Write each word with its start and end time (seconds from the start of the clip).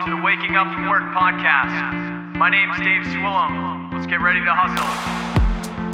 welcome 0.00 0.16
to 0.16 0.20
the 0.20 0.24
Waking 0.24 0.56
Up 0.56 0.72
from 0.72 0.88
Work 0.88 1.02
podcast. 1.14 2.34
My 2.36 2.48
name's 2.48 2.76
Dave 2.78 3.02
Swillum. 3.02 3.92
Let's 3.92 4.06
get 4.06 4.20
ready 4.22 4.40
to 4.40 4.50
hustle. 4.50 5.90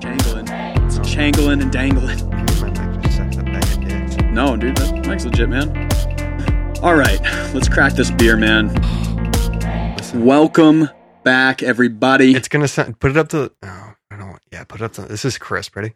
Jangling. 0.00 0.48
It's 0.86 0.98
jangling 1.08 1.62
and 1.62 1.72
dangling. 1.72 2.18
No, 4.34 4.56
dude, 4.56 4.76
that 4.78 5.06
mic's 5.06 5.24
legit, 5.24 5.48
man. 5.48 5.68
All 6.82 6.94
right, 6.96 7.20
let's 7.54 7.68
crack 7.68 7.92
this 7.92 8.10
beer, 8.10 8.36
man. 8.36 8.68
Welcome 10.14 10.88
back, 11.22 11.62
everybody. 11.62 12.34
It's 12.34 12.48
gonna 12.48 12.68
sound. 12.68 12.98
Put 12.98 13.12
it 13.12 13.16
up 13.16 13.28
to. 13.28 13.52
Oh, 13.62 13.66
I 13.66 13.68
don't. 13.68 13.76
want- 13.78 13.85
Yeah, 14.52 14.64
put 14.64 14.80
up 14.82 14.92
to. 14.94 15.02
This 15.02 15.24
is 15.24 15.38
crisp. 15.38 15.76
Ready? 15.76 15.94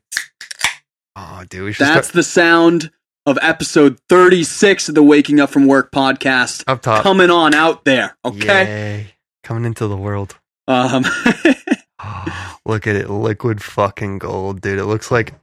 Oh, 1.17 1.45
dude, 1.49 1.65
we 1.65 1.73
should 1.73 1.87
That's 1.87 2.09
start 2.09 2.15
the 2.15 2.23
sound 2.23 2.91
of 3.27 3.39
episode 3.43 3.99
36 4.09 4.89
of 4.89 4.95
the 4.95 5.03
Waking 5.03 5.41
Up 5.41 5.51
from 5.51 5.67
Work 5.67 5.93
podcast 5.93 6.65
up 6.67 6.83
top. 6.83 7.03
coming 7.03 7.31
on 7.31 7.55
out 7.55 7.85
there. 7.85 8.17
Okay. 8.25 8.65
Yay. 8.65 9.15
coming 9.45 9.65
into 9.65 9.87
the 9.87 9.97
world. 9.97 10.39
Um, 10.69 11.05
Oh, 12.03 12.61
look 12.65 12.87
at 12.87 12.97
it, 12.97 13.11
liquid 13.11 13.63
fucking 13.63 14.19
gold, 14.19 14.63
dude. 14.63 14.79
It 14.79 14.87
looks 14.87 15.11
like 15.11 15.35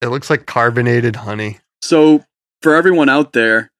it 0.00 0.08
looks 0.08 0.30
like 0.30 0.46
carbonated 0.46 1.16
honey. 1.16 1.58
so, 1.82 2.24
for 2.62 2.74
everyone 2.76 3.08
out 3.08 3.32
there, 3.32 3.72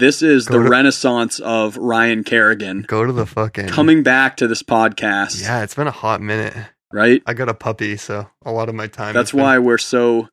this 0.00 0.20
is 0.20 0.46
Go 0.46 0.58
the 0.58 0.64
to- 0.64 0.70
renaissance 0.70 1.38
of 1.38 1.76
Ryan 1.76 2.24
Kerrigan 2.24 2.82
Go 2.88 3.04
to 3.04 3.12
the 3.12 3.24
fucking. 3.26 3.68
coming 3.68 4.02
back 4.02 4.36
to 4.38 4.48
this 4.48 4.62
podcast, 4.64 5.40
Yeah, 5.42 5.62
it's 5.62 5.74
been 5.74 5.86
a 5.86 5.92
hot 5.92 6.20
minute. 6.20 6.54
Right? 6.96 7.22
I 7.26 7.34
got 7.34 7.48
a 7.50 7.54
puppy, 7.54 7.96
so 7.98 8.28
a 8.44 8.50
lot 8.52 8.68
of 8.70 8.74
my 8.74 8.86
time. 8.86 9.12
That's 9.14 9.30
has 9.30 9.36
been- 9.36 9.44
why 9.44 9.58
we're 9.58 9.76
so 9.78 10.28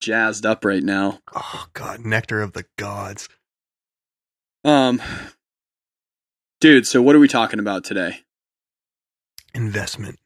jazzed 0.00 0.46
up 0.46 0.64
right 0.64 0.82
now. 0.82 1.18
Oh 1.34 1.66
god, 1.72 2.00
nectar 2.06 2.40
of 2.40 2.52
the 2.52 2.64
gods. 2.78 3.28
Um, 4.64 5.02
dude, 6.60 6.86
so 6.86 7.02
what 7.02 7.16
are 7.16 7.18
we 7.18 7.28
talking 7.28 7.58
about 7.58 7.84
today? 7.84 8.20
Investment. 9.54 10.18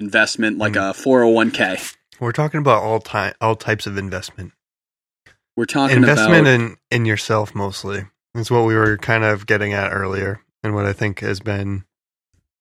Investment, 0.00 0.58
like 0.58 0.72
Mm. 0.74 0.90
a 0.90 0.94
401k. 0.94 1.94
We're 2.18 2.32
talking 2.32 2.58
about 2.58 2.82
all 2.82 3.00
time, 3.00 3.34
all 3.40 3.56
types 3.56 3.86
of 3.86 3.96
investment. 3.96 4.52
We're 5.56 5.66
talking 5.66 5.96
investment 5.96 6.46
about 6.46 6.54
in 6.60 6.76
in 6.90 7.04
yourself 7.04 7.54
mostly 7.54 8.06
is 8.34 8.50
what 8.50 8.64
we 8.64 8.74
were 8.74 8.96
kind 8.96 9.22
of 9.22 9.46
getting 9.46 9.72
at 9.74 9.92
earlier 9.92 10.40
and 10.62 10.74
what 10.74 10.86
i 10.86 10.94
think 10.94 11.20
has 11.20 11.40
been 11.40 11.84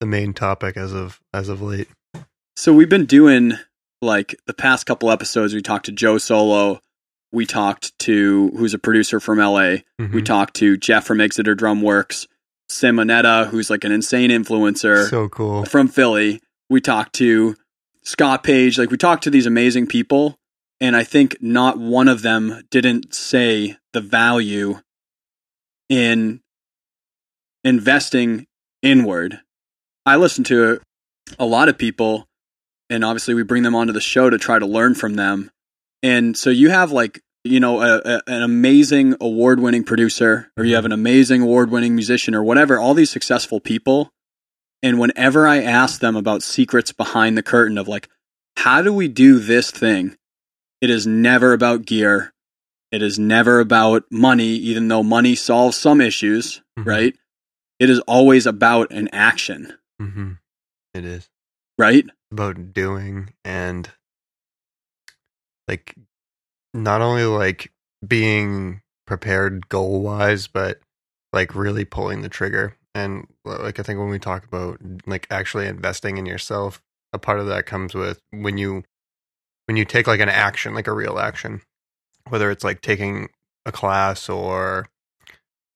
the 0.01 0.05
main 0.05 0.33
topic 0.33 0.75
as 0.75 0.91
of 0.93 1.21
as 1.33 1.47
of 1.47 1.61
late 1.61 1.87
So 2.57 2.73
we've 2.73 2.89
been 2.89 3.05
doing 3.05 3.53
like 4.01 4.35
the 4.47 4.53
past 4.53 4.85
couple 4.85 5.09
episodes. 5.11 5.53
We 5.53 5.61
talked 5.61 5.85
to 5.85 5.91
Joe 5.93 6.17
Solo. 6.17 6.81
We 7.31 7.45
talked 7.45 7.97
to 7.99 8.49
who's 8.57 8.73
a 8.73 8.79
producer 8.79 9.19
from 9.21 9.39
LA. 9.39 9.83
We 9.97 10.07
Mhm. 10.07 10.25
talked 10.25 10.55
to 10.55 10.75
Jeff 10.75 11.05
from 11.05 11.21
Exeter 11.21 11.55
Drum 11.55 11.81
Works. 11.81 12.27
Simonetta, 12.69 13.47
who's 13.47 13.69
like 13.69 13.83
an 13.83 13.91
insane 13.91 14.29
influencer 14.31 15.09
so 15.09 15.29
cool 15.29 15.65
from 15.65 15.87
Philly. 15.87 16.41
We 16.69 16.81
talked 16.81 17.13
to 17.15 17.55
Scott 18.03 18.43
Page. 18.43 18.77
Like 18.77 18.89
we 18.91 18.97
talked 18.97 19.23
to 19.25 19.29
these 19.29 19.45
amazing 19.45 19.87
people, 19.87 20.37
and 20.79 20.95
I 20.95 21.03
think 21.03 21.37
not 21.41 21.77
one 21.77 22.07
of 22.07 22.21
them 22.21 22.63
didn't 22.71 23.13
say 23.13 23.77
the 23.93 24.01
value 24.01 24.79
in 25.89 26.41
investing 27.63 28.47
inward. 28.81 29.41
I 30.05 30.15
listen 30.15 30.43
to 30.45 30.79
a 31.39 31.45
lot 31.45 31.69
of 31.69 31.77
people, 31.77 32.27
and 32.89 33.03
obviously 33.03 33.33
we 33.33 33.43
bring 33.43 33.63
them 33.63 33.75
onto 33.75 33.93
the 33.93 34.01
show 34.01 34.29
to 34.29 34.37
try 34.37 34.59
to 34.59 34.65
learn 34.65 34.95
from 34.95 35.13
them. 35.15 35.51
And 36.03 36.35
so 36.37 36.49
you 36.49 36.69
have 36.69 36.91
like 36.91 37.21
you 37.43 37.59
know 37.59 37.81
a, 37.81 37.97
a, 38.03 38.21
an 38.27 38.43
amazing 38.43 39.15
award-winning 39.21 39.83
producer, 39.83 40.51
or 40.57 40.63
you 40.63 40.75
have 40.75 40.85
an 40.85 40.91
amazing 40.91 41.41
award-winning 41.41 41.95
musician, 41.95 42.35
or 42.35 42.43
whatever. 42.43 42.79
All 42.79 42.93
these 42.93 43.11
successful 43.11 43.59
people, 43.59 44.09
and 44.83 44.99
whenever 44.99 45.47
I 45.47 45.61
ask 45.61 45.99
them 46.01 46.15
about 46.15 46.43
secrets 46.43 46.91
behind 46.91 47.37
the 47.37 47.43
curtain 47.43 47.77
of 47.77 47.87
like, 47.87 48.09
how 48.57 48.81
do 48.81 48.91
we 48.93 49.07
do 49.07 49.39
this 49.39 49.71
thing? 49.71 50.15
It 50.81 50.89
is 50.89 51.05
never 51.05 51.53
about 51.53 51.85
gear. 51.85 52.33
It 52.91 53.01
is 53.01 53.17
never 53.17 53.59
about 53.59 54.03
money, 54.11 54.49
even 54.55 54.87
though 54.87 55.03
money 55.03 55.35
solves 55.35 55.77
some 55.77 56.01
issues, 56.01 56.61
Mhm. 56.77 56.85
right? 56.85 57.15
It 57.79 57.89
is 57.89 57.99
always 58.01 58.45
about 58.45 58.91
an 58.91 59.07
action, 59.13 59.73
hmm 60.07 60.31
it 60.93 61.05
is. 61.05 61.29
Right? 61.77 62.05
about 62.31 62.73
doing 62.73 63.33
and 63.43 63.89
like 65.67 65.95
not 66.73 67.01
only 67.01 67.25
like 67.25 67.71
being 68.07 68.81
prepared 69.05 69.67
goal 69.67 70.01
wise 70.01 70.47
but 70.47 70.79
like 71.33 71.55
really 71.55 71.85
pulling 71.85 72.21
the 72.21 72.29
trigger. 72.29 72.75
And 72.93 73.27
like 73.45 73.79
i 73.79 73.83
think 73.83 73.99
when 73.99 74.09
we 74.09 74.19
talk 74.19 74.45
about 74.45 74.79
like 75.05 75.27
actually 75.29 75.67
investing 75.67 76.17
in 76.17 76.25
yourself 76.25 76.81
a 77.13 77.19
part 77.19 77.39
of 77.39 77.47
that 77.47 77.65
comes 77.65 77.93
with 77.93 78.19
when 78.31 78.57
you 78.57 78.83
when 79.65 79.77
you 79.77 79.85
take 79.85 80.07
like 80.07 80.19
an 80.19 80.29
action 80.29 80.73
like 80.73 80.87
a 80.87 80.93
real 80.93 81.17
action 81.17 81.61
whether 82.29 82.51
it's 82.51 82.63
like 82.65 82.81
taking 82.81 83.29
a 83.65 83.71
class 83.71 84.27
or 84.27 84.89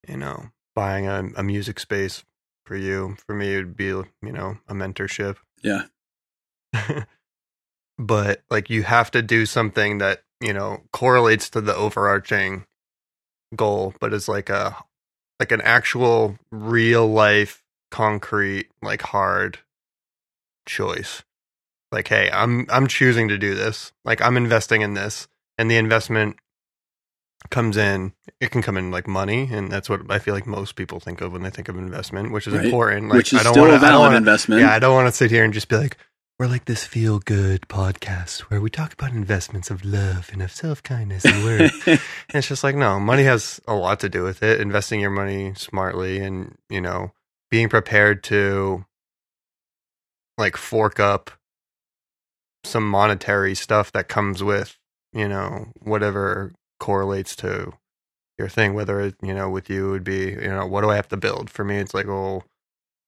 you 0.07 0.17
know 0.17 0.49
buying 0.75 1.07
a, 1.07 1.23
a 1.37 1.43
music 1.43 1.79
space 1.79 2.23
for 2.65 2.75
you. 2.75 3.15
For 3.25 3.35
me 3.35 3.53
it 3.53 3.57
would 3.57 3.77
be 3.77 3.85
you 3.85 4.07
know 4.21 4.57
a 4.67 4.73
mentorship. 4.73 5.37
Yeah. 5.63 5.83
but 7.97 8.43
like 8.49 8.69
you 8.69 8.83
have 8.83 9.11
to 9.11 9.21
do 9.21 9.45
something 9.45 9.99
that 9.99 10.23
you 10.41 10.53
know 10.53 10.81
correlates 10.91 11.49
to 11.51 11.61
the 11.61 11.75
overarching 11.75 12.65
goal 13.55 13.93
but 14.01 14.13
is 14.13 14.27
like 14.27 14.49
a 14.49 14.75
like 15.39 15.51
an 15.51 15.61
actual 15.61 16.37
real 16.51 17.07
life 17.07 17.63
concrete 17.91 18.69
like 18.81 19.01
hard 19.01 19.59
choice. 20.65 21.23
Like 21.91 22.07
hey 22.07 22.29
i'm 22.31 22.65
i'm 22.69 22.87
choosing 22.87 23.27
to 23.29 23.37
do 23.37 23.55
this. 23.55 23.93
Like 24.03 24.21
i'm 24.21 24.37
investing 24.37 24.81
in 24.81 24.93
this 24.93 25.27
and 25.57 25.71
the 25.71 25.77
investment 25.77 26.37
comes 27.49 27.77
in 27.77 28.11
it 28.39 28.49
can 28.51 28.61
come 28.61 28.75
in 28.77 28.91
like 28.91 29.07
money 29.07 29.47
and 29.51 29.71
that's 29.71 29.89
what 29.89 30.01
i 30.09 30.17
feel 30.19 30.33
like 30.33 30.47
most 30.47 30.75
people 30.75 30.99
think 30.99 31.21
of 31.21 31.31
when 31.33 31.43
they 31.43 31.49
think 31.49 31.69
of 31.69 31.77
investment 31.77 32.31
which 32.31 32.47
is 32.47 32.53
Right. 32.53 32.65
important 32.65 33.07
like 33.09 33.17
Which 33.17 33.33
is 33.33 33.39
i 33.39 33.43
don't 33.43 33.53
still 33.53 33.63
want 33.63 33.75
a 33.75 33.79
to 33.79 33.85
i 33.85 33.89
don't 33.89 33.91
valid 33.99 34.05
want 34.13 34.15
investment. 34.15 34.61
yeah, 34.61 34.73
I 34.73 34.79
don't 34.79 34.93
want 34.95 35.07
to 35.07 35.11
sit 35.11 35.29
here 35.31 35.43
and 35.43 35.53
just 35.53 35.67
be 35.69 35.77
like, 35.77 35.97
we're 36.37 36.47
like 36.47 36.65
this 36.65 36.83
feel 36.85 37.19
good 37.19 37.61
podcast 37.69 38.41
where 38.49 38.59
we 38.59 38.69
talk 38.69 38.91
about 38.91 39.11
investments 39.11 39.69
of 39.71 39.85
love 39.85 40.29
and 40.33 40.41
of 40.41 40.51
self 40.51 40.83
kindness 40.83 41.23
and 41.23 41.43
worth. 41.45 41.87
and 41.87 41.99
it's 42.33 42.47
just 42.49 42.61
like, 42.63 42.75
no, 42.75 42.99
money 42.99 43.23
has 43.23 43.61
a 43.67 43.73
lot 43.73 44.01
to 44.01 44.09
do 44.09 44.23
with 44.23 44.43
it. 44.43 44.59
Investing 44.59 44.99
your 44.99 45.11
money 45.11 45.53
smartly 45.55 46.19
and, 46.19 46.57
you 46.69 46.81
know, 46.81 47.13
being 47.49 47.69
prepared 47.69 48.21
to 48.25 48.83
like 50.37 50.57
fork 50.57 50.99
up 50.99 51.31
some 52.65 52.85
monetary 52.89 53.55
stuff 53.55 53.91
that 53.93 54.09
comes 54.09 54.43
with, 54.43 54.77
you 55.13 55.27
know, 55.29 55.67
whatever 55.79 56.51
correlates 56.79 57.35
to 57.37 57.73
your 58.37 58.49
thing, 58.49 58.73
whether 58.73 58.99
it, 58.99 59.15
you 59.21 59.33
know, 59.33 59.49
with 59.49 59.69
you 59.69 59.89
would 59.91 60.03
be, 60.03 60.31
you 60.31 60.47
know, 60.47 60.65
what 60.65 60.81
do 60.81 60.89
I 60.89 60.95
have 60.95 61.07
to 61.09 61.17
build? 61.17 61.49
For 61.49 61.63
me, 61.63 61.77
it's 61.77 61.93
like, 61.93 62.07
oh, 62.07 62.43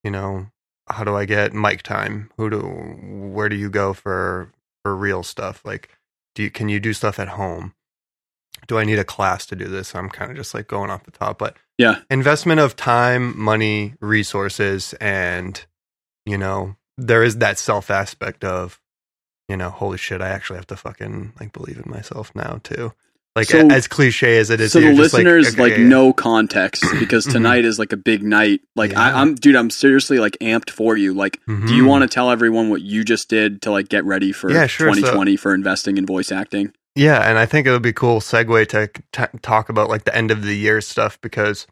you 0.03 0.11
know, 0.11 0.47
how 0.87 1.03
do 1.03 1.15
I 1.15 1.25
get 1.25 1.53
mic 1.53 1.83
time? 1.83 2.31
Who 2.37 2.49
do 2.49 2.59
where 2.59 3.49
do 3.49 3.55
you 3.55 3.69
go 3.69 3.93
for 3.93 4.51
for 4.83 4.95
real 4.95 5.23
stuff? 5.23 5.61
Like 5.65 5.89
do 6.35 6.43
you 6.43 6.49
can 6.49 6.69
you 6.69 6.79
do 6.79 6.93
stuff 6.93 7.19
at 7.19 7.29
home? 7.29 7.73
Do 8.67 8.77
I 8.77 8.85
need 8.85 8.99
a 8.99 9.03
class 9.03 9.45
to 9.47 9.55
do 9.55 9.65
this? 9.65 9.95
I'm 9.95 10.09
kind 10.09 10.31
of 10.31 10.37
just 10.37 10.53
like 10.53 10.67
going 10.67 10.89
off 10.89 11.03
the 11.03 11.11
top, 11.11 11.37
but 11.37 11.57
yeah. 11.77 11.99
investment 12.09 12.59
of 12.59 12.75
time, 12.75 13.37
money, 13.39 13.93
resources 13.99 14.93
and 14.99 15.63
you 16.25 16.37
know, 16.37 16.75
there 16.97 17.23
is 17.23 17.37
that 17.37 17.57
self 17.57 17.91
aspect 17.91 18.43
of 18.43 18.79
you 19.49 19.55
know, 19.55 19.69
holy 19.69 19.97
shit, 19.97 20.21
I 20.21 20.29
actually 20.29 20.57
have 20.57 20.67
to 20.67 20.75
fucking 20.75 21.33
like 21.39 21.53
believe 21.53 21.81
in 21.83 21.89
myself 21.89 22.33
now 22.35 22.59
too. 22.63 22.93
Like 23.37 23.47
So- 23.49 23.67
as 23.69 23.87
cliche 23.87 24.39
as 24.39 24.49
it 24.49 24.59
is, 24.59 24.71
so 24.71 24.79
the 24.81 24.91
listeners 24.93 25.49
okay, 25.53 25.61
like, 25.61 25.71
yeah, 25.77 25.83
no 25.87 26.11
context 26.11 26.83
because 26.99 27.27
Mhm. 27.27 27.31
tonight 27.33 27.65
is 27.65 27.77
like 27.77 27.93
a 27.93 27.97
big 27.97 28.23
night. 28.23 28.61
Like 28.75 28.91
Yeah. 28.93 29.01
I, 29.01 29.21
I'm, 29.21 29.35
dude, 29.35 29.55
I'm 29.55 29.69
seriously 29.69 30.17
like 30.17 30.35
amped 30.41 30.71
for 30.71 30.97
you. 30.97 31.13
Like, 31.13 31.39
do 31.47 31.73
you 31.75 31.83
Mhm. 31.83 31.87
want 31.87 32.01
to 32.01 32.07
tell 32.07 32.31
everyone 32.31 32.69
what 32.71 32.81
you 32.81 33.03
just 33.03 33.29
did 33.29 33.61
to 33.61 33.69
like 33.71 33.89
get 33.89 34.03
ready 34.05 34.31
for 34.31 34.51
Yeah, 34.51 34.65
sure. 34.65 34.87
So- 34.89 35.01
2020 35.01 35.37
for 35.37 35.53
investing 35.53 35.97
in 35.97 36.05
voice 36.07 36.31
acting? 36.31 36.73
Yeah, 36.95 37.19
and 37.29 37.37
I 37.37 37.45
think 37.45 37.67
it 37.67 37.71
would 37.71 37.83
be 37.83 37.93
cool 37.93 38.19
segue 38.21 38.67
to 38.69 38.89
t- 39.13 39.37
talk 39.43 39.69
about 39.69 39.87
like 39.87 40.05
the 40.05 40.15
end 40.17 40.31
of 40.31 40.43
the 40.43 40.55
year 40.55 40.81
stuff 40.81 41.19
because 41.21 41.67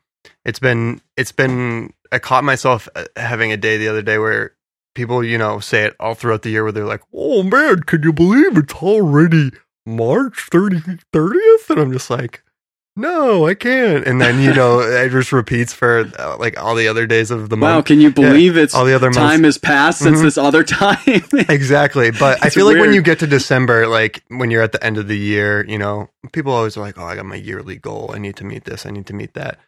it's 0.46 0.60
been 0.60 1.02
it's 1.18 1.32
been 1.32 1.94
I 2.12 2.20
caught 2.20 2.44
myself 2.44 2.88
uh, 2.96 3.06
having 3.16 3.52
a 3.52 3.58
day 3.58 3.78
the 3.78 3.88
other 3.88 4.04
day 4.04 4.20
where 4.20 4.52
people 4.94 5.24
you 5.24 5.38
know 5.40 5.60
say 5.60 5.84
it 5.86 5.96
all 6.00 6.14
throughout 6.14 6.44
the 6.44 6.52
year 6.52 6.62
where 6.64 6.72
they're 6.72 6.86
like, 6.86 7.02
"Oh 7.12 7.42
man, 7.42 7.82
can 7.88 8.04
you 8.04 8.14
believe 8.14 8.56
it's 8.56 8.76
already 8.76 9.50
March 9.86 10.50
30th?" 10.52 11.70
And 11.70 11.80
I'm 11.80 11.92
just 11.92 12.10
like, 12.10 12.42
no, 12.98 13.46
I 13.46 13.56
can't. 13.56 14.08
And 14.08 14.22
then, 14.22 14.40
you 14.40 14.54
know, 14.54 14.80
it 14.82 15.10
just 15.10 15.34
repeats 15.34 15.74
for 15.74 16.10
uh, 16.18 16.38
like 16.38 16.58
all 16.58 16.76
the 16.76 16.88
other 16.88 17.06
days 17.06 17.30
of 17.30 17.50
the 17.50 17.58
Wow, 17.58 17.76
month. 17.76 17.88
can 17.88 18.00
you 18.00 18.10
believe 18.10 18.56
it's 18.56 18.74
all 18.74 18.86
the 18.86 18.94
other 18.96 19.12
time 19.12 19.42
months. 19.42 19.44
has 19.44 19.58
passed 19.58 20.00
since 20.00 20.20
Mhm. 20.20 20.24
this 20.24 20.38
other 20.38 20.64
time? 20.64 20.98
Exactly. 21.50 22.12
But 22.12 22.44
I 22.44 22.50
feel 22.50 22.66
like 22.66 22.78
when 22.80 22.94
you 22.94 23.02
get 23.02 23.20
to 23.20 23.28
December, 23.28 23.88
like 23.88 24.24
when 24.30 24.50
you're 24.50 24.62
at 24.62 24.72
the 24.72 24.82
end 24.82 24.98
of 24.98 25.10
the 25.10 25.18
year, 25.18 25.66
you 25.68 25.78
know, 25.78 26.10
people 26.32 26.54
always 26.54 26.78
are 26.78 26.82
like, 26.82 26.98
oh, 26.98 27.04
I 27.04 27.16
got 27.16 27.26
my 27.26 27.36
yearly 27.36 27.76
goal. 27.76 28.12
I 28.14 28.18
need 28.18 28.38
to 28.38 28.46
meet 28.46 28.64
this. 28.64 28.86
I 28.86 28.92
need 28.92 29.08
to 29.08 29.14
meet 29.14 29.34
that. 29.34 29.60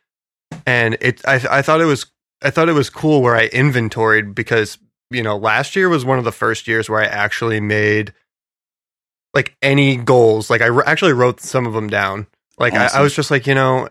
And 0.65 0.97
it, 1.01 1.21
I, 1.27 1.35
I 1.51 1.61
thought 1.61 1.81
it 1.81 1.85
was, 1.85 2.05
I 2.41 2.49
thought 2.49 2.69
it 2.69 2.73
was 2.73 2.89
cool 2.89 3.21
where 3.21 3.35
I 3.35 3.47
inventoried 3.47 4.35
because, 4.35 4.77
you 5.11 5.21
know, 5.21 5.35
last 5.37 5.75
year 5.75 5.89
was 5.89 6.05
one 6.05 6.17
of 6.17 6.23
the 6.23 6.31
first 6.31 6.65
years 6.65 6.89
where 6.89 7.01
I 7.01 7.05
actually 7.07 7.59
made 7.59 8.13
like 9.33 9.55
any 9.61 9.97
goals. 9.97 10.49
Like 10.49 10.61
I 10.61 10.69
r- 10.69 10.87
actually 10.87 11.13
wrote 11.13 11.39
some 11.41 11.65
of 11.65 11.73
them 11.73 11.87
down. 11.87 12.27
Like 12.57 12.73
I, 12.73 12.87
I 12.87 13.01
was 13.01 13.15
just 13.15 13.29
like, 13.29 13.45
you 13.45 13.53
know, 13.53 13.87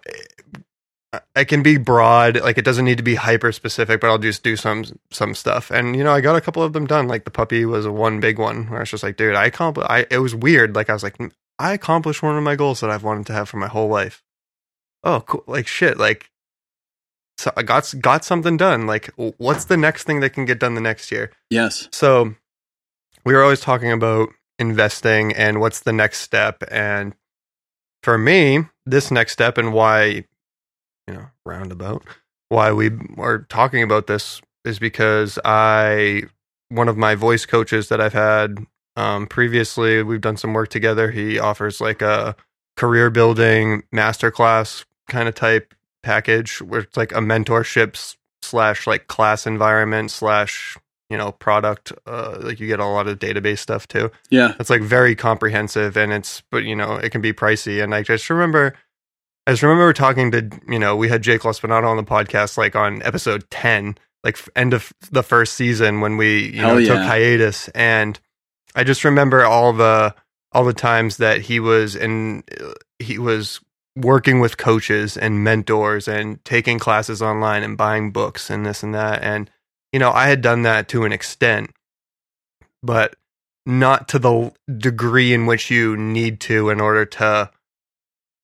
I 1.34 1.44
can 1.44 1.62
be 1.62 1.76
broad. 1.76 2.40
Like 2.40 2.58
it 2.58 2.64
doesn't 2.64 2.84
need 2.84 2.98
to 2.98 3.04
be 3.04 3.14
hyper 3.14 3.52
specific, 3.52 4.00
but 4.00 4.08
I'll 4.08 4.18
just 4.18 4.42
do 4.42 4.56
some 4.56 4.84
some 5.10 5.34
stuff. 5.34 5.70
And 5.70 5.96
you 5.96 6.02
know, 6.02 6.12
I 6.12 6.20
got 6.20 6.36
a 6.36 6.40
couple 6.40 6.62
of 6.62 6.72
them 6.72 6.86
done. 6.86 7.08
Like 7.08 7.24
the 7.24 7.30
puppy 7.30 7.64
was 7.64 7.86
one 7.86 8.20
big 8.20 8.38
one 8.38 8.66
where 8.68 8.78
I 8.78 8.82
was 8.82 8.90
just 8.90 9.02
like, 9.02 9.16
dude, 9.16 9.34
I 9.34 9.46
accomplished. 9.46 9.90
I 9.90 10.06
it 10.10 10.18
was 10.18 10.34
weird. 10.34 10.74
Like 10.74 10.90
I 10.90 10.92
was 10.92 11.02
like, 11.02 11.16
I 11.58 11.72
accomplished 11.72 12.22
one 12.22 12.36
of 12.36 12.42
my 12.42 12.56
goals 12.56 12.80
that 12.80 12.90
I've 12.90 13.04
wanted 13.04 13.26
to 13.26 13.32
have 13.32 13.48
for 13.48 13.56
my 13.56 13.68
whole 13.68 13.88
life. 13.88 14.22
Oh, 15.04 15.20
cool! 15.20 15.44
Like 15.46 15.68
shit. 15.68 15.96
Like 15.96 16.30
so 17.38 17.52
I 17.56 17.62
got 17.62 17.94
got 18.00 18.24
something 18.24 18.56
done. 18.56 18.86
Like 18.86 19.10
what's 19.16 19.66
the 19.66 19.76
next 19.76 20.04
thing 20.04 20.20
that 20.20 20.30
can 20.30 20.44
get 20.44 20.58
done 20.58 20.74
the 20.74 20.80
next 20.80 21.12
year? 21.12 21.30
yes. 21.50 21.88
So 21.92 22.34
we 23.24 23.34
were 23.34 23.42
always 23.42 23.60
talking 23.60 23.92
about 23.92 24.30
investing 24.58 25.32
and 25.32 25.61
what's 25.61 25.81
the 25.81 25.93
next 25.93 26.20
step. 26.20 26.62
And 26.70 27.14
for 28.03 28.19
me, 28.19 28.67
this 28.85 29.11
next 29.11 29.32
step 29.32 29.58
and 29.58 29.73
why, 29.73 30.25
you 31.06 31.14
know, 31.14 31.26
roundabout, 31.44 32.03
why 32.49 32.73
we 32.73 32.91
are 33.19 33.41
talking 33.49 33.82
about 33.82 34.06
this 34.06 34.41
is 34.64 34.79
because 34.79 35.38
I, 35.44 36.25
one 36.69 36.88
of 36.88 36.97
my 36.97 37.14
voice 37.14 37.47
coaches 37.47 37.88
that 37.88 38.00
I've 38.00 38.12
had 38.12 38.58
um, 38.97 39.26
previously, 39.26 40.03
we've 40.03 40.20
done 40.20 40.37
some 40.37 40.55
work 40.55 40.69
together. 40.69 41.11
He 41.11 41.38
offers 41.38 41.81
like 41.81 42.00
a 42.00 42.35
career 42.76 43.11
building 43.11 43.82
masterclass 43.94 44.85
kind 45.08 45.29
of 45.29 45.35
type 45.35 45.75
package 46.03 46.62
where 46.62 46.81
it's 46.81 46.97
like 46.97 47.12
a 47.12 47.17
mentorship 47.17 48.17
slash 48.43 48.87
like 48.87 49.06
class 49.06 49.47
environment 49.47 50.11
slash 50.11 50.76
you 51.11 51.17
know 51.17 51.32
product 51.32 51.93
uh 52.06 52.37
like 52.41 52.58
you 52.61 52.67
get 52.67 52.81
a 52.81 52.85
lot 52.85 53.06
of 53.06 53.19
database 53.19 53.58
stuff 53.58 53.87
too. 53.88 54.11
Yeah. 54.31 54.55
it's 54.58 54.70
like 54.70 54.82
very 54.82 55.14
comprehensive 55.14 55.97
and 55.97 56.12
it's 56.12 56.43
but 56.50 56.64
you 56.64 56.76
know 56.76 56.94
it 56.94 57.11
can 57.11 57.20
be 57.20 57.32
pricey. 57.32 57.82
And 57.82 57.94
i 57.94 58.03
just 58.03 58.29
remember 58.31 58.75
i 59.47 59.53
just 59.53 59.62
remember 59.62 59.93
talking 59.93 60.31
to 60.32 60.50
you 60.69 60.79
know 60.79 60.97
we 60.97 61.08
had 61.08 61.23
jake 61.23 61.43
Lospinato 61.43 61.87
on 61.87 61.97
the 61.97 62.05
podcast 62.05 62.56
like 62.56 62.75
on 62.76 63.03
episode 63.03 63.49
10 63.50 63.97
like 64.25 64.38
end 64.56 64.75
of 64.75 64.93
the 65.11 65.23
first 65.23 65.55
season 65.55 66.00
when 66.00 66.17
we 66.17 66.47
you 66.53 66.61
Hell 66.61 66.81
know 66.81 66.85
took 66.85 66.99
hiatus. 66.99 67.69
And 67.69 68.19
i 68.75 68.85
just 68.85 69.05
remember 69.05 69.44
all 69.44 69.73
the 69.73 70.14
all 70.53 70.64
the 70.64 70.73
times 70.73 71.19
that 71.19 71.43
he 71.43 71.61
was 71.61 71.94
in 71.94 72.43
he 72.99 73.19
was 73.19 73.61
working 73.97 74.41
with 74.41 74.58
coaches 74.58 75.17
and 75.17 75.43
mentors 75.43 76.06
and 76.06 76.44
taking 76.44 76.79
classes 76.79 77.23
online 77.23 77.62
and 77.62 77.76
buying 77.79 78.12
books 78.12 78.50
and 78.50 78.64
this 78.64 78.82
and 78.82 78.94
that. 78.94 79.23
And 79.23 79.50
you 79.96 80.00
know 80.00 80.10
i 80.12 80.28
had 80.28 80.43
done 80.43 80.60
that 80.60 80.88
to 80.88 81.04
an 81.04 81.12
extent 81.12 81.70
but 82.82 83.16
not 83.64 84.08
to 84.08 84.19
the 84.19 84.52
degree 84.76 85.32
in 85.32 85.46
which 85.46 85.70
you 85.70 85.96
need 85.96 86.38
to 86.38 86.69
in 86.69 86.82
order 86.82 87.06
to 87.06 87.50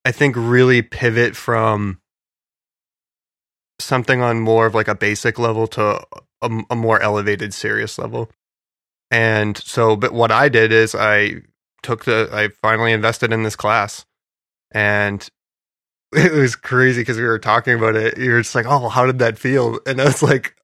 i 0.06 0.10
think 0.10 0.34
really 0.34 0.80
pivot 0.80 1.36
from 1.36 2.00
something 3.82 4.22
on 4.22 4.40
more 4.40 4.64
of 4.64 4.74
like 4.74 4.88
a 4.88 4.94
basic 4.94 5.38
level 5.38 5.66
to 5.66 6.02
a, 6.40 6.64
a 6.70 6.76
more 6.76 7.00
elevated 7.02 7.52
serious 7.52 7.98
level. 7.98 8.30
And 9.10 9.58
so 9.58 9.96
but 9.96 10.14
what 10.14 10.32
i 10.32 10.48
did 10.48 10.72
is 10.72 10.94
i 10.94 11.42
took 11.82 12.06
the 12.06 12.30
i 12.32 12.48
finally 12.62 12.92
invested 12.92 13.32
in 13.32 13.42
this 13.42 13.56
class 13.56 14.06
and 14.70 15.28
it 16.14 16.32
was 16.32 16.56
crazy 16.56 17.02
because 17.02 17.18
we 17.18 17.24
were 17.24 17.38
talking 17.38 17.74
about 17.74 17.96
it. 17.96 18.16
You 18.16 18.32
were 18.32 18.40
just 18.40 18.54
like 18.54 18.66
oh 18.66 18.88
how 18.88 19.04
did 19.04 19.18
that 19.18 19.38
feel? 19.38 19.80
And 19.86 20.00
i 20.00 20.04
was 20.04 20.22
like 20.22 20.56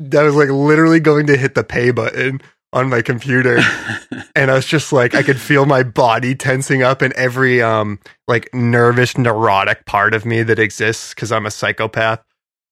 that 0.00 0.22
was 0.22 0.34
like 0.34 0.48
literally 0.48 0.98
going 0.98 1.26
to 1.26 1.36
hit 1.36 1.54
the 1.54 1.62
pay 1.62 1.90
button 1.90 2.40
on 2.72 2.88
my 2.88 3.02
computer. 3.02 3.60
And 4.36 4.50
I 4.50 4.54
was 4.54 4.64
just 4.64 4.92
like 4.92 5.14
I 5.14 5.22
could 5.22 5.40
feel 5.40 5.66
my 5.66 5.82
body 5.82 6.34
tensing 6.34 6.82
up 6.82 7.02
and 7.02 7.12
every 7.14 7.60
um 7.60 7.98
like 8.28 8.48
nervous 8.54 9.18
neurotic 9.18 9.84
part 9.86 10.14
of 10.14 10.24
me 10.24 10.42
that 10.44 10.58
exists 10.58 11.12
cuz 11.14 11.32
I'm 11.32 11.46
a 11.46 11.50
psychopath 11.50 12.22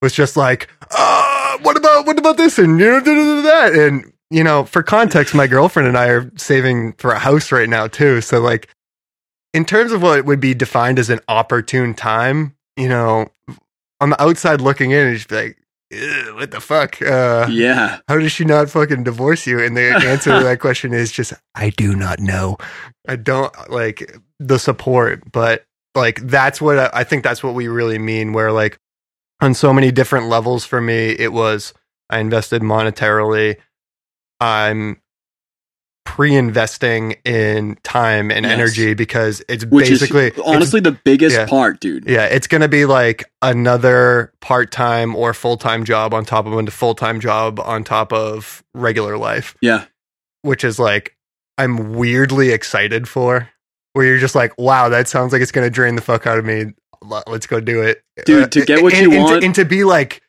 was 0.01 0.13
just 0.13 0.37
like 0.37 0.69
uh 0.97 1.59
what 1.63 1.77
about 1.77 2.07
what 2.07 2.19
about 2.19 2.37
this? 2.37 2.59
And 2.59 2.79
you 2.79 2.87
know 2.87 3.43
that 3.43 3.75
and 3.75 4.13
you 4.31 4.45
know 4.45 4.65
for 4.65 4.83
context 4.83 5.35
my 5.35 5.47
girlfriend 5.49 5.89
and 5.89 5.99
I 5.99 6.09
are 6.09 6.31
saving 6.37 6.93
for 6.93 7.11
a 7.11 7.19
house 7.19 7.51
right 7.51 7.69
now 7.69 7.89
too. 7.89 8.21
So 8.21 8.41
like 8.41 8.69
in 9.53 9.65
terms 9.65 9.93
of 9.93 10.01
what 10.01 10.25
would 10.25 10.41
be 10.41 10.55
defined 10.55 10.99
as 10.99 11.11
an 11.11 11.21
opportune 11.29 11.93
time 11.93 12.55
you 12.77 12.89
know 12.89 13.27
on 14.01 14.11
the 14.11 14.23
outside 14.23 14.61
looking 14.61 14.93
in 14.93 15.09
it's 15.09 15.31
like 15.31 15.59
"Ew, 15.59 15.68
what 16.35 16.51
the 16.51 16.61
fuck 16.61 17.01
uh 17.01 17.47
yeah. 17.51 18.01
how 18.09 18.19
does 18.19 18.31
she 18.31 18.45
not 18.45 18.69
fucking 18.69 19.05
divorce 19.05 19.47
you? 19.47 19.59
And 19.59 19.77
the 19.77 19.95
answer 20.07 20.37
to 20.37 20.45
that 20.45 20.61
question 20.61 20.93
is 20.93 21.11
just, 21.11 21.33
I 21.55 21.71
do 21.71 21.95
not 21.95 22.21
know. 22.21 22.59
I 23.07 23.17
don't 23.17 23.53
like 23.71 24.19
the 24.39 24.59
support, 24.59 25.33
but 25.33 25.65
like 25.95 26.21
that's 26.21 26.61
what 26.61 26.79
I, 26.79 26.91
I 26.93 27.05
think 27.05 27.25
that's 27.25 27.43
what 27.43 27.55
we 27.55 27.69
really 27.69 27.99
mean. 27.99 28.33
Where 28.33 28.53
like 28.53 28.79
on 29.41 29.55
so 29.55 29.73
many 29.73 29.91
different 29.91 30.29
levels 30.29 30.65
for 30.65 30.81
me, 30.81 31.11
it 31.11 31.33
was 31.33 31.73
I 32.11 32.19
invested 32.19 32.63
monetarily. 32.63 33.57
I'm 34.41 35.01
pre-investing 36.19 37.13
in 37.25 37.79
time 37.85 38.33
and 38.33 38.45
Yes. 38.45 38.53
energy 38.53 38.93
because 38.95 39.41
it's 39.49 39.65
Which 39.65 39.89
basically 39.89 40.27
is 40.29 40.41
honestly 40.45 40.81
the 40.81 40.91
biggest 40.91 41.37
yeah. 41.37 41.47
part, 41.47 41.79
dude. 41.79 42.09
yeah, 42.09 42.25
it's 42.25 42.49
going 42.49 42.61
to 42.63 42.69
be 42.69 42.87
like 42.87 43.31
another 43.41 44.33
part 44.41 44.73
time 44.73 45.15
or 45.15 45.33
full 45.33 45.57
time 45.57 45.85
job 45.85 46.13
on 46.13 46.25
top 46.25 46.45
of 46.47 46.53
a 46.55 46.71
full 46.73 46.97
time 46.97 47.21
job 47.21 47.61
on 47.61 47.85
top 47.85 48.13
of 48.13 48.65
regular 48.75 49.17
life, 49.17 49.55
Yeah. 49.61 49.85
which 50.43 50.65
is 50.65 50.81
like, 50.81 51.17
I'm 51.57 51.95
weirdly 51.95 52.51
excited 52.51 53.09
for. 53.09 53.49
Where 53.93 54.05
you're 54.05 54.19
just 54.19 54.35
like, 54.35 54.53
wow, 54.59 54.89
that 54.89 55.07
sounds 55.07 55.33
like 55.33 55.41
it's 55.41 55.53
going 55.53 55.67
to 55.67 55.71
drain 55.71 55.95
the 55.95 56.03
fuck 56.03 56.27
out 56.27 56.39
of 56.39 56.45
me. 56.45 56.73
Let's 57.29 57.47
go 57.47 57.61
do 57.61 57.83
it. 57.83 58.03
Dude, 58.27 58.43
uh, 58.43 58.47
to 58.49 58.65
get 58.65 58.83
what 58.83 58.93
and, 58.93 59.03
you 59.03 59.13
and 59.13 59.23
want- 59.25 59.41
To, 59.41 59.47
and 59.47 59.55
to 59.55 59.65
be 59.65 59.85
like, 59.85 60.21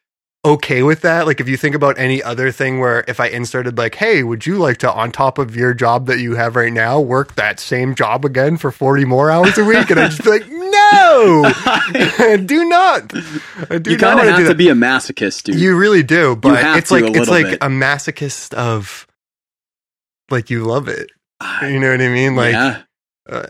okay 0.45 0.83
with 0.83 1.01
that. 1.01 1.25
Like, 1.25 1.39
if 1.39 1.49
you 1.49 1.57
think 1.57 1.75
about 1.75 1.97
any 1.97 2.23
other 2.23 2.51
thing 2.51 2.79
where 2.79 3.03
if 3.07 3.19
I 3.19 3.27
inserted, 3.27 3.77
like, 3.77 3.95
hey, 3.95 4.23
would 4.23 4.45
you 4.45 4.57
like 4.57 4.77
to, 4.77 4.91
on 4.91 5.11
top 5.11 5.37
of 5.37 5.55
your 5.55 5.73
job 5.73 6.07
that 6.07 6.19
you 6.19 6.35
have 6.35 6.55
right 6.55 6.73
now, 6.73 6.99
work 6.99 7.35
that 7.35 7.59
same 7.59 7.95
job 7.95 8.25
again 8.25 8.57
for 8.57 8.71
40 8.71 9.05
more 9.05 9.29
hours 9.31 9.57
a 9.57 9.63
week? 9.63 9.89
And 9.89 9.99
I'd 9.99 10.11
just 10.11 10.23
be 10.23 10.29
like, 10.29 10.47
no, 10.49 11.51
do 12.45 12.65
not. 12.65 13.13
I 13.69 13.77
do 13.77 13.91
you 13.91 13.97
kind 13.97 14.19
of 14.19 14.25
have 14.25 14.37
to 14.39 14.43
that. 14.45 14.57
be 14.57 14.69
a 14.69 14.73
masochist, 14.73 15.43
dude. 15.43 15.59
You 15.59 15.77
really 15.77 16.03
do, 16.03 16.35
but 16.35 16.77
it's 16.77 16.91
like 16.91 17.15
it's 17.15 17.29
like 17.29 17.45
bit. 17.45 17.59
a 17.61 17.67
masochist 17.67 18.53
of 18.53 19.07
like 20.29 20.49
you 20.49 20.65
love 20.65 20.87
it. 20.87 21.11
You 21.61 21.79
know 21.79 21.91
what 21.91 22.01
I 22.01 22.09
mean? 22.09 22.35
Like 22.35 22.53
yeah. 22.53 22.81
uh, 23.27 23.47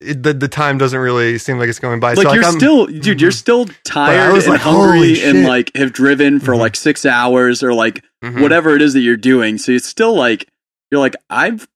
it, 0.00 0.22
the 0.22 0.32
the 0.34 0.48
time 0.48 0.78
doesn't 0.78 0.98
really 0.98 1.38
seem 1.38 1.58
like 1.58 1.68
it's 1.68 1.78
going 1.78 2.00
by. 2.00 2.14
Like, 2.14 2.26
so 2.26 2.32
you're 2.32 2.44
I'm- 2.44 2.52
still, 2.58 2.86
dude, 2.86 3.20
you're 3.20 3.30
Mhm. 3.30 3.34
still 3.34 3.66
tired 3.84 4.34
and 4.36 4.46
like, 4.46 4.60
hungry 4.60 5.22
and 5.22 5.44
like 5.44 5.70
have 5.76 5.92
driven 5.92 6.40
for 6.40 6.54
Mhm. 6.54 6.58
like 6.58 6.76
six 6.76 7.04
hours 7.04 7.62
or 7.62 7.74
like 7.74 8.02
Mhm. 8.24 8.40
whatever 8.40 8.74
it 8.74 8.82
is 8.82 8.94
that 8.94 9.00
you're 9.00 9.16
doing. 9.16 9.58
So 9.58 9.72
it's 9.72 9.86
still 9.86 10.14
like 10.14 10.46
you're 10.90 11.00
like 11.00 11.16
I've 11.28 11.68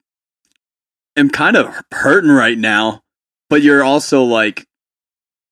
am 1.16 1.30
kind 1.30 1.56
of 1.56 1.74
hurting 1.92 2.30
right 2.30 2.58
now, 2.58 3.02
but 3.50 3.62
you're 3.62 3.84
also 3.84 4.22
like 4.22 4.66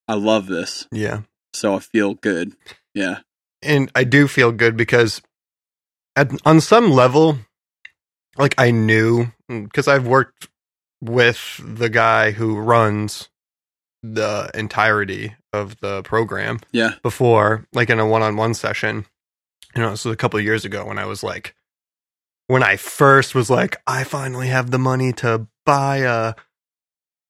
I 0.09 0.15
love 0.15 0.47
this, 0.47 0.89
Yeah, 0.91 1.21
so 1.55 1.77
I 1.77 1.79
feel 1.79 2.15
good. 2.15 2.55
Yeah, 2.95 3.19
and 3.63 3.91
I 3.95 4.05
do 4.05 4.27
feel 4.29 4.51
good 4.53 4.77
because 4.77 5.23
at, 6.17 6.31
on 6.45 6.61
some 6.61 6.91
level, 6.91 7.39
like 8.37 8.55
I 8.59 8.71
knew 8.73 9.29
because 9.49 9.89
I've 9.89 10.07
worked 10.07 10.49
with 11.03 11.61
the 11.63 11.91
guy 11.91 12.31
who 12.31 12.59
runs 12.59 13.29
the 14.03 14.51
entirety 14.55 15.35
of 15.53 15.79
the 15.81 16.03
program. 16.03 16.61
yeah, 16.71 16.95
before, 17.03 17.67
like 17.73 17.91
in 17.91 17.99
a 17.99 18.07
one-on-one 18.07 18.55
session. 18.55 19.05
You 19.75 19.83
know, 19.83 19.91
this 19.91 20.05
was 20.05 20.13
a 20.13 20.17
couple 20.17 20.39
of 20.39 20.45
years 20.45 20.65
ago 20.65 20.87
when 20.87 20.99
I 20.99 21.07
was 21.07 21.23
like, 21.23 21.55
when 22.47 22.63
I 22.63 22.77
first 22.77 23.35
was 23.35 23.49
like, 23.49 23.77
I 23.87 24.05
finally 24.05 24.49
have 24.49 24.71
the 24.71 24.79
money 24.79 25.13
to 25.15 25.47
buy 25.65 25.99
a 25.99 26.35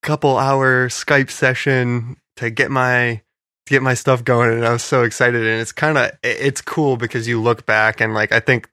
couple 0.03 0.37
hour 0.37 0.89
Skype 0.89 1.31
session 1.31 2.17
to 2.37 2.51
get 2.51 2.71
my 2.71 3.23
to 3.67 3.71
get 3.71 3.83
my 3.83 3.95
stuff 3.95 4.25
going, 4.25 4.51
and 4.53 4.67
I 4.67 4.73
was 4.73 4.83
so 4.83 5.05
excited. 5.05 5.47
And 5.47 5.61
it's 5.61 5.73
kind 5.73 5.97
of 5.97 6.11
it's 6.23 6.61
cool 6.61 6.97
because 6.97 7.29
you 7.29 7.41
look 7.41 7.65
back 7.65 8.01
and 8.01 8.13
like 8.13 8.33
I 8.33 8.41
think 8.41 8.69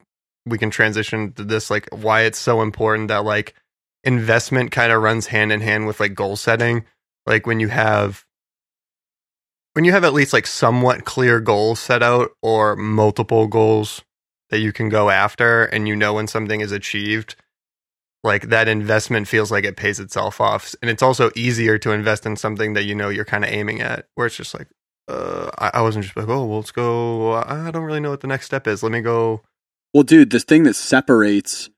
we 0.46 0.58
can 0.58 0.72
transition 0.72 1.32
to 1.34 1.44
this 1.44 1.70
like 1.70 1.88
why 1.92 2.22
it's 2.22 2.40
so 2.40 2.62
important 2.62 3.10
that 3.10 3.24
like 3.24 3.54
investment 4.04 4.72
kind 4.72 4.92
of 4.92 5.02
runs 5.02 5.28
hand 5.28 5.52
in 5.52 5.62
hand 5.62 5.88
with 5.88 6.00
like 6.00 6.16
goal 6.16 6.36
setting. 6.36 6.86
Like 7.28 7.48
when 7.48 7.60
you 7.60 7.70
have 7.70 8.26
when 9.74 9.86
you 9.86 9.94
have 9.94 10.04
at 10.06 10.14
least 10.14 10.34
like 10.34 10.48
somewhat 10.48 11.06
clear 11.06 11.40
goals 11.40 11.80
set 11.80 12.04
out 12.04 12.32
or 12.42 12.76
multiple 12.76 13.48
goals 13.48 14.04
that 14.52 14.60
you 14.60 14.74
can 14.74 14.90
go 14.90 15.10
after 15.10 15.66
and 15.66 15.88
you 15.88 15.96
know 15.96 16.14
when 16.16 16.28
something 16.28 16.62
is 16.62 16.74
achieved 16.74 17.36
like 18.24 18.50
that 18.50 18.68
investment 18.68 19.28
feels 19.28 19.52
like 19.52 19.66
it 19.66 19.78
pays 19.78 20.00
itself 20.00 20.42
off 20.42 20.76
and 20.82 20.92
it's 20.92 21.04
also 21.04 21.32
easier 21.36 21.78
to 21.80 21.92
invest 21.92 22.26
in 22.26 22.36
something 22.36 22.74
that 22.74 22.86
you 22.86 22.96
know 22.96 23.10
you're 23.10 23.26
kind 23.26 23.46
of 23.46 23.52
aiming 23.52 23.82
at 23.82 24.08
where 24.16 24.28
it's 24.28 24.38
just 24.38 24.54
like 24.56 24.68
uh, 25.10 25.52
I, 25.60 25.72
I 25.76 25.82
wasn't 25.84 26.06
just 26.06 26.18
like 26.18 26.30
oh 26.30 26.46
well 26.46 26.58
let's 26.58 26.72
go 26.72 27.34
i 27.36 27.72
don't 27.72 27.84
really 27.84 28.02
know 28.02 28.12
what 28.12 28.22
the 28.22 28.28
next 28.28 28.48
step 28.48 28.68
is 28.68 28.84
let 28.84 28.92
me 28.94 29.02
go 29.02 29.42
Well, 29.94 30.04
dude, 30.04 30.32
the 30.32 30.40
thing 30.40 30.64
that 30.64 30.76
separates 30.76 31.70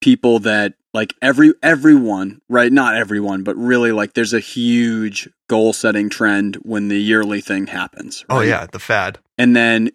people 0.00 0.38
that 0.40 0.74
like 0.92 1.14
every 1.22 1.52
everyone, 1.62 2.40
right? 2.48 2.72
Not 2.72 2.96
everyone, 2.96 3.42
but 3.44 3.56
really 3.56 3.92
like 3.92 4.14
there's 4.14 4.32
a 4.34 4.40
huge 4.40 5.28
goal 5.48 5.72
setting 5.72 6.08
trend 6.08 6.56
when 6.56 6.88
the 6.88 6.98
yearly 7.00 7.40
thing 7.40 7.66
happens. 7.68 8.24
oh 8.28 8.40
yeah 8.40 8.66
the 8.70 8.78
fad 8.78 9.18
And 9.38 9.54
then 9.54 9.90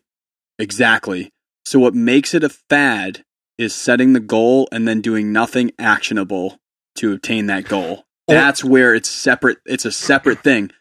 exactly. 0.60 1.32
So 1.66 1.80
what 1.80 1.94
makes 1.96 2.34
it 2.34 2.44
a 2.44 2.50
fad 2.50 3.24
is 3.58 3.74
setting 3.74 4.14
the 4.14 4.20
goal 4.20 4.68
and 4.72 4.88
then 4.88 5.02
doing 5.02 5.32
nothing 5.34 5.72
actionable 5.80 6.58
to 6.96 7.14
obtain 7.14 7.48
that 7.48 7.68
goal. 7.68 8.04
That's 8.28 8.64
where 8.64 8.94
it's 8.96 9.10
separate. 9.10 9.58
It's 9.66 9.86
a 9.86 9.92
separate 9.92 10.44
thing. 10.44 10.72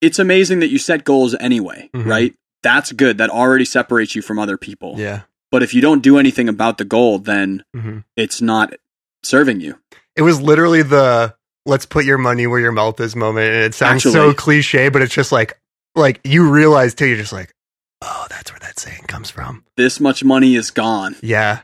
It's 0.00 0.18
amazing 0.18 0.60
that 0.60 0.68
you 0.70 0.78
set 0.78 1.04
goals 1.04 1.34
anyway, 1.40 1.90
Mhm. 1.94 2.06
right? 2.06 2.34
That's 2.62 2.92
good. 2.92 3.18
That 3.18 3.30
already 3.30 3.64
separates 3.64 4.14
you 4.14 4.22
from 4.22 4.38
other 4.38 4.56
people. 4.56 4.94
yeah 4.98 5.22
But 5.52 5.62
if 5.62 5.72
you 5.74 5.80
don't 5.80 6.02
do 6.02 6.18
anything 6.18 6.48
about 6.48 6.78
the 6.78 6.84
goal, 6.84 7.18
then 7.20 7.62
hmm 7.74 7.98
it's 8.16 8.40
not 8.42 8.74
serving 9.22 9.60
you. 9.60 9.78
it 10.16 10.22
was 10.22 10.40
literally 10.40 10.82
the 10.82 11.34
let's 11.64 11.86
put 11.86 12.04
your 12.04 12.18
money 12.18 12.46
where 12.48 12.58
your 12.58 12.72
mouth 12.72 12.98
is 12.98 13.14
moment 13.14 13.54
and 13.54 13.62
it 13.64 13.72
sounds 13.74 14.02
so 14.02 14.34
cliche 14.34 14.88
but 14.88 15.00
it's 15.00 15.14
just 15.14 15.30
like 15.30 15.56
like 15.94 16.20
you 16.24 16.50
realize 16.50 16.92
too 16.94 17.06
you're 17.06 17.16
just 17.16 17.32
like 17.32 17.54
oh 18.02 18.26
that's 18.28 18.50
where 18.50 18.58
that 18.58 18.80
saying 18.80 19.04
comes 19.06 19.30
from 19.30 19.64
This 19.76 20.00
much 20.00 20.24
money 20.24 20.56
is 20.56 20.72
gone. 20.72 21.14
yeah 21.22 21.60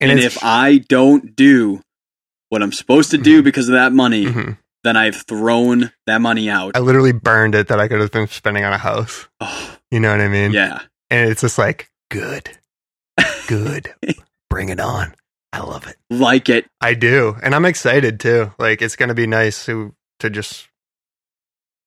And, 0.00 0.12
it's- 0.12 0.36
if 0.36 0.44
I 0.44 0.78
don't 0.88 1.34
do 1.34 1.82
what 2.50 2.62
I'm 2.62 2.72
supposed 2.72 3.10
to 3.10 3.18
do 3.18 3.42
because 3.42 3.68
of 3.68 3.72
that 3.74 3.92
money, 3.92 4.26
Mhm. 4.26 4.56
then 4.84 4.96
I've 4.96 5.16
thrown 5.26 5.90
that 6.06 6.20
money 6.20 6.48
out. 6.48 6.76
i 6.76 6.78
literally 6.78 7.12
burned 7.12 7.54
it 7.56 7.66
that 7.68 7.80
i 7.80 7.88
could 7.88 8.00
have 8.00 8.12
been 8.12 8.28
spending 8.28 8.62
on 8.64 8.72
a 8.72 8.78
house 8.78 9.26
Oh, 9.40 9.76
you 9.90 9.98
know 9.98 10.12
what 10.12 10.20
i 10.20 10.28
mean 10.28 10.52
yeah. 10.52 10.82
and 11.10 11.28
it's 11.28 11.40
just 11.42 11.58
like 11.58 11.90
good 12.10 12.50
good 13.50 13.92
bring 14.48 14.68
it 14.68 14.78
on 14.80 15.12
i 15.52 15.58
love 15.60 15.86
it 15.86 15.96
Like 16.08 16.48
it. 16.48 16.66
i 16.80 16.94
do 16.94 17.36
and 17.42 17.54
i'm 17.54 17.64
excited 17.64 18.20
too 18.20 18.52
like 18.58 18.80
it's 18.80 18.94
gonna 18.96 19.14
be 19.14 19.26
nice 19.26 19.64
to 19.66 19.92
to 20.20 20.30
just 20.30 20.68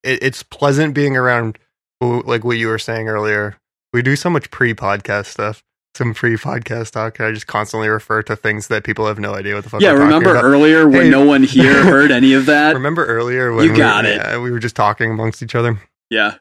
it, 0.04 0.22
it's 0.22 0.44
pleasant 0.44 0.94
being 0.94 1.16
around 1.16 1.58
like 2.02 2.44
what 2.44 2.58
you 2.58 2.68
were 2.68 2.78
saying 2.80 3.08
earlier 3.08 3.56
we 3.94 4.02
do 4.02 4.16
so 4.18 4.30
much 4.30 4.52
pre-podcast 4.52 5.28
stuff 5.28 5.64
some 5.96 6.14
pre-podcast 6.14 6.92
talk 6.92 7.22
i 7.22 7.32
just 7.32 7.48
constantly 7.48 7.88
refer 7.88 8.22
to 8.24 8.36
things 8.36 8.68
that 8.68 8.84
people 8.84 9.06
have 9.08 9.20
no 9.20 9.34
idea 9.34 9.56
what 9.56 9.64
the 9.64 9.70
fuck 9.70 9.80
Yeah, 9.82 9.92
I'm 9.94 10.00
remember 10.00 10.32
about. 10.32 10.44
earlier 10.44 10.90
when 10.90 11.04
Hey. 11.04 11.10
no 11.10 11.24
one 11.24 11.44
here 11.44 11.84
heard 11.86 12.12
any 12.12 12.34
of 12.34 12.48
that? 12.48 12.74
remember 12.74 13.06
earlier 13.06 13.54
when 13.54 13.66
You 13.66 13.72
we, 13.72 13.78
got 13.78 14.04
it. 14.06 14.18
yeah, 14.18 14.38
we 14.42 14.52
were 14.52 14.60
just 14.60 14.76
talking 14.76 15.12
amongst 15.12 15.42
each 15.42 15.56
other 15.56 15.80
Yeah. 16.10 16.36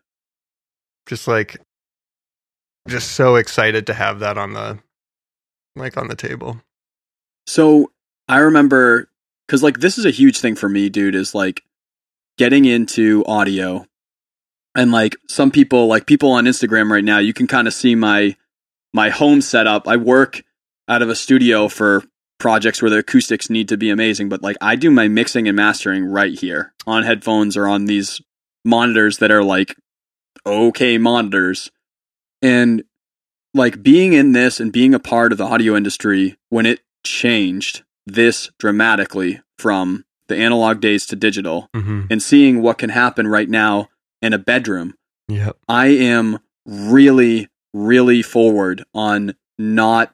just 1.07 1.29
like 1.29 1.61
just 2.89 3.13
so 3.13 3.37
excited 3.37 3.87
to 3.87 3.95
have 3.95 4.19
that 4.21 4.37
on 4.39 4.55
the 4.55 4.79
like 5.77 5.97
on 5.97 6.09
the 6.09 6.17
table 6.17 6.61
So 7.47 7.91
I 8.29 8.39
remember 8.39 9.09
because 9.47 9.63
like 9.63 9.81
this 9.81 9.99
is 9.99 10.05
a 10.05 10.11
huge 10.11 10.39
thing 10.41 10.55
for 10.55 10.69
me, 10.69 10.89
dude. 10.89 11.15
Is 11.15 11.35
like 11.35 11.63
getting 12.39 12.65
into 12.65 13.25
audio, 13.27 13.87
and 14.75 14.93
like 14.93 15.17
some 15.29 15.51
people, 15.51 15.87
like 15.87 16.07
people 16.07 16.31
on 16.33 16.45
Instagram 16.45 16.91
right 16.91 17.05
now, 17.05 17.19
you 17.19 17.33
can 17.33 17.47
kind 17.47 17.69
of 17.69 17.75
see 17.75 17.95
my 17.95 18.37
my 18.95 19.11
home 19.11 19.41
setup. 19.41 19.89
I 19.89 19.97
work 19.97 20.43
out 20.89 21.03
of 21.03 21.09
a 21.09 21.15
studio 21.15 21.69
for 21.69 22.05
projects 22.39 22.83
where 22.83 22.91
the 22.91 22.99
acoustics 22.99 23.51
need 23.51 23.69
to 23.69 23.77
be 23.77 23.91
amazing, 23.91 24.29
but 24.29 24.43
like 24.43 24.57
I 24.61 24.77
do 24.77 24.91
my 24.91 25.09
mixing 25.09 25.49
and 25.49 25.57
mastering 25.57 26.05
right 26.05 26.37
here 26.37 26.73
on 26.87 27.03
headphones 27.03 27.57
or 27.57 27.69
on 27.69 27.87
these 27.87 28.21
monitors 28.65 29.19
that 29.19 29.31
are 29.31 29.45
like 29.45 29.77
okay 30.47 30.99
monitors. 30.99 31.71
And 32.41 32.83
like 33.55 33.83
being 33.83 34.13
in 34.13 34.33
this 34.33 34.61
and 34.61 34.73
being 34.73 34.95
a 34.95 34.99
part 34.99 35.33
of 35.33 35.39
the 35.39 35.45
audio 35.45 35.77
industry 35.77 36.37
when 36.49 36.67
it 36.67 36.81
changed 37.05 37.83
this 38.07 38.51
dramatically 38.59 39.41
from 39.59 40.05
the 40.29 40.37
analog 40.37 40.81
days 40.81 41.07
to 41.07 41.17
digital 41.17 41.69
mm-hmm. 41.75 42.03
and 42.11 42.23
seeing 42.23 42.63
what 42.63 42.79
can 42.79 42.91
happen 42.91 43.27
right 43.27 43.49
now 43.49 43.89
in 44.21 44.33
a 44.33 44.39
bedroom, 44.39 44.95
yep 45.29 45.57
I 45.69 45.87
am 45.89 46.39
really, 46.65 47.49
really 47.75 48.23
forward 48.23 48.85
on 48.95 49.35
not 49.59 50.13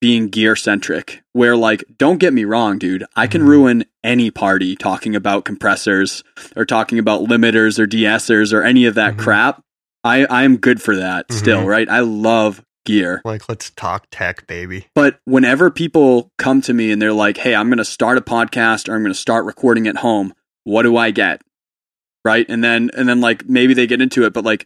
being 0.00 0.28
gear 0.28 0.56
centric. 0.56 1.22
Where, 1.34 1.56
like, 1.56 1.84
don't 1.98 2.18
get 2.18 2.32
me 2.32 2.44
wrong, 2.46 2.78
dude, 2.78 3.04
I 3.14 3.26
can 3.26 3.42
Mhm. 3.42 3.48
ruin 3.48 3.84
any 4.02 4.30
party 4.30 4.74
talking 4.74 5.14
about 5.14 5.44
compressors 5.44 6.24
or 6.56 6.64
talking 6.64 6.98
about 6.98 7.22
limiters 7.24 7.78
or 7.78 7.86
de-essers 7.86 8.52
or 8.54 8.62
any 8.62 8.86
of 8.86 8.94
that 8.94 9.14
Mhm. 9.14 9.18
crap. 9.18 9.62
I, 10.04 10.24
I 10.26 10.44
am 10.44 10.56
good 10.56 10.80
for 10.82 10.96
that 10.96 11.30
still, 11.32 11.62
Mhm. 11.62 11.66
right? 11.66 11.88
I 11.88 12.00
love 12.00 12.64
gear. 12.86 13.20
like 13.24 13.46
let's 13.48 13.70
talk 13.70 14.06
tech 14.10 14.46
baby 14.46 14.86
But 14.94 15.20
whenever 15.26 15.70
people 15.70 16.30
come 16.38 16.62
to 16.62 16.72
me 16.72 16.90
and 16.90 17.00
they're 17.00 17.12
like, 17.12 17.36
"Hey, 17.36 17.54
I'm 17.54 17.68
going 17.68 17.76
to 17.78 17.84
start 17.84 18.16
a 18.16 18.22
podcast 18.22 18.88
or 18.88 18.94
I'm 18.96 19.02
going 19.02 19.12
to 19.12 19.18
start 19.18 19.44
recording 19.44 19.86
at 19.86 19.98
home. 19.98 20.32
What 20.64 20.82
do 20.84 20.96
I 20.96 21.10
get?" 21.10 21.42
Right? 22.24 22.46
And 22.48 22.64
then 22.64 22.90
and 22.96 23.08
then 23.08 23.20
like 23.20 23.46
maybe 23.48 23.74
they 23.74 23.86
get 23.86 24.00
into 24.00 24.24
it, 24.24 24.32
but 24.32 24.44
like 24.44 24.62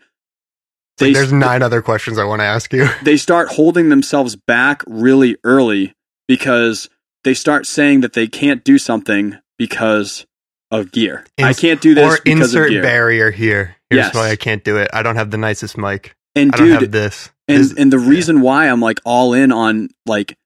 It's 0.97 1.03
like, 1.03 1.13
there's 1.15 1.33
nine 1.33 1.63
other 1.63 1.83
questions 1.83 2.19
I 2.19 2.25
want 2.25 2.41
to 2.41 2.45
ask 2.47 2.73
you. 2.73 2.87
they 3.03 3.17
start 3.17 3.49
holding 3.49 3.89
themselves 3.89 4.37
back 4.37 4.83
really 4.87 5.37
early 5.43 5.95
because 6.29 6.89
they 7.25 7.35
start 7.35 7.67
saying 7.67 8.01
that 8.03 8.13
they 8.13 8.29
can't 8.29 8.63
do 8.65 8.79
something 8.79 9.39
because 9.59 10.25
of 10.71 10.93
gear. 10.93 11.25
I 11.43 11.53
can't 11.53 11.81
do 11.81 11.95
this 11.95 12.19
or 12.19 12.23
because 12.23 12.41
insert 12.55 12.67
of 12.67 12.71
gear. 12.71 12.83
barrier 12.83 13.31
here. 13.33 13.77
Here's 13.95 14.07
Yes. 14.07 14.15
why 14.15 14.31
I 14.31 14.37
can't 14.37 14.63
do 14.65 14.77
it. 14.77 14.89
I 14.93 15.03
don't 15.03 15.17
have 15.17 15.31
the 15.31 15.39
nicest 15.39 15.77
mic. 15.79 16.15
and 16.37 16.53
I 16.53 16.57
don't 16.59 16.67
dude, 16.69 16.81
have 16.83 16.91
this. 16.91 17.31
and 17.49 17.63
This- 17.63 17.75
and 17.79 17.93
the 17.93 17.99
reason 17.99 18.41
why 18.41 18.67
I'm 18.69 18.81
like 18.81 19.01
all 19.05 19.35
in 19.35 19.53
on 19.53 19.89
like 20.07 20.37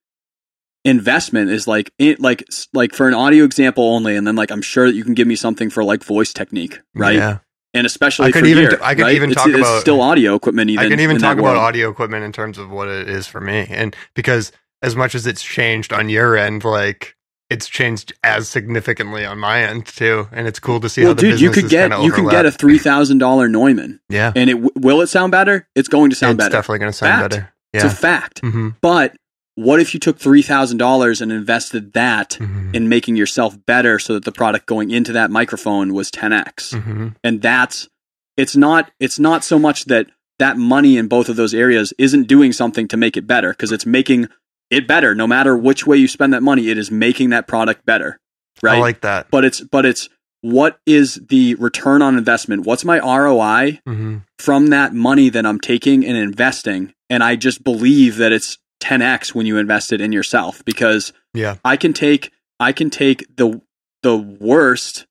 investment 0.84 1.50
is 1.50 1.66
like 1.66 1.90
it 1.98 2.20
like 2.20 2.44
like 2.72 2.94
for 2.94 3.08
an 3.08 3.14
audio 3.14 3.44
example 3.44 3.84
only, 3.94 4.16
and 4.16 4.26
then 4.26 4.36
like 4.36 4.50
I'm 4.50 4.62
sure 4.62 4.86
that 4.86 4.94
you 4.94 5.04
can 5.04 5.14
give 5.14 5.26
me 5.26 5.36
something 5.36 5.70
for 5.70 5.82
like 5.84 6.04
voice 6.04 6.32
technique, 6.32 6.78
right? 6.94 7.16
Yeah. 7.16 7.38
And 7.74 7.86
especially 7.86 8.28
I 8.28 8.32
could 8.32 8.40
for 8.40 8.46
even- 8.46 8.68
gear, 8.70 8.78
I 8.82 8.94
could 8.94 9.02
right? 9.04 9.14
even 9.14 9.30
talk 9.30 9.48
it's 9.48 9.58
about- 9.58 9.80
still 9.80 10.00
audio 10.00 10.34
equipment. 10.34 10.70
Even 10.70 10.86
I 10.86 10.88
can 10.88 11.00
even 11.00 11.18
talk 11.18 11.34
about 11.38 11.52
world. 11.54 11.58
audio 11.58 11.90
equipment 11.90 12.24
in 12.24 12.32
terms 12.32 12.56
of 12.58 12.70
what 12.70 12.88
it 12.88 13.08
is 13.08 13.26
for 13.26 13.40
me. 13.40 13.66
And 13.70 13.94
because 14.14 14.52
as 14.82 14.96
much 14.96 15.14
as 15.14 15.26
it's 15.26 15.42
changed 15.42 15.92
on 15.92 16.08
your 16.08 16.36
end, 16.36 16.64
like 16.64 17.14
it's 17.50 17.68
changed 17.68 18.12
as 18.22 18.48
significantly 18.48 19.24
on 19.24 19.38
my 19.38 19.62
end 19.62 19.86
too. 19.86 20.28
And 20.32 20.46
it's 20.46 20.58
cool 20.58 20.80
to 20.80 20.88
see 20.88 21.02
Well, 21.02 21.10
how 21.10 21.14
the 21.14 21.20
dude, 21.30 21.40
you 21.40 21.50
could 21.50 21.68
get 21.68 21.90
you 22.02 22.12
can 22.12 22.28
get 22.28 22.46
a 22.46 22.50
three 22.52 22.78
thousand 22.78 23.18
dollar 23.18 23.48
Neumann, 23.48 24.00
yeah. 24.08 24.32
and 24.36 24.50
it 24.50 24.76
will 24.76 25.00
it 25.00 25.06
sound 25.08 25.32
better? 25.32 25.66
It's 25.74 25.88
going 25.88 26.10
to 26.10 26.16
sound 26.16 26.34
it's 26.38 26.44
better. 26.44 26.52
definitely 26.52 26.78
going 26.80 26.92
to 26.92 26.96
sound 26.98 27.20
Fact. 27.20 27.30
better. 27.30 27.52
It's 27.72 27.84
a 27.84 27.90
fact. 27.90 28.42
mm-hmm. 28.42 28.70
But 28.80 29.14
what 29.54 29.80
if 29.80 29.92
you 29.92 30.00
took 30.00 30.18
three 30.18 30.42
thousand 30.42 30.78
dollars 30.78 31.20
and 31.20 31.30
invested 31.32 31.92
that 31.94 32.30
Mm-hmm. 32.40 32.74
in 32.74 32.88
making 32.88 33.16
yourself 33.16 33.56
better, 33.66 33.98
so 33.98 34.14
that 34.14 34.24
the 34.24 34.32
product 34.32 34.66
going 34.66 34.90
into 34.90 35.12
that 35.12 35.30
microphone 35.30 35.92
was 35.94 36.10
ten 36.10 36.32
x? 36.32 36.72
Mm-hmm. 36.74 37.08
and 37.24 37.42
that's 37.42 37.88
it's 38.36 38.54
not 38.56 38.90
it's 39.00 39.18
not 39.18 39.42
so 39.42 39.58
much 39.58 39.86
that 39.86 40.06
that 40.38 40.56
money 40.56 40.96
in 40.96 41.08
both 41.08 41.28
of 41.28 41.34
those 41.36 41.52
areas 41.54 41.92
isn't 41.98 42.28
doing 42.28 42.52
something 42.52 42.86
to 42.88 42.96
make 42.96 43.16
it 43.16 43.26
better 43.26 43.50
because 43.50 43.72
it's 43.72 43.84
making 43.86 44.28
it 44.70 44.86
better 44.86 45.14
no 45.14 45.26
matter 45.26 45.56
which 45.56 45.86
way 45.86 45.96
you 45.96 46.08
spend 46.08 46.32
that 46.32 46.42
money 46.42 46.68
it 46.68 46.78
is 46.78 46.90
making 46.90 47.30
that 47.30 47.46
product 47.46 47.84
better 47.86 48.18
right 48.62 48.78
I 48.78 48.80
like 48.80 49.00
that. 49.02 49.28
but 49.30 49.44
it's 49.44 49.60
but 49.60 49.86
it's 49.86 50.08
what 50.40 50.78
is 50.86 51.16
the 51.28 51.54
return 51.56 52.00
on 52.02 52.16
investment 52.16 52.64
what's 52.66 52.84
my 52.84 52.98
ROI 52.98 53.80
Mm-hmm. 53.86 54.18
from 54.38 54.68
that 54.68 54.94
money 54.94 55.28
that 55.30 55.44
I'm 55.46 55.58
taking 55.60 56.04
and 56.04 56.16
investing 56.16 56.92
and 57.10 57.24
I 57.24 57.36
just 57.36 57.64
believe 57.64 58.16
that 58.18 58.32
it's 58.32 58.58
10x 58.82 59.34
when 59.34 59.46
you 59.46 59.56
invest 59.58 59.92
it 59.92 60.00
in 60.00 60.12
yourself 60.12 60.64
because 60.64 61.12
Yeah. 61.34 61.56
I 61.64 61.76
can 61.76 61.92
take 61.92 62.30
I 62.60 62.72
can 62.72 62.90
take 62.90 63.24
the 63.36 63.60
the 64.02 64.16
worst 64.16 65.06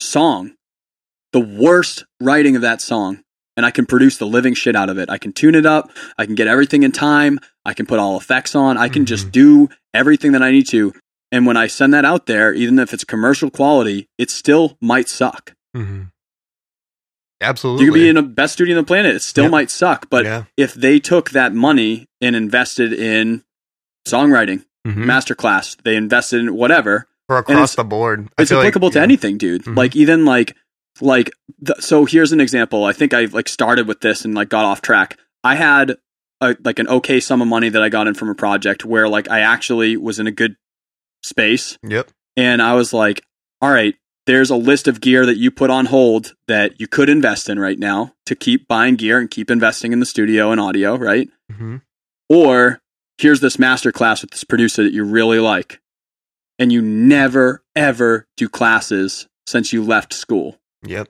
song, 0.00 0.54
the 1.32 1.40
worst 1.40 2.04
writing 2.20 2.56
of 2.56 2.62
that 2.62 2.80
song, 2.80 3.22
and 3.56 3.64
I 3.64 3.70
can 3.70 3.86
produce 3.86 4.18
the 4.18 4.26
living 4.26 4.54
shit 4.54 4.74
out 4.76 4.90
of 4.90 4.98
it. 4.98 5.08
I 5.10 5.18
can 5.18 5.32
tune 5.32 5.54
it 5.54 5.66
up, 5.66 5.90
I 6.18 6.26
can 6.26 6.34
get 6.34 6.48
everything 6.48 6.82
in 6.82 6.92
time, 6.92 7.38
I 7.64 7.74
can 7.74 7.86
put 7.86 7.98
all 7.98 8.16
effects 8.18 8.54
on, 8.54 8.76
I 8.76 8.88
can 8.88 9.06
just 9.06 9.28
Mhm. 9.28 9.32
do 9.32 9.68
everything 9.94 10.32
that 10.32 10.42
I 10.42 10.50
need 10.50 10.66
to. 10.68 10.92
And 11.32 11.46
when 11.46 11.56
I 11.56 11.66
send 11.66 11.92
that 11.94 12.04
out 12.04 12.26
there, 12.26 12.52
even 12.54 12.78
if 12.78 12.92
it's 12.92 13.04
commercial 13.04 13.50
quality, 13.50 14.08
it 14.18 14.30
still 14.30 14.76
might 14.80 15.08
suck. 15.08 15.54
Mm-hmm. 15.76 16.02
Absolutely. 17.40 17.84
You 17.86 17.92
could 17.92 17.98
be 17.98 18.08
in 18.08 18.14
the 18.16 18.22
best 18.22 18.54
studio 18.54 18.76
on 18.76 18.82
the 18.84 18.86
planet, 18.86 19.14
it 19.16 19.22
still 19.22 19.44
Yep. 19.44 19.50
might 19.50 19.70
suck. 19.70 20.08
But 20.08 20.24
yeah. 20.24 20.44
if 20.56 20.74
they 20.74 20.98
took 21.00 21.30
that 21.30 21.52
money 21.54 22.06
and 22.20 22.36
invested 22.36 22.92
in 22.92 23.42
songwriting, 24.06 24.64
Mhm. 24.86 25.04
masterclass, 25.04 25.76
they 25.84 25.96
invested 25.96 26.40
in 26.40 26.54
whatever, 26.54 27.06
or 27.28 27.38
it's- 27.38 27.54
across 27.54 27.74
the 27.74 27.84
board. 27.84 28.28
I 28.38 28.42
it's 28.42 28.50
feel 28.50 28.58
like- 28.58 28.66
applicable 28.66 28.90
to 28.90 28.98
yeah. 28.98 29.02
anything, 29.02 29.38
dude. 29.38 29.64
Mhm. 29.64 29.76
Like 29.76 29.96
even 29.96 30.24
like 30.24 30.54
like 31.00 31.32
th- 31.66 31.80
so 31.80 32.04
here's 32.04 32.30
an 32.30 32.40
example 32.40 32.84
i 32.84 32.92
think 32.92 33.12
i 33.12 33.24
like 33.24 33.48
started 33.48 33.88
with 33.88 33.98
this 34.00 34.24
and 34.24 34.32
like 34.32 34.48
got 34.48 34.64
off 34.64 34.80
track 34.80 35.18
i 35.42 35.56
had 35.56 35.96
a, 36.40 36.56
like 36.64 36.78
an 36.78 36.88
okay 36.88 37.20
sum 37.20 37.40
of 37.42 37.48
money 37.48 37.68
that 37.68 37.82
i 37.82 37.88
got 37.88 38.06
in 38.06 38.14
from 38.14 38.28
a 38.28 38.34
project 38.34 38.84
where 38.84 39.08
like 39.08 39.28
i 39.30 39.40
actually 39.40 39.96
was 39.96 40.18
in 40.18 40.26
a 40.26 40.32
good 40.32 40.56
space 41.22 41.78
Yep. 41.82 42.10
and 42.36 42.60
i 42.60 42.74
was 42.74 42.92
like 42.92 43.22
all 43.62 43.70
right 43.70 43.94
there's 44.26 44.50
a 44.50 44.56
list 44.56 44.88
of 44.88 45.00
gear 45.00 45.26
that 45.26 45.36
you 45.36 45.50
put 45.50 45.68
on 45.70 45.86
hold 45.86 46.34
that 46.48 46.80
you 46.80 46.86
could 46.86 47.08
invest 47.08 47.48
in 47.48 47.58
right 47.58 47.78
now 47.78 48.12
to 48.26 48.34
keep 48.34 48.66
buying 48.68 48.96
gear 48.96 49.18
and 49.18 49.30
keep 49.30 49.50
investing 49.50 49.92
in 49.92 50.00
the 50.00 50.06
studio 50.06 50.50
and 50.50 50.60
audio 50.60 50.96
right 50.96 51.28
hmm 51.50 51.76
or 52.30 52.80
here's 53.18 53.40
this 53.40 53.58
master 53.58 53.92
class 53.92 54.22
with 54.22 54.30
this 54.30 54.44
producer 54.44 54.82
that 54.82 54.92
you 54.92 55.04
really 55.04 55.38
like 55.38 55.80
and 56.58 56.72
you 56.72 56.80
never 56.82 57.62
ever 57.76 58.26
do 58.36 58.48
classes 58.48 59.26
since 59.46 59.72
you 59.72 59.82
left 59.84 60.12
school 60.12 60.56
Yep. 60.86 61.08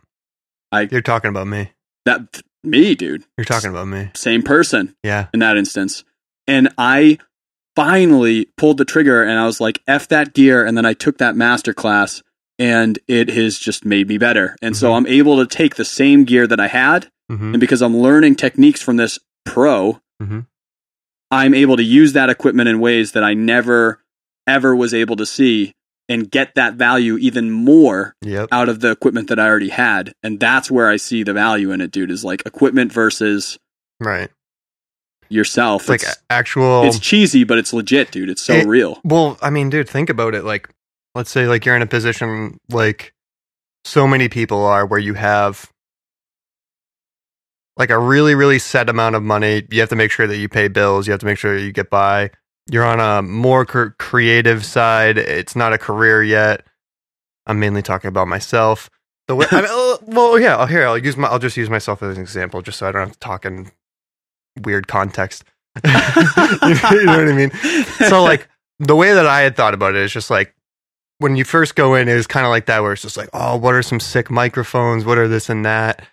I- 0.70 0.88
You're 0.90 1.02
talking 1.02 1.28
about 1.30 1.46
me. 1.48 1.70
that 2.04 2.42
me 2.64 2.94
dude 2.94 3.24
You're 3.38 3.44
talking 3.44 3.70
about 3.70 3.86
me. 3.88 4.10
same 4.14 4.42
person 4.42 4.94
Yeah. 5.02 5.26
in 5.34 5.40
that 5.40 5.56
instance 5.56 6.04
and 6.46 6.68
i 6.78 7.18
finally 7.76 8.46
pulled 8.56 8.78
the 8.78 8.84
trigger 8.84 9.22
and 9.22 9.38
i 9.38 9.46
was 9.46 9.60
like 9.60 9.80
f 9.86 10.08
that 10.08 10.32
gear 10.34 10.64
and 10.64 10.76
then 10.76 10.86
i 10.86 10.92
took 10.92 11.18
that 11.18 11.36
master 11.36 11.74
class 11.74 12.22
and 12.58 12.98
it 13.08 13.28
has 13.28 13.58
just 13.58 13.84
made 13.84 14.06
me 14.08 14.16
better 14.18 14.56
and 14.62 14.76
so 14.76 14.90
Mhm. 14.90 14.96
i'm 14.96 15.06
able 15.06 15.36
to 15.38 15.46
take 15.46 15.74
the 15.74 15.84
same 15.84 16.24
gear 16.24 16.46
that 16.46 16.60
i 16.60 16.68
had 16.68 17.08
hmm 17.28 17.52
and 17.54 17.60
because 17.60 17.82
i'm 17.82 17.96
learning 17.96 18.34
techniques 18.36 18.80
from 18.80 18.96
this 18.96 19.18
pro 19.44 20.00
Mhm. 20.22 20.46
i'm 21.30 21.54
able 21.54 21.76
to 21.76 21.82
use 21.82 22.12
that 22.12 22.30
equipment 22.30 22.68
in 22.68 22.78
ways 22.80 23.12
that 23.12 23.24
i 23.24 23.34
never 23.34 24.00
ever 24.46 24.76
was 24.76 24.94
able 24.94 25.16
to 25.16 25.26
see 25.26 25.74
and 26.08 26.30
get 26.30 26.54
that 26.54 26.74
value 26.74 27.16
even 27.18 27.50
more 27.50 28.14
Yep. 28.22 28.48
out 28.52 28.68
of 28.68 28.80
the 28.80 28.90
equipment 28.90 29.28
that 29.28 29.38
i 29.38 29.46
already 29.46 29.70
had 29.70 30.12
and 30.22 30.38
that's 30.40 30.70
where 30.70 30.88
i 30.88 30.96
see 30.96 31.22
the 31.22 31.32
value 31.32 31.70
in 31.72 31.80
it 31.80 31.90
dude 31.90 32.10
is 32.10 32.24
like 32.24 32.42
equipment 32.46 32.92
versus 32.92 33.58
Right. 34.00 34.30
yourself 35.28 35.82
It's 35.82 35.88
like 35.88 36.02
it's, 36.02 36.18
actual. 36.30 36.84
it's 36.84 36.98
cheesy 36.98 37.44
but 37.44 37.58
it's 37.58 37.72
legit 37.72 38.10
dude 38.10 38.28
it's 38.28 38.42
so 38.42 38.54
It- 38.54 38.66
real 38.66 39.00
Well, 39.04 39.38
I 39.42 39.50
mean, 39.50 39.70
dude, 39.70 39.88
think 39.88 40.10
about 40.10 40.34
it. 40.34 40.44
Like, 40.44 40.68
let's 41.14 41.30
say, 41.30 41.46
like, 41.46 41.64
you're 41.64 41.76
in 41.76 41.82
a 41.82 41.86
position 41.86 42.58
like 42.70 43.12
so 43.84 44.06
many 44.06 44.28
people 44.28 44.64
are 44.64 44.84
where 44.84 44.98
you 45.00 45.14
have 45.14 45.70
like 47.76 47.90
a 47.90 47.98
really, 47.98 48.34
really 48.34 48.58
set 48.58 48.88
amount 48.88 49.16
of 49.16 49.22
money. 49.22 49.66
You 49.70 49.80
have 49.80 49.88
to 49.90 49.96
make 49.96 50.10
sure 50.10 50.26
that 50.26 50.36
you 50.36 50.48
pay 50.48 50.68
bills. 50.68 51.06
You 51.06 51.12
have 51.12 51.20
to 51.20 51.26
make 51.26 51.38
sure 51.38 51.56
that 51.56 51.62
you 51.64 51.72
get 51.72 51.90
by. 51.90 52.30
You're 52.70 52.84
on 52.84 53.00
a 53.00 53.22
more 53.22 53.64
cr- 53.66 53.88
creative 53.98 54.64
side. 54.64 55.18
It's 55.18 55.54
not 55.54 55.72
a 55.72 55.78
career 55.78 56.22
yet. 56.22 56.64
I'm 57.46 57.60
mainly 57.60 57.82
talking 57.82 58.08
about 58.08 58.26
myself. 58.28 58.88
The 59.28 59.34
way, 59.36 59.46
I 59.50 59.56
mean, 59.60 59.70
uh, 59.70 59.96
well, 60.06 60.38
yeah. 60.38 60.56
I'll- 60.56 60.66
Here, 60.66 60.86
I'll 60.86 60.96
use 60.98 61.16
my. 61.16 61.28
I'll 61.28 61.38
just 61.38 61.56
use 61.56 61.68
myself 61.70 62.02
as 62.02 62.16
an 62.16 62.22
example, 62.22 62.62
just 62.62 62.78
so 62.78 62.88
I 62.88 62.92
don't 62.92 63.02
have 63.08 63.12
to 63.12 63.18
talk 63.18 63.44
in 63.44 63.70
weird 64.62 64.86
context. 64.88 65.44
you 65.84 65.90
know 65.92 67.18
what 67.18 67.28
I 67.28 67.32
mean? 67.36 67.50
so 68.08 68.22
like 68.22 68.48
the 68.78 68.94
way 68.94 69.12
that 69.12 69.26
I 69.26 69.40
had 69.40 69.56
thought 69.56 69.74
about 69.74 69.94
it 69.96 70.02
is 70.02 70.12
just 70.12 70.30
like 70.30 70.54
when 71.18 71.36
you 71.36 71.44
first 71.44 71.74
go 71.74 71.94
in, 71.94 72.08
it 72.08 72.14
was 72.14 72.26
kind 72.26 72.46
of 72.46 72.50
like 72.50 72.66
that, 72.66 72.80
where 72.82 72.92
it's 72.92 73.02
just 73.02 73.16
like, 73.16 73.28
oh, 73.32 73.56
what 73.56 73.74
are 73.74 73.82
some 73.82 74.00
sick 74.00 74.30
microphones? 74.30 75.04
What 75.04 75.18
are 75.18 75.28
this 75.28 75.48
and 75.50 75.64
that 75.66 76.06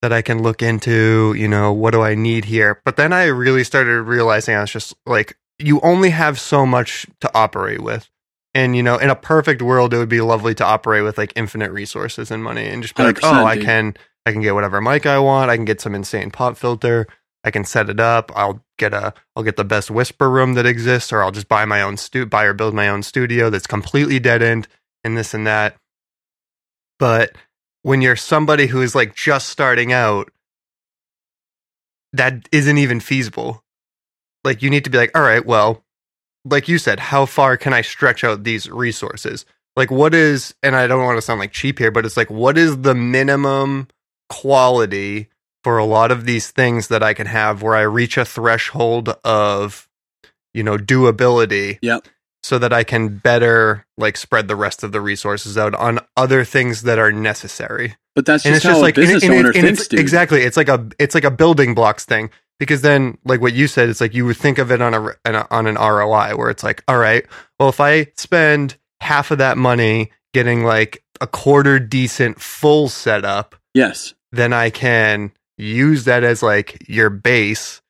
that 0.00 0.12
I 0.12 0.22
can 0.22 0.42
look 0.42 0.62
into? 0.62 1.34
You 1.36 1.48
know, 1.48 1.72
what 1.72 1.90
do 1.92 2.02
I 2.02 2.14
need 2.14 2.44
here? 2.46 2.80
But 2.84 2.96
then 2.96 3.12
I 3.12 3.24
really 3.26 3.64
started 3.64 4.02
realizing 4.02 4.54
I 4.54 4.60
was 4.60 4.70
just 4.70 4.94
like, 5.06 5.36
you 5.64 5.80
only 5.80 6.10
have 6.10 6.38
so 6.38 6.66
much 6.66 7.06
to 7.20 7.30
operate 7.34 7.80
with. 7.80 8.08
And 8.54 8.76
you 8.76 8.82
know, 8.82 8.98
in 8.98 9.10
a 9.10 9.16
perfect 9.16 9.62
world, 9.62 9.92
it 9.92 9.98
would 9.98 10.08
be 10.08 10.20
lovely 10.20 10.54
to 10.56 10.64
operate 10.64 11.02
with 11.02 11.18
like 11.18 11.32
infinite 11.34 11.72
resources 11.72 12.30
and 12.30 12.44
money, 12.44 12.66
and 12.68 12.82
just 12.82 12.94
be 12.94 13.02
like, 13.02 13.16
100%, 13.16 13.20
oh, 13.24 13.44
I 13.44 13.54
dude. 13.56 13.64
can, 13.64 13.94
I 14.26 14.32
can 14.32 14.42
get 14.42 14.54
whatever 14.54 14.80
mic 14.80 15.06
I 15.06 15.18
want. 15.18 15.50
I 15.50 15.56
can 15.56 15.64
get 15.64 15.80
some 15.80 15.94
insane 15.94 16.30
pop 16.30 16.56
filter. 16.56 17.06
I 17.42 17.50
can 17.50 17.64
set 17.64 17.90
it 17.90 18.00
up. 18.00 18.30
I'll 18.34 18.64
get 18.78 18.94
a 18.94 19.12
I'll 19.34 19.42
get 19.42 19.56
the 19.56 19.64
best 19.64 19.90
whisper 19.90 20.30
room 20.30 20.54
that 20.54 20.66
exists, 20.66 21.12
or 21.12 21.22
I'll 21.22 21.32
just 21.32 21.48
buy 21.48 21.64
my 21.64 21.82
own 21.82 21.96
stu 21.96 22.26
buy 22.26 22.44
or 22.44 22.54
build 22.54 22.74
my 22.74 22.88
own 22.88 23.02
studio 23.02 23.50
that's 23.50 23.66
completely 23.66 24.18
dead 24.18 24.42
end 24.42 24.68
and 25.02 25.16
this 25.16 25.34
and 25.34 25.46
that. 25.46 25.76
But 26.98 27.32
when 27.82 28.00
you're 28.02 28.16
somebody 28.16 28.66
who 28.68 28.80
is 28.80 28.94
like 28.94 29.14
just 29.14 29.48
starting 29.48 29.92
out, 29.92 30.30
that 32.12 32.48
isn't 32.52 32.78
even 32.78 33.00
feasible. 33.00 33.63
Like 34.44 34.62
you 34.62 34.70
need 34.70 34.84
to 34.84 34.90
be 34.90 34.98
like, 34.98 35.16
all 35.16 35.22
right, 35.22 35.44
well, 35.44 35.82
like 36.44 36.68
you 36.68 36.78
said, 36.78 37.00
how 37.00 37.24
far 37.26 37.56
can 37.56 37.72
I 37.72 37.80
stretch 37.80 38.22
out 38.24 38.44
these 38.44 38.68
resources? 38.70 39.46
Like 39.76 39.90
what 39.90 40.14
is 40.14 40.54
and 40.62 40.76
I 40.76 40.86
don't 40.86 41.02
want 41.04 41.16
to 41.16 41.22
sound 41.22 41.40
like 41.40 41.52
cheap 41.52 41.78
here, 41.78 41.90
but 41.90 42.04
it's 42.04 42.16
like 42.16 42.30
what 42.30 42.56
is 42.58 42.82
the 42.82 42.94
minimum 42.94 43.88
quality 44.28 45.28
for 45.62 45.78
a 45.78 45.84
lot 45.84 46.10
of 46.10 46.26
these 46.26 46.50
things 46.50 46.88
that 46.88 47.02
I 47.02 47.14
can 47.14 47.26
have 47.26 47.62
where 47.62 47.74
I 47.74 47.82
reach 47.82 48.18
a 48.18 48.24
threshold 48.24 49.08
of, 49.24 49.88
you 50.52 50.62
know, 50.62 50.76
doability. 50.76 51.78
Yep. 51.82 52.06
So 52.42 52.58
that 52.58 52.74
I 52.74 52.84
can 52.84 53.16
better 53.16 53.86
like 53.96 54.18
spread 54.18 54.48
the 54.48 54.56
rest 54.56 54.82
of 54.82 54.92
the 54.92 55.00
resources 55.00 55.56
out 55.56 55.74
on 55.74 55.98
other 56.14 56.44
things 56.44 56.82
that 56.82 56.98
are 56.98 57.10
necessary. 57.10 57.96
but 58.14 58.26
that's 58.26 58.44
And 58.44 58.52
just 58.54 58.58
it's 58.58 58.64
how 58.66 58.72
just 58.72 58.82
like 58.82 58.98
a 58.98 59.00
business 59.00 59.22
and 59.24 59.32
it- 59.32 59.38
owner 59.38 59.48
and 59.48 59.62
thinks 59.62 59.80
it's, 59.80 59.88
dude 59.88 60.00
exactly. 60.00 60.42
It's 60.42 60.58
like 60.58 60.68
a 60.68 60.86
it's 60.98 61.14
like 61.14 61.24
a 61.24 61.30
building 61.30 61.74
blocks 61.74 62.04
thing 62.04 62.28
because 62.58 62.82
then 62.82 63.18
like 63.24 63.40
what 63.40 63.54
you 63.54 63.66
said, 63.66 63.88
it's 63.88 64.00
like 64.00 64.14
you 64.14 64.24
would 64.26 64.36
think 64.36 64.58
of 64.58 64.70
it 64.70 64.80
on 64.80 64.94
a, 64.94 65.46
on 65.50 65.66
an 65.66 65.74
ROI 65.74 66.36
where 66.36 66.50
it's 66.50 66.62
like, 66.62 66.82
all 66.88 66.98
right, 66.98 67.26
well 67.58 67.68
if 67.68 67.80
I 67.80 68.08
spend 68.16 68.76
half 69.00 69.30
of 69.30 69.38
that 69.38 69.58
money 69.58 70.10
getting 70.32 70.64
like 70.64 71.02
a 71.20 71.26
quarter 71.26 71.78
decent 71.78 72.40
full 72.40 72.88
setup, 72.88 73.54
yes 73.74 74.14
then 74.34 74.52
I 74.52 74.70
can 74.70 75.32
use 75.56 76.04
that 76.04 76.24
as 76.24 76.42
like 76.42 76.88
your 76.88 77.10
base 77.10 77.80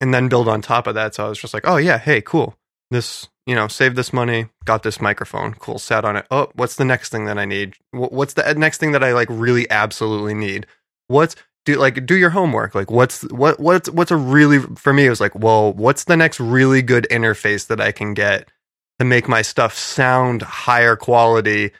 and 0.00 0.12
then 0.12 0.28
build 0.28 0.48
on 0.48 0.60
top 0.60 0.86
of 0.86 0.94
that. 0.96 1.14
So 1.14 1.24
I 1.24 1.28
was 1.28 1.38
just 1.38 1.54
like, 1.54 1.66
oh 1.66 1.76
yeah, 1.76 1.98
hey, 1.98 2.20
cool. 2.20 2.56
This, 2.90 3.28
you 3.46 3.54
know, 3.54 3.68
save 3.68 3.94
this 3.94 4.12
money, 4.12 4.48
got 4.64 4.82
this 4.82 5.00
microphone, 5.00 5.54
cool, 5.54 5.78
sat 5.78 6.04
on 6.04 6.16
it. 6.16 6.26
Oh, 6.30 6.50
what's 6.54 6.76
the 6.76 6.84
next 6.84 7.10
thing 7.10 7.24
that 7.26 7.38
I 7.38 7.44
need? 7.44 7.74
What's 7.92 8.34
the 8.34 8.48
uh, 8.48 8.52
next 8.54 8.78
thing 8.78 8.92
that 8.92 9.04
I 9.04 9.12
like 9.12 9.28
really 9.30 9.70
absolutely 9.70 10.34
need? 10.34 10.66
What's 11.06 11.36
do 11.64 11.76
like 11.76 12.06
do 12.06 12.16
your 12.16 12.30
homework. 12.30 12.74
Like 12.74 12.90
what's 12.90 13.22
what 13.30 13.60
what's 13.60 13.88
what's 13.90 14.10
a 14.10 14.16
really 14.16 14.58
for 14.60 14.92
me 14.92 15.06
it 15.06 15.10
was 15.10 15.20
like, 15.20 15.34
well, 15.34 15.72
what's 15.72 16.04
the 16.04 16.16
next 16.16 16.40
really 16.40 16.82
good 16.82 17.06
interface 17.10 17.66
that 17.68 17.80
I 17.80 17.92
can 17.92 18.14
get 18.14 18.48
to 18.98 19.04
make 19.04 19.28
my 19.28 19.42
stuff 19.42 19.76
sound 19.76 20.42
higher 20.42 20.96
quality 20.96 21.72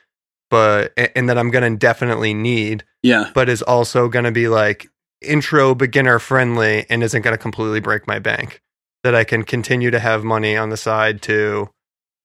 but 0.49 0.93
and 1.15 1.29
that 1.29 1.37
I'm 1.37 1.49
going 1.49 1.71
to 1.71 1.77
definitely 1.77 2.33
need 2.33 2.83
yeah 3.01 3.31
but 3.33 3.49
is 3.49 3.63
also 3.63 4.07
going 4.07 4.25
to 4.25 4.31
be 4.31 4.47
like 4.47 4.87
intro 5.23 5.73
beginner 5.73 6.19
friendly 6.19 6.85
and 6.89 7.01
isn't 7.01 7.21
going 7.21 7.33
to 7.33 7.41
completely 7.41 7.79
break 7.79 8.07
my 8.07 8.19
bank. 8.19 8.61
That 9.03 9.15
I 9.15 9.25
can 9.25 9.43
continue 9.43 9.91
to 9.91 9.99
have 9.99 10.23
money 10.23 10.55
on 10.55 10.69
the 10.69 10.77
side 10.77 11.21
to, 11.23 11.69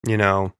you 0.06 0.16
know, 0.16 0.52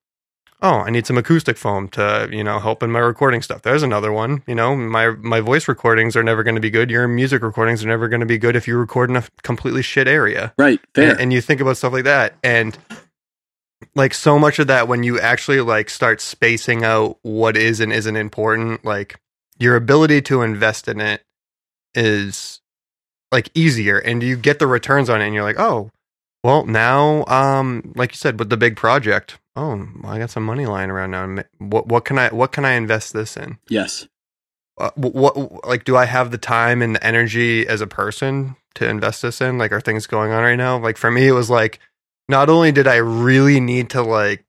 oh, 0.61 0.81
I 0.81 0.91
need 0.91 1.07
some 1.07 1.19
acoustic 1.19 1.57
foam 1.57 1.89
to, 1.91 2.29
you 2.33 2.43
know, 2.43 2.59
help 2.59 2.83
in 2.83 2.91
my 2.91 2.99
recording 2.99 3.43
stuff. 3.43 3.63
There's 3.63 3.83
another 3.83 4.13
one. 4.13 4.43
You 4.47 4.55
know, 4.55 4.75
my 4.77 5.11
my 5.11 5.41
voice 5.41 5.69
recordings 5.69 6.17
are 6.17 6.23
never 6.23 6.43
going 6.43 6.57
to 6.57 6.61
be 6.61 6.71
good. 6.71 6.91
Your 6.91 7.07
music 7.09 7.43
recordings 7.43 7.85
are 7.85 7.89
never 7.89 8.09
going 8.09 8.21
to 8.21 8.27
be 8.27 8.39
good 8.39 8.57
if 8.57 8.67
you 8.67 8.77
record 8.77 9.11
in 9.11 9.17
a 9.17 9.25
completely 9.43 9.83
shit 9.83 10.09
area 10.09 10.53
right 10.59 10.81
fair 10.95 11.13
and, 11.13 11.21
and 11.21 11.33
you 11.33 11.41
think 11.41 11.61
about 11.61 11.77
stuff 11.77 11.93
like 11.93 12.05
that 12.05 12.35
and 12.43 12.79
like 13.95 14.13
so 14.13 14.39
much 14.39 14.59
of 14.59 14.67
that 14.67 14.89
when 14.89 15.03
you 15.03 15.19
actually 15.19 15.61
like 15.61 15.89
start 15.89 16.21
spacing 16.21 16.85
out 16.85 17.19
what 17.23 17.57
is 17.57 17.81
and 17.81 17.93
isn't 17.93 18.17
important 18.17 18.85
like 18.85 19.21
your 19.59 19.77
ability 19.77 20.21
to 20.23 20.43
invest 20.43 20.89
in 20.89 21.01
it 21.01 21.25
is 21.95 22.61
like 23.33 23.51
easier 23.55 23.99
and 23.99 24.23
you 24.23 24.37
get 24.37 24.59
the 24.59 24.67
returns 24.67 25.09
on 25.09 25.21
it 25.21 25.27
and 25.27 25.35
you're 25.35 25.45
like 25.45 25.59
oh 25.59 25.91
well 26.43 26.65
now 26.67 27.25
um 27.27 27.93
like 27.95 28.13
you 28.13 28.17
said 28.17 28.39
with 28.39 28.51
the 28.51 28.57
big 28.57 28.77
project 28.77 29.39
oh 29.59 29.87
i 30.05 30.19
got 30.19 30.31
some 30.31 30.45
money 30.45 30.67
lying 30.67 30.91
around 30.91 31.11
now 31.11 31.43
what 31.59 31.87
what 31.87 32.05
can 32.05 32.19
i 32.19 32.29
what 32.29 32.53
can 32.53 32.65
i 32.65 32.73
invest 32.73 33.13
this 33.13 33.37
in 33.37 33.59
yes 33.69 34.07
uh, 34.79 34.91
wh- 34.93 35.15
what 35.15 35.67
like 35.67 35.85
do 35.85 35.97
I 35.97 36.05
have 36.05 36.31
the 36.31 36.39
time 36.39 36.83
and 36.83 36.95
the 36.95 37.05
energy 37.05 37.67
as 37.67 37.81
a 37.81 37.87
person 37.87 38.55
to 38.77 38.89
invest 38.89 39.23
this 39.23 39.41
in? 39.41 39.59
Like, 39.59 39.73
are 39.73 39.81
things 39.81 40.07
going 40.07 40.31
on 40.31 40.43
right 40.43 40.57
now? 40.57 40.79
Like 40.79 40.97
for 40.97 41.11
me, 41.11 41.27
it 41.27 41.33
was 41.33 41.51
like 41.51 41.81
not 42.29 42.49
only 42.49 42.71
did 42.71 42.87
I 42.87 42.97
really 42.97 43.59
need 43.59 43.91
to 43.91 44.03
like 44.03 44.45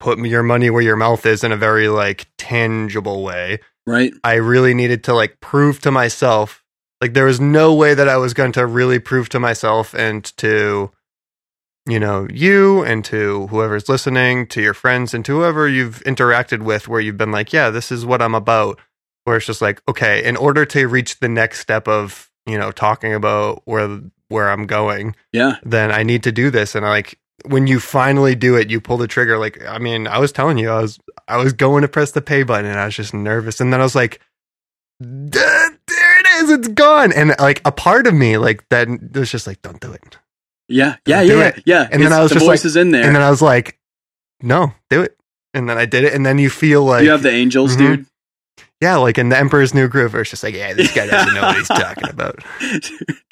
put 0.00 0.18
your 0.20 0.42
money 0.42 0.70
where 0.70 0.82
your 0.82 0.96
mouth 0.96 1.26
is 1.26 1.44
in 1.44 1.52
a 1.52 1.56
very 1.56 1.88
like 1.88 2.28
tangible 2.38 3.22
way, 3.22 3.58
right 3.86 4.12
I 4.24 4.34
really 4.34 4.74
needed 4.74 5.04
to 5.04 5.14
like 5.14 5.40
prove 5.40 5.80
to 5.80 5.90
myself 5.90 6.64
like 7.00 7.14
there 7.14 7.26
was 7.26 7.40
no 7.40 7.74
way 7.74 7.94
that 7.94 8.08
I 8.08 8.16
was 8.16 8.34
going 8.34 8.52
to 8.52 8.66
really 8.66 8.98
prove 8.98 9.28
to 9.30 9.40
myself 9.40 9.94
and 9.94 10.24
to 10.38 10.90
you 11.88 11.98
know 11.98 12.26
you 12.30 12.82
and 12.84 13.04
to 13.06 13.46
whoever's 13.48 13.88
listening 13.88 14.46
to 14.46 14.60
your 14.62 14.74
friends 14.74 15.14
and 15.14 15.24
to 15.24 15.32
whoever 15.38 15.68
you've 15.68 16.00
interacted 16.04 16.62
with 16.62 16.86
where 16.86 17.00
you've 17.00 17.16
been 17.16 17.32
like 17.32 17.52
yeah 17.52 17.70
this 17.70 17.90
is 17.90 18.06
what 18.06 18.22
I'm 18.22 18.34
about 18.34 18.78
where 19.24 19.36
it's 19.36 19.46
just 19.46 19.62
like 19.62 19.82
okay 19.88 20.22
in 20.24 20.36
order 20.36 20.64
to 20.66 20.86
reach 20.86 21.18
the 21.18 21.28
next 21.28 21.60
step 21.60 21.88
of 21.88 22.30
you 22.46 22.58
know 22.58 22.70
talking 22.70 23.14
about 23.14 23.62
where 23.64 24.00
where 24.28 24.50
I'm 24.50 24.66
going 24.66 25.16
yeah 25.32 25.56
then 25.62 25.90
I 25.90 26.02
need 26.02 26.22
to 26.24 26.32
do 26.32 26.50
this. 26.50 26.74
And 26.74 26.84
like 26.84 27.18
when 27.44 27.66
you 27.66 27.80
finally 27.80 28.34
do 28.34 28.56
it, 28.56 28.70
you 28.70 28.80
pull 28.80 28.96
the 28.96 29.06
trigger. 29.06 29.38
Like 29.38 29.64
I 29.64 29.78
mean, 29.78 30.06
I 30.06 30.18
was 30.18 30.32
telling 30.32 30.58
you, 30.58 30.70
I 30.70 30.80
was 30.82 30.98
I 31.26 31.36
was 31.36 31.52
going 31.52 31.82
to 31.82 31.88
press 31.88 32.12
the 32.12 32.22
pay 32.22 32.42
button, 32.42 32.66
and 32.66 32.78
I 32.78 32.86
was 32.86 32.96
just 32.96 33.14
nervous. 33.14 33.60
And 33.60 33.72
then 33.72 33.80
I 33.80 33.84
was 33.84 33.94
like, 33.94 34.20
there 35.00 35.70
it 36.20 36.26
is, 36.42 36.50
it's 36.50 36.68
gone. 36.68 37.12
And 37.12 37.34
like 37.38 37.60
a 37.64 37.72
part 37.72 38.06
of 38.06 38.14
me, 38.14 38.38
like 38.38 38.68
that 38.70 38.88
was 39.14 39.30
just 39.30 39.46
like, 39.46 39.62
don't 39.62 39.80
do 39.80 39.92
it. 39.92 40.18
Yeah, 40.68 40.96
yeah, 41.06 41.22
yeah, 41.22 41.48
it. 41.48 41.62
yeah. 41.66 41.88
And 41.90 42.02
then 42.02 42.12
I 42.12 42.20
was 42.20 42.30
the 42.30 42.34
just 42.36 42.46
voice 42.46 42.60
like- 42.60 42.66
is 42.66 42.76
in 42.76 42.90
there. 42.90 43.04
And 43.04 43.14
then 43.14 43.22
I 43.22 43.30
was 43.30 43.40
like, 43.42 43.78
no, 44.42 44.72
do 44.90 45.02
it. 45.02 45.16
And 45.54 45.68
then 45.68 45.78
I 45.78 45.86
did 45.86 46.04
it. 46.04 46.12
And 46.14 46.24
then 46.26 46.38
you 46.38 46.50
feel 46.50 46.84
like, 46.84 47.04
you 47.04 47.10
have 47.10 47.22
the 47.22 47.30
angels, 47.32 47.74
Mhm. 47.74 47.78
dude. 47.78 48.06
yeah, 48.82 48.96
like 48.96 49.18
in 49.18 49.30
the 49.30 49.38
Emperor's 49.38 49.72
New 49.74 49.88
Groove, 49.88 50.12
where 50.12 50.22
it's 50.22 50.30
just 50.30 50.42
like, 50.42 50.54
yeah, 50.54 50.74
this 50.74 50.92
guy 50.94 51.06
doesn't 51.06 51.34
know 51.34 51.40
what 51.42 51.56
he's 51.56 51.68
talking 51.68 52.08
about. 52.08 52.38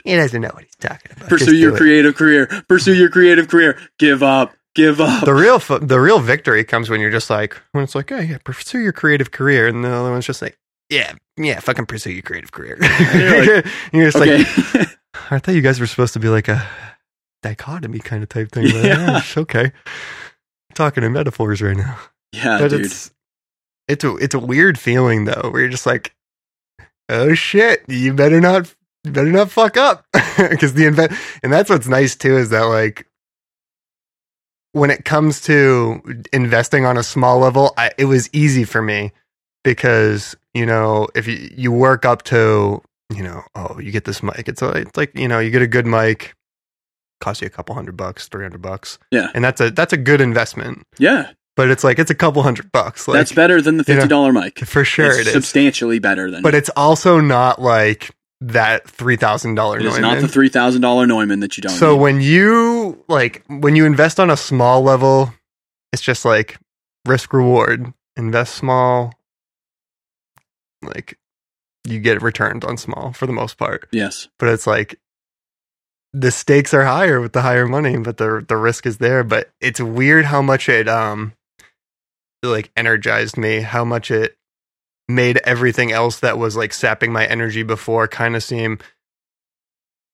He 0.07 0.15
doesn't 0.15 0.41
know 0.41 0.51
what 0.55 0.63
he's 0.63 0.77
talking 0.77 1.11
about. 1.17 1.29
Just 1.29 1.47
Pursue 1.47 1.57
your 1.57 1.71
do 1.71 1.75
it. 1.75 1.79
creative 1.79 2.15
career. 2.15 2.47
Pursue 2.69 2.95
your 2.95 3.09
creative 3.11 3.49
career. 3.49 3.77
Give 3.99 4.23
up. 4.23 4.55
Give 4.77 5.01
up. 5.01 5.25
The 5.25 5.35
real, 5.35 5.59
the 5.59 5.99
real 5.99 6.21
victory 6.21 6.63
comes 6.63 6.89
when 6.89 7.01
you're 7.01 7.11
just 7.11 7.29
like, 7.29 7.61
when 7.73 7.83
it's 7.83 7.97
like, 7.97 8.13
oh 8.13 8.21
yeah, 8.21 8.39
pursue 8.45 8.79
your 8.79 8.93
creative 8.93 9.33
career, 9.33 9.67
and 9.67 9.83
the 9.85 9.89
other 9.91 10.13
one's 10.13 10.25
just 10.25 10.43
like, 10.43 10.57
yeah, 10.91 11.15
yeah, 11.37 11.59
fucking 11.59 11.87
pursue 11.87 12.13
your 12.13 12.23
creative 12.23 12.53
career. 12.53 12.79
You're 12.81 13.63
you're 13.93 14.11
just 14.13 14.17
okay. 14.17 14.45
like, 14.79 14.89
I 15.33 15.41
thought 15.41 15.57
you 15.57 15.61
guys 15.61 15.81
were 15.81 15.89
supposed 15.89 16.13
to 16.13 16.21
be 16.21 16.29
like 16.29 16.47
a 16.47 16.65
dichotomy 17.49 17.99
kind 17.99 18.23
of 18.23 18.29
type 18.29 18.51
thing. 18.53 18.67
Yeah. 18.69 19.21
okay. 19.37 19.73
talking 20.75 21.05
in 21.05 21.13
metaphors 21.13 21.63
right 21.63 21.77
now, 21.77 21.99
yeah, 22.33 22.59
but 22.59 22.69
dude. 22.71 22.85
it's 22.87 23.11
it's 23.89 24.05
a 24.05 24.17
it's 24.17 24.35
a 24.35 24.39
weird 24.39 24.79
feeling 24.79 25.25
though, 25.25 25.51
where 25.51 25.61
you're 25.63 25.71
just 25.71 25.87
like, 25.87 26.15
oh 27.09 27.35
shit, 27.35 27.85
you 27.89 28.13
better 28.13 28.41
not 28.41 28.73
you 29.05 29.13
better 29.13 29.31
not 29.31 29.51
fuck 29.51 29.77
up 29.77 30.05
because 30.37 30.75
the 30.75 30.87
invent 30.87 31.13
and 31.43 31.53
that's 31.53 31.71
what's 31.71 31.87
nice 31.89 32.17
too 32.17 32.37
is 32.37 32.51
that 32.51 32.63
like 32.63 33.07
when 34.73 34.91
it 34.91 35.05
comes 35.05 35.41
to 35.43 36.03
investing 36.33 36.85
on 36.85 36.99
a 36.99 37.03
small 37.03 37.39
level, 37.39 37.73
I, 37.79 37.93
it 37.97 38.05
was 38.07 38.29
easy 38.35 38.65
for 38.65 38.83
me 38.83 39.13
because 39.65 40.37
you 40.53 40.67
know 40.67 41.09
if 41.15 41.27
you 41.27 41.51
you 41.57 41.73
work 41.73 42.05
up 42.05 42.23
to 42.25 42.83
you 43.15 43.23
know 43.23 43.43
oh 43.55 43.79
you 43.79 43.93
get 43.93 44.05
this 44.05 44.23
mic 44.23 44.49
it's, 44.49 44.61
like- 44.63 44.77
it's 44.87 44.97
like 44.97 45.13
you 45.15 45.29
know 45.29 45.39
you 45.39 45.51
get 45.51 45.63
a 45.63 45.67
good 45.67 45.87
mic 45.87 46.35
costs 47.21 47.41
you 47.41 47.47
a 47.47 47.51
couple 47.51 47.75
hundred 47.75 47.97
bucks 47.97 48.29
three 48.29 48.45
hundred 48.45 48.63
bucks 48.63 48.99
Yeah. 49.11 49.29
and 49.35 49.43
that's 49.45 49.61
a 49.61 49.71
that's 49.71 49.93
a 49.93 49.97
good 49.97 50.21
investment 50.21 50.87
yeah, 50.99 51.31
but 51.57 51.71
it's 51.71 51.83
like 51.85 51.99
it's 51.99 52.11
a 52.11 52.15
couple 52.15 52.43
hundred 52.43 52.71
bucks 52.73 53.09
like 53.09 53.17
that's 53.19 53.33
better 53.33 53.61
than 53.63 53.77
the 53.79 53.85
you 53.89 53.95
know, 53.95 54.01
fifty 54.01 54.09
dollar 54.09 54.33
mic. 54.33 54.59
for 54.61 54.85
sure 54.85 55.07
it's 55.07 55.19
it 55.19 55.27
is 55.29 55.33
substantially 55.33 55.99
better 55.99 56.31
than. 56.31 56.43
but 56.43 56.55
it's 56.55 56.71
also 56.77 57.21
not 57.21 57.61
like 57.61 58.11
that 58.43 58.87
three 58.89 59.17
thousand 59.17 59.55
dollar 59.55 59.79
it 59.79 59.87
is 59.87 59.99
not 59.99 60.21
the 60.21 60.29
three 60.29 60.51
thousand 60.51 60.83
dollar 60.83 61.07
Neumann 61.07 61.41
that 61.41 61.57
you 61.57 61.63
don't. 61.63 61.73
so 61.73 61.95
need. 61.95 62.01
when 62.03 62.21
you 62.21 63.03
like 63.09 63.43
when 63.49 63.75
you 63.77 63.87
invest 63.87 64.21
on 64.21 64.29
a 64.31 64.37
small 64.37 64.83
level 64.83 65.33
it's 65.93 66.03
just 66.03 66.25
like 66.27 66.59
risk 67.07 67.33
reward 67.33 67.93
invest 68.17 68.55
small 68.55 69.15
like 70.83 71.19
you 71.85 71.99
get 72.01 72.21
returned 72.21 72.65
on 72.65 72.77
small 72.77 73.13
for 73.13 73.27
the 73.27 73.33
most 73.33 73.57
part 73.57 73.89
yes, 73.93 74.29
but 74.39 74.49
it's 74.49 74.67
like 74.67 74.99
the 76.17 76.31
stakes 76.31 76.73
are 76.73 76.85
higher 76.85 77.21
with 77.21 77.35
the 77.35 77.43
higher 77.43 77.67
money 77.67 77.99
but 77.99 78.17
the 78.17 78.43
the 78.49 78.57
risk 78.57 78.87
is 78.87 78.97
there 78.97 79.23
but 79.23 79.51
it's 79.61 79.81
weird 79.81 80.25
how 80.25 80.41
much 80.41 80.67
it 80.67 80.89
um 80.89 81.35
like 82.43 82.71
energized 82.75 83.37
me 83.37 83.61
how 83.61 83.85
much 83.85 84.11
it 84.11 84.37
made 85.09 85.37
everything 85.45 85.93
else 85.93 86.21
that 86.21 86.39
was 86.39 86.57
like 86.57 86.73
sapping 86.73 87.13
my 87.13 87.27
energy 87.27 87.63
before 87.63 88.09
kind 88.09 88.35
of 88.35 88.43
seem 88.43 88.79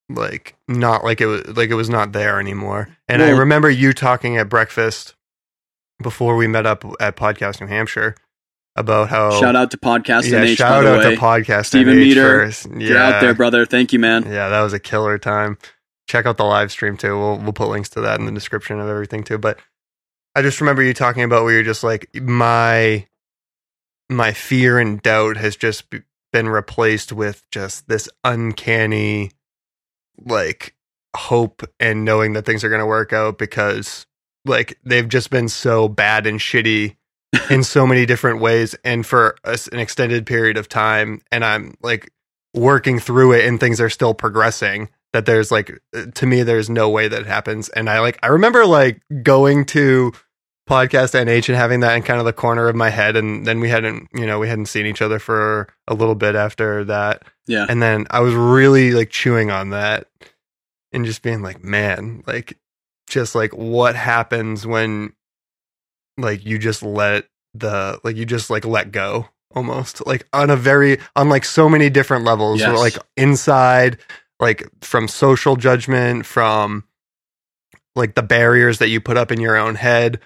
like 0.08 0.56
not 0.66 1.04
like 1.04 1.20
it 1.20 1.26
was 1.26 1.46
like 1.56 1.70
it 1.70 1.74
was 1.74 1.88
not 1.88 2.10
there 2.12 2.40
anymore 2.40 2.88
and 3.08 3.22
i 3.22 3.30
remember 3.30 3.70
you 3.70 3.92
talking 3.92 4.36
at 4.36 4.48
breakfast 4.48 5.14
before 6.02 6.34
we 6.34 6.48
met 6.48 6.66
up 6.66 6.84
at 6.98 7.16
podcast 7.16 7.60
new 7.60 7.68
hampshire 7.68 8.16
about 8.74 9.08
how 9.08 9.38
shout 9.38 9.54
out 9.54 9.70
to 9.70 9.76
podcast 9.76 10.28
yeah, 10.28 10.44
NH, 10.44 10.56
shout 10.56 10.84
out 10.84 11.04
way. 11.04 11.14
to 11.14 11.20
podcast 11.20 11.66
Steven 11.66 11.94
NH 11.94 11.98
Meter, 11.98 12.80
You're 12.80 12.98
out 12.98 13.20
there, 13.20 13.34
brother. 13.34 13.66
Thank 13.66 13.92
you, 13.92 13.98
man. 13.98 14.24
yeah, 14.24 14.48
that 14.48 14.62
was 14.62 14.72
a 14.72 14.80
killer 14.80 15.18
time. 15.18 15.58
Check 16.12 16.27
out 16.27 16.37
the 16.37 16.44
live 16.44 16.70
stream 16.70 16.98
too. 16.98 17.18
We'll 17.18 17.38
we'll 17.38 17.55
put 17.55 17.70
links 17.70 17.88
to 17.88 18.03
that 18.03 18.20
in 18.20 18.27
the 18.27 18.33
description 18.33 18.79
of 18.79 18.87
everything 18.87 19.25
too. 19.25 19.38
But 19.38 19.59
I 20.37 20.42
just 20.42 20.61
remember 20.61 20.83
you 20.83 20.92
talking 20.92 21.22
about 21.22 21.44
where 21.44 21.55
you're 21.55 21.62
just 21.62 21.83
like 21.83 22.14
my 22.14 23.07
my 24.11 24.35
fear 24.35 24.79
and 24.79 25.01
doubt 25.01 25.38
has 25.38 25.57
just 25.57 25.87
been 26.31 26.51
replaced 26.51 27.12
with 27.12 27.48
just 27.51 27.88
this 27.88 28.11
uncanny 28.25 29.31
like 30.22 30.75
hope 31.16 31.62
and 31.81 32.05
knowing 32.05 32.35
that 32.35 32.44
things 32.44 32.62
are 32.62 32.68
going 32.68 32.83
to 32.83 32.85
work 32.87 33.14
out 33.14 33.38
because 33.38 34.05
like 34.44 34.79
they've 34.85 35.09
just 35.09 35.31
been 35.31 35.48
so 35.48 35.88
bad 35.88 36.27
and 36.27 36.40
shitty 36.40 36.94
in 37.48 37.62
so 37.64 37.87
many 37.87 38.05
different 38.05 38.38
ways 38.38 38.75
and 38.85 39.07
for 39.07 39.35
a 39.44 39.59
an 39.72 39.79
extended 39.79 40.27
period 40.27 40.59
of 40.59 40.68
time 40.68 41.22
and 41.33 41.42
i'm 41.42 41.75
like 41.83 42.11
working 42.53 42.98
through 42.98 43.33
it 43.33 43.46
and 43.46 43.59
things 43.59 43.81
are 43.81 43.88
still 43.88 44.12
progressing 44.12 44.90
that 45.12 45.27
there's 45.27 45.51
like 45.51 45.79
to 46.14 46.27
me 46.27 46.42
there's 46.42 46.70
no 46.70 46.88
way 46.88 47.09
that 47.09 47.20
it 47.20 47.27
happens. 47.27 47.68
And 47.70 47.88
i 47.90 48.01
like 48.01 48.18
i 48.22 48.29
remember 48.29 48.66
like 48.66 49.03
going 49.22 49.64
to 49.66 50.12
podcast 50.68 51.14
nh 51.14 51.48
and 51.48 51.57
having 51.57 51.81
that 51.81 51.96
in 51.96 52.03
kind 52.03 52.18
of 52.18 52.25
the 52.25 52.33
corner 52.33 52.68
of 52.68 52.77
my 52.77 52.88
head. 52.88 53.16
And 53.16 53.46
then 53.46 53.61
we 53.61 53.68
hadn't 53.68 54.09
you 54.14 54.27
know 54.27 54.38
we 54.38 54.48
hadn't 54.48 54.66
seen 54.66 54.87
each 54.87 55.03
other 55.03 55.18
for 55.18 55.68
a 55.88 55.94
little 55.94 56.14
bit 56.14 56.35
after 56.35 56.85
that. 56.85 57.25
Yeah, 57.46 57.66
and 57.68 57.83
then 57.83 58.07
I 58.11 58.20
was 58.20 58.35
really 58.35 58.92
like 58.92 59.11
chewing 59.11 59.51
on 59.51 59.70
that 59.70 60.09
and 60.92 61.05
just 61.05 61.22
being 61.22 61.42
like, 61.42 61.64
man, 61.64 62.22
like 62.27 62.59
just 63.09 63.35
like 63.35 63.53
what 63.53 63.96
happens 63.96 64.66
when 64.66 65.12
like 66.16 66.44
you 66.44 66.59
just 66.59 66.83
let 66.83 67.27
the 67.55 68.01
like 68.05 68.16
you 68.16 68.25
just 68.25 68.51
like 68.51 68.64
let 68.64 68.92
go 68.92 69.29
almost? 69.55 70.07
Like 70.07 70.27
on 70.33 70.51
a 70.51 70.57
very 70.57 70.98
on 71.16 71.29
like 71.29 71.44
so 71.44 71.68
many 71.68 71.90
different 71.90 72.25
levels. 72.25 72.61
Yes. 72.61 72.79
like 72.79 72.96
inside 73.16 73.98
like 74.42 74.68
from 74.83 75.09
social 75.09 75.57
judgment 75.57 76.26
from 76.26 76.85
like 77.96 78.14
the 78.14 78.22
barriers 78.22 78.78
that 78.78 78.88
you 78.88 79.00
put 79.00 79.16
up 79.16 79.33
in 79.33 79.40
your 79.40 79.57
own 79.57 79.76
head 79.76 80.20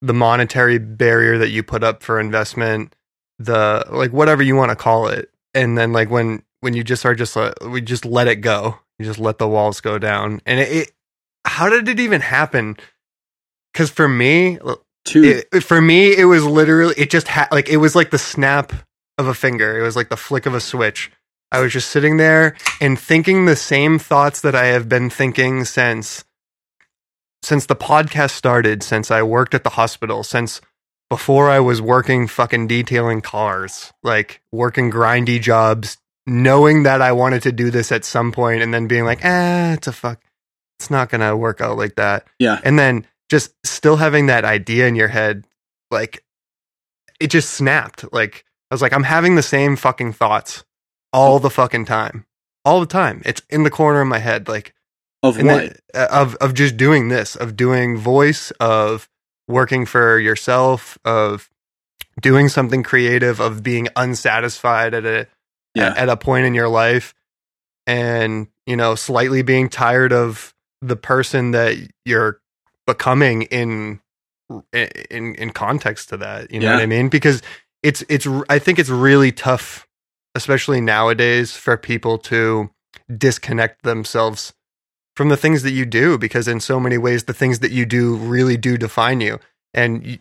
the 0.00 0.14
monetary 0.14 0.78
barrier 0.78 1.38
that 1.38 1.50
you 1.50 1.62
put 1.62 1.82
up 1.82 2.02
for 2.02 2.18
investment 2.18 2.94
the 3.38 3.84
like 3.90 4.12
whatever 4.12 4.42
you 4.42 4.56
want 4.56 4.70
to 4.70 4.76
call 4.76 5.08
it. 5.08 5.30
And 5.54 5.78
then 5.78 5.92
like 5.92 6.10
when 6.10 6.42
when 6.60 6.74
you 6.74 6.84
just 6.84 7.06
are 7.06 7.14
just 7.14 7.36
like 7.36 7.54
we 7.64 7.80
just 7.80 8.04
let 8.04 8.28
it 8.28 8.36
go. 8.36 8.78
You 8.98 9.06
just 9.06 9.20
let 9.20 9.38
the 9.38 9.48
walls 9.48 9.80
go 9.80 9.98
down. 9.98 10.40
And 10.44 10.60
it, 10.60 10.68
it 10.68 10.92
how 11.44 11.68
did 11.68 11.88
it 11.88 12.00
even 12.00 12.20
happen? 12.20 12.76
Because 13.72 13.90
for 13.90 14.08
me 14.08 14.58
it, 15.06 15.62
for 15.62 15.80
me 15.80 16.16
it 16.16 16.24
was 16.24 16.44
literally 16.44 16.94
it 16.98 17.10
just 17.10 17.28
had 17.28 17.48
like 17.52 17.68
it 17.68 17.78
was 17.78 17.94
like 17.94 18.10
the 18.10 18.18
snap 18.18 18.72
of 19.16 19.26
a 19.26 19.34
finger. 19.34 19.78
It 19.78 19.82
was 19.82 19.96
like 19.96 20.08
the 20.08 20.16
flick 20.16 20.46
of 20.46 20.54
a 20.54 20.60
switch 20.60 21.10
i 21.52 21.60
was 21.60 21.72
just 21.72 21.90
sitting 21.90 22.16
there 22.16 22.56
and 22.80 22.98
thinking 22.98 23.44
the 23.44 23.56
same 23.56 23.98
thoughts 23.98 24.40
that 24.40 24.54
i 24.54 24.66
have 24.66 24.88
been 24.88 25.10
thinking 25.10 25.64
since 25.64 26.24
since 27.42 27.66
the 27.66 27.76
podcast 27.76 28.30
started 28.30 28.82
since 28.82 29.10
i 29.10 29.22
worked 29.22 29.54
at 29.54 29.64
the 29.64 29.70
hospital 29.70 30.22
since 30.22 30.60
before 31.10 31.48
i 31.48 31.60
was 31.60 31.80
working 31.80 32.26
fucking 32.26 32.66
detailing 32.66 33.20
cars 33.20 33.92
like 34.02 34.40
working 34.52 34.90
grindy 34.90 35.40
jobs 35.40 35.98
knowing 36.26 36.82
that 36.82 37.00
i 37.00 37.12
wanted 37.12 37.42
to 37.42 37.52
do 37.52 37.70
this 37.70 37.90
at 37.90 38.04
some 38.04 38.32
point 38.32 38.62
and 38.62 38.72
then 38.74 38.86
being 38.86 39.04
like 39.04 39.20
ah 39.24 39.72
it's 39.72 39.86
a 39.86 39.92
fuck 39.92 40.20
it's 40.78 40.90
not 40.90 41.08
gonna 41.08 41.36
work 41.36 41.60
out 41.60 41.76
like 41.76 41.96
that. 41.96 42.26
Yeah, 42.38 42.60
and 42.62 42.78
then 42.78 43.06
just 43.28 43.52
still 43.64 43.96
having 43.96 44.26
that 44.26 44.44
idea 44.44 44.86
in 44.86 44.94
your 44.94 45.08
head 45.08 45.44
like 45.90 46.24
it 47.20 47.28
just 47.28 47.50
snapped. 47.50 48.10
Like 48.12 48.44
i 48.70 48.74
was 48.74 48.82
like 48.82 48.92
i'm 48.92 49.02
having 49.02 49.34
the 49.34 49.42
same 49.42 49.76
fucking 49.76 50.12
thoughts 50.12 50.64
all 51.12 51.38
the 51.38 51.50
fucking 51.50 51.84
time 51.84 52.24
all 52.64 52.80
the 52.80 52.86
time 52.86 53.22
it's 53.24 53.42
in 53.50 53.62
the 53.62 53.70
corner 53.70 54.00
of 54.00 54.08
my 54.08 54.18
head 54.18 54.48
like 54.48 54.74
of 55.22 55.36
what? 55.36 55.44
then- 55.44 55.74
uh, 55.94 56.06
of 56.10 56.34
of 56.36 56.54
just 56.54 56.76
doing 56.76 57.08
this 57.08 57.34
of 57.36 57.56
doing 57.56 57.96
voice 57.96 58.50
of 58.60 59.08
working 59.48 59.86
for 59.86 60.18
yourself 60.18 60.98
of 61.04 61.48
doing 62.20 62.48
something 62.48 62.82
creative 62.82 63.40
of 63.40 63.62
being 63.62 63.88
unsatisfied 63.96 64.92
at 64.94 65.04
a 65.06 65.26
Yeah. 65.74 65.94
at 65.96 66.08
a 66.08 66.16
point 66.16 66.44
in 66.46 66.54
your 66.54 66.68
life 66.68 67.14
and 67.86 68.48
you 68.66 68.76
know 68.76 68.94
slightly 68.94 69.42
being 69.42 69.68
tired 69.68 70.12
of 70.12 70.54
the 70.82 70.96
person 70.96 71.52
that 71.52 71.76
you're 72.04 72.40
becoming 72.86 73.42
in 73.42 74.00
in 74.72 75.34
in 75.34 75.50
context 75.50 76.10
to 76.10 76.16
that 76.18 76.50
you 76.50 76.60
know 76.60 76.66
Yeah. 76.66 76.74
what 76.74 76.82
i 76.82 76.86
mean 76.86 77.08
because 77.08 77.42
it's 77.82 78.04
it's 78.08 78.26
i 78.50 78.58
think 78.58 78.78
it's 78.78 78.88
really 78.90 79.32
tough 79.32 79.86
especially 80.38 80.80
nowadays 80.80 81.52
for 81.52 81.76
people 81.76 82.16
to 82.16 82.70
disconnect 83.14 83.82
themselves 83.82 84.54
from 85.16 85.30
the 85.30 85.36
things 85.36 85.64
that 85.64 85.72
you 85.72 85.84
do 85.84 86.16
because 86.16 86.46
in 86.46 86.60
so 86.60 86.78
many 86.78 86.96
ways 86.96 87.24
the 87.24 87.34
things 87.34 87.58
that 87.58 87.72
you 87.72 87.84
do 87.84 88.14
really 88.14 88.56
do 88.56 88.78
define 88.78 89.20
you. 89.20 89.40
And 89.74 90.06
you, 90.06 90.18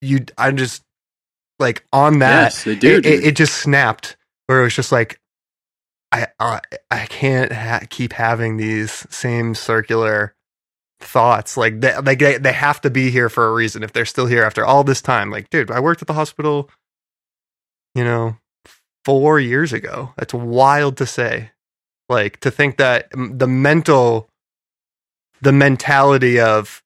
you 0.00 0.24
i 0.36 0.50
just 0.50 0.82
like 1.60 1.86
on 1.92 2.18
that 2.18 2.42
yes, 2.44 2.64
they 2.64 2.74
do. 2.74 2.96
it, 2.96 3.06
it, 3.06 3.24
it 3.24 3.36
just 3.36 3.54
snapped 3.54 4.16
where 4.46 4.60
it 4.60 4.64
was 4.64 4.74
just 4.74 4.90
like 4.90 5.20
i 6.10 6.26
i, 6.40 6.60
I 6.90 7.06
can't 7.06 7.52
ha- 7.52 7.82
keep 7.88 8.12
having 8.12 8.56
these 8.56 9.06
same 9.10 9.54
circular 9.54 10.34
thoughts. 10.98 11.56
Like 11.56 11.80
they, 11.80 11.96
like 11.98 12.18
they, 12.18 12.38
they 12.38 12.52
have 12.52 12.80
to 12.80 12.90
be 12.90 13.10
here 13.10 13.28
for 13.28 13.46
a 13.46 13.52
reason 13.52 13.82
if 13.84 13.92
they're 13.92 14.04
still 14.04 14.26
here 14.26 14.42
after 14.42 14.66
all 14.66 14.82
this 14.82 15.00
time. 15.00 15.30
Like 15.30 15.48
dude 15.48 15.70
i 15.70 15.78
worked 15.78 16.02
at 16.02 16.08
the 16.08 16.14
hospital 16.14 16.68
you 17.94 18.04
know 18.04 18.36
four 19.04 19.40
years 19.40 19.72
ago. 19.72 20.12
That's 20.16 20.34
wild 20.34 20.96
to 20.98 21.06
say. 21.06 21.50
Like 22.08 22.40
to 22.40 22.50
think 22.50 22.76
that 22.78 23.08
the 23.12 23.46
mental, 23.46 24.28
the 25.40 25.52
mentality 25.52 26.40
of, 26.40 26.82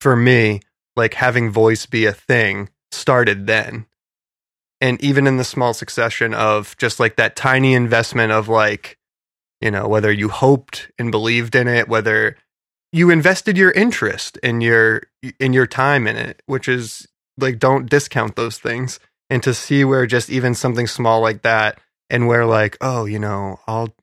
for 0.00 0.14
me, 0.14 0.60
like 0.96 1.14
having 1.14 1.50
voice 1.50 1.86
be 1.86 2.06
a 2.06 2.12
thing 2.12 2.68
started 2.92 3.46
then. 3.46 3.86
And 4.80 5.00
even 5.02 5.26
in 5.26 5.38
the 5.38 5.44
small 5.44 5.72
succession 5.72 6.34
of 6.34 6.76
just 6.76 7.00
like 7.00 7.16
that 7.16 7.36
tiny 7.36 7.72
investment 7.72 8.32
of 8.32 8.48
like, 8.48 8.98
you 9.60 9.70
know, 9.70 9.88
whether 9.88 10.12
you 10.12 10.28
hoped 10.28 10.90
and 10.98 11.10
believed 11.10 11.54
in 11.54 11.66
it, 11.66 11.88
whether 11.88 12.36
you 12.92 13.10
invested 13.10 13.56
your 13.56 13.70
interest 13.70 14.36
in 14.38 14.60
your 14.60 15.02
in 15.40 15.52
your 15.54 15.66
time 15.66 16.06
in 16.06 16.16
it, 16.16 16.42
which 16.46 16.68
is 16.68 17.06
like 17.38 17.58
don't 17.58 17.88
discount 17.88 18.36
those 18.36 18.58
things. 18.58 19.00
And 19.28 19.42
to 19.42 19.52
see 19.54 19.84
where 19.84 20.06
just 20.06 20.30
even 20.30 20.54
something 20.54 20.86
small 20.86 21.20
like 21.20 21.42
that 21.42 21.80
and 22.10 22.26
where 22.28 22.46
like, 22.46 22.76
oh, 22.80 23.04
you 23.06 23.18
know, 23.18 23.58
I'll 23.66 23.94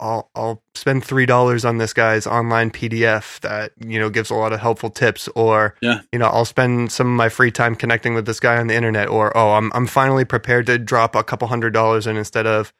I'll 0.00 0.30
I'll 0.34 0.62
spend 0.74 1.04
three 1.04 1.26
dollars 1.26 1.64
on 1.64 1.76
this 1.78 1.92
guy's 1.92 2.26
online 2.26 2.70
PDF 2.70 3.40
that 3.40 3.72
you 3.84 3.98
know 3.98 4.08
gives 4.08 4.30
a 4.30 4.34
lot 4.34 4.52
of 4.52 4.60
helpful 4.60 4.88
tips, 4.90 5.28
or 5.34 5.74
Yeah. 5.82 6.00
you 6.12 6.18
know 6.18 6.26
I'll 6.26 6.46
spend 6.46 6.90
some 6.90 7.06
of 7.08 7.12
my 7.16 7.28
free 7.28 7.50
time 7.50 7.74
connecting 7.74 8.14
with 8.14 8.24
this 8.24 8.40
guy 8.40 8.56
on 8.56 8.68
the 8.68 8.74
internet, 8.74 9.08
or 9.08 9.36
oh 9.36 9.52
I'm 9.52 9.70
I'm 9.74 9.86
finally 9.86 10.24
prepared 10.24 10.66
to 10.66 10.78
drop 10.78 11.14
a 11.14 11.22
couple 11.22 11.48
hundred 11.48 11.74
dollars 11.74 12.06
in 12.06 12.16
instead 12.16 12.46
of 12.46 12.72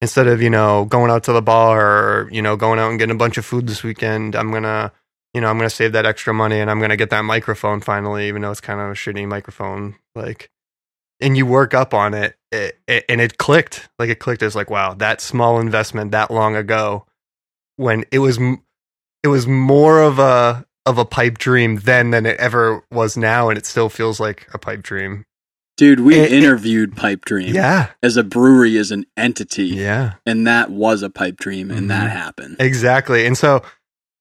instead 0.00 0.28
of 0.28 0.40
you 0.40 0.50
know 0.50 0.84
going 0.84 1.10
out 1.10 1.24
to 1.24 1.32
the 1.32 1.42
bar 1.42 1.80
or 1.80 2.30
you 2.30 2.42
know 2.42 2.54
going 2.56 2.78
out 2.78 2.90
and 2.90 2.98
getting 2.98 3.14
a 3.16 3.18
bunch 3.18 3.38
of 3.38 3.44
food 3.44 3.66
this 3.66 3.82
weekend. 3.82 4.36
I'm 4.36 4.52
gonna 4.52 4.92
you 5.34 5.40
know 5.40 5.48
I'm 5.48 5.56
gonna 5.58 5.68
save 5.70 5.92
that 5.92 6.06
extra 6.06 6.32
money 6.32 6.60
and 6.60 6.70
I'm 6.70 6.78
gonna 6.80 6.96
get 6.96 7.10
that 7.10 7.22
microphone 7.22 7.80
finally, 7.80 8.28
even 8.28 8.42
though 8.42 8.52
it's 8.52 8.60
kind 8.60 8.78
of 8.80 8.90
a 8.90 8.94
shitty 8.94 9.26
microphone, 9.26 9.96
like 10.14 10.48
and 11.20 11.36
you 11.36 11.46
work 11.46 11.74
up 11.74 11.94
on 11.94 12.14
it, 12.14 12.36
it, 12.52 12.78
it 12.86 13.04
and 13.08 13.20
it 13.20 13.38
clicked. 13.38 13.88
Like 13.98 14.10
it 14.10 14.18
clicked. 14.18 14.42
It's 14.42 14.54
like 14.54 14.70
wow 14.70 14.94
that 14.94 15.20
small 15.20 15.58
investment 15.60 16.12
that 16.12 16.30
long 16.30 16.56
ago 16.56 17.06
when 17.76 18.04
it 18.10 18.18
was 18.20 18.38
it 19.22 19.28
was 19.28 19.46
more 19.46 20.02
of 20.02 20.18
a 20.18 20.64
of 20.84 20.98
a 20.98 21.04
pipe 21.04 21.38
dream 21.38 21.76
then 21.78 22.10
than 22.10 22.26
it 22.26 22.36
ever 22.38 22.84
was 22.92 23.16
now 23.16 23.48
and 23.48 23.58
it 23.58 23.66
still 23.66 23.88
feels 23.88 24.20
like 24.20 24.46
a 24.54 24.58
pipe 24.58 24.82
dream. 24.82 25.24
Dude, 25.76 26.00
we 26.00 26.14
It- 26.14 26.32
it- 26.32 26.42
interviewed 26.42 26.96
Pipe 26.96 27.26
Dream. 27.26 27.54
Yeah. 27.54 27.88
As 28.02 28.16
a 28.16 28.24
brewery 28.24 28.78
as 28.78 28.90
an 28.90 29.04
entity, 29.14 29.66
yeah. 29.66 30.14
And 30.24 30.46
that 30.46 30.70
was 30.70 31.02
a 31.02 31.10
pipe 31.10 31.36
dream, 31.36 31.70
and 31.70 31.90
that 31.90 32.08
Mhm. 32.08 32.12
happened. 32.12 32.56
exactly. 32.60 33.26
And 33.26 33.36
so 33.36 33.62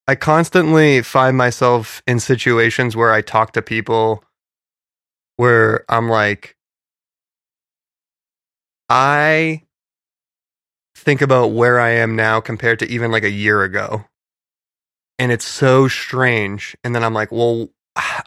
i 0.08 0.15
constantly 0.15 1.01
find 1.01 1.36
myself 1.38 2.03
in 2.05 2.19
situations 2.19 2.95
where 2.95 3.12
i 3.13 3.21
talk 3.21 3.53
to 3.53 3.62
people 3.62 4.23
where 5.38 5.84
i'm 5.89 6.10
like 6.10 6.54
i 8.89 9.61
think 10.95 11.21
about 11.21 11.47
where 11.47 11.79
i 11.79 11.89
am 11.89 12.15
now 12.15 12.39
compared 12.39 12.79
to 12.79 12.89
even 12.89 13.11
like 13.11 13.23
a 13.23 13.29
year 13.31 13.63
ago. 13.63 14.05
And 15.17 15.31
it's 15.31 15.45
so 15.47 15.87
strange. 15.87 16.75
And 16.83 16.95
then 16.95 17.03
i'm 17.03 17.13
like 17.13 17.31
well 17.31 17.69
ah, 17.95 18.23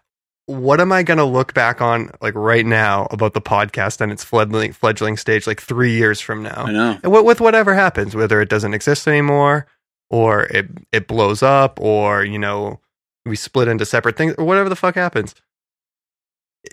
what 0.47 0.81
am 0.81 0.93
i 0.93 1.03
going 1.03 1.19
to 1.19 1.25
look 1.25 1.53
back 1.53 1.83
on 1.83 2.11
like 2.23 2.35
right 2.35 2.65
now 2.65 3.07
about 3.11 3.35
the 3.35 3.41
podcast 3.41 4.01
and 4.01 4.11
its 4.11 4.25
fledgling 4.25 4.73
fledgling 4.73 5.17
stage 5.17 5.47
like 5.47 5.61
3 5.61 5.93
years 5.93 6.21
from 6.21 6.43
now? 6.43 6.65
I 6.67 6.73
know. 6.73 6.99
and 7.03 7.13
with, 7.13 7.25
with 7.25 7.41
whatever 7.41 7.75
happens, 7.75 8.15
whether 8.15 8.41
it 8.41 8.49
doesn't 8.49 8.73
exist 8.75 9.07
anymore, 9.07 9.67
or 10.09 10.45
it 10.45 10.69
it 10.91 11.07
blows 11.07 11.43
up, 11.43 11.79
or 11.81 12.25
you 12.25 12.39
know 12.39 12.81
we 13.27 13.37
split 13.37 13.69
into 13.69 13.85
separate 13.85 14.17
things, 14.17 14.35
or 14.39 14.45
whatever 14.47 14.71
the 14.71 14.77
fuck 14.77 14.95
happens, 14.95 15.35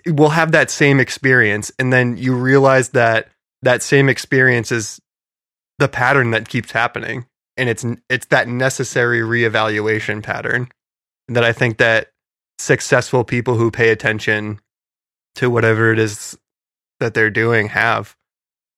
we'll 0.06 0.30
have 0.30 0.52
that 0.52 0.70
same 0.70 0.98
experience, 0.98 1.70
and 1.78 1.92
then 1.92 2.16
you 2.16 2.34
realize 2.34 2.90
that 2.90 3.28
that 3.66 3.82
same 3.82 4.08
experience 4.08 4.70
is 4.72 5.00
the 5.78 5.88
pattern 5.88 6.30
that 6.30 6.48
keeps 6.48 6.70
happening, 6.72 7.26
and 7.56 7.68
it's 7.68 7.84
it's 8.08 8.26
that 8.26 8.48
necessary 8.48 9.20
reevaluation 9.20 10.22
pattern 10.22 10.68
that 11.28 11.44
I 11.44 11.52
think 11.52 11.78
that 11.78 12.08
successful 12.58 13.24
people 13.24 13.56
who 13.56 13.70
pay 13.70 13.90
attention 13.90 14.60
to 15.34 15.50
whatever 15.50 15.92
it 15.92 15.98
is 15.98 16.38
that 17.00 17.12
they're 17.12 17.28
doing 17.30 17.68
have 17.68 18.16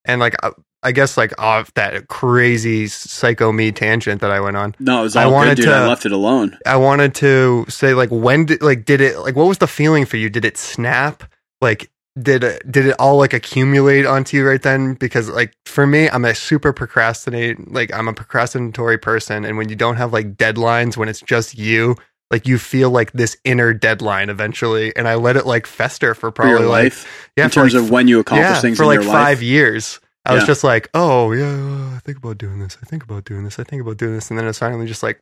and 0.05 0.21
like 0.21 0.35
I- 0.43 0.51
I 0.83 0.93
guess 0.93 1.17
like 1.17 1.33
off 1.41 1.75
that 1.75 2.07
crazy 2.07 2.87
psycho 2.87 3.51
me 3.51 3.73
tangent 3.73 4.21
that 4.21 4.31
I 4.31 4.39
went 4.41 4.57
on. 4.57 4.77
No, 4.79 5.01
it 5.01 5.03
was 5.03 5.17
I 5.17 5.27
wanted 5.27 5.57
good, 5.57 5.65
dude. 5.65 5.73
I 5.75 5.81
to- 5.83 5.89
left 5.89 6.07
it 6.07 6.13
alone. 6.13 6.57
I 6.65 6.77
wanted 6.77 7.17
to 7.17 7.67
say 7.69 7.95
like 7.95 8.11
when 8.11 8.47
did 8.47 8.63
like 8.63 8.85
did 8.85 9.01
it 9.01 9.19
like 9.19 9.35
what 9.35 9.47
was 9.49 9.59
the 9.59 9.67
feeling 9.67 10.07
for 10.07 10.17
you? 10.19 10.31
Did 10.31 10.45
it 10.45 10.57
snap? 10.57 11.25
Like 11.61 11.91
did 12.23 12.45
it 12.45 12.71
did 12.71 12.87
it 12.87 12.97
all 12.99 13.17
like 13.17 13.33
accumulate 13.33 14.07
onto 14.07 14.37
you 14.37 14.47
right 14.47 14.63
then? 14.63 14.95
Because 14.95 15.29
like 15.29 15.53
for 15.67 15.87
me, 15.87 16.09
I'm 16.09 16.25
a 16.25 16.35
super 16.35 16.73
procrastinate 16.73 17.73
like 17.73 17.93
I'm 17.93 18.09
a 18.09 18.13
procrastinatory 18.13 19.01
person, 19.01 19.45
and 19.45 19.57
when 19.57 19.69
you 19.69 19.77
don't 19.77 19.97
have 19.97 20.13
like 20.13 20.37
deadlines, 20.37 20.97
when 20.97 21.09
it's 21.09 21.21
just 21.21 21.57
you, 21.59 21.97
like 22.31 22.47
you 22.47 22.59
feel 22.59 22.91
like 22.91 23.13
this 23.13 23.37
inner 23.45 23.73
deadline 23.73 24.29
eventually, 24.31 24.95
and 24.97 25.09
I 25.09 25.15
let 25.15 25.37
it 25.37 25.47
like 25.47 25.67
fester 25.67 26.15
for 26.15 26.29
For 26.29 26.33
probably 26.33 26.61
your 26.61 26.69
like 26.69 26.85
life, 26.85 27.31
yeah 27.37 27.45
in 27.45 27.51
terms 27.51 27.75
like 27.75 27.83
of 27.83 27.91
when 27.91 28.09
you 28.09 28.21
accomplish 28.21 28.61
things 28.61 28.77
for 28.77 28.87
like 28.87 29.03
five 29.03 29.39
life. 29.39 29.43
years. 29.43 30.01
I 30.27 30.35
was 30.35 30.45
just 30.45 30.63
like, 30.63 30.91
oh 30.93 31.33
yeah, 31.33 31.95
I 31.97 32.01
think 32.01 32.19
about 32.19 32.37
doing 32.37 32.59
this. 32.59 32.77
I 32.83 32.87
think 32.87 33.03
about 33.03 33.25
doing 33.25 33.45
this. 33.45 33.59
I 33.59 33.65
think 33.65 33.81
about 33.81 33.97
doing 33.97 34.15
this, 34.15 34.29
and 34.31 34.39
then 34.39 34.47
it's 34.47 34.59
finally 34.59 34.87
just 34.87 35.03
like, 35.03 35.21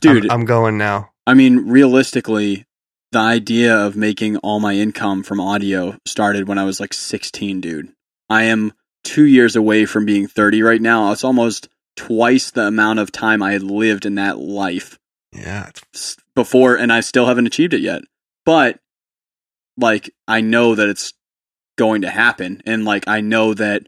Dude, 0.00 0.24
I'm, 0.24 0.30
I'm 0.40 0.44
going 0.46 0.78
now. 0.78 1.10
I 1.26 1.34
mean, 1.34 1.68
realistically, 1.68 2.64
the 3.12 3.18
idea 3.18 3.76
of 3.76 3.96
making 3.96 4.36
all 4.38 4.60
my 4.60 4.74
income 4.74 5.22
from 5.22 5.40
audio 5.40 5.96
started 6.06 6.46
when 6.46 6.58
I 6.58 6.64
was 6.64 6.80
like 6.80 6.92
16, 6.92 7.60
dude. 7.60 7.92
I 8.28 8.44
am 8.44 8.72
two 9.04 9.24
years 9.24 9.56
away 9.56 9.86
from 9.86 10.04
being 10.04 10.26
30 10.26 10.62
right 10.62 10.80
now. 10.80 11.10
It's 11.12 11.24
almost 11.24 11.68
twice 11.96 12.50
the 12.50 12.66
amount 12.66 12.98
of 12.98 13.10
time 13.10 13.42
I 13.42 13.52
had 13.52 13.62
lived 13.62 14.04
in 14.04 14.16
that 14.16 14.38
life 14.38 14.98
Yeah, 15.32 15.70
before, 16.34 16.76
and 16.76 16.92
I 16.92 17.00
still 17.00 17.26
haven't 17.26 17.46
achieved 17.46 17.74
it 17.74 17.80
yet. 17.80 18.02
But, 18.44 18.78
like, 19.76 20.10
I 20.26 20.40
know 20.40 20.74
that 20.74 20.88
it's 20.88 21.12
going 21.76 22.02
to 22.02 22.10
happen, 22.10 22.62
and 22.66 22.84
like, 22.84 23.08
I 23.08 23.20
know 23.20 23.54
that 23.54 23.86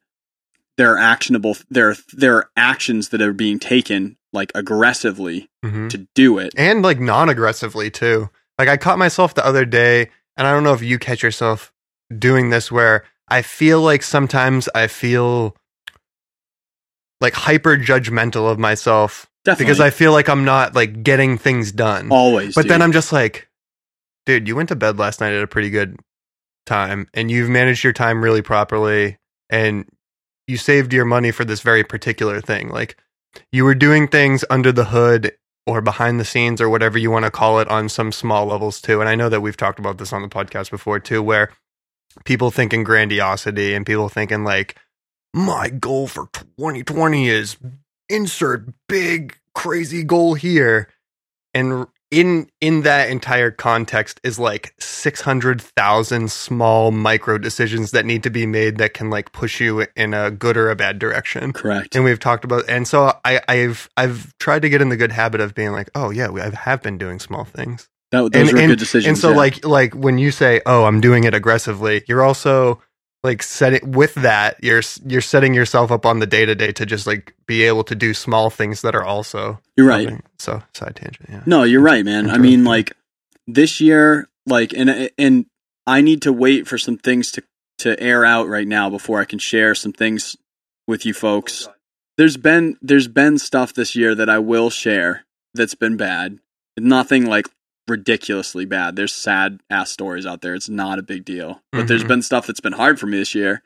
there 0.76 0.94
are 0.94 0.98
actionable, 0.98 1.56
there 1.68 1.90
are, 1.90 1.96
there 2.12 2.37
are 2.37 2.50
actions 2.56 3.11
that 3.11 3.20
are 3.20 3.33
being 3.33 3.59
taken, 3.59 4.16
like, 4.33 4.50
aggressively 4.54 5.50
mhm. 5.64 5.90
to 5.90 6.06
do 6.14 6.38
it. 6.38 6.52
and 6.56 6.83
like 6.83 6.98
non-aggressively 6.98 7.90
too. 7.90 8.30
Like 8.61 8.68
I 8.68 8.77
caught 8.77 8.99
myself 8.99 9.33
the 9.33 9.46
other 9.46 9.64
day, 9.64 10.11
and 10.37 10.46
I 10.46 10.53
don't 10.53 10.64
know 10.64 10.75
if 10.75 10.83
you 10.83 10.99
catch 10.99 11.23
yourself 11.23 11.73
doing 12.18 12.51
this, 12.51 12.70
where 12.70 13.05
I 13.27 13.40
feel 13.40 13.81
like 13.81 14.03
sometimes 14.03 14.68
I 14.75 14.87
feel 14.87 15.57
like 17.23 17.33
hyper 17.33 17.79
judgmental 17.79 18.51
of 18.53 18.59
myself 18.59 19.31
Definitely. 19.46 19.64
because 19.64 19.81
I 19.81 19.88
feel 19.88 20.12
like 20.12 20.29
I'm 20.29 20.44
not 20.44 20.75
like 20.75 21.03
getting 21.03 21.38
things 21.38 21.73
done. 21.73 22.12
always, 22.12 22.55
But 22.55 22.62
dude. 22.64 22.73
then 22.73 22.83
I'm 22.83 22.92
just 22.92 23.12
like, 23.12 23.49
dude, 24.27 24.46
you 24.46 24.55
went 24.57 24.68
to 24.68 24.77
bed 24.77 24.99
last 24.99 25.23
night 25.23 25.33
at 25.33 25.42
a 25.42 25.46
pretty 25.46 25.70
good 25.70 25.99
time 26.66 27.09
and 27.14 27.31
you've 27.31 27.49
managed 27.49 27.83
your 27.83 27.94
time 27.94 28.23
really 28.23 28.42
properly 28.42 29.16
and 29.49 29.87
you 30.46 30.59
saved 30.59 30.92
your 30.92 31.07
money 31.07 31.31
for 31.31 31.46
this 31.46 31.62
very 31.62 31.83
particular 31.83 32.42
thing. 32.42 32.68
Like 32.68 32.99
you 33.53 33.64
were 33.64 33.75
doing 33.75 34.07
things 34.07 34.44
under 34.51 34.70
the 34.70 34.85
hood 34.85 35.33
or 35.66 35.81
behind 35.81 36.18
the 36.18 36.25
scenes 36.25 36.61
or 36.61 36.68
whatever 36.68 36.99
you 36.99 37.11
want 37.11 37.25
to 37.25 37.31
call 37.31 37.61
it 37.61 37.68
on 37.68 37.88
some 37.88 38.12
small 38.12 38.46
levels 38.46 38.81
too. 38.81 39.01
And 39.01 39.09
I 39.09 39.14
know 39.14 39.29
that 39.29 39.40
we've 39.40 39.57
talked 39.57 39.79
about 39.79 39.99
this 39.99 40.12
on 40.12 40.23
the 40.23 40.29
podcast 40.29 40.70
before 40.70 40.99
too, 40.99 41.23
where 41.23 41.53
people 42.25 42.51
think 42.51 42.73
in 42.73 42.83
grandiosity 42.83 43.75
and 43.75 43.87
people 43.87 44.09
thinking 44.09 44.44
like, 44.44 44.77
my 45.33 45.68
goal 45.68 46.09
for 46.09 46.29
2020 46.33 47.29
is 47.29 47.57
insert 48.09 48.68
big 48.88 49.38
crazy 49.55 50.03
goal 50.03 50.35
here 50.35 50.88
and 51.55 51.87
in 52.11 52.49
in 52.61 52.83
that 52.83 53.09
entire 53.09 53.51
context 53.51 54.20
is 54.25 54.38
like 54.38 54.75
600,000 54.79 56.31
small 56.31 56.90
micro 56.90 57.38
decisions 57.38 57.92
that 57.92 58.05
need 58.05 58.23
to 58.25 58.31
be 58.31 58.46
made 58.46 58.79
that 58.79 58.94
can 58.94 59.11
like 59.11 59.33
push 59.33 59.61
you 59.61 59.87
in 59.96 60.12
a 60.12 60.31
good 60.31 60.57
or 60.57 60.70
a 60.70 60.77
bad 60.77 60.99
direction. 60.99 61.53
correct. 61.53 61.94
And 61.94 62.05
we've 62.05 62.18
talked 62.18 62.44
about 62.44 62.68
and 62.68 62.87
so 62.87 63.12
I 63.25 63.40
I've 63.49 63.88
I've 63.96 64.37
tried 64.38 64.62
to 64.62 64.68
get 64.68 64.83
in 64.83 64.88
the 64.88 64.96
good 64.96 65.12
habit 65.12 65.40
of 65.40 65.55
being 65.55 65.73
like, 65.73 65.90
"Oh 65.94 66.11
yeah, 66.11 66.31
I 66.31 66.51
have 66.51 66.83
been 66.83 66.99
doing 66.99 67.20
small 67.20 67.44
things." 67.44 67.88
That, 68.11 68.33
those 68.33 68.49
and, 68.49 68.53
were 68.53 68.59
and, 68.59 68.68
good 68.73 68.79
decisions. 68.81 69.07
And 69.07 69.18
so 69.18 69.31
yeah. 69.31 69.37
like 69.37 69.64
like 69.64 69.94
when 69.94 70.18
you 70.18 70.33
say, 70.33 70.61
"Oh, 70.66 70.85
I'm 70.85 71.01
doing 71.01 71.25
it 71.25 71.35
aggressively," 71.35 72.03
you're 72.09 72.23
also 72.23 72.83
like 73.22 73.42
setting 73.42 73.92
with 73.92 74.14
that 74.14 74.56
you're 74.62 74.83
you're 75.06 75.20
setting 75.20 75.52
yourself 75.52 75.90
up 75.90 76.06
on 76.06 76.20
the 76.20 76.26
day 76.26 76.46
to 76.46 76.54
day 76.54 76.72
to 76.72 76.87
just 76.87 77.06
like 77.06 77.35
be 77.46 77.64
able 77.64 77.85
to 77.85 77.94
do 77.94 78.14
small 78.14 78.48
things 78.48 78.83
that 78.83 78.94
are 78.94 79.04
also 79.04 79.61
you're 79.76 79.87
right. 79.87 80.09
helping. 80.09 80.22
So 80.38 80.62
side 80.74 80.96
tangent, 80.96 81.28
yeah. 81.28 81.42
No, 81.46 81.64
you're 81.64 81.83
right, 81.83 82.04
man. 82.04 82.30
I 82.30 82.38
mean, 82.38 82.64
like 82.64 82.92
this 83.46 83.80
year, 83.80 84.28
like, 84.46 84.72
and 84.72 85.11
and 85.18 85.46
I 85.87 86.00
need 86.00 86.22
to 86.22 86.33
wait 86.33 86.66
for 86.66 86.78
some 86.78 86.96
things 86.96 87.30
to 87.33 87.42
to 87.78 87.98
air 88.00 88.24
out 88.24 88.46
right 88.46 88.68
now 88.68 88.90
before 88.90 89.20
I 89.20 89.24
can 89.24 89.38
share 89.38 89.74
some 89.74 89.92
things 89.92 90.37
with 90.87 91.06
you 91.06 91.14
folks. 91.14 91.68
There's 92.16 92.37
been 92.37 92.76
there's 92.83 93.09
been 93.09 93.38
stuff 93.38 93.72
this 93.72 93.96
year 93.96 94.14
that 94.14 94.28
I 94.28 94.38
will 94.38 94.70
share 94.70 95.24
that's 95.54 95.74
been 95.74 95.96
bad. 95.96 96.38
Nothing 96.78 97.26
like 97.26 97.46
ridiculously 97.90 98.64
bad. 98.64 98.96
There's 98.96 99.12
sad 99.12 99.61
ass 99.68 99.90
stories 99.90 100.24
out 100.24 100.40
there. 100.40 100.55
It's 100.55 100.68
not 100.68 100.98
a 100.98 101.03
big 101.03 101.24
deal. 101.24 101.62
But 101.72 101.88
there's 101.88 102.05
Mhm. 102.05 102.09
been 102.09 102.22
stuff 102.22 102.46
that's 102.46 102.61
been 102.61 102.72
hard 102.74 102.98
for 102.98 103.07
me 103.07 103.18
this 103.18 103.35
year. 103.35 103.62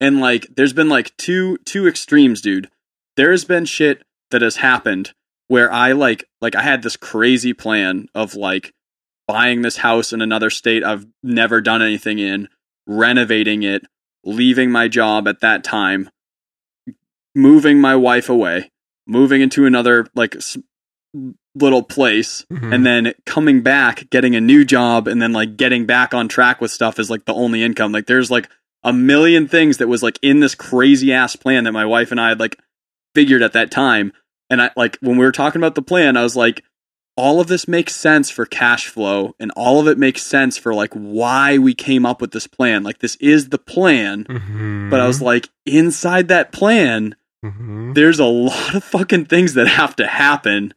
And 0.00 0.20
like 0.20 0.48
there's 0.56 0.72
been 0.72 0.88
like 0.88 1.16
two 1.16 1.58
two 1.64 1.86
extremes, 1.86 2.40
dude. 2.40 2.68
There's 3.16 3.44
been 3.44 3.64
shit 3.66 4.02
that 4.30 4.42
has 4.42 4.56
happened 4.56 5.12
where 5.48 5.72
I 5.72 5.92
like 5.92 6.24
like 6.40 6.56
I 6.56 6.62
had 6.62 6.82
this 6.82 6.96
crazy 6.96 7.52
plan 7.52 8.08
of 8.14 8.34
like 8.34 8.72
buying 9.28 9.62
this 9.62 9.78
house 9.78 10.12
in 10.12 10.20
another 10.20 10.50
state 10.50 10.82
I've 10.84 11.06
never 11.22 11.60
done 11.60 11.82
anything 11.82 12.18
in, 12.18 12.48
renovating 12.86 13.62
it, 13.62 13.84
leaving 14.24 14.70
my 14.70 14.88
job 14.88 15.26
at 15.28 15.40
that 15.40 15.64
time, 15.64 16.10
moving 17.34 17.80
my 17.80 17.96
wife 17.96 18.28
away, 18.28 18.70
moving 19.06 19.40
into 19.40 19.66
another 19.66 20.06
like 20.14 20.36
little 21.54 21.82
place 21.82 22.44
Mhm. 22.52 22.74
and 22.74 22.84
then 22.86 23.12
coming 23.24 23.62
back, 23.62 24.08
getting 24.10 24.34
a 24.36 24.40
new 24.40 24.64
job, 24.64 25.08
and 25.08 25.20
then 25.22 25.32
like 25.32 25.56
getting 25.56 25.86
back 25.86 26.12
on 26.14 26.28
track 26.28 26.60
with 26.60 26.70
stuff 26.70 26.98
is 26.98 27.08
like 27.10 27.24
the 27.24 27.34
only 27.34 27.62
income. 27.62 27.92
Like 27.92 28.06
there's 28.06 28.30
like 28.30 28.48
a 28.84 28.92
million 28.92 29.48
things 29.48 29.78
that 29.78 29.88
was 29.88 30.02
like 30.02 30.18
in 30.22 30.40
this 30.40 30.54
crazy 30.54 31.12
ass 31.12 31.34
plan 31.36 31.64
that 31.64 31.72
my 31.72 31.86
wife 31.86 32.10
and 32.10 32.20
I 32.20 32.28
had 32.28 32.40
like 32.40 32.58
figured 33.14 33.42
at 33.42 33.52
that 33.54 33.70
time. 33.70 34.12
And 34.50 34.60
I 34.62 34.70
like 34.76 34.98
when 35.00 35.16
we 35.16 35.24
were 35.24 35.32
talking 35.32 35.60
about 35.60 35.74
the 35.74 35.82
plan, 35.82 36.16
I 36.16 36.22
was 36.22 36.36
like, 36.36 36.62
all 37.16 37.40
of 37.40 37.46
this 37.46 37.66
makes 37.66 37.96
sense 37.96 38.30
for 38.30 38.44
cash 38.44 38.88
flow 38.88 39.34
and 39.40 39.50
all 39.56 39.80
of 39.80 39.88
it 39.88 39.96
makes 39.96 40.22
sense 40.22 40.58
for 40.58 40.74
like 40.74 40.92
why 40.92 41.56
we 41.56 41.72
came 41.74 42.04
up 42.04 42.20
with 42.20 42.32
this 42.32 42.46
plan. 42.46 42.82
Like 42.82 42.98
this 42.98 43.16
is 43.16 43.48
the 43.48 43.58
plan. 43.58 44.24
Mhm. 44.24 44.90
But 44.90 45.00
I 45.00 45.06
was 45.06 45.22
like, 45.22 45.48
inside 45.64 46.28
that 46.28 46.52
plan, 46.52 47.16
Mhm. 47.42 47.94
there's 47.94 48.18
a 48.20 48.24
lot 48.26 48.74
of 48.74 48.84
fucking 48.84 49.24
things 49.24 49.54
that 49.54 49.66
have 49.66 49.96
to 49.96 50.06
happen 50.06 50.74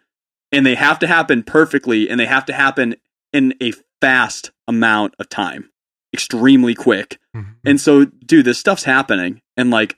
and 0.51 0.65
they 0.65 0.75
have 0.75 0.99
to 0.99 1.07
happen 1.07 1.43
perfectly 1.43 2.09
and 2.09 2.19
they 2.19 2.25
have 2.25 2.45
to 2.45 2.53
happen 2.53 2.95
in 3.33 3.53
a 3.61 3.71
fast 4.01 4.51
amount 4.67 5.13
of 5.19 5.29
time 5.29 5.69
extremely 6.13 6.73
quick 6.73 7.19
Mhm. 7.35 7.55
and 7.65 7.79
so 7.81 8.05
dude 8.05 8.45
this 8.45 8.57
stuff's 8.57 8.83
happening 8.85 9.41
and 9.55 9.69
like 9.69 9.95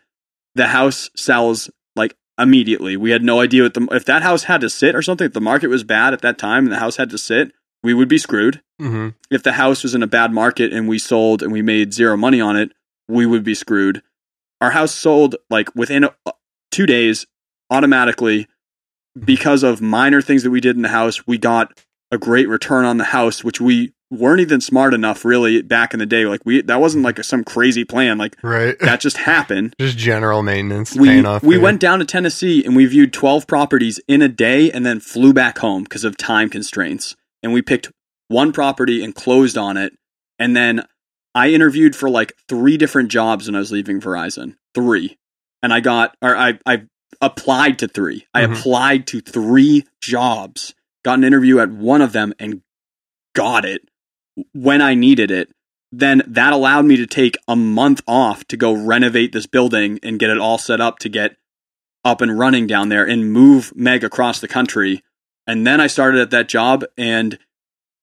the 0.55 0.67
house 0.67 1.09
sells 1.15 1.69
like 1.95 2.15
immediately 2.37 2.97
we 2.97 3.11
had 3.11 3.23
no 3.23 3.39
idea 3.39 3.63
what 3.63 3.73
the 3.73 3.87
if 3.91 4.03
that 4.05 4.21
house 4.23 4.43
had 4.43 4.59
to 4.61 4.69
sit 4.69 4.93
or 4.95 5.01
something 5.01 5.25
if 5.27 5.33
the 5.33 5.39
market 5.39 5.67
was 5.67 5.83
bad 5.85 6.13
at 6.13 6.21
that 6.21 6.37
time 6.37 6.65
and 6.65 6.71
the 6.73 6.79
house 6.79 6.97
had 6.97 7.09
to 7.09 7.17
sit 7.17 7.53
we 7.83 7.93
would 7.93 8.09
be 8.09 8.17
screwed 8.17 8.61
Mhm. 8.81 9.13
if 9.29 9.41
the 9.43 9.53
house 9.53 9.83
was 9.83 9.95
in 9.95 10.03
a 10.03 10.07
bad 10.07 10.33
market 10.33 10.73
and 10.73 10.87
we 10.89 10.99
sold 10.99 11.41
and 11.41 11.51
we 11.51 11.61
made 11.61 11.93
zero 11.93 12.17
money 12.17 12.41
on 12.41 12.55
it, 12.57 12.71
we 13.07 13.25
would 13.25 13.43
be 13.43 13.53
screwed. 13.55 14.01
Our 14.59 14.71
house 14.71 14.93
sold 14.93 15.35
like 15.49 15.73
within 15.75 16.03
uh, 16.05 16.31
two 16.71 16.85
days 16.85 17.25
automatically 17.71 18.47
because 19.19 19.63
of 19.63 19.81
minor 19.81 20.21
things 20.21 20.43
that 20.43 20.51
we 20.51 20.61
did 20.61 20.75
in 20.75 20.81
the 20.81 20.89
house. 20.89 21.25
We 21.27 21.37
got 21.37 21.77
a 22.11 22.17
great 22.17 22.47
return 22.47 22.85
on 22.85 22.97
the 22.97 23.05
house, 23.05 23.43
which 23.43 23.61
we 23.61 23.93
weren't 24.09 24.41
even 24.41 24.59
smart 24.59 24.93
enough 24.93 25.23
really 25.23 25.61
back 25.61 25.93
in 25.93 25.99
the 25.99 26.05
day. 26.05 26.25
Like 26.25 26.41
we, 26.45 26.61
that 26.63 26.81
wasn't 26.81 27.05
like 27.05 27.23
some 27.23 27.43
crazy 27.45 27.85
plan. 27.85 28.17
Like 28.17 28.35
Right. 28.43 28.77
that 28.79 28.99
just 28.99 29.17
happened. 29.17 29.73
Just 29.79 29.97
general 29.97 30.43
maintenance 30.43 30.93
We, 30.95 31.21
we 31.43 31.57
went 31.57 31.79
down 31.79 31.99
to 31.99 32.05
Tennessee 32.05 32.63
and 32.65 32.75
we 32.75 32.85
viewed 32.85 33.13
12 33.13 33.47
properties 33.47 34.01
in 34.09 34.21
a 34.21 34.27
day 34.27 34.69
and 34.69 34.85
then 34.85 34.99
flew 34.99 35.31
back 35.31 35.59
home 35.59 35.83
because 35.83 36.03
of 36.03 36.17
time 36.17 36.49
constraints. 36.49 37.15
And 37.41 37.53
we 37.53 37.61
picked 37.61 37.89
one 38.27 38.51
property 38.51 39.01
and 39.03 39.15
closed 39.15 39.57
on 39.57 39.77
it. 39.77 39.93
And 40.37 40.55
then 40.55 40.85
I 41.33 41.51
interviewed 41.51 41.95
for 41.95 42.09
like 42.09 42.33
three 42.49 42.75
different 42.75 43.09
jobs 43.09 43.47
when 43.47 43.55
I 43.55 43.59
was 43.59 43.71
leaving 43.71 44.01
Verizon. 44.01 44.55
Three. 44.75 45.17
And 45.63 45.71
I 45.73 45.79
got, 45.79 46.17
or 46.21 46.35
I, 46.35 46.59
I 46.65 46.83
applied 47.19 47.79
to 47.79 47.87
three. 47.87 48.25
I 48.33 48.43
Mhm. 48.43 48.57
applied 48.59 49.07
to 49.07 49.21
three 49.21 49.85
jobs, 50.01 50.73
got 51.03 51.17
an 51.17 51.23
interview 51.23 51.59
at 51.59 51.71
one 51.71 52.01
of 52.01 52.13
them 52.13 52.33
and 52.39 52.61
got 53.35 53.65
it 53.65 53.87
when 54.53 54.81
I 54.81 54.93
needed 54.95 55.31
it. 55.31 55.51
Then 55.91 56.23
that 56.25 56.53
allowed 56.53 56.85
me 56.85 56.95
to 56.97 57.05
take 57.05 57.37
a 57.47 57.55
month 57.55 58.01
off 58.07 58.45
to 58.47 58.57
go 58.57 58.71
renovate 58.71 59.33
this 59.33 59.45
building 59.45 59.99
and 60.01 60.19
get 60.19 60.29
it 60.29 60.37
all 60.37 60.57
set 60.57 60.79
up 60.79 60.99
to 60.99 61.09
get 61.09 61.35
up 62.05 62.21
and 62.21 62.39
running 62.39 62.65
down 62.65 62.89
there 62.89 63.05
and 63.05 63.31
move 63.31 63.75
Meg 63.75 64.03
across 64.03 64.39
the 64.39 64.47
country. 64.47 65.03
And 65.45 65.67
then 65.67 65.81
I 65.81 65.87
started 65.87 66.21
at 66.21 66.29
that 66.31 66.47
job 66.47 66.85
and 66.97 67.37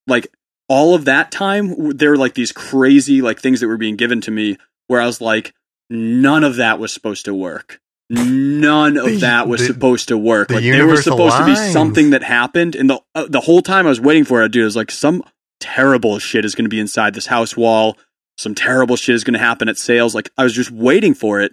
like 0.06 0.28
all 0.68 0.94
of 0.94 1.06
that 1.06 1.32
time 1.32 1.96
there 1.96 2.10
were 2.10 2.16
like 2.18 2.34
these 2.34 2.52
crazy 2.52 3.22
like 3.22 3.40
things 3.40 3.60
that 3.60 3.68
were 3.68 3.78
being 3.78 3.96
given 3.96 4.20
to 4.20 4.30
me 4.30 4.58
where 4.86 5.00
I 5.00 5.06
was 5.06 5.20
like 5.20 5.54
none 5.90 6.44
of 6.44 6.56
that 6.56 6.78
was 6.78 6.92
supposed 6.92 7.24
to 7.24 7.34
work. 7.34 7.80
None 8.10 8.96
of 8.96 9.04
The- 9.06 9.16
that 9.18 9.48
was 9.48 9.60
the- 9.60 9.66
supposed 9.66 10.08
to 10.08 10.16
work. 10.16 10.48
the 10.48 10.54
Like 10.54 10.64
there 10.64 10.86
was 10.86 11.04
supposed 11.04 11.36
to 11.36 11.44
be 11.44 11.54
something 11.54 12.10
that 12.10 12.22
happened 12.22 12.74
and 12.74 12.88
the 12.88 13.00
uh, 13.14 13.26
the 13.28 13.40
whole 13.40 13.60
time 13.62 13.86
I 13.86 13.90
was 13.90 14.00
waiting 14.00 14.24
for 14.24 14.42
it 14.42 14.52
dude 14.52 14.62
I 14.62 14.64
was 14.64 14.76
like 14.76 14.90
some 14.90 15.22
terrible 15.60 16.18
shit 16.18 16.44
is 16.44 16.54
going 16.54 16.64
to 16.64 16.68
be 16.70 16.80
inside 16.80 17.14
this 17.14 17.26
house 17.26 17.56
wall. 17.56 17.98
Some 18.38 18.54
terrible 18.54 18.96
shit 18.96 19.14
is 19.14 19.24
going 19.24 19.34
to 19.34 19.40
happen 19.40 19.68
at 19.68 19.76
sales. 19.76 20.14
Like 20.14 20.30
I 20.38 20.44
was 20.44 20.54
just 20.54 20.70
waiting 20.70 21.12
for 21.14 21.40
it 21.40 21.52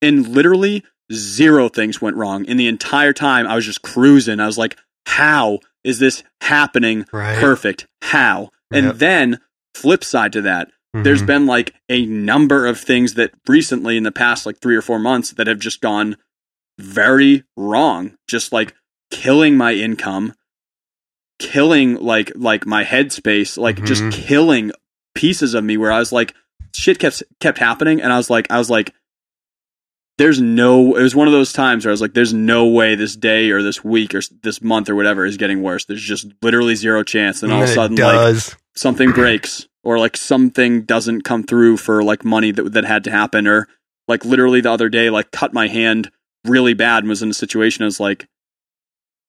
and 0.00 0.28
literally 0.28 0.84
zero 1.12 1.68
things 1.68 2.00
went 2.00 2.16
wrong. 2.16 2.44
In 2.44 2.56
the 2.56 2.68
entire 2.68 3.12
time 3.12 3.46
I 3.46 3.56
was 3.56 3.64
just 3.66 3.82
cruising. 3.82 4.38
I 4.38 4.46
was 4.46 4.58
like 4.58 4.76
how 5.06 5.58
is 5.82 5.98
this 5.98 6.22
happening 6.40 7.06
Right. 7.12 7.38
perfect. 7.38 7.86
How? 8.02 8.50
And 8.72 8.86
Yep. 8.86 8.96
then 8.98 9.38
flip 9.74 10.02
side 10.04 10.32
to 10.34 10.42
that, 10.42 10.68
there's 11.02 11.22
Mhm. 11.22 11.26
been 11.26 11.46
like 11.46 11.74
a 11.88 12.06
number 12.06 12.66
of 12.66 12.78
things 12.80 13.14
that 13.14 13.32
recently 13.46 13.96
in 13.96 14.02
the 14.02 14.12
past 14.12 14.46
like 14.46 14.58
3 14.60 14.76
or 14.76 14.82
4 14.82 14.98
months 14.98 15.30
that 15.32 15.46
have 15.46 15.58
just 15.58 15.80
gone 15.80 16.16
very 16.78 17.44
wrong. 17.56 18.16
Just 18.28 18.52
like 18.52 18.74
killing 19.10 19.56
my 19.56 19.72
income, 19.74 20.34
killing 21.38 21.96
like 21.96 22.32
like 22.34 22.66
my 22.66 22.84
headspace, 22.84 23.56
like 23.58 23.84
just 23.84 24.02
Mhm. 24.02 24.12
killing 24.12 24.72
pieces 25.14 25.54
of 25.54 25.64
me 25.64 25.76
where 25.76 25.92
I 25.92 25.98
was 25.98 26.12
like 26.12 26.34
shit 26.74 26.98
kept 26.98 27.22
kept 27.40 27.58
happening 27.58 28.02
and 28.02 28.12
I 28.12 28.16
was 28.18 28.28
like 28.28 28.46
I 28.50 28.58
was 28.58 28.68
like 28.68 28.92
there's 30.18 30.40
no 30.40 30.94
it 30.96 31.02
was 31.02 31.14
one 31.14 31.26
of 31.26 31.32
those 31.32 31.52
times 31.52 31.84
where 31.84 31.90
I 31.90 31.94
was 31.94 32.00
like 32.00 32.14
there's 32.14 32.32
no 32.34 32.66
way 32.66 32.94
this 32.94 33.16
day 33.16 33.50
or 33.50 33.62
this 33.62 33.82
week 33.84 34.14
or 34.14 34.20
this 34.42 34.62
month 34.62 34.88
or 34.88 34.94
whatever 34.94 35.24
is 35.26 35.36
getting 35.36 35.62
worse. 35.62 35.84
There's 35.84 36.02
just 36.02 36.26
literally 36.42 36.74
zero 36.74 37.02
chance 37.02 37.42
and 37.42 37.52
all 37.52 37.62
of 37.62 37.68
a 37.68 37.72
sudden 37.72 37.96
like 37.96 38.12
does. 38.14 38.56
something 38.74 39.12
breaks 39.12 39.66
or 39.86 39.98
like 39.98 40.16
something 40.16 40.82
doesn't 40.82 41.22
come 41.22 41.44
through 41.44 41.76
for 41.76 42.02
like 42.02 42.24
money 42.24 42.50
that 42.50 42.72
that 42.72 42.84
had 42.84 43.04
to 43.04 43.10
happen 43.10 43.46
or 43.46 43.68
like 44.08 44.24
literally 44.24 44.60
the 44.60 44.70
other 44.70 44.88
day 44.88 45.08
like 45.10 45.30
cut 45.30 45.52
my 45.52 45.68
hand 45.68 46.10
really 46.44 46.74
bad 46.74 47.04
and 47.04 47.08
was 47.08 47.22
in 47.22 47.30
a 47.30 47.34
situation 47.34 47.82
I 47.82 47.86
was 47.86 48.00
like 48.00 48.26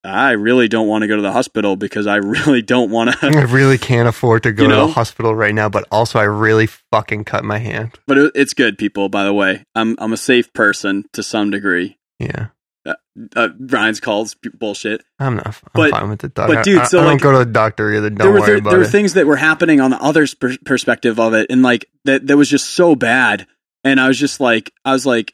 I 0.04 0.32
really 0.32 0.68
don't 0.68 0.88
want 0.88 1.02
to 1.02 1.08
go 1.08 1.16
to 1.16 1.22
the 1.22 1.32
hospital 1.32 1.76
because 1.76 2.08
I 2.08 2.16
really 2.36 2.62
don't 2.62 2.92
want 2.92 3.12
to. 3.12 3.18
I 3.28 3.42
really 3.44 3.78
can't 3.78 4.08
afford 4.08 4.44
to 4.44 4.52
go 4.54 4.64
You 4.64 4.70
to 4.70 4.76
the 4.76 4.88
hospital 4.88 5.36
right 5.36 5.54
now, 5.54 5.68
but 5.70 5.86
also 5.92 6.18
I 6.20 6.24
really 6.24 6.68
fucking 6.68 7.26
cut 7.26 7.44
my 7.44 7.58
hand. 7.58 8.00
but 8.08 8.18
it's 8.36 8.54
good 8.54 8.78
people 8.78 9.10
by 9.10 9.24
the 9.26 9.34
way 9.34 9.64
I'm 9.76 9.96
I'm 10.00 10.14
a 10.14 10.18
safe 10.18 10.52
person 10.54 11.06
to 11.14 11.22
some 11.24 11.52
degree 11.52 11.98
Yeah. 12.20 12.48
Uh, 13.36 13.50
Ryan's 13.60 14.00
calls 14.00 14.36
bullshit 14.54 15.04
I'm 15.20 15.36
not. 15.38 15.48
I'm 15.48 15.54
But- 15.74 15.92
fine 15.92 16.10
with 16.10 16.20
the 16.20 16.30
doctor. 16.30 16.56
but 16.56 16.64
dude, 16.64 16.80
I, 16.80 16.86
so, 16.86 17.00
I 17.00 17.02
like, 17.06 17.10
don't 17.20 17.32
go 17.34 17.40
to 17.40 17.46
the 17.46 17.52
doctor 17.52 17.94
either. 17.94 18.10
Don't 18.10 18.18
there 18.20 18.32
were 18.32 18.40
worry 18.40 18.60
there, 18.60 18.72
there 18.72 18.80
were 18.80 18.86
things 18.86 19.14
that 19.14 19.26
were 19.28 19.36
happening 19.38 19.82
on 19.82 19.92
the 19.92 20.02
other 20.02 20.26
per- 20.40 20.58
perspective 20.66 21.20
of 21.20 21.34
it 21.34 21.48
and 21.50 21.62
like 21.64 21.86
that 22.06 22.28
that 22.28 22.38
was 22.38 22.50
just 22.50 22.68
so 22.72 22.96
bad 22.96 23.46
and 23.84 24.00
i 24.00 24.08
was 24.08 24.18
just 24.20 24.40
like 24.40 24.72
i 24.86 24.92
was 24.92 25.06
like 25.06 25.34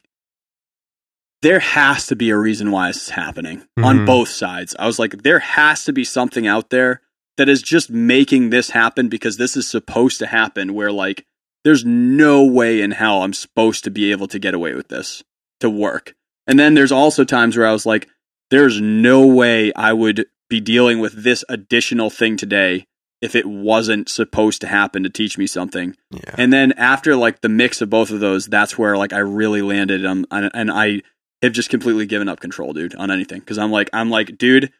there 1.41 1.59
has 1.59 2.07
to 2.07 2.15
be 2.15 2.29
a 2.29 2.37
reason 2.37 2.71
why 2.71 2.87
this 2.87 3.03
is 3.03 3.09
happening 3.09 3.63
on 3.77 3.99
Mhm. 3.99 4.05
both 4.05 4.29
sides 4.29 4.75
i 4.79 4.85
was 4.85 4.99
like 4.99 5.23
there 5.23 5.39
has 5.39 5.83
to 5.85 5.93
be 5.93 6.03
something 6.03 6.47
out 6.47 6.69
there 6.69 7.01
that 7.37 7.49
is 7.49 7.61
just 7.61 7.89
making 7.89 8.49
this 8.49 8.69
happen 8.71 9.09
because 9.09 9.37
this 9.37 9.57
is 9.57 9.67
supposed 9.67 10.19
to 10.19 10.25
happen 10.27 10.73
where 10.73 10.91
like 10.91 11.25
there's 11.63 11.83
no 11.85 12.43
way 12.45 12.81
in 12.81 12.91
hell 12.91 13.23
i'm 13.23 13.33
supposed 13.33 13.83
to 13.83 13.91
be 13.91 14.11
able 14.11 14.27
to 14.27 14.39
get 14.39 14.53
away 14.53 14.73
with 14.73 14.87
this 14.89 15.23
to 15.59 15.69
work 15.69 16.15
and 16.47 16.59
then 16.59 16.73
there's 16.73 16.91
also 16.91 17.23
times 17.23 17.55
where 17.57 17.67
i 17.67 17.71
was 17.71 17.85
like 17.85 18.07
there's 18.53 18.79
no 18.79 19.25
way 19.25 19.73
I 19.73 19.93
would 19.93 20.27
be 20.47 20.61
dealing 20.61 20.99
with 20.99 21.23
this 21.23 21.43
additional 21.49 22.11
thing 22.11 22.37
today 22.37 22.85
if 23.19 23.35
it 23.35 23.47
wasn't 23.47 24.09
supposed 24.09 24.61
to 24.61 24.67
happen 24.67 25.01
to 25.01 25.09
teach 25.09 25.39
me 25.39 25.47
something. 25.47 25.95
yeah. 26.11 26.35
And 26.37 26.53
then 26.53 26.73
after 26.73 27.15
like 27.15 27.41
the 27.41 27.49
mix 27.49 27.81
of 27.81 27.89
both 27.89 28.11
of 28.11 28.19
those, 28.19 28.45
that's 28.45 28.77
where 28.77 28.95
like 28.95 29.11
I 29.11 29.19
really 29.19 29.63
landed 29.63 30.05
um, 30.05 30.27
and, 30.29 30.51
and 30.53 30.71
I 30.71 31.01
have 31.41 31.53
just 31.53 31.71
completely 31.71 32.05
given 32.05 32.29
up 32.29 32.41
control, 32.41 32.73
dude, 32.73 32.93
on 32.93 33.09
anything 33.09 33.39
because 33.39 33.57
I'm 33.57 33.71
like 33.71 33.89
I'm 33.91 34.11
like, 34.11 34.37
dude, 34.37 34.71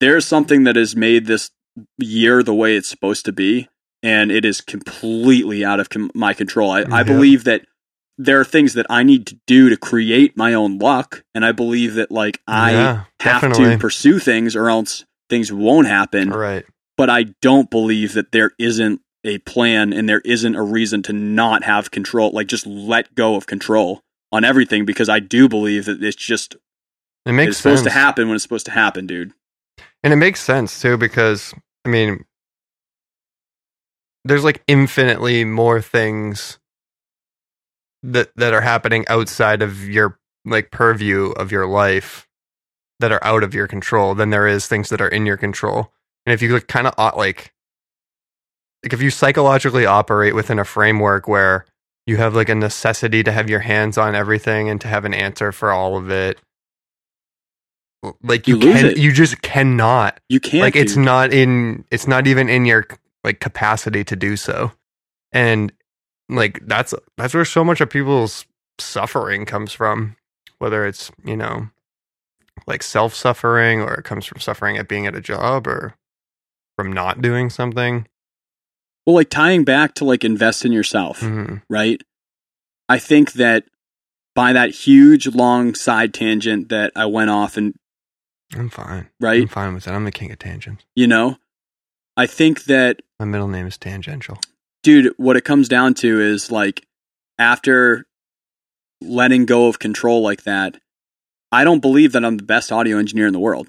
there's 0.00 0.26
something 0.26 0.64
that 0.64 0.76
has 0.76 0.94
made 0.94 1.24
this 1.24 1.50
year 1.96 2.42
the 2.42 2.54
way 2.54 2.76
it's 2.76 2.90
supposed 2.90 3.24
to 3.24 3.32
be, 3.32 3.70
and 4.02 4.30
it 4.30 4.44
is 4.44 4.60
completely 4.60 5.64
out 5.64 5.80
of 5.80 5.88
com- 5.88 6.10
my 6.14 6.34
control. 6.34 6.70
I, 6.70 6.84
I 6.90 7.04
believe 7.04 7.44
that 7.44 7.64
there 8.18 8.40
are 8.40 8.44
things 8.44 8.74
that 8.74 8.86
I 8.90 9.02
need 9.02 9.26
to 9.28 9.38
do 9.46 9.68
to 9.68 9.76
create 9.76 10.36
my 10.36 10.54
own 10.54 10.78
luck, 10.78 11.24
and 11.34 11.44
I 11.44 11.52
believe 11.52 11.94
that 11.94 12.10
like 12.10 12.40
I 12.46 12.72
yeah, 12.72 13.04
have 13.20 13.42
definitely. 13.42 13.74
to 13.74 13.78
pursue 13.78 14.18
things 14.18 14.54
or 14.54 14.68
else 14.68 15.04
things 15.28 15.52
won't 15.52 15.86
happen. 15.86 16.30
Right. 16.30 16.64
But 16.96 17.08
I 17.08 17.24
don't 17.40 17.70
believe 17.70 18.12
that 18.14 18.32
there 18.32 18.52
isn't 18.58 19.00
a 19.24 19.38
plan 19.38 19.92
and 19.92 20.08
there 20.08 20.20
isn't 20.24 20.54
a 20.54 20.62
reason 20.62 21.02
to 21.04 21.12
not 21.12 21.64
have 21.64 21.90
control, 21.90 22.30
like 22.32 22.48
just 22.48 22.66
let 22.66 23.14
go 23.14 23.36
of 23.36 23.46
control 23.46 24.02
on 24.30 24.44
everything 24.44 24.84
because 24.84 25.08
I 25.08 25.20
do 25.20 25.48
believe 25.48 25.86
that 25.86 26.02
it's 26.02 26.16
just 26.16 26.56
It 27.24 27.32
makes 27.32 27.50
it's 27.50 27.58
supposed 27.58 27.84
to 27.84 27.90
happen 27.90 28.28
when 28.28 28.34
it's 28.34 28.42
supposed 28.42 28.66
to 28.66 28.72
happen, 28.72 29.06
dude. 29.06 29.32
And 30.02 30.12
it 30.12 30.16
makes 30.16 30.40
sense 30.40 30.80
too 30.80 30.96
because 30.96 31.54
I 31.84 31.88
mean 31.88 32.24
there's 34.24 34.44
like 34.44 34.62
infinitely 34.66 35.44
more 35.44 35.80
things 35.80 36.58
that 38.02 38.30
that 38.36 38.54
are 38.54 38.60
happening 38.62 39.04
outside 39.08 39.62
of 39.62 39.88
your 39.88 40.18
like 40.44 40.70
purview 40.70 41.30
of 41.32 41.52
your 41.52 41.66
life 41.66 42.28
that 43.00 43.12
are 43.12 43.24
out 43.24 43.42
of 43.44 43.54
your 43.54 43.66
control 43.68 44.14
than 44.14 44.30
there 44.30 44.46
is 44.46 44.66
things 44.66 44.88
that 44.90 45.00
are 45.00 45.08
in 45.08 45.26
your 45.26 45.36
control. 45.36 45.92
And 46.26 46.32
if 46.34 46.42
you 46.42 46.52
look 46.52 46.68
kind 46.68 46.86
of 46.86 46.94
like 47.16 47.52
like 48.84 48.92
if 48.92 49.02
you 49.02 49.10
psychologically 49.10 49.86
operate 49.86 50.34
within 50.34 50.58
a 50.58 50.64
framework 50.64 51.28
where 51.28 51.66
you 52.06 52.16
have 52.18 52.34
like 52.34 52.48
a 52.48 52.54
necessity 52.54 53.22
to 53.22 53.32
have 53.32 53.50
your 53.50 53.60
hands 53.60 53.98
on 53.98 54.14
everything 54.14 54.68
and 54.68 54.80
to 54.80 54.88
have 54.88 55.04
an 55.04 55.14
answer 55.14 55.52
for 55.52 55.72
all 55.72 55.96
of 55.96 56.10
it 56.10 56.38
like 58.22 58.48
you, 58.48 58.56
You 58.56 58.60
can 58.60 58.86
it. 58.86 58.98
you 58.98 59.12
just 59.12 59.42
cannot 59.42 60.20
You 60.28 60.40
can't. 60.40 60.62
like 60.62 60.76
it's 60.76 60.94
dude. 60.94 61.04
not 61.04 61.32
in 61.32 61.84
it's 61.90 62.06
not 62.08 62.26
even 62.26 62.48
in 62.48 62.64
your 62.66 62.86
like 63.24 63.40
capacity 63.40 64.04
to 64.04 64.16
do 64.16 64.36
so 64.36 64.72
and 65.32 65.72
like 66.34 66.60
that's 66.66 66.94
that's 67.16 67.34
where 67.34 67.44
so 67.44 67.64
much 67.64 67.80
of 67.80 67.90
people's 67.90 68.44
suffering 68.78 69.44
comes 69.44 69.72
from 69.72 70.16
whether 70.58 70.86
it's 70.86 71.10
you 71.24 71.36
know 71.36 71.68
like 72.66 72.82
self-suffering 72.82 73.80
or 73.80 73.94
it 73.94 74.04
comes 74.04 74.24
from 74.26 74.40
suffering 74.40 74.76
at 74.76 74.88
being 74.88 75.06
at 75.06 75.14
a 75.16 75.20
job 75.20 75.66
or 75.66 75.94
from 76.76 76.92
not 76.92 77.20
doing 77.22 77.50
something. 77.50 78.06
Well, 79.06 79.16
like 79.16 79.30
tying 79.30 79.64
back 79.64 79.94
to 79.94 80.04
like 80.04 80.22
invest 80.24 80.64
in 80.64 80.70
yourself, 80.72 81.20
Mhm. 81.20 81.62
right? 81.68 82.00
I 82.88 82.98
think 82.98 83.32
that 83.32 83.64
by 84.34 84.52
that 84.52 84.70
huge 84.70 85.26
long 85.26 85.74
side 85.74 86.14
tangent 86.14 86.68
that 86.68 86.92
I 86.94 87.06
went 87.06 87.30
off 87.30 87.56
and 87.56 87.74
i'm 88.54 88.68
fine. 88.68 89.08
Right, 89.20 89.42
i'm 89.42 89.48
fine 89.48 89.74
with 89.74 89.84
that. 89.84 89.94
I'm 89.94 90.04
the 90.04 90.12
king 90.12 90.30
of 90.30 90.38
tangents. 90.38 90.84
You 90.94 91.06
know, 91.06 91.36
I 92.16 92.26
think 92.26 92.64
that 92.64 93.00
my 93.18 93.24
middle 93.24 93.48
name 93.48 93.66
is 93.66 93.76
tangential 93.78 94.38
dude, 94.82 95.14
what 95.16 95.36
it 95.36 95.44
comes 95.44 95.68
down 95.68 95.94
to 95.94 96.20
is 96.20 96.50
like 96.50 96.84
after 97.38 98.04
letting 99.00 99.46
go 99.46 99.68
of 99.68 99.78
control 99.78 100.22
like 100.22 100.44
that, 100.44 100.76
I 101.50 101.64
don't 101.64 101.80
believe 101.80 102.12
that 102.12 102.24
I'm 102.24 102.36
the 102.36 102.42
best 102.44 102.72
audio 102.72 102.98
engineer 102.98 103.26
in 103.26 103.32
the 103.32 103.38
world, 103.40 103.68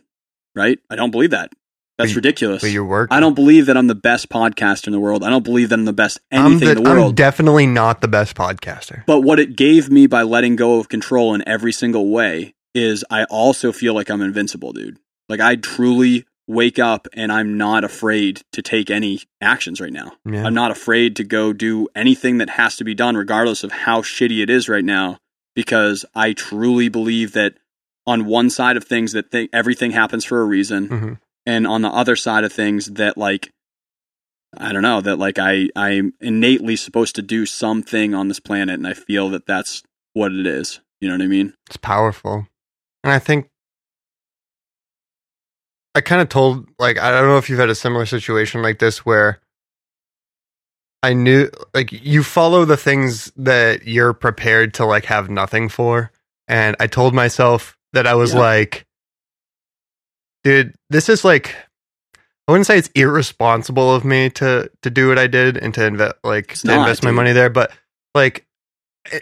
right? 0.56 0.80
I 0.90 0.96
don't 0.96 1.12
believe 1.12 1.32
that. 1.32 1.52
That's 1.98 2.12
But 2.12 2.16
ridiculous. 2.16 2.64
but 2.64 2.72
your 2.72 2.86
work 2.86 3.10
I 3.12 3.20
don't 3.20 3.36
believe 3.36 3.68
that 3.68 3.78
I'm 3.78 3.86
the 3.86 3.94
best 3.96 4.30
podcaster 4.30 4.88
in 4.88 4.94
the 4.94 5.00
world. 5.00 5.24
I 5.24 5.30
don't 5.30 5.44
believe 5.44 5.70
that 5.70 5.78
I'm 5.78 5.86
the 5.86 5.94
best 5.94 6.20
anything 6.32 6.60
the- 6.60 6.72
in 6.78 6.84
the 6.84 6.90
world. 6.90 7.10
I'm 7.10 7.16
definitely 7.16 7.68
not 7.68 8.02
the 8.02 8.08
best 8.08 8.36
podcaster 8.36 9.04
but 9.06 9.22
what 9.22 9.40
it 9.40 9.56
gave 9.56 9.92
me 9.92 10.08
by 10.08 10.24
letting 10.24 10.56
go 10.56 10.80
of 10.80 10.90
control 10.90 11.36
in 11.36 11.48
every 11.48 11.72
single 11.72 12.10
way 12.10 12.56
is 12.74 13.06
I 13.12 13.26
also 13.26 13.72
feel 13.72 13.94
like 13.94 14.10
I'm 14.10 14.22
invincible, 14.22 14.74
dude. 14.74 14.98
Like 15.30 15.40
I 15.40 15.56
truly 15.56 16.26
wake 16.48 16.78
up 16.78 17.08
and 17.14 17.32
I'm 17.32 17.58
not 17.58 17.84
afraid 17.84 18.42
to 18.52 18.62
take 18.62 18.90
any 18.92 19.22
actions 19.42 19.80
right 19.80 19.94
now. 19.94 20.14
yeah 20.26 20.46
I'm 20.46 20.54
not 20.54 20.72
afraid 20.72 21.16
to 21.18 21.24
go 21.24 21.54
do 21.54 21.88
anything 21.96 22.38
that 22.40 22.52
has 22.52 22.76
to 22.78 22.84
be 22.84 22.94
done, 22.94 23.16
regardless 23.16 23.64
of 23.64 23.72
how 23.72 24.02
shitty 24.02 24.42
it 24.44 24.50
is 24.50 24.68
right 24.68 24.84
now, 24.84 25.18
because 25.56 26.04
I 26.14 26.34
truly 26.34 26.90
believe 26.90 27.32
that 27.34 27.54
on 28.06 28.26
one 28.26 28.50
side 28.50 28.76
of 28.76 28.84
things 28.84 29.14
that 29.14 29.32
th- 29.32 29.50
everything 29.54 29.92
happens 29.92 30.26
for 30.26 30.42
a 30.42 30.46
reason, 30.46 30.90
Mhm. 30.90 31.20
and 31.46 31.66
on 31.66 31.82
the 31.82 31.90
other 31.90 32.18
side 32.18 32.44
of 32.44 32.52
things 32.52 32.88
that 32.88 33.18
like 33.18 33.50
I 34.56 34.72
don't 34.72 34.82
know 34.84 35.02
that 35.02 35.18
like 35.18 35.40
I 35.40 35.70
I'm 35.76 36.14
innately 36.20 36.76
supposed 36.76 37.16
to 37.16 37.22
do 37.22 37.46
something 37.46 38.14
on 38.14 38.28
this 38.28 38.40
planet, 38.42 38.76
and 38.76 38.86
I 38.88 38.94
feel 38.94 39.30
that 39.30 39.48
that's 39.48 39.82
what 40.14 40.32
it 40.34 40.46
is. 40.46 40.80
You 41.02 41.08
know 41.10 41.16
what 41.16 41.24
I 41.24 41.28
mean? 41.28 41.54
It's 41.68 41.78
powerful. 41.78 42.48
And 43.04 43.12
I 43.14 43.20
think 43.20 43.50
I 45.96 46.02
kind 46.02 46.22
of 46.22 46.30
told 46.30 46.68
like 46.80 46.98
I 47.00 47.12
don't 47.12 47.28
know 47.28 47.38
if 47.38 47.50
you've 47.50 47.60
had 47.60 47.70
a 47.70 47.76
similar 47.76 48.06
situation 48.06 48.62
like 48.62 48.80
this 48.80 49.06
where 49.06 49.40
I 51.04 51.14
knew 51.14 51.50
like 51.74 51.92
you 51.92 52.24
follow 52.24 52.66
the 52.66 52.78
things 52.78 53.32
that 53.36 53.86
you're 53.88 54.14
prepared 54.14 54.74
to 54.76 54.86
like 54.86 55.06
have 55.06 55.30
nothing 55.30 55.70
for. 55.70 56.12
And 56.48 56.76
I 56.80 56.88
told 56.88 57.14
myself 57.14 57.78
that 57.94 58.08
I 58.08 58.16
was 58.16 58.34
Yeah. 58.34 58.40
like 58.40 58.86
dude 60.44 60.74
this 60.90 61.10
is 61.10 61.24
like 61.24 61.56
I 62.48 62.52
wouldn't 62.52 62.68
say 62.68 62.78
it's 62.78 62.90
irresponsible 62.96 63.94
of 63.96 64.04
me 64.04 64.30
to 64.32 64.70
to 64.82 64.90
do 64.90 65.08
what 65.08 65.20
I 65.20 65.28
did 65.28 65.58
and 65.58 65.74
to 65.76 65.86
invest 65.86 66.16
like 66.24 66.56
to 66.56 66.68
not, 66.68 66.80
invest 66.80 67.04
my 67.04 67.12
money 67.12 67.32
there 67.34 67.50
but 67.50 67.72
like 68.16 68.46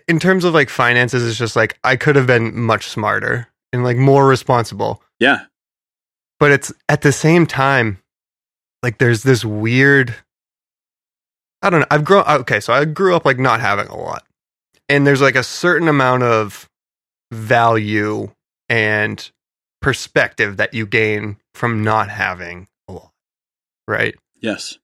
in 0.07 0.19
terms 0.19 0.43
of 0.45 0.53
like 0.53 0.69
finances 0.69 1.27
it's 1.27 1.37
just 1.37 1.55
like 1.55 1.77
I 1.83 1.95
could 1.95 2.15
have 2.15 2.27
been 2.27 2.57
much 2.59 2.87
smarter 2.87 3.47
and 3.73 3.83
like 3.83 3.97
more 3.97 4.25
responsible. 4.27 5.01
Yeah, 5.19 5.45
but 6.41 6.51
it's 6.51 6.73
at 6.89 7.01
the 7.03 7.11
same 7.13 7.45
time 7.45 7.99
like 8.83 8.97
there's 8.97 9.23
this 9.23 9.45
weird 9.45 10.13
i 11.61 11.69
don't 11.69 11.79
know 11.81 11.87
i've 11.91 12.03
grown 12.03 12.23
uh, 12.27 12.37
okay 12.39 12.59
so 12.59 12.73
i 12.73 12.83
grew 12.83 13.15
up 13.15 13.23
like 13.25 13.39
not 13.39 13.61
having 13.61 13.87
a 13.87 13.95
lot 13.95 14.23
and 14.89 15.07
there's 15.07 15.21
like 15.21 15.35
a 15.35 15.43
certain 15.43 15.87
amount 15.87 16.23
of 16.23 16.67
value 17.31 18.27
and 18.67 19.31
perspective 19.81 20.57
that 20.57 20.73
you 20.73 20.85
gain 20.85 21.37
from 21.53 21.83
not 21.83 22.09
having 22.09 22.67
a 22.89 22.93
lot 22.93 23.11
right 23.87 24.15
yes, 24.41 24.77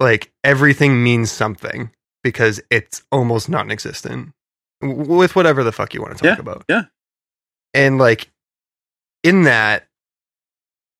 like 0.00 0.32
everything 0.42 1.02
means 1.02 1.30
something 1.30 1.90
because 2.22 2.60
it's 2.70 3.02
almost 3.12 3.48
non-existent 3.48 4.32
with 4.82 5.34
whatever 5.36 5.62
the 5.64 5.72
fuck 5.72 5.94
you 5.94 6.02
want 6.02 6.16
to 6.16 6.22
talk 6.22 6.36
Yeah, 6.36 6.40
about. 6.40 6.64
yeah. 6.68 6.82
And 7.72 7.98
like 7.98 8.30
in 9.22 9.42
that 9.44 9.86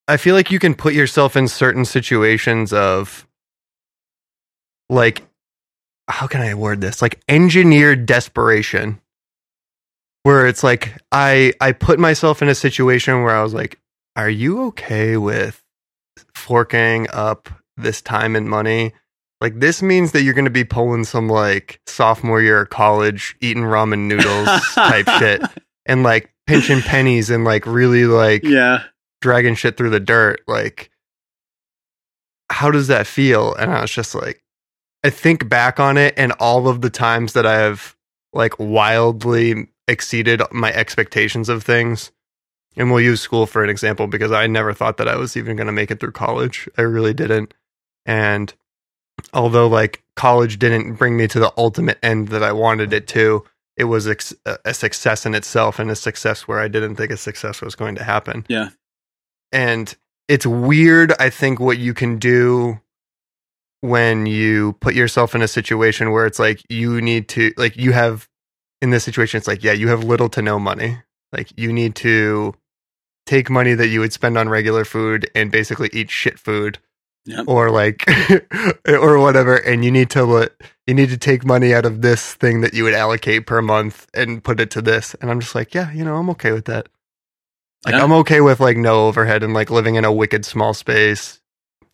I 0.07 0.17
feel 0.17 0.35
like 0.35 0.51
you 0.51 0.59
can 0.59 0.75
put 0.75 0.95
yourself 0.95 1.37
in 1.37 1.49
certain 1.49 1.85
situations 1.85 2.73
of 2.73 3.27
like 4.89 5.23
how 6.09 6.27
can 6.27 6.43
I 6.43 6.55
word 6.55 6.81
this? 6.81 7.01
Like 7.01 7.21
engineered 7.29 8.05
desperation 8.07 9.01
where 10.25 10.47
it's 10.47 10.63
like 10.63 11.01
I 11.11 11.55
I 11.61 11.73
put 11.73 11.99
myself 11.99 12.43
in 12.43 12.49
a 12.49 12.55
situation 12.55 13.23
where 13.23 13.35
I 13.35 13.43
was 13.43 13.55
like 13.55 13.79
are 14.17 14.31
you 14.31 14.67
okay 14.67 15.17
with 15.17 15.63
forking 16.35 17.09
up 17.11 17.49
this 17.77 18.01
time 18.03 18.37
and 18.37 18.49
money 18.49 18.93
like 19.41 19.59
this 19.59 19.83
means 19.83 20.13
that 20.13 20.23
you're 20.23 20.35
going 20.35 20.45
to 20.45 20.51
be 20.51 20.65
pulling 20.65 21.05
some 21.05 21.29
like 21.29 21.81
sophomore 21.87 22.41
year 22.41 22.63
of 22.63 22.71
college 22.71 23.37
eating 23.41 23.63
ramen 23.65 24.07
noodles 24.07 24.49
type 24.75 25.09
shit 25.19 25.43
and 25.87 26.03
like 26.03 26.33
pinching 26.47 26.81
pennies 26.81 27.31
and 27.31 27.45
like 27.45 27.67
really 27.67 28.05
like 28.05 28.43
yeah, 28.45 28.85
dragging 29.25 29.55
shit 29.55 29.79
through 29.79 29.89
the 29.89 29.99
dirt 29.99 30.43
like 30.47 30.91
how 32.51 32.71
does 32.71 32.89
that 32.89 33.07
feel? 33.07 33.55
And 33.55 33.73
i 33.73 33.81
was 33.81 33.91
just 33.91 34.15
like 34.15 34.45
i 35.03 35.09
think 35.09 35.49
back 35.49 35.81
on 35.81 35.97
it 35.97 36.13
and 36.19 36.33
all 36.33 36.69
of 36.69 36.83
the 36.83 36.91
times 36.91 37.33
that 37.33 37.47
i 37.47 37.55
have 37.55 37.97
like 38.35 38.53
wildly 38.59 39.69
exceeded 39.89 40.43
my 40.53 40.71
expectations 40.75 41.49
of 41.49 41.63
things 41.65 42.13
and 42.77 42.91
we'll 42.91 43.01
use 43.01 43.23
school 43.23 43.47
for 43.47 43.65
an 43.65 43.71
example 43.71 44.07
because 44.07 44.31
i 44.31 44.47
never 44.47 44.75
thought 44.75 44.99
that 44.99 45.09
i 45.09 45.17
was 45.17 45.39
even 45.39 45.57
going 45.57 45.69
to 45.69 45.73
make 45.73 45.91
it 45.91 46.01
through 46.01 46.13
college. 46.13 46.69
I 46.77 46.83
really 46.83 47.15
didn't. 47.15 47.55
And 48.05 48.53
although 49.33 49.69
like 49.69 50.03
college 50.17 50.59
didn't 50.59 50.97
bring 50.97 51.17
me 51.17 51.29
to 51.29 51.41
the 51.41 51.53
ultimate 51.57 51.99
end 52.03 52.29
that 52.29 52.43
i 52.43 52.53
wanted 52.53 52.93
it 52.93 53.07
to 53.07 53.43
it 53.79 53.85
was 53.85 54.07
a 54.07 54.75
success 54.75 55.25
in 55.25 55.35
itself 55.35 55.79
and 55.79 55.91
a 55.91 55.97
success 55.97 56.47
where 56.47 56.61
i 56.61 56.69
didn't 56.69 56.97
think 56.97 57.11
a 57.11 57.17
success 57.17 57.63
was 57.63 57.75
going 57.75 57.95
to 57.95 58.05
happen. 58.05 58.45
Yeah. 58.49 58.69
And 59.53 59.97
it's 60.29 60.47
weird 60.47 61.13
i 61.21 61.31
think 61.31 61.61
what 61.61 61.79
you 61.79 61.95
can 61.95 62.19
do 62.19 62.81
when 63.81 64.25
you 64.25 64.73
put 64.81 64.95
yourself 64.95 65.35
in 65.35 65.43
a 65.43 65.49
situation 65.49 66.11
where 66.11 66.25
it's 66.27 66.39
like 66.39 66.63
you 66.71 67.03
need 67.03 67.29
to 67.29 67.53
like 67.59 67.77
you 67.77 67.93
have 67.93 68.29
in 68.81 68.91
this 68.91 69.05
situation 69.05 69.37
it's 69.39 69.47
like 69.47 69.63
yeah 69.63 69.73
you 69.73 69.89
have 69.89 70.03
little 70.05 70.29
to 70.31 70.41
no 70.43 70.59
money. 70.59 70.99
Like 71.33 71.53
you 71.59 71.73
need 71.73 71.95
to 71.97 72.55
take 73.27 73.51
money 73.51 73.75
that 73.75 73.89
you 73.89 74.01
would 74.01 74.13
spend 74.13 74.39
on 74.39 74.49
regular 74.49 74.85
food 74.87 75.29
and 75.35 75.51
basically 75.51 75.91
eat 75.93 76.11
shit 76.11 76.39
food 76.39 76.79
Yep. 77.27 77.45
or 77.49 77.71
like 77.71 78.05
or 78.89 79.19
whatever 79.19 79.57
and 79.57 79.85
you 79.85 79.91
need 79.91 80.11
to 80.11 80.25
let 80.25 80.53
you 80.87 80.95
need 80.95 81.09
to 81.11 81.17
take 81.19 81.45
money 81.45 81.75
out 81.75 81.87
of 81.87 82.03
this 82.03 82.35
thing 82.35 82.61
that 82.63 82.75
you 82.75 82.85
would 82.85 82.95
allocate 82.95 83.47
per 83.47 83.61
month 83.63 84.07
and 84.15 84.45
put 84.45 84.61
it 84.61 84.71
to 84.73 84.83
this. 84.83 85.15
And 85.21 85.31
i'm 85.31 85.41
just 85.41 85.55
like 85.55 85.75
yeah 85.75 85.91
you 85.93 86.05
know 86.05 86.17
i'm 86.17 86.31
okay 86.31 86.53
with 86.53 86.67
that 86.67 86.89
like 87.85 87.95
Yeah. 87.95 88.03
i'm 88.03 88.13
okay 88.13 88.41
with 88.41 88.61
like 88.61 88.77
no 88.77 89.07
overhead 89.07 89.43
and 89.43 89.55
like 89.55 89.71
living 89.71 89.95
in 89.97 90.05
a 90.05 90.13
wicked 90.13 90.45
small 90.45 90.75
space 90.75 91.41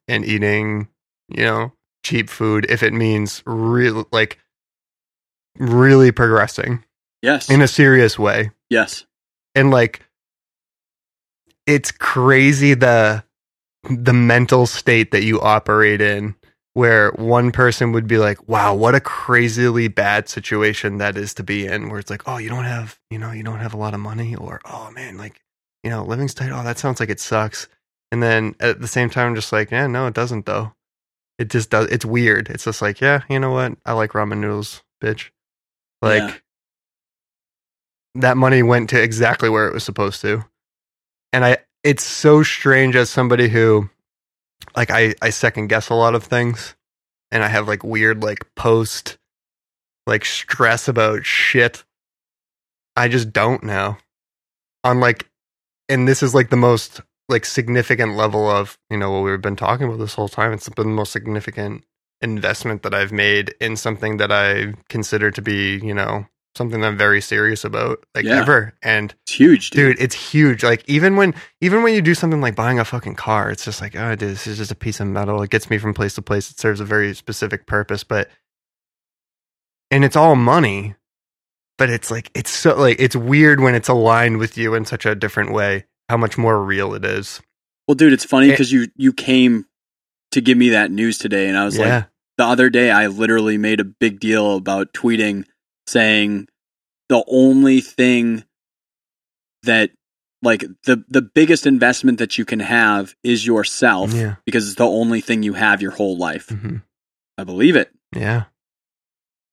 and 0.09 0.24
eating 0.24 0.88
you 1.28 1.45
know 1.45 1.72
cheap 2.05 2.28
food 2.30 2.66
if 2.68 2.82
it 2.82 2.93
means 2.93 3.43
real 3.47 4.07
like 4.12 4.38
really 5.59 6.11
progressing 6.12 6.84
yes, 7.22 7.51
in 7.51 7.61
a 7.61 7.68
serious 7.68 8.18
way. 8.18 8.51
Yes, 8.70 9.05
and 9.55 9.70
like 9.70 10.07
it's 11.66 11.93
crazy 11.93 12.74
the 12.74 13.22
the 13.88 14.12
mental 14.12 14.66
state 14.66 15.11
that 15.11 15.22
you 15.24 15.41
operate 15.41 16.01
in 16.01 16.34
where 16.74 17.11
one 17.12 17.51
person 17.51 17.93
would 17.93 18.07
be 18.07 18.18
like 18.18 18.49
wow 18.49 18.74
what 18.74 18.95
a 18.95 19.01
crazily 19.01 19.88
bad 19.88 20.28
situation 20.28 20.99
that 20.99 21.16
is 21.16 21.34
to 21.34 21.43
be 21.43 21.66
in 21.66 21.88
where 21.88 21.99
it's 21.99 22.11
like 22.11 22.22
oh 22.26 22.38
you 22.38 22.49
don't 22.49 22.64
have 22.64 22.99
you 23.11 23.18
know 23.18 23.32
you 23.32 23.43
don't 23.43 23.59
have 23.59 23.74
a 23.74 23.76
lot 23.76 23.93
of 23.95 24.01
money 24.01 24.34
or 24.36 24.61
oh 24.64 24.91
man 24.95 25.16
like 25.16 25.41
you 25.84 25.90
know 25.90 26.04
living's 26.04 26.34
tight 26.34 26.50
oh 26.52 26.62
that 26.62 26.78
sounds 26.78 27.00
like 27.00 27.10
it 27.10 27.20
sucks 27.20 27.68
and 28.12 28.22
then 28.22 28.54
at 28.60 28.80
the 28.80 28.88
same 28.88 29.10
time 29.10 29.28
I'm 29.28 29.34
just 29.34 29.52
like 29.52 29.70
yeah 29.70 29.86
no 29.86 30.06
it 30.06 30.14
doesn't 30.14 30.46
though 30.46 30.72
it 31.38 31.48
just 31.50 31.70
does 31.70 31.86
it's 31.90 32.04
weird 32.04 32.50
it's 32.50 32.64
just 32.64 32.82
like 32.82 33.00
yeah 33.00 33.22
you 33.30 33.38
know 33.40 33.50
what 33.50 33.72
i 33.86 33.92
like 33.92 34.12
ramen 34.12 34.38
noodles 34.38 34.82
bitch 35.02 35.30
like 36.02 36.22
Yeah. 36.22 36.34
that 38.16 38.36
money 38.36 38.62
went 38.62 38.90
to 38.90 39.02
exactly 39.02 39.48
where 39.48 39.68
it 39.68 39.74
was 39.74 39.84
supposed 39.84 40.20
to. 40.22 40.44
And 41.32 41.44
I 41.44 41.58
it's 41.84 42.02
so 42.04 42.42
strange 42.42 42.96
as 42.96 43.08
somebody 43.08 43.48
who 43.48 43.88
like 44.76 44.90
I 44.90 45.14
I 45.22 45.30
second 45.30 45.68
guess 45.68 45.88
a 45.90 45.94
lot 45.94 46.14
of 46.14 46.24
things 46.24 46.74
and 47.30 47.44
I 47.44 47.48
have 47.48 47.68
like 47.68 47.84
weird 47.84 48.22
like 48.22 48.52
post 48.56 49.16
like 50.06 50.24
stress 50.24 50.88
about 50.88 51.24
shit. 51.24 51.84
I 52.96 53.08
just 53.08 53.32
don't 53.32 53.62
know. 53.62 53.96
On 54.82 54.98
like 55.00 55.29
and 55.91 56.09
this 56.09 56.22
is 56.22 56.34
like 56.34 56.49
the 56.51 56.57
most 56.57 57.01
like 57.28 57.45
significant 57.45 58.16
level 58.16 58.49
of, 58.51 58.78
you 58.91 58.97
know, 58.97 59.11
what 59.11 59.22
we've 59.22 59.41
been 59.43 59.57
talking 59.57 59.86
about 59.86 59.99
this 59.99 60.14
whole 60.14 60.28
time. 60.28 60.53
It's 60.53 60.68
been 60.68 60.88
the 60.88 60.95
most 60.95 61.12
significant 61.12 61.84
investment 62.22 62.82
that 62.82 62.95
I've 62.95 63.12
made 63.12 63.55
in 63.61 63.76
something 63.76 64.16
that 64.18 64.32
I 64.32 64.74
consider 64.88 65.30
to 65.30 65.43
be, 65.43 65.78
you 65.82 65.95
know, 65.95 66.26
something 66.57 66.80
that 66.80 66.86
I'm 66.88 66.99
very 66.99 67.20
serious 67.20 67.64
about, 67.64 68.05
like 68.14 68.24
Yeah. 68.24 68.41
ever. 68.41 68.74
And 68.82 69.14
It's 69.26 69.34
huge, 69.34 69.70
dude. 69.70 69.97
dude, 69.97 70.05
it's 70.05 70.14
huge. 70.32 70.64
Like 70.64 70.82
even 70.88 71.16
when 71.16 71.34
even 71.61 71.82
when 71.82 71.95
you 71.95 72.03
do 72.03 72.14
something 72.14 72.41
like 72.41 72.57
buying 72.57 72.78
a 72.80 72.84
fucking 72.84 73.14
car, 73.14 73.51
it's 73.51 73.64
just 73.64 73.80
like, 73.80 73.95
oh, 73.97 74.16
dude, 74.16 74.30
this 74.30 74.47
is 74.47 74.59
just 74.59 74.72
a 74.72 74.76
piece 74.76 75.01
of 75.01 75.07
metal. 75.07 75.43
It 75.43 75.51
gets 75.51 75.70
me 75.70 75.78
from 75.78 75.95
place 75.95 76.14
to 76.14 76.22
place. 76.22 76.51
It 76.51 76.59
serves 76.59 76.80
a 76.80 76.84
very 76.84 77.14
specific 77.14 77.66
purpose, 77.66 78.03
but 78.05 78.28
and 79.91 80.05
it's 80.05 80.16
all 80.16 80.36
money. 80.36 80.95
But 81.80 81.88
it's 81.88 82.10
like 82.10 82.30
it's 82.34 82.50
so 82.50 82.76
like 82.76 82.96
it's 83.00 83.16
weird 83.16 83.58
when 83.58 83.74
it's 83.74 83.88
aligned 83.88 84.36
with 84.36 84.58
you 84.58 84.74
in 84.74 84.84
such 84.84 85.06
a 85.06 85.14
different 85.14 85.50
way. 85.54 85.86
How 86.10 86.18
much 86.18 86.36
more 86.36 86.62
real 86.62 86.92
it 86.92 87.06
is. 87.06 87.40
Well, 87.88 87.94
dude, 87.94 88.12
it's 88.12 88.26
funny 88.26 88.50
because 88.50 88.70
you 88.70 88.88
you 88.96 89.14
came 89.14 89.64
to 90.32 90.42
give 90.42 90.58
me 90.58 90.68
that 90.68 90.90
news 90.90 91.16
today, 91.16 91.48
and 91.48 91.56
I 91.56 91.64
was 91.64 91.78
like, 91.78 92.04
the 92.36 92.44
other 92.44 92.68
day 92.68 92.90
I 92.90 93.06
literally 93.06 93.56
made 93.56 93.80
a 93.80 93.84
big 93.84 94.20
deal 94.20 94.56
about 94.56 94.92
tweeting 94.92 95.46
saying 95.86 96.48
the 97.08 97.24
only 97.26 97.80
thing 97.80 98.44
that 99.62 99.90
like 100.42 100.60
the 100.84 101.02
the 101.08 101.22
biggest 101.22 101.66
investment 101.66 102.18
that 102.18 102.36
you 102.36 102.44
can 102.44 102.60
have 102.60 103.14
is 103.24 103.46
yourself 103.46 104.12
yeah, 104.12 104.34
because 104.44 104.66
it's 104.66 104.76
the 104.76 104.84
only 104.84 105.22
thing 105.22 105.42
you 105.42 105.54
have 105.54 105.80
your 105.80 105.92
whole 105.92 106.18
life. 106.18 106.50
hmm 106.50 106.76
I 107.38 107.44
believe 107.44 107.74
it. 107.74 107.90
yeah. 108.14 108.44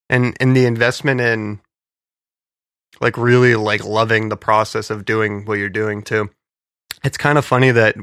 And 0.10 0.36
and 0.42 0.54
the 0.58 0.66
investment 0.66 1.22
in 1.22 1.62
like 3.02 3.18
really 3.18 3.56
like 3.56 3.84
loving 3.84 4.30
the 4.30 4.38
process 4.38 4.90
of 4.90 5.06
doing 5.06 5.46
what 5.46 5.60
you're 5.60 5.70
doing 5.70 6.02
too. 6.02 6.30
It's 7.04 7.18
kind 7.18 7.38
of 7.38 7.46
funny 7.46 7.72
that 7.72 7.96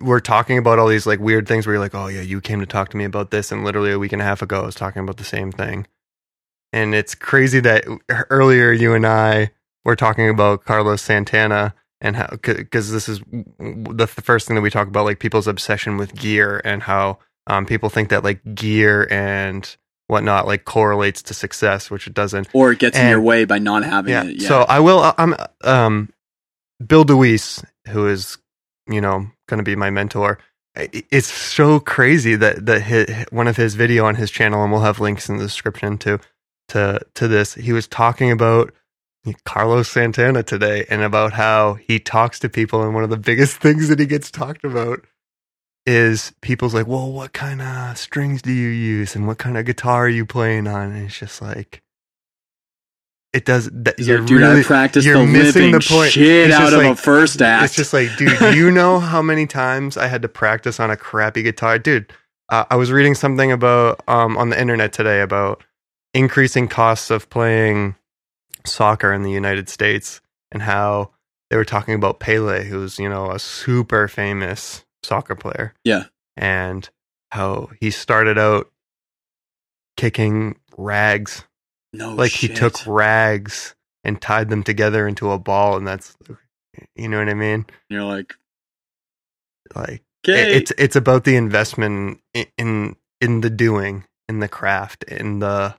we're 0.00 0.20
talking 0.20 0.58
about 0.58 0.78
all 0.78 0.88
these 0.88 1.06
like 1.06 1.20
weird 1.20 1.48
things 1.48 1.66
where 1.66 1.74
you're 1.74 1.82
like, 1.82 1.94
oh 1.94 2.06
yeah, 2.06 2.20
you 2.20 2.40
came 2.40 2.60
to 2.60 2.66
talk 2.66 2.90
to 2.90 2.96
me 2.96 3.04
about 3.04 3.30
this, 3.30 3.50
and 3.50 3.64
literally 3.64 3.92
a 3.92 3.98
week 3.98 4.12
and 4.12 4.22
a 4.22 4.24
half 4.24 4.42
ago 4.42 4.62
I 4.62 4.66
was 4.66 4.74
talking 4.74 5.02
about 5.02 5.16
the 5.16 5.24
same 5.24 5.52
thing. 5.52 5.86
And 6.72 6.94
it's 6.94 7.14
crazy 7.14 7.60
that 7.60 7.84
earlier 8.30 8.70
you 8.70 8.94
and 8.94 9.06
I 9.06 9.50
were 9.84 9.96
talking 9.96 10.28
about 10.28 10.64
Carlos 10.64 11.02
Santana 11.02 11.74
and 12.00 12.16
how 12.16 12.28
because 12.42 12.92
this 12.92 13.08
is 13.08 13.20
the 13.58 14.06
first 14.06 14.46
thing 14.46 14.54
that 14.54 14.62
we 14.62 14.70
talk 14.70 14.88
about, 14.88 15.04
like 15.04 15.18
people's 15.18 15.48
obsession 15.48 15.96
with 15.96 16.14
gear 16.14 16.60
and 16.64 16.82
how 16.82 17.18
um, 17.46 17.66
people 17.66 17.88
think 17.88 18.10
that 18.10 18.24
like 18.24 18.40
gear 18.54 19.08
and 19.10 19.76
whatnot 20.10 20.46
like 20.46 20.64
correlates 20.64 21.22
to 21.22 21.34
success, 21.34 21.90
which 21.90 22.06
it 22.06 22.14
doesn't. 22.14 22.48
Or 22.52 22.72
it 22.72 22.78
gets 22.78 22.98
in 22.98 23.08
your 23.08 23.20
way 23.20 23.44
by 23.44 23.58
not 23.58 23.84
having 23.84 24.12
Yeah. 24.12 24.24
it. 24.24 24.42
Yeah. 24.42 24.48
So 24.48 24.62
I 24.68 24.80
will. 24.80 25.00
uh, 25.00 25.14
I'm 25.16 25.34
um, 25.64 26.10
Bill 26.84 27.04
DeWees, 27.04 27.64
who 27.88 28.06
is 28.08 28.38
you 28.88 29.00
know 29.00 29.26
going 29.48 29.58
to 29.58 29.64
be 29.64 29.76
my 29.76 29.90
mentor. 29.90 30.38
It's 30.76 31.26
so 31.32 31.80
crazy 31.80 32.36
that 32.36 32.66
that 32.66 32.82
his, 32.82 33.06
one 33.30 33.48
of 33.48 33.56
his 33.56 33.74
video 33.74 34.04
on 34.06 34.14
his 34.16 34.30
channel, 34.30 34.62
and 34.62 34.72
we'll 34.72 34.82
have 34.82 35.00
links 35.00 35.28
in 35.28 35.36
the 35.38 35.44
description 35.44 35.98
to 35.98 36.18
to 36.68 37.00
to 37.14 37.28
this. 37.28 37.54
He 37.54 37.72
was 37.72 37.86
talking 37.88 38.30
about 38.30 38.72
Carlos 39.44 39.88
Santana 39.90 40.42
today, 40.42 40.86
and 40.88 41.02
about 41.02 41.32
how 41.34 41.74
he 41.74 41.98
talks 41.98 42.38
to 42.40 42.48
people, 42.48 42.82
and 42.82 42.94
one 42.94 43.04
of 43.04 43.10
the 43.10 43.16
biggest 43.18 43.56
things 43.62 43.88
that 43.88 43.98
he 43.98 44.06
gets 44.06 44.30
talked 44.30 44.64
about 44.64 45.04
is 45.86 46.32
people's 46.40 46.74
like, 46.74 46.86
well, 46.86 47.10
what 47.10 47.32
kind 47.32 47.62
of 47.62 47.96
strings 47.98 48.42
do 48.42 48.52
you 48.52 48.68
use, 48.68 49.16
and 49.16 49.26
what 49.26 49.38
kind 49.38 49.56
of 49.56 49.64
guitar 49.64 50.04
are 50.04 50.08
you 50.08 50.26
playing 50.26 50.66
on? 50.66 50.92
And 50.92 51.06
it's 51.06 51.18
just 51.18 51.40
like. 51.42 51.82
It 53.32 53.44
does. 53.44 53.70
That, 53.72 53.96
you're 54.00 54.18
like, 54.18 54.26
dude, 54.26 54.40
really, 54.40 54.60
I 54.60 54.64
practiced 54.64 55.06
you're 55.06 55.18
the 55.18 55.24
missing 55.24 55.70
living 55.70 55.72
the 55.72 55.86
point. 55.88 56.10
shit 56.10 56.50
out 56.50 56.72
of 56.72 56.80
like- 56.80 56.92
a 56.92 56.96
first 56.96 57.40
act. 57.40 57.64
It's 57.66 57.74
just 57.76 57.92
like, 57.92 58.16
dude, 58.16 58.56
you 58.56 58.72
know 58.72 58.98
how 58.98 59.22
many 59.22 59.46
times 59.46 59.96
I 59.96 60.08
had 60.08 60.22
to 60.22 60.28
practice 60.28 60.80
on 60.80 60.90
a 60.90 60.96
crappy 60.96 61.44
guitar? 61.44 61.78
Dude, 61.78 62.12
uh, 62.48 62.64
I 62.68 62.74
was 62.74 62.90
reading 62.90 63.14
something 63.14 63.52
about 63.52 64.02
um, 64.08 64.36
on 64.36 64.48
the 64.48 64.60
internet 64.60 64.92
today 64.92 65.20
about 65.20 65.62
increasing 66.12 66.66
costs 66.66 67.08
of 67.10 67.30
playing 67.30 67.94
soccer 68.66 69.12
in 69.12 69.22
the 69.22 69.30
United 69.30 69.68
States 69.68 70.20
and 70.50 70.62
how 70.62 71.10
they 71.50 71.56
were 71.56 71.64
talking 71.64 71.94
about 71.94 72.18
Pele, 72.18 72.64
who's, 72.64 72.98
you 72.98 73.08
know, 73.08 73.30
a 73.30 73.38
super 73.38 74.08
famous 74.08 74.84
soccer 75.02 75.34
player. 75.34 75.74
Yeah. 75.84 76.04
And 76.36 76.88
how 77.30 77.70
he 77.80 77.90
started 77.90 78.38
out 78.38 78.70
kicking 79.96 80.56
rags 80.76 81.44
no 81.92 82.14
like 82.14 82.32
he 82.32 82.48
took 82.48 82.74
rags 82.86 83.74
and 84.04 84.20
tied 84.20 84.48
them 84.48 84.62
together 84.62 85.06
into 85.06 85.30
a 85.30 85.38
ball 85.38 85.76
and 85.76 85.86
that's 85.86 86.16
you 86.94 87.08
know 87.08 87.18
what 87.18 87.28
i 87.28 87.34
mean 87.34 87.66
You're 87.88 88.04
like, 88.04 88.34
like 89.74 90.02
okay. 90.26 90.56
it's 90.56 90.72
it's 90.78 90.96
about 90.96 91.24
the 91.24 91.36
investment 91.36 92.20
in, 92.32 92.46
in 92.56 92.96
in 93.20 93.40
the 93.42 93.50
doing 93.50 94.04
in 94.28 94.40
the 94.40 94.48
craft 94.48 95.04
in 95.04 95.40
the 95.40 95.74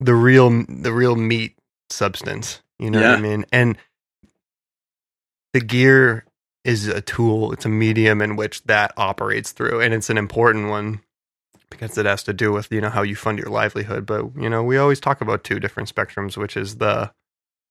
the 0.00 0.14
real 0.14 0.50
the 0.68 0.92
real 0.92 1.16
meat 1.16 1.56
substance 1.88 2.60
you 2.78 2.90
know 2.90 3.00
what 3.00 3.18
i 3.18 3.20
mean 3.20 3.44
and 3.52 3.78
the 5.54 5.60
gear 5.60 6.24
is 6.64 6.86
a 6.86 7.00
tool 7.00 7.52
it's 7.52 7.64
a 7.64 7.68
medium 7.68 8.22
in 8.22 8.36
which 8.36 8.62
that 8.64 8.92
operates 8.96 9.52
through 9.52 9.80
and 9.80 9.92
it's 9.92 10.10
an 10.10 10.18
important 10.18 10.68
one 10.68 11.00
because 11.72 11.98
it 11.98 12.06
has 12.06 12.22
to 12.22 12.32
do 12.32 12.52
with 12.52 12.70
you 12.70 12.80
know 12.80 12.90
how 12.90 13.02
you 13.02 13.16
fund 13.16 13.38
your 13.38 13.48
livelihood. 13.48 14.06
But 14.06 14.36
you 14.36 14.48
know 14.48 14.62
we 14.62 14.76
always 14.78 15.00
talk 15.00 15.20
about 15.20 15.42
two 15.42 15.58
different 15.58 15.92
spectrums 15.92 16.36
which 16.36 16.56
is 16.56 16.76
the 16.76 17.12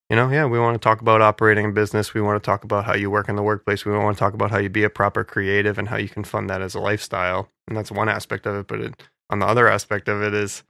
you 0.10 0.16
know 0.16 0.30
yeah 0.30 0.46
we 0.46 0.60
want 0.60 0.76
to 0.76 0.84
talk 0.84 1.02
about 1.02 1.22
operating 1.22 1.66
a 1.66 1.72
business 1.72 2.14
we 2.14 2.22
want 2.22 2.42
to 2.42 2.46
talk 2.46 2.64
about 2.64 2.86
how 2.86 2.96
you 2.96 3.10
work 3.10 3.30
in 3.30 3.36
the 3.36 3.44
workplace 3.44 3.86
we 3.86 3.94
want 3.94 4.18
to 4.18 4.20
talk 4.20 4.34
about 4.34 4.52
how 4.52 4.58
you 4.58 4.70
be 4.70 4.84
a 4.84 4.89
proper 4.89 5.24
creative 5.24 5.78
and 5.78 5.88
how 5.88 5.98
you 5.98 6.10
can 6.10 6.24
fund 6.24 6.50
that 6.50 6.62
as 6.62 6.76
a 6.76 6.80
lifestyle 6.80 7.50
and 7.68 7.78
that's 7.78 7.92
one 7.92 8.10
aspect 8.10 8.46
of 8.46 8.56
it 8.56 8.68
but 8.68 8.82
it, 8.82 9.04
on 9.30 9.39
the 9.39 9.46
other 9.46 9.70
aspect 9.70 10.10
of 10.10 10.22
it 10.22 10.34
is 10.34 10.64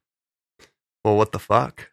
well 1.03 1.17
what 1.17 1.32
the 1.32 1.39
fuck? 1.39 1.89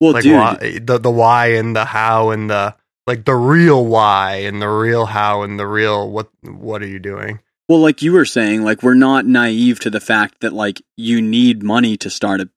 Well, 0.00 0.12
like 0.12 0.22
dude, 0.22 0.34
why, 0.36 0.78
the 0.82 0.98
the 0.98 1.10
why 1.10 1.48
and 1.52 1.76
the 1.76 1.84
how 1.84 2.30
and 2.30 2.50
the 2.50 2.74
like 3.10 3.24
the 3.24 3.34
real 3.34 3.84
why 3.84 4.36
and 4.48 4.60
the 4.62 4.68
real 4.68 5.06
how 5.06 5.42
and 5.42 5.58
the 5.58 5.66
real 5.66 6.08
what 6.10 6.28
what 6.42 6.82
are 6.82 6.86
you 6.94 6.98
doing 7.00 7.40
Well, 7.68 7.80
like 7.80 8.02
you 8.02 8.12
were 8.12 8.24
saying, 8.24 8.64
like 8.64 8.82
we're 8.82 8.94
not 9.10 9.26
naive 9.26 9.78
to 9.80 9.90
the 9.90 10.00
fact 10.00 10.40
that 10.40 10.52
like 10.52 10.82
you 10.96 11.20
need 11.22 11.62
money 11.62 11.96
to 11.98 12.08
start 12.10 12.40
a 12.40 12.48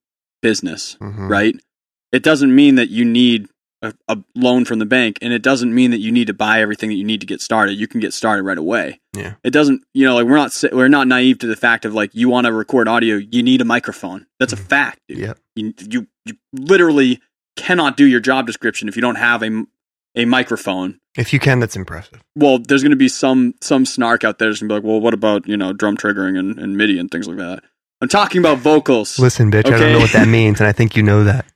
business, 0.42 0.96
Mhm. 1.00 1.28
right? 1.28 1.54
It 2.12 2.22
doesn't 2.22 2.52
mean 2.54 2.74
that 2.76 2.90
you 2.90 3.04
need 3.04 3.48
a, 3.82 3.92
a 4.08 4.16
loan 4.34 4.64
from 4.64 4.78
the 4.78 4.86
bank, 4.86 5.18
and 5.22 5.32
it 5.32 5.42
doesn't 5.42 5.72
mean 5.74 5.90
that 5.92 6.00
you 6.00 6.10
need 6.10 6.26
to 6.28 6.32
buy 6.34 6.60
everything 6.60 6.88
that 6.90 6.96
you 6.96 7.04
need 7.04 7.20
to 7.20 7.26
get 7.26 7.40
started. 7.40 7.74
You 7.74 7.86
can 7.86 8.00
get 8.00 8.12
started 8.14 8.42
right 8.44 8.56
away. 8.66 9.00
Yeah. 9.12 9.34
It 9.44 9.50
doesn't, 9.50 9.82
you 9.92 10.04
know, 10.06 10.14
like 10.16 10.26
we're 10.26 10.36
not 10.36 10.52
we're 10.72 10.88
not 10.98 11.06
naive 11.06 11.38
to 11.40 11.46
the 11.46 11.56
fact 11.56 11.84
of 11.84 11.92
like 11.94 12.10
you 12.14 12.28
want 12.28 12.46
to 12.46 12.52
record 12.52 12.88
audio, 12.88 13.16
you 13.16 13.42
need 13.42 13.60
a 13.60 13.64
microphone. 13.64 14.26
That's 14.40 14.52
a 14.52 14.56
Mhm. 14.56 14.68
fact, 14.68 14.98
dude. 15.08 15.18
Yep. 15.18 15.38
You, 15.56 15.74
you 15.90 16.06
you 16.26 16.34
literally 16.52 17.20
cannot 17.56 17.96
do 17.96 18.04
your 18.06 18.20
job 18.20 18.46
description 18.46 18.88
if 18.88 18.96
you 18.96 19.02
don't 19.02 19.14
have 19.30 19.42
a 19.42 19.64
a 20.14 20.24
microphone. 20.24 21.00
If 21.16 21.32
you 21.32 21.38
can 21.38 21.60
that's 21.60 21.76
impressive. 21.76 22.20
Well, 22.36 22.58
there's 22.58 22.82
going 22.82 22.90
to 22.90 22.96
be 22.96 23.08
some 23.08 23.54
some 23.60 23.86
snark 23.86 24.24
out 24.24 24.38
there 24.38 24.48
that's 24.48 24.60
going 24.60 24.68
to 24.68 24.72
be 24.74 24.76
like, 24.76 24.84
well, 24.84 25.00
what 25.00 25.14
about 25.14 25.46
you 25.46 25.56
know 25.56 25.72
drum 25.72 25.96
triggering 25.96 26.38
and, 26.38 26.58
and 26.58 26.76
MIDI 26.76 26.98
and 26.98 27.10
things 27.10 27.28
like 27.28 27.36
that? 27.38 27.62
I'm 28.00 28.08
talking 28.08 28.40
about 28.40 28.58
vocals, 28.58 29.18
listen 29.18 29.50
bitch 29.50 29.66
i 29.66 29.70
don't 29.78 29.92
know 29.92 29.98
what 30.00 30.12
that 30.12 30.28
means 30.28 30.60
and 30.60 30.66
i 30.66 30.72
think 30.72 30.96
you 30.96 31.02
know 31.02 31.24
that. 31.24 31.46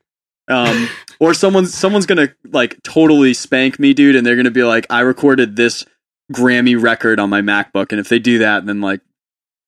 Um, 0.48 0.88
or 1.20 1.34
someone's 1.34 1.74
someone's 1.74 2.06
going 2.06 2.26
to 2.26 2.34
like 2.50 2.82
totally 2.82 3.34
spank 3.34 3.78
me, 3.78 3.92
dude, 3.92 4.16
and 4.16 4.24
they're 4.24 4.36
going 4.36 4.46
to 4.46 4.50
be 4.50 4.64
like, 4.64 4.86
I 4.88 5.00
recorded 5.00 5.56
this 5.56 5.84
Grammy 6.32 6.80
record 6.80 7.20
on 7.20 7.28
my 7.28 7.42
MacBook, 7.42 7.90
and 7.90 8.00
if 8.00 8.08
they 8.08 8.18
do 8.18 8.38
that, 8.38 8.64
then 8.64 8.80
like, 8.80 9.00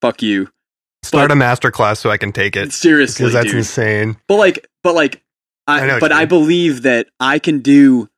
fuck 0.01 0.22
you, 0.22 0.49
start 1.03 1.28
But- 1.28 1.32
a 1.32 1.36
master 1.36 1.70
class 1.70 2.01
so 2.01 2.09
i 2.11 2.16
can 2.16 2.32
take 2.32 2.57
it 2.57 2.72
seriously, 2.72 3.24
because 3.24 3.34
that's 3.34 3.47
dude. 3.49 3.57
insane. 3.57 4.16
But 4.26 4.36
like, 4.36 4.66
but 4.82 4.95
like, 4.95 5.22
I, 5.66 5.82
I 5.82 5.86
know 5.86 6.01
but 6.01 6.12
I 6.12 6.20
mean. 6.20 6.28
believe 6.28 6.82
that 6.82 7.09
I 7.18 7.38
can 7.41 7.59
do 7.61 8.09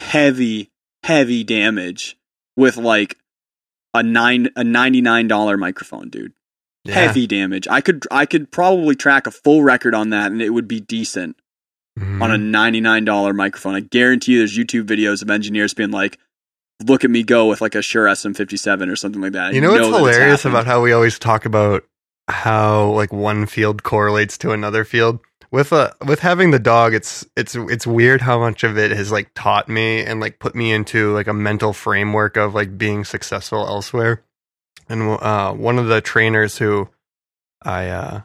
heavy, 0.00 0.70
heavy 1.04 1.44
damage 1.44 2.16
with 2.56 2.76
like 2.76 3.16
a 3.94 4.02
nine 4.02 4.48
a 4.56 4.64
ninety 4.64 5.00
nine 5.00 5.28
dollar 5.28 5.56
microphone, 5.56 6.08
dude. 6.10 6.32
Yeah. 6.84 6.94
Heavy 6.94 7.26
damage. 7.26 7.68
I 7.68 7.80
could 7.80 8.06
I 8.10 8.26
could 8.26 8.50
probably 8.50 8.94
track 8.94 9.26
a 9.26 9.30
full 9.30 9.62
record 9.62 9.94
on 9.94 10.10
that, 10.10 10.32
and 10.32 10.40
it 10.40 10.50
would 10.50 10.68
be 10.68 10.80
decent 10.80 11.36
Mhm. 11.98 12.22
on 12.22 12.30
a 12.30 12.38
ninety 12.38 12.80
nine 12.80 13.04
dollar 13.04 13.32
microphone. 13.34 13.74
I 13.74 13.80
guarantee 13.80 14.32
you, 14.32 14.38
there's 14.38 14.56
YouTube 14.56 14.84
videos 14.86 15.22
of 15.22 15.30
engineers 15.30 15.74
being 15.74 15.90
like, 15.90 16.18
"Look 16.86 17.04
at 17.04 17.10
me 17.10 17.22
go 17.22 17.48
with 17.48 17.60
like 17.60 17.74
a 17.74 17.82
Shure 17.82 18.06
SM57 18.08 18.88
or 18.90 18.96
something 18.96 19.20
like 19.20 19.32
that." 19.32 19.52
You 19.54 19.60
know 19.60 19.72
what's 19.72 19.80
that 19.88 19.88
it's 19.88 19.96
hilarious 20.16 20.44
about 20.44 20.66
how 20.66 20.80
we 20.80 20.92
always 20.92 21.18
talk 21.18 21.44
about 21.44 21.84
how 22.28 22.90
like 22.92 23.12
one 23.12 23.44
field 23.46 23.82
correlates 23.82 24.38
to 24.38 24.52
another 24.52 24.84
field? 24.84 25.18
With 25.52 25.72
uh 25.72 25.90
with 26.06 26.20
having 26.20 26.50
the 26.50 26.58
dog, 26.58 26.94
it's 26.94 27.26
it's 27.36 27.54
it's 27.54 27.86
weird 27.86 28.20
how 28.20 28.38
much 28.38 28.64
of 28.64 28.78
it 28.78 28.90
has 28.90 29.10
like 29.10 29.30
taught 29.34 29.68
me 29.68 30.04
and 30.04 30.20
like 30.20 30.38
put 30.38 30.54
me 30.54 30.72
into 30.72 31.12
like 31.12 31.26
a 31.26 31.34
mental 31.34 31.72
framework 31.72 32.36
of 32.36 32.54
like 32.54 32.78
being 32.78 33.04
successful 33.04 33.66
elsewhere. 33.66 34.22
And 34.88 35.02
uh, 35.02 35.52
one 35.52 35.78
of 35.78 35.86
the 35.86 36.00
trainers 36.00 36.58
who 36.58 36.88
I 37.62 37.88
uh, 37.88 38.20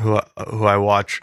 who 0.00 0.20
who 0.50 0.64
I 0.64 0.76
watch 0.76 1.20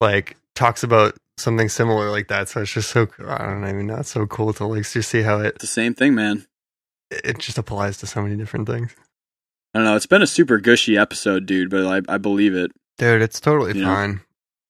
like 0.00 0.36
talks 0.54 0.82
about 0.82 1.16
something 1.38 1.68
similar 1.68 2.10
like 2.10 2.28
that. 2.28 2.48
So 2.48 2.62
it's 2.62 2.72
just 2.72 2.90
so 2.90 3.08
I 3.26 3.38
don't 3.38 3.64
even 3.68 3.86
know. 3.86 3.96
It's 3.96 4.10
so 4.10 4.26
cool 4.26 4.52
to 4.54 4.66
like 4.66 4.88
just 4.88 5.10
see 5.10 5.22
how 5.22 5.40
it 5.40 5.46
It's 5.54 5.60
the 5.60 5.66
same 5.66 5.94
thing, 5.94 6.14
man. 6.14 6.46
it 7.10 7.38
just 7.38 7.58
applies 7.58 7.98
to 7.98 8.06
so 8.06 8.22
many 8.22 8.36
different 8.36 8.68
things. 8.68 8.94
I 9.74 9.78
don't 9.78 9.84
know. 9.86 9.96
It's 9.96 10.06
been 10.06 10.22
a 10.22 10.26
super 10.26 10.58
gushy 10.58 10.96
episode, 10.96 11.46
dude, 11.46 11.70
but 11.70 11.86
I, 11.86 12.14
I 12.14 12.18
believe 12.18 12.54
it. 12.54 12.72
Dude, 12.96 13.22
it's 13.22 13.38
totally 13.38 13.76
You 13.76 13.84
know? 13.84 14.18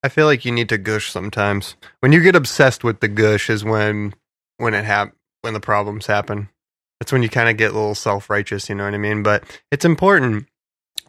I 0.02 0.08
feel 0.08 0.26
like 0.26 0.44
you 0.44 0.52
need 0.52 0.68
to 0.68 0.78
gush 0.78 1.10
sometimes. 1.10 1.76
When 2.00 2.12
you 2.12 2.22
get 2.22 2.36
obsessed 2.36 2.84
with 2.84 3.00
the 3.00 3.08
gush 3.08 3.50
is 3.50 3.64
when 3.64 4.14
when 4.58 4.74
it 4.74 4.84
hap- 4.84 5.14
when 5.42 5.54
the 5.54 5.60
problems 5.60 6.06
happen. 6.06 6.48
That's 7.00 7.12
when 7.12 7.22
you 7.22 7.28
kind 7.28 7.48
of 7.48 7.56
get 7.56 7.70
a 7.70 7.74
little 7.74 7.94
self-righteous, 7.94 8.68
you 8.68 8.74
know 8.74 8.84
what 8.84 8.94
I 8.94 8.98
mean? 8.98 9.22
But 9.22 9.44
it's 9.70 9.84
important. 9.84 10.46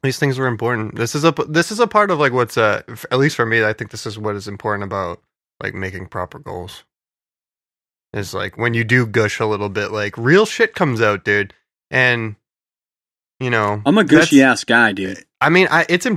These 0.04 0.20
things 0.20 0.38
were 0.38 0.48
important. 0.48 0.96
This 0.96 1.16
is 1.16 1.24
a 1.24 1.32
this 1.48 1.72
is 1.72 1.80
a 1.80 1.88
part 1.88 2.12
of 2.12 2.20
like 2.20 2.32
what's 2.32 2.58
uh 2.58 2.84
at 3.12 3.18
least 3.18 3.36
for 3.36 3.46
me, 3.46 3.64
I 3.64 3.74
think 3.74 3.92
this 3.92 4.06
is 4.06 4.18
what 4.18 4.36
is 4.36 4.48
important 4.48 4.84
about 4.84 5.22
like 5.62 5.74
making 5.74 6.08
proper 6.08 6.40
goals. 6.40 6.84
Is 8.14 8.34
like 8.34 8.58
when 8.58 8.74
you 8.74 8.84
do 8.84 9.06
gush 9.06 9.40
a 9.40 9.46
little 9.46 9.70
bit, 9.70 9.92
like 9.92 10.18
real 10.18 10.46
shit 10.46 10.74
comes 10.74 11.02
out, 11.02 11.24
dude. 11.24 11.54
And 11.92 12.36
you 13.40 13.50
know, 13.50 13.82
I'm 13.86 13.98
a 13.98 14.04
gushy 14.04 14.42
ass 14.42 14.64
guy, 14.64 14.94
dude. 14.94 15.26
I 15.42 15.50
mean, 15.50 15.68
I 15.70 15.86
it's 15.90 16.08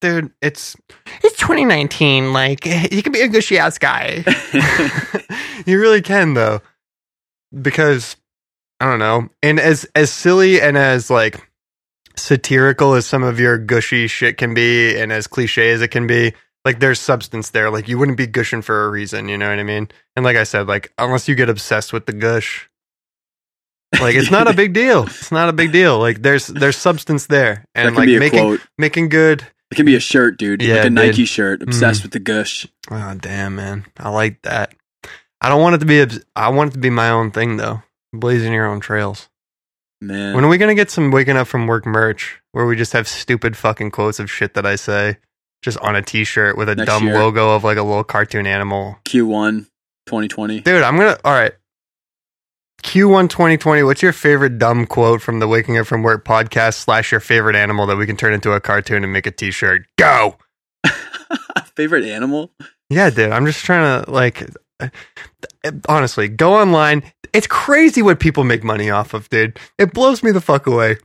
dude. 0.00 0.32
It's 0.40 0.76
it's 1.22 1.38
2019. 1.38 2.32
Like 2.32 2.64
you 2.90 3.02
can 3.02 3.12
be 3.12 3.20
a 3.20 3.28
gushy 3.28 3.58
ass 3.58 3.78
guy. 3.78 4.24
you 5.66 5.78
really 5.78 6.02
can 6.02 6.34
though, 6.34 6.60
because 7.60 8.16
I 8.80 8.86
don't 8.86 8.98
know. 8.98 9.28
And 9.42 9.60
as 9.60 9.86
as 9.94 10.10
silly 10.10 10.60
and 10.60 10.76
as 10.76 11.10
like 11.10 11.48
satirical 12.16 12.94
as 12.94 13.06
some 13.06 13.22
of 13.22 13.38
your 13.38 13.58
gushy 13.58 14.06
shit 14.06 14.36
can 14.36 14.54
be, 14.54 14.96
and 14.96 15.12
as 15.12 15.26
cliche 15.26 15.70
as 15.70 15.82
it 15.82 15.88
can 15.88 16.06
be, 16.06 16.32
like 16.64 16.80
there's 16.80 17.00
substance 17.00 17.50
there. 17.50 17.70
Like 17.70 17.88
you 17.88 17.98
wouldn't 17.98 18.18
be 18.18 18.26
gushing 18.26 18.62
for 18.62 18.84
a 18.86 18.90
reason. 18.90 19.28
You 19.28 19.38
know 19.38 19.48
what 19.48 19.58
I 19.58 19.64
mean? 19.64 19.88
And 20.16 20.24
like 20.24 20.36
I 20.36 20.44
said, 20.44 20.66
like 20.66 20.92
unless 20.98 21.28
you 21.28 21.34
get 21.34 21.48
obsessed 21.48 21.92
with 21.92 22.06
the 22.06 22.12
gush. 22.12 22.66
Like 24.00 24.14
it's 24.14 24.30
not 24.30 24.48
a 24.48 24.54
big 24.54 24.72
deal. 24.72 25.02
It's 25.02 25.32
not 25.32 25.48
a 25.48 25.52
big 25.52 25.72
deal. 25.72 25.98
Like 25.98 26.22
there's 26.22 26.46
there's 26.46 26.76
substance 26.76 27.26
there, 27.26 27.64
and 27.74 27.96
like 27.96 28.08
making 28.08 28.38
quote. 28.38 28.60
making 28.78 29.08
good 29.08 29.44
It 29.70 29.76
can 29.76 29.86
be 29.86 29.94
a 29.94 30.00
shirt, 30.00 30.36
dude. 30.38 30.62
Yeah, 30.62 30.74
like 30.76 30.80
a 30.80 30.82
dude. 30.84 30.92
Nike 30.94 31.24
shirt. 31.24 31.62
Obsessed 31.62 32.00
Mm. 32.00 32.04
with 32.04 32.12
the 32.12 32.18
gush. 32.18 32.66
Oh 32.90 33.14
damn, 33.20 33.54
man! 33.56 33.86
I 33.98 34.08
like 34.10 34.42
that. 34.42 34.74
I 35.40 35.48
don't 35.48 35.62
want 35.62 35.76
it 35.76 35.78
to 35.78 35.86
be. 35.86 36.20
I 36.36 36.48
want 36.50 36.70
it 36.70 36.74
to 36.74 36.78
be 36.80 36.90
my 36.90 37.10
own 37.10 37.30
thing, 37.30 37.56
though. 37.56 37.82
Blazing 38.12 38.52
your 38.52 38.66
own 38.66 38.80
trails. 38.80 39.28
Man. 40.00 40.34
When 40.34 40.44
are 40.44 40.48
we 40.48 40.58
gonna 40.58 40.74
get 40.74 40.90
some 40.90 41.10
waking 41.10 41.36
up 41.36 41.46
from 41.46 41.66
work 41.66 41.86
merch 41.86 42.40
where 42.52 42.66
we 42.66 42.74
just 42.74 42.92
have 42.94 43.06
stupid 43.06 43.56
fucking 43.56 43.90
quotes 43.90 44.18
of 44.18 44.30
shit 44.30 44.54
that 44.54 44.66
I 44.66 44.76
say 44.76 45.18
just 45.62 45.78
on 45.78 45.94
a 45.94 46.00
T-shirt 46.02 46.56
with 46.56 46.68
a 46.70 46.74
Next 46.74 46.86
dumb 46.88 47.04
year. 47.04 47.14
logo 47.18 47.50
of 47.54 47.62
like 47.64 47.76
a 47.76 47.82
little 47.82 48.02
cartoon 48.02 48.46
animal? 48.46 48.96
Q1 49.04 49.66
2020. 50.06 50.60
Dude, 50.62 50.82
I'm 50.82 50.96
gonna. 50.96 51.18
All 51.24 51.32
right. 51.32 51.52
Q1 52.82 53.28
2020. 53.28 53.82
What's 53.82 54.02
your 54.02 54.12
favorite 54.12 54.58
dumb 54.58 54.86
quote 54.86 55.20
from 55.22 55.38
the 55.38 55.46
Waking 55.48 55.78
Up 55.78 55.86
from 55.86 56.02
Work 56.02 56.24
podcast 56.24 56.74
slash 56.74 57.10
your 57.12 57.20
favorite 57.20 57.56
animal 57.56 57.86
that 57.86 57.96
we 57.96 58.06
can 58.06 58.16
turn 58.16 58.32
into 58.32 58.52
a 58.52 58.60
cartoon 58.60 59.04
and 59.04 59.12
make 59.12 59.26
a 59.26 59.30
T-shirt? 59.30 59.82
Go. 59.98 60.36
Favorite 61.76 62.04
animal? 62.04 62.52
Yeah, 62.88 63.10
dude. 63.10 63.30
I'm 63.32 63.46
just 63.46 63.64
trying 63.64 64.04
to 64.04 64.10
like 64.10 64.48
honestly, 65.88 66.28
go 66.28 66.54
online. 66.54 67.02
It's 67.32 67.46
crazy 67.46 68.02
what 68.02 68.18
people 68.18 68.44
make 68.44 68.64
money 68.64 68.90
off 68.90 69.14
of, 69.14 69.28
dude. 69.30 69.58
It 69.78 69.92
blows 69.92 70.22
me 70.22 70.32
the 70.32 70.40
fuck 70.40 70.66
away. 70.66 70.96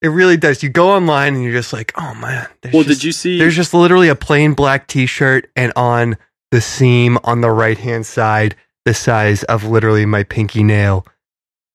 It 0.00 0.08
really 0.08 0.36
does. 0.36 0.62
You 0.62 0.68
go 0.68 0.90
online 0.90 1.34
and 1.34 1.42
you're 1.42 1.52
just 1.52 1.72
like, 1.72 1.92
oh 1.96 2.14
man. 2.14 2.46
Well, 2.72 2.84
just- 2.84 3.00
did 3.00 3.04
you 3.04 3.12
see? 3.12 3.38
There's 3.38 3.56
just 3.56 3.74
literally 3.74 4.08
a 4.08 4.14
plain 4.14 4.54
black 4.54 4.86
T-shirt, 4.86 5.50
and 5.56 5.72
on 5.74 6.16
the 6.52 6.60
seam 6.60 7.18
on 7.24 7.40
the 7.40 7.50
right 7.50 7.76
hand 7.78 8.06
side, 8.06 8.54
the 8.88 8.94
size 8.94 9.42
of 9.44 9.64
literally 9.64 10.06
my 10.06 10.22
pinky 10.22 10.62
nail, 10.62 11.04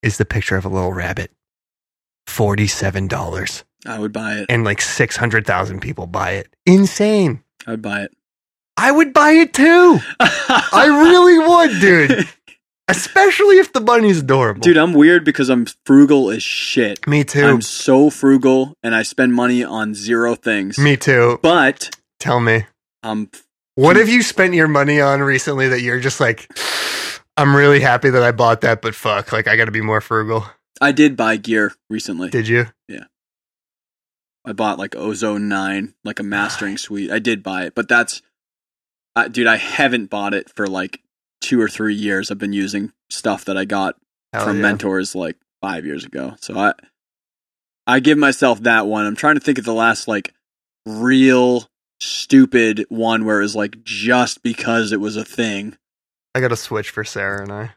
is 0.01 0.18
the 0.18 0.26
picture 0.26 0.55
of 0.57 0.66
a 0.66 0.70
little 0.70 0.91
rabbit. 0.93 1.30
Forty-seven 2.26 3.07
dollars, 3.07 3.64
I 3.86 3.99
would 3.99 4.11
buy 4.11 4.38
it. 4.38 4.47
and 4.49 4.64
like 4.64 4.82
six 4.82 5.16
hundred 5.16 5.45
thousand 5.45 5.82
people 5.82 6.07
buy 6.07 6.32
it. 6.32 6.47
Insane. 6.66 7.43
I 7.68 7.72
would 7.72 7.84
buy 7.84 8.01
it. 8.01 8.14
I 8.78 8.91
would 8.91 9.14
buy 9.14 9.30
it 9.32 9.53
too. 9.53 9.99
I 10.20 10.88
really 10.88 11.38
would, 11.38 11.80
dude. 11.82 12.28
Especially 12.88 13.59
if 13.59 13.72
the 13.74 13.80
bunny's 13.82 14.22
adorable. 14.22 14.61
Dude, 14.61 14.78
I'm 14.78 14.93
weird 14.93 15.24
because 15.24 15.49
I'm 15.49 15.68
frugal 15.86 16.32
as 16.32 16.41
shit. 16.41 17.05
me 17.07 17.24
too. 17.24 17.45
I'm 17.45 17.61
so 17.61 18.09
frugal 18.09 18.74
and 18.82 18.95
I 18.95 19.03
spend 19.03 19.36
money 19.36 19.64
on 19.64 19.93
zero 19.93 20.34
things. 20.34 20.80
me 20.80 20.97
too. 20.97 21.38
But 21.43 21.95
Tell 22.20 22.39
me. 22.39 22.66
I'm 23.03 23.30
What 23.76 23.95
have 23.95 24.07
you 24.07 24.21
spent 24.21 24.53
your 24.53 24.67
money 24.67 25.01
on 25.01 25.21
recently 25.21 25.69
that 25.69 25.82
you're 25.82 25.99
just 25.99 26.19
like, 26.19 26.47
I'm 27.38 27.55
really 27.55 27.80
happy 27.80 28.09
that 28.11 28.21
I 28.21 28.32
bought 28.32 28.61
that, 28.61 28.82
but 28.82 28.93
fuck, 28.93 29.32
like 29.32 29.47
I 29.47 29.55
got 29.55 29.65
to 29.65 29.71
be 29.71 29.82
more 29.82 30.01
frugal. 30.01 30.45
I 30.80 30.91
did 30.91 31.17
buy 31.17 31.38
gear 31.38 31.74
recently. 31.89 32.30
Did 32.30 32.47
you? 32.47 32.67
Yeah. 32.88 33.05
I 34.45 34.53
bought 34.53 34.78
like 34.78 34.95
Ozone 34.95 35.47
9, 35.47 35.93
like 36.03 36.19
a 36.19 36.24
mastering 36.24 36.78
suite. 36.78 37.11
I 37.11 37.19
did 37.19 37.41
buy 37.41 37.63
it, 37.63 37.76
but 37.76 37.88
that's 37.88 38.21
uh, 39.15 39.28
dude, 39.28 39.47
I 39.47 39.57
haven't 39.57 40.09
bought 40.09 40.34
it 40.34 40.51
for 40.55 40.67
like 40.67 40.99
2 41.41 41.59
or 41.59 41.69
3 41.69 41.95
years. 41.95 42.30
I've 42.30 42.39
been 42.39 42.53
using 42.53 42.91
stuff 43.09 43.45
that 43.45 43.57
I 43.57 43.65
got 43.65 43.95
Hell 44.34 44.45
from 44.45 44.57
yeah. 44.57 44.63
mentors 44.63 45.15
like 45.15 45.38
5 45.61 45.86
years 45.86 46.05
ago. 46.05 46.36
So 46.41 46.57
I 46.57 46.74
I 47.88 47.99
give 47.99 48.17
myself 48.17 48.61
that 48.63 48.86
one. 48.88 49.05
I'm 49.05 49.15
trying 49.15 49.36
to 49.36 49.41
think 49.41 49.57
of 49.57 49.65
the 49.65 49.74
last 49.74 50.07
like 50.07 50.34
real 50.86 51.67
stupid 52.04 52.86
one 52.89 53.26
where 53.26 53.39
it 53.39 53.43
was 53.43 53.56
like 53.56 53.84
just 53.84 54.43
because 54.43 54.91
it 54.91 54.99
was 54.99 55.16
a 55.16 55.26
thing. 55.26 55.78
I 56.36 56.39
got 56.39 56.51
a 56.51 56.56
switch 56.58 56.89
for 56.89 57.04
Sarah 57.04 57.41
and 57.43 57.51
I. 57.51 57.72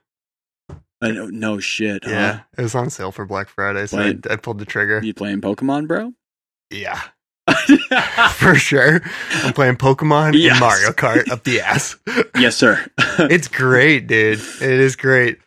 I 1.02 1.12
don't 1.12 1.34
no 1.38 1.58
shit. 1.60 2.04
huh? 2.04 2.10
Yeah, 2.10 2.40
it 2.56 2.62
was 2.62 2.74
on 2.74 2.88
sale 2.90 3.12
for 3.12 3.26
Black 3.26 3.48
Friday, 3.48 3.86
so 3.86 3.98
I, 3.98 4.14
I 4.30 4.36
pulled 4.36 4.58
the 4.58 4.64
trigger. 4.64 5.00
You 5.04 5.12
playing 5.12 5.42
Pokemon, 5.42 5.86
bro? 5.88 6.12
Yeah, 6.70 7.00
for 8.32 8.54
sure. 8.54 9.02
I'm 9.44 9.52
playing 9.52 9.76
Pokemon 9.76 10.32
Yes. 10.40 10.52
and 10.52 10.60
Mario 10.60 10.90
Kart 10.92 11.30
up 11.30 11.44
the 11.44 11.60
ass. 11.62 11.96
yes, 12.38 12.56
sir. 12.56 12.84
it's 12.98 13.46
great, 13.48 14.06
dude. 14.06 14.38
It 14.40 14.62
is 14.62 14.96
great. 14.96 15.38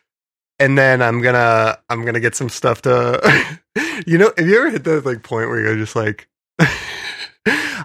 And 0.60 0.78
then 0.78 1.02
I'm 1.02 1.20
gonna 1.20 1.78
I'm 1.88 2.04
gonna 2.04 2.20
get 2.20 2.36
some 2.36 2.48
stuff 2.48 2.82
to 2.82 3.58
you 4.06 4.18
know, 4.18 4.32
have 4.38 4.46
you 4.46 4.56
ever 4.58 4.70
hit 4.70 4.84
that 4.84 5.04
like 5.04 5.22
point 5.22 5.48
where 5.48 5.60
you're 5.60 5.76
just 5.76 5.96
like 5.96 6.28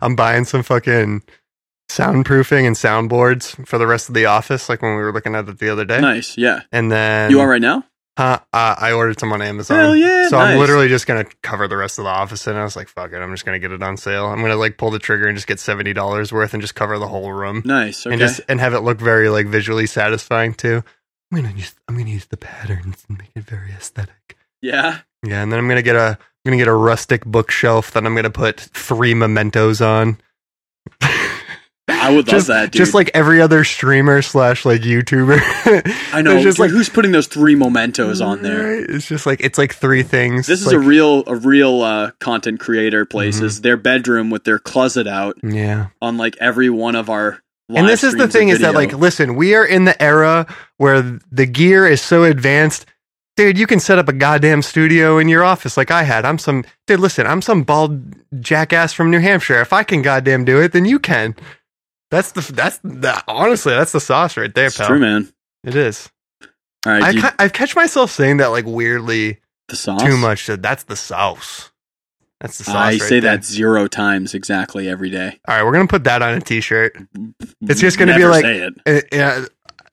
I'm 0.05 0.15
buying 0.15 0.45
some 0.45 0.63
fucking 0.63 1.23
soundproofing 1.89 2.65
and 2.65 2.75
soundboards 2.75 3.67
for 3.67 3.77
the 3.77 3.87
rest 3.87 4.09
of 4.09 4.15
the 4.15 4.25
office, 4.25 4.69
like 4.69 4.81
when 4.81 4.95
we 4.95 5.01
were 5.01 5.11
looking 5.13 5.35
at 5.35 5.47
it 5.47 5.59
the 5.59 5.69
other 5.69 5.85
day. 5.85 6.01
nice. 6.01 6.37
Yeah. 6.37 6.61
And 6.71 6.91
then 6.91 7.31
You 7.31 7.39
are 7.41 7.47
right 7.49 7.61
now? 7.61 7.83
Huh, 8.17 8.39
uh, 8.53 8.75
I 8.77 8.93
ordered 8.93 9.19
some 9.19 9.33
on 9.33 9.41
Amazon. 9.41 9.77
Hell 9.77 9.95
yeah, 9.95 10.29
So 10.29 10.37
I'm 10.37 10.57
literally 10.57 10.87
just 10.87 11.05
gonna 11.05 11.25
cover 11.43 11.67
the 11.67 11.75
rest 11.75 11.99
of 11.99 12.05
the 12.05 12.09
office, 12.11 12.47
and 12.47 12.57
I 12.57 12.63
was 12.63 12.77
like, 12.77 12.87
"Fuck 12.87 13.11
it, 13.11 13.17
I'm 13.17 13.31
just 13.33 13.43
gonna 13.45 13.59
get 13.59 13.73
it 13.73 13.83
on 13.83 13.97
sale. 13.97 14.27
I'm 14.27 14.39
gonna 14.41 14.55
like 14.55 14.77
pull 14.77 14.89
the 14.89 14.99
trigger 14.99 15.27
and 15.27 15.35
just 15.35 15.47
get 15.47 15.59
seventy 15.59 15.91
dollars 15.91 16.31
worth 16.31 16.53
and 16.53 16.61
just 16.61 16.75
cover 16.75 16.97
the 16.97 17.09
whole 17.09 17.33
room, 17.33 17.61
Nice. 17.65 18.05
Okay. 18.07 18.13
and 18.13 18.19
just 18.21 18.39
and 18.47 18.61
have 18.61 18.73
it 18.73 18.79
look 18.79 18.99
very 18.99 19.27
like 19.27 19.47
visually 19.47 19.85
satisfying 19.85 20.53
too. 20.53 20.81
I'm 21.33 21.41
gonna 21.41 21.53
use 21.57 21.75
I'm 21.89 21.97
gonna 21.97 22.09
use 22.09 22.27
the 22.27 22.37
patterns 22.37 23.03
and 23.09 23.17
make 23.17 23.31
it 23.35 23.43
very 23.43 23.71
aesthetic. 23.71 24.37
yeah. 24.61 24.99
Yeah, 25.21 25.43
and 25.43 25.51
then 25.51 25.59
I'm 25.59 25.67
gonna 25.67 25.81
get 25.81 25.97
a 25.97 26.17
I'm 26.45 26.51
gonna 26.51 26.57
get 26.57 26.67
a 26.67 26.73
rustic 26.73 27.25
bookshelf 27.25 27.91
that 27.91 28.05
I'm 28.05 28.13
gonna 28.13 28.29
put 28.29 28.59
three 28.59 29.15
mementos 29.15 29.81
on. 29.81 30.19
I 31.87 32.09
would 32.09 32.27
love 32.27 32.35
just, 32.35 32.47
that, 32.47 32.71
dude. 32.71 32.79
Just 32.79 32.93
like 32.93 33.09
every 33.13 33.41
other 33.41 33.63
streamer 33.63 34.21
slash 34.21 34.63
like 34.63 34.81
YouTuber. 34.81 35.39
I 36.13 36.21
know. 36.21 36.33
Just 36.33 36.43
Just 36.43 36.59
like 36.59 36.69
who's 36.69 36.89
putting 36.89 37.11
those 37.11 37.27
three 37.27 37.55
mementos 37.55 38.21
on 38.21 38.43
there? 38.43 38.75
It's 38.75 39.07
just 39.07 39.25
like 39.25 39.41
it's 39.41 39.57
like 39.57 39.73
three 39.73 40.03
things. 40.03 40.45
This 40.45 40.61
is 40.61 40.67
like, 40.67 40.75
a 40.75 40.79
real, 40.79 41.23
a 41.25 41.35
real 41.35 41.81
uh, 41.81 42.11
content 42.19 42.59
creator 42.59 43.05
place. 43.05 43.37
Mm-hmm. 43.37 43.45
Is 43.45 43.61
their 43.61 43.77
bedroom 43.77 44.29
with 44.29 44.43
their 44.43 44.59
closet 44.59 45.07
out 45.07 45.37
yeah. 45.43 45.87
on 46.01 46.17
like 46.17 46.37
every 46.39 46.69
one 46.69 46.95
of 46.95 47.09
our. 47.09 47.41
and 47.69 47.87
this 47.87 48.03
is 48.03 48.13
the 48.13 48.27
thing 48.27 48.49
is 48.49 48.59
that 48.59 48.75
like 48.75 48.93
listen 48.93 49.35
we 49.35 49.55
are 49.55 49.65
in 49.65 49.85
the 49.85 50.01
era 50.01 50.45
where 50.77 51.01
the 51.31 51.47
gear 51.47 51.87
is 51.87 52.01
so 52.01 52.23
advanced 52.23 52.85
dude 53.37 53.57
you 53.57 53.67
can 53.67 53.79
set 53.79 53.97
up 53.99 54.07
a 54.07 54.13
goddamn 54.13 54.61
studio 54.61 55.17
in 55.17 55.27
your 55.27 55.43
office 55.43 55.77
like 55.77 55.91
i 55.91 56.03
had 56.03 56.25
i'm 56.25 56.37
some 56.37 56.63
dude 56.87 56.99
listen 56.99 57.25
i'm 57.27 57.41
some 57.41 57.63
bald 57.63 58.01
jackass 58.39 58.93
from 58.93 59.11
new 59.11 59.19
hampshire 59.19 59.61
if 59.61 59.73
i 59.73 59.83
can 59.83 60.01
goddamn 60.01 60.45
do 60.45 60.61
it 60.61 60.71
then 60.71 60.85
you 60.85 60.99
can 60.99 61.35
that's 62.11 62.31
the 62.33 62.41
that's 62.53 62.77
the 62.79 63.23
honestly 63.27 63.73
that's 63.73 63.91
the 63.91 63.99
sauce 63.99 64.37
right 64.37 64.53
there 64.55 64.67
it's 64.67 64.77
pal 64.77 64.87
true, 64.87 64.99
man. 64.99 65.31
it 65.63 65.75
is 65.75 66.09
All 66.85 66.91
right, 66.93 67.03
I, 67.03 67.21
ca- 67.21 67.35
I 67.39 67.49
catch 67.49 67.75
myself 67.75 68.11
saying 68.11 68.37
that 68.37 68.47
like 68.47 68.65
weirdly 68.65 69.39
the 69.67 69.75
sauce. 69.75 70.01
too 70.01 70.17
much 70.17 70.45
that 70.47 70.61
that's 70.61 70.83
the 70.83 70.95
sauce 70.95 71.71
That's 72.39 72.57
the 72.59 72.65
sauce. 72.65 72.75
I 72.75 72.89
right 72.91 73.01
say 73.01 73.19
there. 73.19 73.37
that 73.37 73.43
zero 73.45 73.87
times 73.87 74.33
exactly 74.35 74.87
every 74.89 75.09
day. 75.09 75.39
All 75.47 75.55
right, 75.55 75.63
we're 75.63 75.71
gonna 75.71 75.87
put 75.87 76.03
that 76.03 76.21
on 76.21 76.35
a 76.35 76.41
T-shirt. 76.41 76.95
It's 77.61 77.79
just 77.81 77.97
gonna 77.97 78.15
be 78.15 78.25
like- 78.25 78.43
say 78.45 78.57
it. 78.59 78.73
Uh, 78.85 79.01
yeah, 79.11 79.45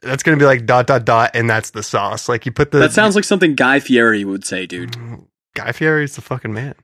that's 0.03 0.23
gonna 0.23 0.37
be 0.37 0.45
like 0.45 0.67
dot 0.67 0.87
dot 0.87 1.05
dot, 1.05 1.31
and 1.35 1.49
that's 1.49 1.71
the 1.71 1.83
sauce. 1.83 2.29
Like 2.29 2.45
you 2.47 2.53
put 2.53 2.71
the 2.71 2.79
That 2.79 2.93
sounds 2.93 3.15
like 3.15 3.25
something 3.25 3.55
Guy 3.55 3.81
Fieri 3.81 4.25
would 4.25 4.45
say, 4.45 4.67
dude. 4.67 4.97
Guy 5.55 5.73
Fieri's 5.73 6.15
the 6.17 6.23
fucking 6.23 6.53
man. 6.53 6.75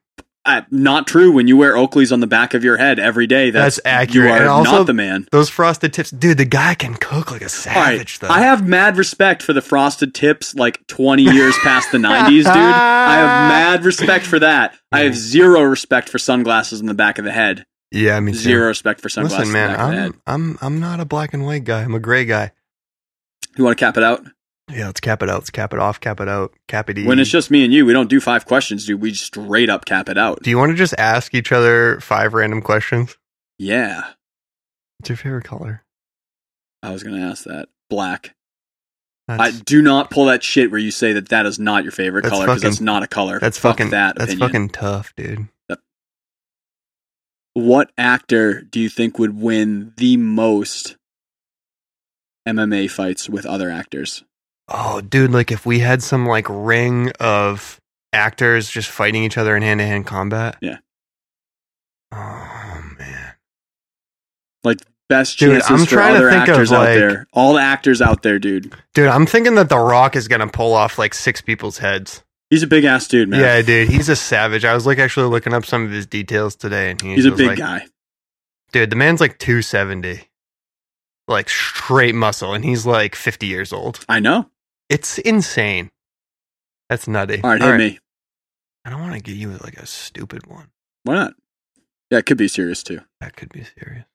Uh, 0.44 0.62
not 0.70 1.06
true. 1.06 1.30
When 1.30 1.46
you 1.46 1.58
wear 1.58 1.76
Oakley's 1.76 2.10
on 2.10 2.20
the 2.20 2.26
back 2.26 2.54
of 2.54 2.64
your 2.64 2.78
head 2.78 2.98
every 2.98 3.26
day, 3.26 3.50
that's, 3.50 3.76
That's 3.76 3.86
accurate. 3.86 4.28
You 4.28 4.32
are 4.32 4.38
And 4.38 4.48
also- 4.48 4.70
not 4.78 4.86
the 4.86 4.94
man. 4.94 5.28
Those 5.30 5.50
frosted 5.50 5.92
tips, 5.92 6.10
dude. 6.10 6.38
The 6.38 6.46
guy 6.46 6.74
can 6.74 6.94
cook 6.94 7.30
like 7.30 7.42
a 7.42 7.44
All 7.44 7.74
right, 7.74 7.98
savage. 7.98 8.18
though. 8.20 8.28
I 8.28 8.40
have 8.40 8.66
mad 8.66 8.96
respect 8.96 9.42
for 9.42 9.52
the 9.52 9.60
frosted 9.60 10.14
tips 10.14 10.54
like 10.54 10.86
20 10.86 11.22
years 11.22 11.54
past 11.62 11.92
the 11.92 11.98
90s, 11.98 12.44
dude. 12.44 12.46
I 12.46 13.16
have 13.16 13.48
mad 13.50 13.84
respect 13.84 14.24
for 14.24 14.38
that. 14.38 14.74
I 14.90 15.00
have 15.00 15.14
zero 15.14 15.60
respect 15.62 16.08
for 16.08 16.18
sunglasses 16.18 16.80
in 16.80 16.86
the 16.86 16.94
back 16.94 17.18
of 17.18 17.26
the 17.26 17.32
head. 17.32 17.66
yeah, 17.90 18.18
me 18.20 18.32
too. 18.32 18.38
Zero 18.38 18.68
respect 18.68 19.02
for 19.02 19.10
sunglasses 19.10 19.38
Listen, 19.40 19.52
man, 19.52 19.64
in 19.66 19.72
the 19.72 19.76
back 19.76 19.86
of 19.88 19.90
the 19.94 20.00
head. 20.00 20.12
I'm 20.26 20.50
I'm 20.52 20.58
I'm 20.62 20.80
not 20.80 21.00
a 21.00 21.04
black 21.04 21.34
and 21.34 21.44
white 21.44 21.64
guy. 21.64 21.82
I'm 21.82 21.94
a 21.94 22.00
gray 22.00 22.24
guy. 22.24 22.52
You 23.58 23.64
want 23.64 23.76
to 23.76 23.84
cap 23.84 23.96
it 23.96 24.04
out? 24.04 24.24
Yeah, 24.70 24.86
let's 24.86 25.00
cap 25.00 25.22
it 25.22 25.28
out. 25.28 25.34
Let's 25.38 25.50
cap 25.50 25.72
it 25.72 25.78
off. 25.80 25.98
Cap 26.00 26.20
it 26.20 26.28
out. 26.28 26.54
Cap 26.68 26.88
it. 26.90 27.04
When 27.06 27.18
it's 27.18 27.30
just 27.30 27.50
me 27.50 27.64
and 27.64 27.72
you, 27.72 27.84
we 27.84 27.92
don't 27.92 28.08
do 28.08 28.20
five 28.20 28.44
questions, 28.46 28.86
dude. 28.86 29.00
We 29.00 29.12
straight 29.14 29.68
up 29.68 29.84
cap 29.84 30.08
it 30.08 30.16
out. 30.16 30.42
Do 30.42 30.50
you 30.50 30.58
want 30.58 30.70
to 30.70 30.76
just 30.76 30.94
ask 30.96 31.34
each 31.34 31.50
other 31.52 31.98
five 32.00 32.34
random 32.34 32.62
questions? 32.62 33.16
Yeah. 33.58 34.02
What's 34.98 35.08
your 35.08 35.16
favorite 35.16 35.44
color? 35.44 35.82
I 36.82 36.92
was 36.92 37.02
going 37.02 37.16
to 37.16 37.22
ask 37.26 37.44
that. 37.44 37.68
Black. 37.90 38.34
I 39.30 39.50
do 39.50 39.82
not 39.82 40.10
pull 40.10 40.26
that 40.26 40.42
shit 40.42 40.70
where 40.70 40.80
you 40.80 40.90
say 40.90 41.12
that 41.14 41.28
that 41.30 41.44
is 41.44 41.58
not 41.58 41.82
your 41.82 41.92
favorite 41.92 42.22
That's 42.22 42.32
color 42.34 42.46
because 42.46 42.62
that's 42.62 42.80
not 42.80 43.02
a 43.02 43.06
color. 43.06 43.38
that's 43.40 43.58
Fuck 43.58 43.78
fucking 43.78 43.90
that 43.90 44.16
That's 44.16 44.32
opinion. 44.32 44.48
fucking 44.48 44.68
tough, 44.70 45.14
dude. 45.16 45.48
What 47.54 47.90
actor 47.98 48.62
do 48.62 48.78
you 48.80 48.88
think 48.88 49.18
would 49.18 49.38
win 49.40 49.92
the 49.96 50.16
most 50.16 50.96
MMA 52.46 52.90
fights 52.90 53.28
with 53.28 53.46
other 53.46 53.70
actors? 53.70 54.24
Oh, 54.68 55.00
dude, 55.00 55.30
like 55.32 55.50
if 55.50 55.64
we 55.64 55.78
had 55.78 56.02
some 56.02 56.26
like 56.26 56.46
ring 56.48 57.10
of 57.20 57.80
actors 58.12 58.68
just 58.70 58.88
fighting 58.90 59.24
each 59.24 59.38
other 59.38 59.56
in 59.56 59.62
hand 59.62 59.80
to 59.80 59.86
hand 59.86 60.06
combat. 60.06 60.56
Yeah. 60.60 60.78
Oh 62.12 62.82
man. 62.98 63.32
Like 64.64 64.78
best 65.08 65.38
Dude, 65.38 65.60
chances 65.60 65.70
I'm 65.70 65.86
for 65.86 65.90
trying 65.94 66.14
to 66.14 66.18
other 66.20 66.30
think 66.30 66.42
of, 66.44 66.48
actors 66.50 66.72
out 66.72 66.78
like- 66.80 66.98
there. 66.98 67.26
All 67.32 67.54
the 67.54 67.60
actors 67.62 68.02
out 68.02 68.22
there, 68.22 68.38
dude. 68.38 68.74
Dude, 68.94 69.08
I'm 69.08 69.26
thinking 69.26 69.54
that 69.56 69.68
The 69.68 69.78
Rock 69.78 70.16
is 70.16 70.28
gonna 70.28 70.48
pull 70.48 70.72
off 70.74 70.98
like 70.98 71.14
six 71.14 71.40
people's 71.40 71.78
heads. 71.78 72.22
He's 72.50 72.62
a 72.62 72.66
big 72.66 72.84
ass 72.84 73.06
dude, 73.08 73.28
man. 73.28 73.40
Yeah, 73.40 73.60
dude, 73.62 73.88
he's 73.90 74.08
a 74.08 74.16
savage. 74.16 74.64
I 74.64 74.74
was 74.74 74.86
like 74.86 74.98
actually 74.98 75.28
looking 75.28 75.52
up 75.52 75.66
some 75.66 75.84
of 75.84 75.90
his 75.90 76.06
details 76.06 76.56
today, 76.56 76.90
and 76.92 77.00
he 77.02 77.14
He's 77.14 77.26
a 77.26 77.30
big 77.32 77.46
like, 77.48 77.58
guy. 77.58 77.86
Dude, 78.72 78.88
the 78.90 78.96
man's 78.96 79.20
like 79.20 79.38
270, 79.38 80.20
like 81.28 81.48
straight 81.48 82.14
muscle, 82.14 82.54
and 82.54 82.64
he's 82.64 82.86
like 82.86 83.14
50 83.14 83.46
years 83.46 83.72
old. 83.72 84.04
I 84.08 84.20
know. 84.20 84.50
It's 84.88 85.18
insane. 85.18 85.90
That's 86.88 87.06
nutty. 87.06 87.42
All 87.42 87.50
right, 87.50 87.60
hit 87.60 87.76
me. 87.76 87.98
I 88.84 88.90
don't 88.90 89.00
want 89.00 89.14
to 89.14 89.20
get 89.20 89.36
you 89.36 89.50
like 89.62 89.76
a 89.76 89.86
stupid 89.86 90.46
one. 90.46 90.70
Why 91.04 91.14
not? 91.14 91.34
Yeah, 92.10 92.18
it 92.18 92.26
could 92.26 92.38
be 92.38 92.48
serious 92.48 92.82
too. 92.82 93.00
That 93.20 93.36
could 93.36 93.52
be 93.52 93.64
serious. 93.78 94.06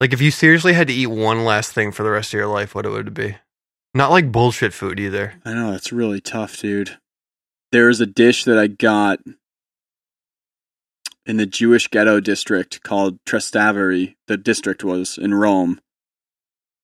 Like 0.00 0.12
if 0.12 0.20
you 0.20 0.30
seriously 0.30 0.74
had 0.74 0.88
to 0.88 0.92
eat 0.92 1.06
one 1.06 1.44
last 1.44 1.72
thing 1.72 1.92
for 1.92 2.02
the 2.02 2.10
rest 2.10 2.34
of 2.34 2.38
your 2.38 2.46
life, 2.46 2.74
what 2.74 2.86
it 2.86 2.90
would 2.90 3.14
be? 3.14 3.36
Not 3.94 4.10
like 4.10 4.30
bullshit 4.30 4.74
food 4.74 5.00
either. 5.00 5.34
I 5.44 5.54
know 5.54 5.72
it's 5.72 5.92
really 5.92 6.20
tough, 6.20 6.58
dude. 6.58 6.98
There's 7.72 8.00
a 8.00 8.06
dish 8.06 8.44
that 8.44 8.58
I 8.58 8.66
got 8.66 9.20
in 11.26 11.36
the 11.36 11.46
Jewish 11.46 11.88
ghetto 11.88 12.20
district 12.20 12.82
called 12.82 13.18
Trastevere. 13.24 14.14
The 14.26 14.36
district 14.36 14.84
was 14.84 15.18
in 15.18 15.34
Rome, 15.34 15.80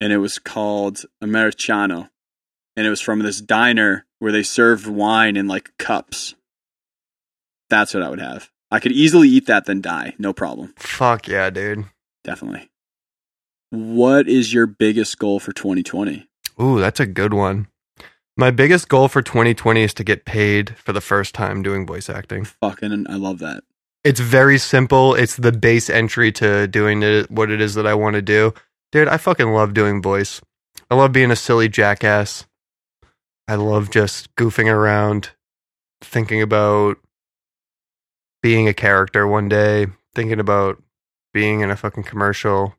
and 0.04 0.12
it 0.12 0.18
was 0.18 0.38
called 0.38 1.06
Americano, 1.22 2.10
and 2.76 2.86
it 2.86 2.90
was 2.90 3.00
from 3.00 3.20
this 3.20 3.40
diner 3.40 4.04
where 4.18 4.32
they 4.32 4.42
served 4.42 4.86
wine 4.86 5.34
in 5.34 5.48
like 5.48 5.70
cups. 5.78 6.34
That's 7.70 7.94
what 7.94 8.02
I 8.02 8.10
would 8.10 8.20
have. 8.20 8.50
I 8.70 8.80
could 8.80 8.92
easily 8.92 9.30
eat 9.30 9.46
that 9.46 9.64
then 9.64 9.80
die, 9.80 10.14
no 10.18 10.34
problem. 10.34 10.74
Fuck 10.76 11.26
yeah, 11.26 11.48
dude. 11.48 11.86
Definitely. 12.22 12.68
What 13.70 14.28
is 14.28 14.52
your 14.52 14.66
biggest 14.66 15.18
goal 15.18 15.40
for 15.40 15.54
2020? 15.54 16.28
Ooh, 16.60 16.78
that's 16.78 17.00
a 17.00 17.06
good 17.06 17.32
one. 17.32 17.68
My 18.36 18.50
biggest 18.50 18.90
goal 18.90 19.08
for 19.08 19.22
2020 19.22 19.84
is 19.84 19.94
to 19.94 20.04
get 20.04 20.26
paid 20.26 20.76
for 20.76 20.92
the 20.92 21.00
first 21.00 21.34
time 21.34 21.62
doing 21.62 21.86
voice 21.86 22.10
acting. 22.10 22.44
Fucking, 22.44 23.06
I 23.08 23.14
love 23.14 23.38
that. 23.38 23.64
It's 24.04 24.20
very 24.20 24.58
simple. 24.58 25.14
It's 25.14 25.36
the 25.36 25.50
base 25.50 25.88
entry 25.88 26.30
to 26.32 26.66
doing 26.66 27.02
it, 27.02 27.30
what 27.30 27.50
it 27.50 27.62
is 27.62 27.72
that 27.76 27.86
I 27.86 27.94
want 27.94 28.16
to 28.16 28.22
do. 28.22 28.52
Dude, 28.94 29.08
I 29.08 29.16
fucking 29.16 29.52
love 29.52 29.74
doing 29.74 30.00
voice. 30.00 30.40
I 30.88 30.94
love 30.94 31.10
being 31.10 31.32
a 31.32 31.36
silly 31.36 31.68
jackass. 31.68 32.46
I 33.48 33.56
love 33.56 33.90
just 33.90 34.32
goofing 34.36 34.72
around, 34.72 35.30
thinking 36.00 36.40
about 36.40 36.98
being 38.40 38.68
a 38.68 38.72
character 38.72 39.26
one 39.26 39.48
day, 39.48 39.88
thinking 40.14 40.38
about 40.38 40.80
being 41.32 41.58
in 41.58 41.72
a 41.72 41.76
fucking 41.76 42.04
commercial. 42.04 42.76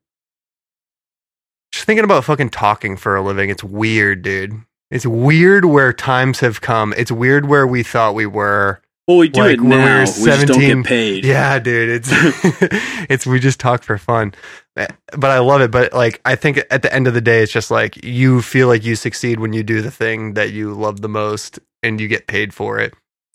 Just 1.74 1.86
thinking 1.86 2.06
about 2.06 2.24
fucking 2.24 2.52
talking 2.52 2.96
for 2.96 3.18
a 3.18 3.22
living. 3.22 3.50
It's 3.50 3.62
weird, 3.62 4.22
dude. 4.22 4.62
It's 4.90 5.06
weird 5.06 5.66
where 5.66 5.92
times 5.92 6.40
have 6.40 6.62
come. 6.62 6.94
It's 6.96 7.12
weird 7.12 7.50
where 7.50 7.68
we 7.68 7.84
thought 7.84 8.16
we 8.16 8.26
were. 8.26 8.82
Well, 9.08 9.18
we 9.18 9.30
do 9.30 9.40
Like, 9.42 9.54
it 9.56 9.62
when 9.62 9.70
we 9.70 9.76
now. 9.78 9.94
were 9.98 10.00
We, 10.00 10.06
just 10.06 10.48
don't 10.48 10.56
17 10.56 10.78
get 10.82 10.86
paid. 10.88 11.26
Yeah, 11.26 11.60
dude, 11.60 11.90
it's 11.90 12.10
it's 13.10 13.26
we 13.28 13.40
just 13.40 13.60
talk 13.60 13.84
for 13.84 13.98
fun. 13.98 14.34
But 14.76 15.32
I 15.32 15.40
love 15.40 15.62
it, 15.62 15.72
but 15.72 15.94
like 15.94 16.20
I 16.26 16.36
think 16.36 16.58
at 16.72 16.82
the 16.82 16.94
end 16.94 17.08
of 17.08 17.14
the 17.14 17.22
day 17.22 17.44
it's 17.44 17.52
just 17.52 17.70
like 17.72 18.04
you 18.04 18.42
feel 18.42 18.68
like 18.68 18.84
you 18.84 18.96
succeed 18.96 19.40
when 19.40 19.54
you 19.54 19.64
do 19.64 19.82
the 19.82 19.92
thing 19.92 20.34
that 20.34 20.52
you 20.52 20.74
love 20.74 21.02
the 21.02 21.08
most 21.10 21.60
and 21.84 22.02
you 22.02 22.08
get 22.08 22.28
paid 22.28 22.54
for 22.54 22.80
it. 22.80 22.94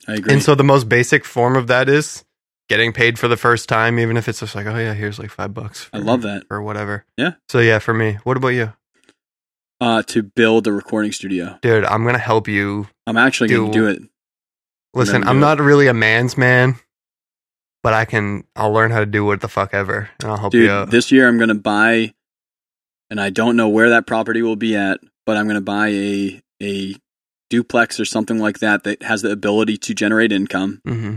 I 0.09 0.15
agree. 0.15 0.33
And 0.33 0.43
so 0.43 0.55
the 0.55 0.65
most 0.65 0.89
basic 0.89 1.25
form 1.25 1.57
of 1.57 1.69
that 1.69 1.89
is 1.89 2.25
getting 2.69 2.93
paid 2.93 3.19
for 3.19 3.29
the 3.29 3.37
first 3.37 3.69
time 3.69 3.99
even 3.99 4.17
if 4.17 4.29
it's 4.29 4.41
just 4.41 4.55
like, 4.57 4.67
"Oh 4.67 4.77
yeah, 4.77 4.93
here's 4.95 5.19
like 5.19 5.31
5 5.31 5.55
bucks." 5.55 5.89
I 5.93 5.99
love 5.99 6.23
that. 6.23 6.45
or 6.51 6.63
whatever. 6.63 7.05
Yeah. 7.17 7.33
So 7.49 7.61
yeah, 7.61 7.79
for 7.79 7.95
me. 7.95 8.19
What 8.25 8.37
about 8.37 8.49
you? 8.49 8.73
Uh, 9.81 10.03
to 10.03 10.23
build 10.23 10.67
a 10.67 10.73
recording 10.73 11.11
studio. 11.13 11.59
Dude, 11.63 11.85
I'm 11.87 12.03
going 12.03 12.13
to 12.15 12.19
help 12.19 12.49
you. 12.49 12.89
I'm 13.07 13.17
actually 13.17 13.49
going 13.49 13.73
to 13.73 13.79
Do- 13.79 13.87
do 13.87 13.89
it. 14.05 14.10
Listen, 14.95 15.25
I'm 15.25 15.41
not 15.41 15.61
really 15.61 15.87
a 15.87 15.95
man's 15.95 16.37
man, 16.37 16.77
but 17.83 17.95
I 17.95 18.05
can 18.05 18.45
I'll 18.57 18.73
learn 18.73 18.91
how 18.91 19.01
to 19.01 19.07
do 19.07 19.25
what 19.25 19.41
the 19.41 19.49
fuck 19.49 19.73
ever 19.73 20.11
and 20.21 20.31
I'll 20.31 20.39
help 20.39 20.53
Dude, 20.53 20.65
you 20.65 20.71
out. 20.71 20.91
this 20.91 21.13
year 21.13 21.29
I'm 21.29 21.39
going 21.39 21.49
to 21.49 21.55
buy, 21.55 22.15
and 23.09 23.21
I 23.21 23.31
don't 23.31 23.57
know 23.57 23.69
where 23.69 23.91
that 23.91 24.07
property 24.07 24.43
will 24.43 24.57
be 24.57 24.77
at, 24.77 25.01
but 25.27 25.37
I'm 25.37 25.47
going 25.47 25.55
to 25.55 25.61
buy 25.61 25.89
a, 25.89 26.43
a 26.63 26.97
duplex 27.51 28.01
or 28.01 28.05
something 28.05 28.39
like 28.39 28.61
that 28.61 28.85
that 28.85 29.03
has 29.03 29.23
the 29.23 29.31
ability 29.31 29.77
to 29.77 29.95
generate 29.95 30.33
income 30.33 30.81
mm-hmm. 30.87 31.17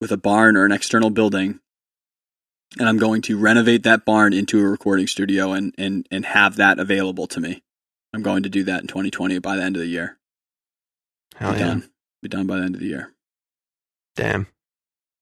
with 0.00 0.12
a 0.12 0.16
barn 0.16 0.56
or 0.56 0.64
an 0.64 0.72
external 0.72 1.10
building. 1.10 1.60
And 2.78 2.88
I'm 2.88 2.98
going 2.98 3.22
to 3.22 3.38
renovate 3.38 3.84
that 3.84 4.04
barn 4.04 4.32
into 4.32 4.60
a 4.60 4.68
recording 4.68 5.06
studio 5.06 5.52
and, 5.52 5.74
and, 5.78 6.06
and 6.10 6.26
have 6.26 6.56
that 6.56 6.78
available 6.78 7.26
to 7.28 7.40
me. 7.40 7.62
I'm 8.12 8.22
going 8.22 8.42
to 8.44 8.48
do 8.48 8.64
that 8.64 8.80
in 8.80 8.86
2020 8.86 9.38
by 9.38 9.56
the 9.56 9.62
end 9.62 9.76
of 9.76 9.80
the 9.80 9.88
year. 9.88 10.18
Hell 11.36 11.52
yeah. 11.52 11.58
done. 11.58 11.90
Be 12.22 12.28
done 12.28 12.46
by 12.46 12.56
the 12.56 12.64
end 12.64 12.74
of 12.74 12.80
the 12.80 12.86
year. 12.86 13.12
Damn. 14.16 14.46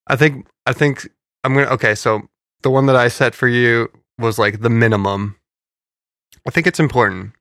I 0.07 0.17
think 0.17 0.47
I 0.67 0.73
think 0.73 1.09
I'm 1.43 1.55
gonna 1.55 1.67
okay, 1.69 1.95
so 1.95 2.29
the 2.63 2.71
one 2.71 2.87
that 2.87 2.97
I 2.97 3.09
set 3.09 3.35
for 3.35 3.49
you 3.49 3.91
was 4.19 4.39
like 4.39 4.61
the 4.61 4.71
minimum. 4.71 5.37
I 6.47 6.51
think 6.51 6.67
it's 6.67 6.81
important. 6.81 7.33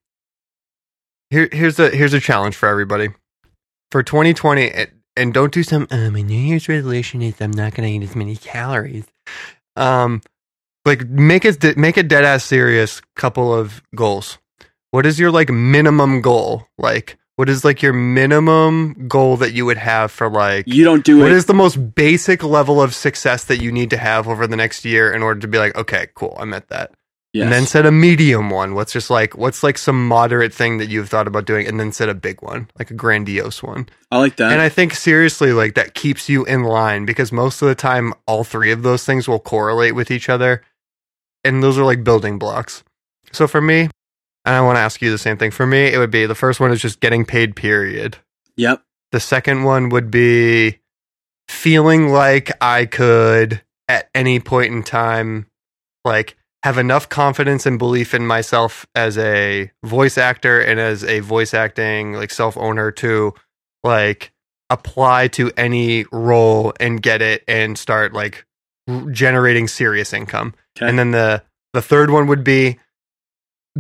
Here 1.29 1.49
here's 1.51 1.79
a 1.79 1.89
here's 1.89 2.13
a 2.13 2.19
challenge 2.19 2.55
for 2.55 2.67
everybody. 2.67 3.09
For 3.91 4.01
2020 4.01 4.71
and, 4.71 4.91
and 5.15 5.33
don't 5.33 5.53
do 5.53 5.61
some 5.61 5.87
uh, 5.91 6.09
my 6.09 6.21
New 6.21 6.39
Year's 6.39 6.67
resolution 6.67 7.21
is 7.21 7.39
I'm 7.39 7.51
not 7.51 7.73
gonna 7.75 7.89
eat 7.89 8.03
as 8.03 8.15
many 8.15 8.35
calories. 8.35 9.05
Um 9.75 10.21
like 10.85 11.07
make 11.07 11.45
it 11.45 11.77
make 11.77 11.97
it 11.97 12.07
dead 12.07 12.23
ass 12.23 12.43
serious 12.43 13.01
couple 13.15 13.53
of 13.53 13.81
goals. 13.95 14.37
What 14.91 15.05
is 15.05 15.19
your 15.19 15.31
like 15.31 15.49
minimum 15.49 16.21
goal? 16.21 16.67
Like 16.77 17.17
what 17.35 17.49
is 17.49 17.65
like 17.65 17.81
your 17.81 17.93
minimum 17.93 19.07
goal 19.07 19.37
that 19.37 19.53
you 19.53 19.65
would 19.65 19.77
have 19.77 20.11
for 20.11 20.29
like 20.29 20.65
You 20.67 20.83
don't 20.83 21.03
do 21.03 21.19
what 21.19 21.31
it. 21.31 21.35
is 21.35 21.45
the 21.45 21.53
most 21.53 21.95
basic 21.95 22.43
level 22.43 22.81
of 22.81 22.93
success 22.93 23.45
that 23.45 23.61
you 23.61 23.71
need 23.71 23.89
to 23.89 23.97
have 23.97 24.27
over 24.27 24.45
the 24.47 24.55
next 24.55 24.85
year 24.85 25.11
in 25.11 25.23
order 25.23 25.39
to 25.39 25.47
be 25.47 25.57
like, 25.57 25.75
okay, 25.75 26.07
cool, 26.15 26.35
I 26.39 26.45
met 26.45 26.69
that. 26.69 26.91
yes. 27.33 27.43
And 27.45 27.51
then 27.51 27.65
set 27.65 27.85
a 27.87 27.91
medium 27.91 28.51
one. 28.51 28.75
What's 28.75 28.93
just 28.93 29.09
like, 29.09 29.35
what's 29.35 29.63
like 29.63 29.79
some 29.79 30.07
moderate 30.07 30.53
thing 30.53 30.77
that 30.77 30.89
you've 30.89 31.09
thought 31.09 31.27
about 31.27 31.45
doing, 31.45 31.65
and 31.67 31.79
then 31.79 31.91
set 31.91 32.07
a 32.07 32.13
big 32.13 32.41
one, 32.43 32.69
like 32.77 32.91
a 32.91 32.93
grandiose 32.93 33.63
one. 33.63 33.89
I 34.11 34.19
like 34.19 34.35
that. 34.35 34.51
and 34.51 34.61
I 34.61 34.69
think 34.69 34.93
seriously, 34.93 35.53
like 35.53 35.73
that 35.73 35.95
keeps 35.95 36.29
you 36.29 36.45
in 36.45 36.61
line 36.63 37.05
because 37.05 37.31
most 37.31 37.61
of 37.63 37.67
the 37.67 37.73
time, 37.75 38.13
all 38.27 38.43
three 38.43 38.71
of 38.71 38.83
those 38.83 39.03
things 39.05 39.27
will 39.27 39.39
correlate 39.39 39.95
with 39.95 40.11
each 40.11 40.29
other. 40.29 40.61
And 41.43 41.63
those 41.63 41.77
are 41.79 41.83
like 41.83 42.03
building 42.03 42.37
blocks. 42.37 42.83
So 43.31 43.47
for 43.47 43.59
me, 43.59 43.89
and 44.45 44.55
I 44.55 44.61
want 44.61 44.77
to 44.77 44.81
ask 44.81 45.01
you 45.01 45.11
the 45.11 45.17
same 45.17 45.37
thing. 45.37 45.51
For 45.51 45.65
me, 45.65 45.85
it 45.85 45.97
would 45.97 46.11
be 46.11 46.25
the 46.25 46.35
first 46.35 46.59
one 46.59 46.71
is 46.71 46.81
just 46.81 46.99
getting 46.99 47.25
paid, 47.25 47.55
period. 47.55 48.17
yep. 48.55 48.83
The 49.11 49.19
second 49.19 49.63
one 49.63 49.89
would 49.89 50.09
be 50.09 50.79
feeling 51.47 52.09
like 52.09 52.51
I 52.61 52.85
could 52.85 53.61
at 53.87 54.09
any 54.15 54.39
point 54.39 54.73
in 54.73 54.81
time 54.81 55.45
like 56.03 56.35
have 56.63 56.77
enough 56.79 57.09
confidence 57.09 57.65
and 57.67 57.77
belief 57.77 58.13
in 58.15 58.25
myself 58.25 58.87
as 58.95 59.17
a 59.19 59.69
voice 59.83 60.17
actor 60.17 60.59
and 60.61 60.79
as 60.79 61.03
a 61.03 61.19
voice 61.19 61.53
acting 61.53 62.13
like 62.13 62.31
self 62.31 62.57
owner 62.57 62.89
to 62.91 63.33
like 63.83 64.31
apply 64.71 65.27
to 65.27 65.51
any 65.57 66.05
role 66.11 66.73
and 66.79 67.01
get 67.01 67.21
it 67.21 67.43
and 67.47 67.77
start 67.77 68.13
like 68.13 68.45
r- 68.87 69.11
generating 69.11 69.67
serious 69.67 70.11
income. 70.11 70.55
Okay. 70.75 70.89
And 70.89 70.97
then 70.97 71.11
the 71.11 71.43
the 71.73 71.81
third 71.83 72.09
one 72.09 72.25
would 72.27 72.43
be 72.43 72.79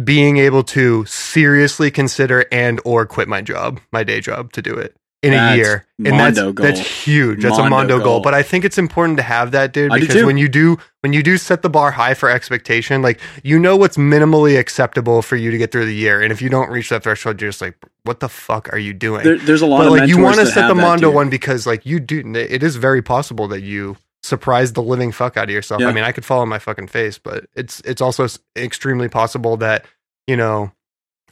being 0.01 0.37
able 0.37 0.63
to 0.63 1.05
seriously 1.05 1.91
consider 1.91 2.45
and 2.51 2.79
or 2.83 3.05
quit 3.05 3.27
my 3.27 3.41
job, 3.41 3.79
my 3.91 4.03
day 4.03 4.21
job 4.21 4.51
to 4.53 4.61
do 4.61 4.73
it 4.75 4.95
in 5.23 5.31
That's 5.31 5.53
a 5.53 5.57
year. 5.57 5.85
And 5.99 6.19
that's 6.19 6.37
goal. 6.39 6.51
that's 6.51 6.79
huge. 6.79 7.43
That's 7.43 7.57
a 7.57 7.61
Mondo 7.61 7.75
Mondo 7.75 7.97
goal. 7.99 8.05
goal. 8.05 8.21
But 8.21 8.33
I 8.33 8.43
think 8.43 8.65
it's 8.65 8.77
important 8.77 9.17
to 9.17 9.23
have 9.23 9.51
that, 9.51 9.71
dude, 9.71 9.91
because 9.93 10.25
when 10.25 10.37
you 10.37 10.49
do 10.49 10.77
when 10.99 11.13
you 11.13 11.23
do 11.23 11.37
set 11.37 11.61
the 11.61 11.69
bar 11.69 11.91
high 11.91 12.13
for 12.13 12.29
expectation, 12.29 13.01
like 13.01 13.21
you 13.41 13.57
know 13.57 13.77
what's 13.77 13.95
minimally 13.95 14.59
acceptable 14.59 15.21
for 15.21 15.37
you 15.37 15.49
to 15.49 15.57
get 15.57 15.71
through 15.71 15.85
the 15.85 15.95
year. 15.95 16.21
And 16.21 16.31
if 16.33 16.41
you 16.41 16.49
don't 16.49 16.69
reach 16.69 16.89
that 16.89 17.03
threshold, 17.03 17.41
you're 17.41 17.51
just 17.51 17.61
like, 17.61 17.77
what 18.03 18.19
the 18.19 18.27
fuck 18.27 18.71
are 18.73 18.77
you 18.77 18.93
doing? 18.93 19.23
There, 19.23 19.37
there's 19.37 19.61
a 19.61 19.65
lot 19.65 19.83
but 19.83 19.91
like 19.91 20.09
you 20.09 20.21
want 20.21 20.37
to 20.37 20.45
set 20.45 20.67
the 20.67 20.75
Mondo 20.75 21.09
one 21.09 21.29
because 21.29 21.65
like 21.65 21.85
you 21.85 22.01
do 22.01 22.35
it 22.35 22.61
is 22.61 22.75
very 22.75 23.01
possible 23.01 23.47
that 23.47 23.61
you 23.61 23.95
surprise 24.23 24.73
the 24.73 24.81
living 24.81 25.11
fuck 25.11 25.37
out 25.37 25.45
of 25.45 25.49
yourself. 25.49 25.81
Yeah. 25.81 25.89
I 25.89 25.93
mean, 25.93 26.03
I 26.03 26.11
could 26.11 26.25
fall 26.25 26.39
on 26.41 26.49
my 26.49 26.59
fucking 26.59 26.87
face, 26.87 27.17
but 27.19 27.45
it's 27.55 27.81
it's 27.81 28.01
also 28.01 28.27
extremely 28.55 29.09
possible 29.09 29.57
that, 29.57 29.85
you 30.27 30.37
know, 30.37 30.71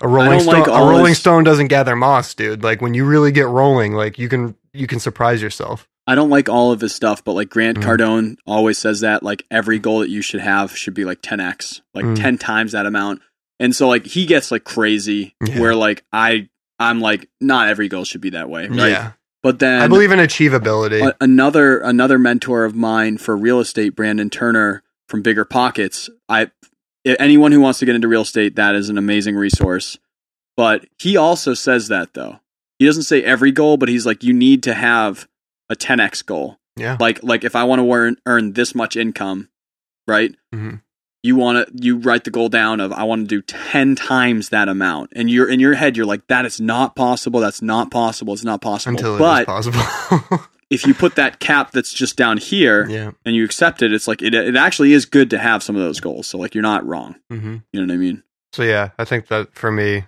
a 0.01 0.07
rolling 0.07 0.39
stone 0.41 0.59
like 0.59 0.67
a 0.67 0.71
rolling 0.71 1.05
this- 1.05 1.19
stone 1.19 1.43
doesn't 1.43 1.67
gather 1.67 1.95
moss, 1.95 2.33
dude. 2.33 2.63
Like 2.63 2.81
when 2.81 2.93
you 2.93 3.05
really 3.05 3.31
get 3.31 3.47
rolling, 3.47 3.93
like 3.93 4.19
you 4.19 4.27
can 4.29 4.55
you 4.73 4.87
can 4.87 4.99
surprise 4.99 5.41
yourself. 5.41 5.87
I 6.07 6.15
don't 6.15 6.29
like 6.31 6.49
all 6.49 6.71
of 6.71 6.81
his 6.81 6.93
stuff, 6.95 7.23
but 7.23 7.33
like 7.33 7.49
Grant 7.49 7.77
Mm. 7.77 7.83
Cardone 7.83 8.35
always 8.47 8.77
says 8.77 9.01
that 9.01 9.21
like 9.23 9.45
every 9.51 9.77
goal 9.79 9.99
that 9.99 10.09
you 10.09 10.21
should 10.21 10.41
have 10.41 10.75
should 10.75 10.93
be 10.95 11.05
like 11.05 11.21
10x, 11.21 11.81
like 11.93 12.03
Mm. 12.05 12.15
10 12.19 12.37
times 12.39 12.71
that 12.71 12.85
amount. 12.87 13.21
And 13.59 13.75
so 13.75 13.87
like 13.87 14.05
he 14.07 14.25
gets 14.25 14.51
like 14.51 14.63
crazy 14.63 15.35
Yeah. 15.45 15.59
where 15.59 15.75
like 15.75 16.03
I 16.11 16.49
I'm 16.79 16.99
like 16.99 17.29
not 17.39 17.67
every 17.69 17.87
goal 17.87 18.03
should 18.03 18.21
be 18.21 18.31
that 18.31 18.49
way, 18.49 18.67
right? 18.67 18.89
Yeah. 18.89 19.11
But 19.43 19.59
then 19.59 19.81
I 19.81 19.87
believe 19.87 20.11
in 20.11 20.19
achievability. 20.19 21.01
a- 21.07 21.15
another 21.21 21.79
another 21.79 22.19
mentor 22.19 22.63
of 22.65 22.75
mine 22.75 23.17
for 23.17 23.35
real 23.35 23.59
estate, 23.59 23.95
Brandon 23.95 24.29
Turner 24.29 24.83
from 25.09 25.21
Bigger 25.21 25.45
Pockets. 25.45 26.09
I 26.29 26.51
anyone 27.05 27.51
who 27.51 27.59
wants 27.61 27.79
to 27.79 27.85
get 27.85 27.95
into 27.95 28.07
real 28.07 28.21
estate, 28.21 28.55
that 28.55 28.75
is 28.75 28.89
an 28.89 28.97
amazing 28.97 29.35
resource. 29.35 29.97
But 30.55 30.85
he 30.99 31.17
also 31.17 31.53
says 31.53 31.87
that 31.87 32.13
though. 32.13 32.39
He 32.77 32.85
doesn't 32.85 33.03
say 33.03 33.23
every 33.23 33.51
goal, 33.51 33.77
but 33.77 33.89
he's 33.89 34.05
like 34.05 34.23
you 34.23 34.33
need 34.33 34.61
to 34.63 34.73
have 34.73 35.27
a 35.69 35.75
10x 35.75 36.23
goal. 36.25 36.59
yeah. 36.77 36.97
Like 36.99 37.23
like 37.23 37.43
if 37.43 37.55
I 37.55 37.63
want 37.63 37.79
to 37.81 37.91
earn 37.91 38.17
earn 38.27 38.53
this 38.53 38.75
much 38.75 38.95
income, 38.95 39.49
right? 40.07 40.35
Mm 40.53 40.59
Mhm. 40.59 40.81
You 41.23 41.35
want 41.35 41.67
to 41.67 41.83
you 41.83 41.97
write 41.97 42.23
the 42.23 42.31
goal 42.31 42.49
down 42.49 42.79
of 42.79 42.91
I 42.91 43.03
want 43.03 43.27
to 43.29 43.35
do 43.35 43.41
10 43.43 43.95
times 43.95 44.49
that 44.49 44.67
amount. 44.67 45.11
And 45.15 45.29
you're 45.29 45.47
in 45.47 45.59
your 45.59 45.75
head 45.75 45.95
you're 45.95 46.05
like 46.05 46.25
that 46.27 46.45
is 46.45 46.59
not 46.59 46.95
possible. 46.95 47.39
That's 47.39 47.61
not 47.61 47.91
possible. 47.91 48.33
It's 48.33 48.43
not 48.43 48.61
possible. 48.61 48.97
Until 48.97 49.11
it 49.11 49.15
is 49.15 49.19
but 49.19 49.45
possible. 49.45 50.39
if 50.71 50.87
you 50.87 50.93
put 50.93 51.15
that 51.15 51.39
cap 51.39 51.71
that's 51.71 51.93
just 51.93 52.15
down 52.15 52.37
here 52.37 52.89
yeah. 52.89 53.11
and 53.25 53.35
you 53.35 53.43
accept 53.43 53.81
it, 53.81 53.93
it's 53.93 54.07
like 54.07 54.21
it, 54.21 54.33
it 54.33 54.55
actually 54.55 54.93
is 54.93 55.05
good 55.05 55.29
to 55.29 55.37
have 55.37 55.61
some 55.61 55.75
of 55.75 55.81
those 55.81 55.99
goals. 55.99 56.25
So 56.27 56.39
like 56.39 56.55
you're 56.55 56.63
not 56.63 56.85
wrong. 56.87 57.15
hmm 57.29 57.57
You 57.71 57.81
know 57.81 57.87
what 57.87 57.93
I 57.93 57.97
mean? 57.97 58.23
So 58.53 58.63
yeah, 58.63 58.89
I 58.97 59.05
think 59.05 59.27
that 59.27 59.53
for 59.53 59.71
me, 59.71 60.05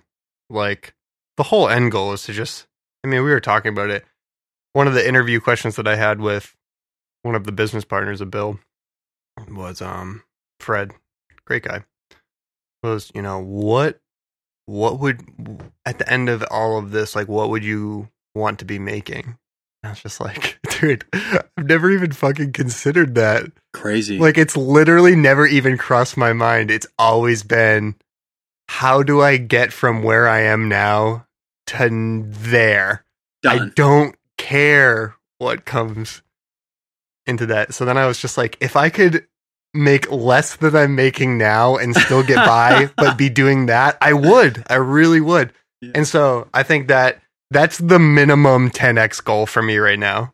like 0.50 0.94
the 1.36 1.44
whole 1.44 1.68
end 1.68 1.92
goal 1.92 2.12
is 2.12 2.24
to 2.24 2.32
just 2.32 2.66
I 3.04 3.06
mean, 3.06 3.22
we 3.22 3.30
were 3.30 3.40
talking 3.40 3.72
about 3.72 3.90
it. 3.90 4.04
One 4.72 4.88
of 4.88 4.94
the 4.94 5.06
interview 5.06 5.38
questions 5.38 5.76
that 5.76 5.86
I 5.86 5.94
had 5.94 6.20
with 6.20 6.56
one 7.22 7.34
of 7.34 7.44
the 7.44 7.52
business 7.52 7.84
partners 7.84 8.20
of 8.20 8.30
Bill 8.30 8.58
was 9.48 9.80
um 9.82 10.22
Fred, 10.60 10.92
great 11.46 11.64
guy. 11.64 11.84
Was, 12.82 13.10
you 13.14 13.22
know, 13.22 13.40
what 13.40 13.98
what 14.66 14.98
would 14.98 15.22
at 15.84 15.98
the 15.98 16.10
end 16.10 16.28
of 16.28 16.44
all 16.50 16.78
of 16.78 16.90
this, 16.90 17.14
like 17.14 17.28
what 17.28 17.50
would 17.50 17.64
you 17.64 18.08
want 18.34 18.58
to 18.58 18.64
be 18.64 18.78
making? 18.78 19.38
And 19.82 19.88
I 19.88 19.90
was 19.90 20.00
just 20.00 20.20
like, 20.20 20.58
dude, 20.80 21.04
I've 21.12 21.66
never 21.66 21.90
even 21.90 22.12
fucking 22.12 22.52
considered 22.52 23.14
that. 23.14 23.46
Crazy. 23.72 24.18
Like 24.18 24.38
it's 24.38 24.56
literally 24.56 25.16
never 25.16 25.46
even 25.46 25.78
crossed 25.78 26.16
my 26.16 26.32
mind. 26.32 26.70
It's 26.70 26.86
always 26.98 27.42
been 27.42 27.96
how 28.68 29.02
do 29.02 29.20
I 29.20 29.36
get 29.36 29.72
from 29.72 30.02
where 30.02 30.28
I 30.28 30.40
am 30.40 30.68
now 30.68 31.26
to 31.68 32.24
there? 32.26 33.04
I 33.46 33.70
don't 33.74 34.16
care 34.38 35.16
what 35.38 35.66
comes 35.66 36.22
into 37.26 37.46
that. 37.46 37.74
So 37.74 37.84
then 37.84 37.98
I 37.98 38.06
was 38.06 38.18
just 38.18 38.38
like, 38.38 38.56
if 38.60 38.76
I 38.76 38.88
could 38.88 39.26
make 39.74 40.10
less 40.10 40.56
than 40.56 40.76
I'm 40.76 40.94
making 40.94 41.36
now 41.36 41.76
and 41.76 41.94
still 41.94 42.22
get 42.22 42.36
by, 42.36 42.90
but 42.96 43.18
be 43.18 43.28
doing 43.28 43.66
that, 43.66 43.98
I 44.00 44.12
would. 44.12 44.64
I 44.68 44.76
really 44.76 45.20
would. 45.20 45.52
Yeah. 45.80 45.92
And 45.96 46.06
so 46.06 46.48
I 46.54 46.62
think 46.62 46.88
that 46.88 47.20
that's 47.50 47.78
the 47.78 47.98
minimum 47.98 48.70
10x 48.70 49.22
goal 49.22 49.46
for 49.46 49.62
me 49.62 49.78
right 49.78 49.98
now. 49.98 50.32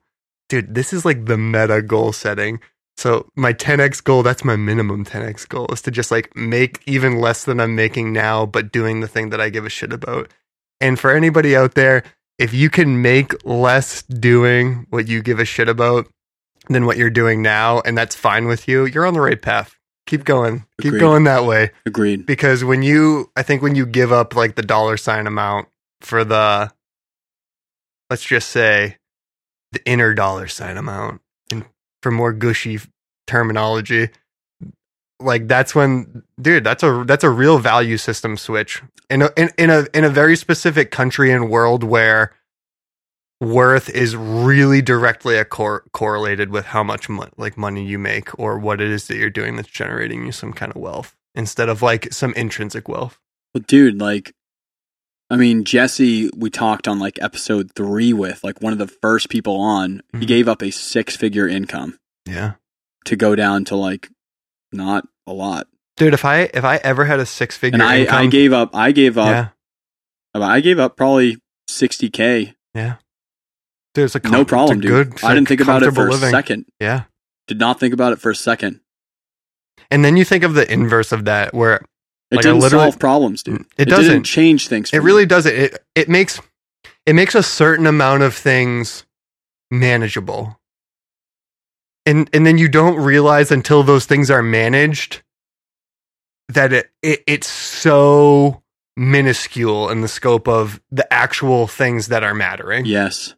Dude, 0.49 0.75
this 0.75 0.93
is 0.93 1.05
like 1.05 1.27
the 1.27 1.39
meta 1.39 1.83
goal 1.83 2.13
setting. 2.13 2.61
So 2.97 3.31
my 3.35 3.53
10x 3.53 4.05
goal, 4.05 4.23
that's 4.23 4.45
my 4.45 4.57
minimum 4.57 5.05
10x 5.05 5.49
goal 5.49 5.67
is 5.73 5.81
to 5.83 5.91
just 5.91 6.11
like 6.11 6.37
make 6.37 6.83
even 6.87 7.19
less 7.19 7.45
than 7.45 7.59
I'm 7.59 7.75
making 7.75 8.13
now, 8.13 8.47
but 8.47 8.73
doing 8.73 9.01
the 9.01 9.09
thing 9.09 9.31
that 9.31 9.41
I 9.41 9.49
give 9.49 9.65
a 9.65 9.71
shit 9.71 9.93
about. 9.93 10.31
And 10.81 10.99
for 10.99 11.11
anybody 11.11 11.57
out 11.57 11.75
there, 11.75 12.03
if 12.39 12.53
you 12.53 12.71
can 12.71 13.03
make 13.03 13.45
less 13.45 14.03
doing 14.03 14.87
what 14.91 15.09
you 15.09 15.23
give 15.23 15.39
a 15.39 15.45
shit 15.45 15.69
about 15.69 16.09
than 16.71 16.87
what 16.87 16.97
you're 16.97 17.11
doing 17.11 17.43
now, 17.43 17.81
and 17.81 17.99
that's 17.99 18.15
fine 18.15 18.47
with 18.47 18.69
you, 18.69 18.87
you're 18.87 19.05
on 19.05 19.13
the 19.15 19.21
right 19.21 19.41
path. 19.41 19.77
Keep 20.07 20.25
going. 20.25 20.65
Keep 20.81 20.99
going 20.99 21.25
that 21.25 21.45
way. 21.45 21.71
Agreed. 21.85 22.27
Because 22.27 22.65
when 22.65 22.83
you, 22.83 23.31
I 23.37 23.43
think 23.43 23.63
when 23.63 23.75
you 23.75 23.87
give 23.87 24.13
up 24.13 24.35
like 24.35 24.55
the 24.55 24.63
dollar 24.63 24.97
sign 24.97 25.27
amount 25.27 25.69
for 26.01 26.25
the, 26.25 26.73
let's 28.09 28.25
just 28.25 28.49
say, 28.49 28.97
the 29.73 29.85
inner 29.85 30.15
dollar 30.15 30.49
sign 30.49 30.77
amount, 30.77 31.21
and 31.53 31.65
for 32.03 32.11
more 32.11 32.33
gushy 32.33 32.81
terminology, 33.27 34.09
like 35.21 35.47
that's 35.47 35.75
when, 35.75 36.23
dude, 36.41 36.65
that's 36.65 36.83
a 36.83 37.05
that's 37.07 37.23
a 37.23 37.31
real 37.31 37.59
value 37.59 37.97
system 37.97 38.37
switch 38.37 38.83
in 39.11 39.23
a 39.23 39.31
in, 39.37 39.51
in 39.59 39.71
a 39.71 39.87
in 39.95 40.03
a 40.03 40.09
very 40.09 40.35
specific 40.35 40.91
country 40.91 41.31
and 41.31 41.51
world 41.51 41.85
where 41.85 42.33
worth 43.41 43.89
is 43.89 44.15
really 44.17 44.83
directly 44.83 45.37
a 45.37 45.45
cor- 45.45 45.85
correlated 45.93 46.51
with 46.51 46.67
how 46.67 46.83
much 46.83 47.09
mo- 47.09 47.29
like 47.37 47.57
money 47.57 47.85
you 47.85 47.99
make 47.99 48.39
or 48.39 48.59
what 48.59 48.81
it 48.81 48.89
is 48.91 49.07
that 49.09 49.17
you're 49.17 49.31
doing 49.31 49.57
that's 49.57 49.69
generating 49.69 50.27
you 50.27 50.33
some 50.33 50.53
kind 50.53 50.71
of 50.71 50.77
wealth 50.81 51.17
instead 51.35 51.69
of 51.69 51.81
like 51.83 52.13
some 52.13 52.35
intrinsic 52.35 52.89
wealth. 52.89 53.19
But 53.55 53.67
dude, 53.67 53.99
like, 54.01 54.35
I 55.31 55.37
mean, 55.37 55.65
Jesse, 55.65 56.29
we 56.37 56.51
talked 56.51 56.87
on 56.89 56.99
like 56.99 57.19
episode 57.23 57.73
three 57.75 58.13
with 58.13 58.45
like 58.45 58.61
one 58.61 58.73
of 58.73 58.79
the 58.79 58.87
first 58.89 59.29
people 59.31 59.61
on. 59.61 60.03
He 60.13 60.19
Mhm. 60.21 60.27
gave 60.27 60.49
up 60.49 60.63
a 60.63 60.71
six 60.71 61.17
figure 61.17 61.49
income 61.49 61.99
Yeah. 62.27 62.55
to 63.07 63.17
go 63.17 63.35
down 63.37 63.65
to 63.67 63.77
like 63.77 64.11
not 64.73 65.07
a 65.27 65.33
lot. 65.33 65.67
Dude, 65.97 66.15
if 66.15 66.25
I 66.25 66.51
if 66.53 66.65
I 66.65 66.77
ever 66.77 67.05
had 67.07 67.21
a 67.21 67.27
six 67.27 67.57
figure 67.57 67.75
And 67.77 67.83
I, 67.83 68.01
income, 68.01 68.17
I 68.19 68.27
gave 68.27 68.53
up. 68.53 68.75
I 68.75 68.93
gave 68.93 69.17
up. 69.19 69.53
yeah, 70.35 70.41
I 70.47 70.61
gave 70.61 70.79
up 70.79 70.97
probably 70.97 71.39
sixty 71.69 72.11
k. 72.11 72.55
yeah. 72.75 72.97
It's 73.97 74.15
a 74.15 74.21
com- 74.21 74.33
No 74.33 74.45
problem, 74.45 74.81
dude. 74.81 74.91
good, 75.17 75.25
I 75.25 75.35
didn't 75.35 75.49
think 75.49 75.61
about 75.61 75.83
it 75.83 75.87
for 75.91 76.07
comfortable 76.07 76.27
a 76.27 76.31
second. 76.31 76.67
Yeah, 76.81 77.05
Did 77.49 77.59
not 77.59 77.81
think 77.81 77.93
about 77.93 78.13
it 78.13 78.21
for 78.21 78.31
a 78.31 78.37
second. 78.37 78.81
and 79.91 80.05
then 80.05 80.17
you 80.17 80.25
think 80.25 80.45
of 80.45 80.55
the 80.55 80.71
inverse 80.73 81.11
of 81.13 81.25
that, 81.25 81.53
where 81.55 81.81
It 82.31 82.37
Like, 82.37 82.43
didn't 82.45 82.63
solve 82.63 82.99
problems, 83.01 83.43
dude. 83.43 83.57
Mm, 83.59 83.61
it 83.77 83.85
didn't 83.87 83.91
doesn't. 83.91 84.23
change 84.25 84.69
things. 84.69 84.91
It 84.93 85.01
me. 85.01 85.05
really 85.05 85.27
doesn't. 85.27 85.53
It 85.53 85.85
it 85.97 86.09
makes 86.09 86.39
it 87.05 87.15
makes 87.15 87.35
a 87.35 87.43
certain 87.43 87.87
amount 87.89 88.23
of 88.23 88.35
things 88.37 89.05
manageable, 89.73 90.61
and 92.07 92.31
and 92.33 92.47
then 92.47 92.57
you 92.59 92.69
don't 92.69 92.97
realize 92.97 93.51
until 93.51 93.83
those 93.83 94.07
things 94.07 94.31
are 94.31 94.43
managed 94.45 95.23
that 96.49 96.73
it, 96.73 96.91
it 97.03 97.25
it's 97.27 97.49
so 97.49 98.63
minuscule 98.97 99.89
in 99.91 100.01
the 100.01 100.09
scope 100.09 100.47
of 100.49 100.81
the 100.93 101.11
actual 101.13 101.67
things 101.67 102.07
that 102.09 102.23
are 102.23 102.35
mattering. 102.35 102.85
Yes. 102.85 103.35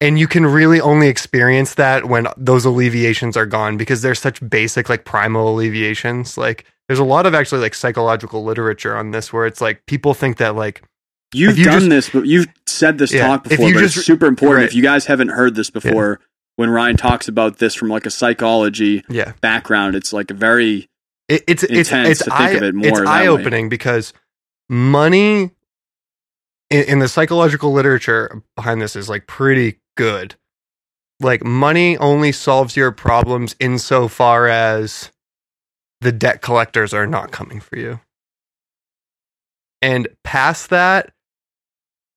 And 0.00 0.18
you 0.18 0.26
can 0.26 0.44
really 0.44 0.80
only 0.80 1.08
experience 1.08 1.74
that 1.74 2.06
when 2.06 2.26
those 2.36 2.64
alleviations 2.64 3.36
are 3.36 3.46
gone 3.46 3.76
because 3.76 4.02
they're 4.02 4.14
such 4.14 4.46
basic 4.48 4.88
like 4.88 5.04
primal 5.04 5.48
alleviations 5.54 6.36
like 6.36 6.64
there's 6.88 6.98
a 6.98 7.04
lot 7.04 7.24
of 7.26 7.34
actually 7.34 7.60
like 7.60 7.74
psychological 7.74 8.44
literature 8.44 8.96
on 8.96 9.10
this 9.12 9.32
where 9.32 9.46
it's 9.46 9.60
like 9.60 9.84
people 9.86 10.14
think 10.14 10.36
that 10.38 10.54
like 10.56 10.82
You've 11.32 11.58
you 11.58 11.64
done 11.64 11.74
just- 11.80 11.88
this, 11.90 12.10
but 12.10 12.26
you've 12.26 12.46
said 12.66 12.98
this 12.98 13.12
Yeah, 13.12 13.26
talk 13.26 13.46
if 13.46 13.50
before. 13.50 13.68
you 13.68 13.74
but 13.74 13.80
just- 13.80 13.96
it's 13.96 14.06
super 14.06 14.26
important. 14.26 14.58
right. 14.58 14.66
If 14.66 14.74
you 14.74 14.82
guys 14.84 15.06
haven't 15.06 15.30
heard 15.30 15.56
this 15.56 15.68
before, 15.68 16.20
when 16.56 16.70
Ryan 16.70 16.96
talks 16.96 17.26
about 17.26 17.58
this 17.58 17.74
from 17.74 17.88
like 17.88 18.06
a 18.06 18.10
psychology 18.10 19.02
yeah 19.08 19.32
background, 19.40 19.96
it's 19.96 20.12
like 20.12 20.30
a 20.30 20.34
very 20.34 20.88
it, 21.28 21.42
it's 21.48 21.64
it's 21.64 21.88
Intense 21.90 22.08
it's 22.10 22.18
to 22.24 22.30
think 22.30 22.40
eye, 22.40 22.50
of 22.50 22.62
it 22.62 22.74
more 22.76 22.86
it's 22.86 23.00
eye-opening 23.00 23.68
because 23.68 24.12
money 24.68 25.50
in, 26.70 26.82
in 26.84 26.98
the 27.00 27.08
psychological 27.08 27.72
literature 27.72 28.42
behind 28.56 28.80
this 28.80 28.94
is 28.94 29.08
like 29.08 29.26
pretty 29.26 29.80
good 29.96 30.36
like 31.20 31.44
money 31.44 31.96
only 31.98 32.32
solves 32.32 32.76
your 32.76 32.92
problems 32.92 33.54
insofar 33.60 34.48
as 34.48 35.10
the 36.00 36.12
debt 36.12 36.42
collectors 36.42 36.92
are 36.92 37.06
not 37.06 37.30
coming 37.30 37.60
for 37.60 37.78
you. 37.78 38.00
And 39.80 40.08
past 40.22 40.70
that, 40.70 41.12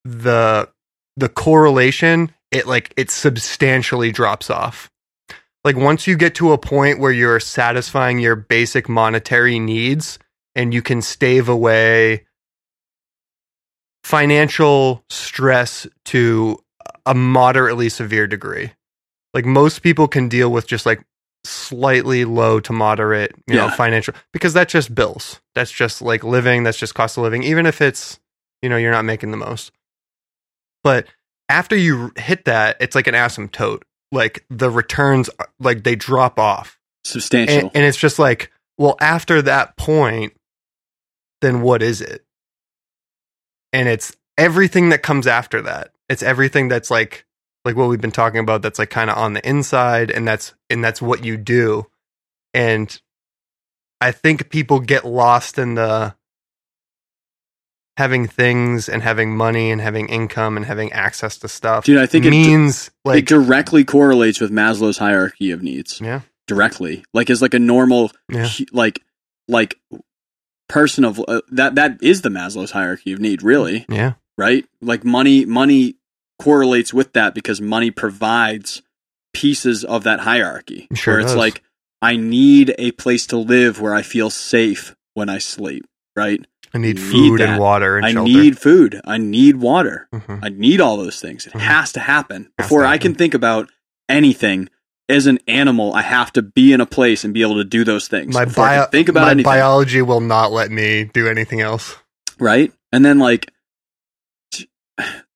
the 0.04 0.70
the 1.16 1.30
correlation, 1.30 2.34
it 2.52 2.68
like 2.68 2.94
it 2.98 3.12
substantially 3.12 4.12
drops 4.12 4.50
off. 4.50 4.90
Like 5.64 5.76
once 5.76 6.08
you 6.08 6.16
get 6.16 6.36
to 6.36 6.54
a 6.54 6.58
point 6.58 7.00
where 7.00 7.12
you're 7.12 7.40
satisfying 7.40 8.20
your 8.20 8.36
basic 8.36 8.88
monetary 8.88 9.60
needs 9.60 10.18
and 10.56 10.74
you 10.74 10.82
can 10.82 11.02
stave 11.02 11.50
away 11.50 12.26
financial 14.04 15.04
stress 15.10 15.86
to 16.06 16.60
a 17.06 17.14
moderately 17.14 17.90
severe 17.90 18.28
degree. 18.28 18.72
Like 19.34 19.46
most 19.46 19.82
people 19.82 20.08
can 20.08 20.30
deal 20.30 20.52
with 20.52 20.68
just 20.68 20.86
like 20.86 21.04
slightly 21.44 22.26
low 22.26 22.60
to 22.60 22.74
moderate, 22.74 23.34
you 23.48 23.56
know, 23.56 23.70
financial 23.70 24.14
because 24.34 24.54
that's 24.54 24.72
just 24.72 24.94
bills. 24.94 25.40
That's 25.56 25.72
just 25.72 26.02
like 26.02 26.24
living, 26.24 26.64
that's 26.64 26.78
just 26.78 26.96
cost 26.96 27.18
of 27.18 27.24
living 27.24 27.44
even 27.44 27.66
if 27.66 27.82
it's, 27.82 28.20
you 28.62 28.70
know, 28.70 28.78
you're 28.78 28.92
not 28.92 29.06
making 29.06 29.32
the 29.32 29.38
most. 29.38 29.72
But 30.84 31.08
after 31.50 31.76
you 31.76 32.12
hit 32.18 32.46
that, 32.46 32.78
it's 32.80 32.96
like 32.96 33.08
an 33.08 33.14
asymptote. 33.14 33.84
Like 34.12 34.46
the 34.50 34.70
returns 34.70 35.30
like 35.60 35.84
they 35.84 35.96
drop 35.96 36.40
off. 36.40 36.80
Substantial. 37.04 37.60
And, 37.60 37.72
and 37.74 37.86
it's 37.86 37.98
just 37.98 38.20
like, 38.20 38.52
well, 38.78 38.96
after 39.02 39.42
that 39.42 39.76
point, 39.78 40.34
then 41.42 41.62
what 41.62 41.82
is 41.82 42.02
it? 42.02 42.24
And 43.74 43.88
it's 43.88 44.16
everything 44.38 44.90
that 44.90 45.04
comes 45.04 45.28
after 45.28 45.62
that. 45.64 45.92
It's 46.10 46.24
everything 46.24 46.68
that's 46.68 46.90
like 46.92 47.26
like 47.66 47.76
what 47.76 47.90
we've 47.90 48.00
been 48.02 48.12
talking 48.12 48.40
about 48.40 48.62
that's 48.62 48.80
like 48.80 48.90
kind 48.90 49.10
of 49.10 49.18
on 49.18 49.34
the 49.34 49.48
inside 49.48 50.10
and 50.12 50.28
that's 50.28 50.54
and 50.70 50.84
that's 50.84 51.02
what 51.02 51.24
you 51.26 51.38
do. 51.38 51.86
And 52.54 53.00
I 54.00 54.12
think 54.12 54.50
people 54.50 54.80
get 54.80 55.06
lost 55.06 55.58
in 55.58 55.76
the 55.76 56.16
having 57.98 58.28
things 58.28 58.88
and 58.88 59.02
having 59.02 59.36
money 59.36 59.72
and 59.72 59.82
having 59.82 60.08
income 60.08 60.56
and 60.56 60.66
having 60.66 60.92
access 60.94 61.38
to 61.40 61.48
stuff. 61.48 61.84
Dude, 61.86 61.98
I 61.98 62.06
think 62.06 62.26
it- 62.26 62.30
means 62.32 62.88
it 62.88 62.94
like 63.04 63.26
directly 63.26 63.84
correlates 63.84 64.40
with 64.40 64.52
Maslow's 64.52 64.98
hierarchy 65.00 65.52
of 65.52 65.64
needs. 65.64 66.00
yeah, 66.00 66.22
Directly. 66.48 67.04
Like 67.14 67.30
as 67.30 67.42
like 67.42 67.54
a 67.54 67.60
normal 67.60 68.12
yeah, 68.30 68.48
like 68.72 69.02
like 69.48 69.76
person 70.70 71.04
of 71.04 71.20
uh, 71.28 71.42
that 71.52 71.76
that 71.76 71.98
is 72.02 72.22
the 72.22 72.30
Maslow's 72.30 72.72
hierarchy 72.72 73.12
of 73.14 73.20
need, 73.20 73.42
really, 73.44 73.86
yeah, 73.90 74.14
right? 74.38 74.66
Like 74.82 75.04
money 75.04 75.46
money 75.46 75.96
correlates 76.40 76.94
with 76.94 77.14
that 77.14 77.34
because 77.34 77.60
money 77.62 77.92
provides 77.92 78.82
pieces 79.34 79.84
of 79.84 80.04
that 80.04 80.22
hierarchy. 80.22 80.88
Sure 80.94 81.16
where 81.16 81.22
it's 81.22 81.32
does. 81.32 81.38
like 81.38 81.64
I 82.02 82.16
need 82.16 82.74
a 82.78 82.92
place 82.92 83.26
to 83.28 83.38
live 83.38 83.80
where 83.82 83.94
I 83.94 84.02
feel 84.02 84.30
safe 84.30 84.96
when 85.16 85.30
I 85.30 85.38
sleep, 85.40 85.86
right? 86.16 86.40
I 86.74 86.80
need 86.80 87.00
food 87.00 87.42
and 87.42 87.60
water 87.60 87.98
and 87.98 88.06
I 88.06 88.12
shelter. 88.12 88.32
need 88.32 88.58
food. 88.60 89.02
I 89.06 89.18
need 89.18 89.56
water. 89.58 90.08
Mhm. 90.14 90.40
I 90.44 90.50
need 90.50 90.82
all 90.82 90.98
those 90.98 91.20
things. 91.20 91.48
It 91.48 91.54
Mhm. 91.54 91.60
has 91.62 91.92
to 91.94 92.00
happen 92.02 92.44
Has 92.44 92.46
to 92.46 92.64
before 92.64 92.86
I 92.86 92.98
can 92.98 93.16
think 93.16 93.34
about 93.34 93.70
anything. 94.10 94.70
As 95.10 95.26
an 95.26 95.40
animal, 95.48 95.94
I 95.94 96.02
have 96.02 96.34
to 96.34 96.42
be 96.42 96.74
in 96.74 96.82
a 96.82 96.86
place 96.86 97.24
and 97.24 97.34
be 97.34 97.42
able 97.42 97.56
to 97.56 97.64
do 97.64 97.84
those 97.86 98.08
things. 98.10 98.34
my 98.36 98.44
before 98.46 98.66
bio- 98.66 98.86
think 98.88 99.08
about 99.08 99.22
my 99.22 99.32
anything, 99.32 99.46
biology 99.50 100.02
will 100.02 100.20
not 100.20 100.52
let 100.52 100.70
me 100.70 101.10
do 101.14 101.28
anything 101.28 101.62
else. 101.62 101.96
right? 102.40 102.72
And 102.92 103.04
then 103.06 103.18
like, 103.18 103.50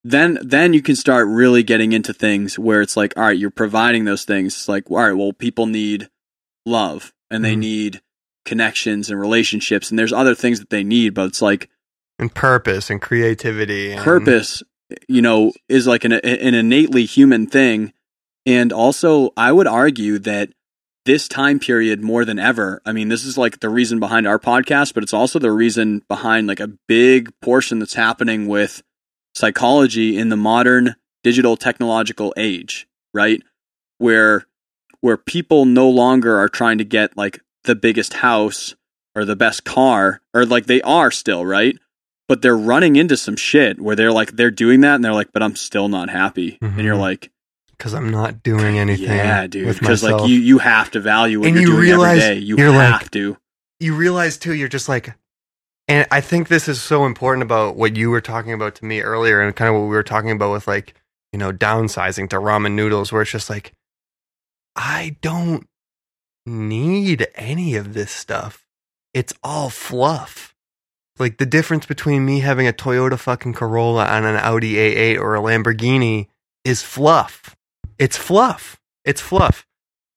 then 0.03 0.39
then 0.41 0.73
you 0.73 0.81
can 0.81 0.95
start 0.95 1.27
really 1.27 1.63
getting 1.63 1.91
into 1.93 2.13
things 2.13 2.57
where 2.57 2.81
it's 2.81 2.97
like, 2.97 3.13
all 3.17 3.23
right, 3.23 3.37
you're 3.37 3.51
providing 3.51 4.05
those 4.05 4.23
things. 4.25 4.53
It's 4.55 4.67
like, 4.67 4.89
all 4.89 4.97
right, 4.97 5.13
well, 5.13 5.33
people 5.33 5.67
need 5.67 6.09
love 6.65 7.13
and 7.29 7.43
they 7.45 7.55
Mhm. 7.55 7.59
need 7.59 8.01
connections 8.45 9.09
and 9.09 9.19
relationships, 9.19 9.89
and 9.89 9.99
there's 9.99 10.11
other 10.13 10.33
things 10.35 10.59
that 10.59 10.69
they 10.71 10.83
need, 10.83 11.13
but 11.13 11.25
it's 11.27 11.41
like 11.41 11.69
And 12.19 12.33
purpose 12.33 12.89
and 12.89 13.01
creativity. 13.01 13.91
And, 13.91 14.01
purpose 14.01 14.63
you 15.07 15.21
know 15.21 15.53
is 15.69 15.87
like 15.87 16.03
an, 16.03 16.11
an 16.11 16.53
innately 16.53 17.05
human 17.05 17.47
thing 17.47 17.93
and 18.45 18.73
also 18.73 19.31
i 19.37 19.49
would 19.49 19.65
argue 19.65 20.19
that 20.19 20.49
this 21.05 21.29
time 21.29 21.59
period 21.59 22.01
more 22.03 22.25
than 22.25 22.37
ever 22.37 22.81
i 22.85 22.91
mean 22.91 23.07
this 23.07 23.23
is 23.23 23.37
like 23.37 23.61
the 23.61 23.69
reason 23.69 24.01
behind 24.01 24.27
our 24.27 24.37
podcast 24.37 24.93
but 24.93 25.01
it's 25.01 25.13
also 25.13 25.39
the 25.39 25.49
reason 25.49 26.01
behind 26.09 26.45
like 26.45 26.59
a 26.59 26.67
big 26.89 27.29
portion 27.41 27.79
that's 27.79 27.93
happening 27.93 28.47
with 28.49 28.83
psychology 29.35 30.17
in 30.17 30.29
the 30.29 30.37
modern 30.37 30.95
digital 31.23 31.55
technological 31.57 32.33
age 32.37 32.87
right? 33.13 33.41
Where 33.97 34.45
where 35.01 35.17
people 35.17 35.65
no 35.65 35.89
longer 35.89 36.37
are 36.37 36.47
trying 36.49 36.77
to 36.77 36.83
get 36.85 37.17
like 37.17 37.41
the 37.63 37.75
biggest 37.75 38.13
house 38.13 38.75
or 39.15 39.25
the 39.25 39.35
best 39.35 39.63
car 39.65 40.21
or 40.33 40.45
like 40.45 40.65
they 40.67 40.81
are 40.83 41.11
still 41.11 41.45
right? 41.45 41.75
But 42.27 42.41
they're 42.41 42.57
running 42.57 42.95
into 42.95 43.17
some 43.17 43.35
shit 43.35 43.81
where 43.81 43.95
they're 43.95 44.11
like 44.11 44.31
they're 44.31 44.51
doing 44.51 44.81
that 44.81 44.95
and 44.95 45.03
they're 45.03 45.13
like 45.13 45.33
but 45.33 45.43
i'm 45.43 45.55
still 45.55 45.89
not 45.89 46.09
happy. 46.09 46.57
And 46.61 46.79
you're 46.79 46.95
Mhm. 46.95 46.99
like 46.99 47.31
because 47.77 47.93
I'm 47.93 48.09
not 48.11 48.43
doing 48.43 48.77
anything. 48.77 49.07
yeah 49.07 49.47
dude 49.47 49.77
because 49.79 50.03
like 50.03 50.29
you 50.29 50.35
you 50.39 50.59
have 50.59 50.91
to 50.91 50.99
value 51.01 51.39
what 51.39 51.47
And 51.47 51.55
you're 51.55 51.63
you 51.63 51.69
doing 51.71 51.81
realize 51.81 52.21
every 52.23 52.35
day. 52.35 52.41
You 52.41 52.57
you're 52.57 52.71
have 52.73 53.01
like- 53.01 53.11
to. 53.11 53.37
you 53.79 53.95
realize 53.95 54.37
too, 54.37 54.53
you're 54.53 54.67
just 54.69 54.87
like, 54.87 55.13
and 55.91 56.07
I 56.09 56.21
think 56.21 56.47
this 56.47 56.69
is 56.69 56.81
so 56.81 57.05
important 57.05 57.43
about 57.43 57.75
what 57.75 57.97
you 57.97 58.09
were 58.09 58.21
talking 58.21 58.53
about 58.53 58.75
to 58.75 58.85
me 58.85 59.01
earlier, 59.01 59.41
and 59.41 59.53
kind 59.53 59.67
of 59.67 59.75
what 59.75 59.89
we 59.89 59.95
were 59.95 60.03
talking 60.03 60.31
about 60.31 60.53
with 60.53 60.65
like, 60.65 60.93
you 61.33 61.37
know, 61.37 61.51
downsizing 61.51 62.29
to 62.29 62.37
ramen 62.37 62.71
noodles, 62.71 63.11
where 63.11 63.23
it's 63.23 63.31
just 63.31 63.49
like, 63.49 63.73
I 64.73 65.17
don't 65.21 65.67
need 66.45 67.27
any 67.35 67.75
of 67.75 67.93
this 67.93 68.09
stuff. 68.09 68.65
It's 69.13 69.33
all 69.43 69.69
fluff. 69.69 70.55
Like 71.19 71.39
the 71.39 71.45
difference 71.45 71.85
between 71.85 72.25
me 72.25 72.39
having 72.39 72.69
a 72.69 72.73
Toyota 72.73 73.19
fucking 73.19 73.53
Corolla 73.53 74.05
and 74.05 74.25
an 74.25 74.37
Audi 74.37 74.75
A8 74.75 75.19
or 75.19 75.35
a 75.35 75.41
Lamborghini 75.41 76.27
is 76.63 76.81
fluff. 76.81 77.57
It's 77.99 78.15
fluff. 78.15 78.79
It's 79.03 79.19
fluff. 79.19 79.67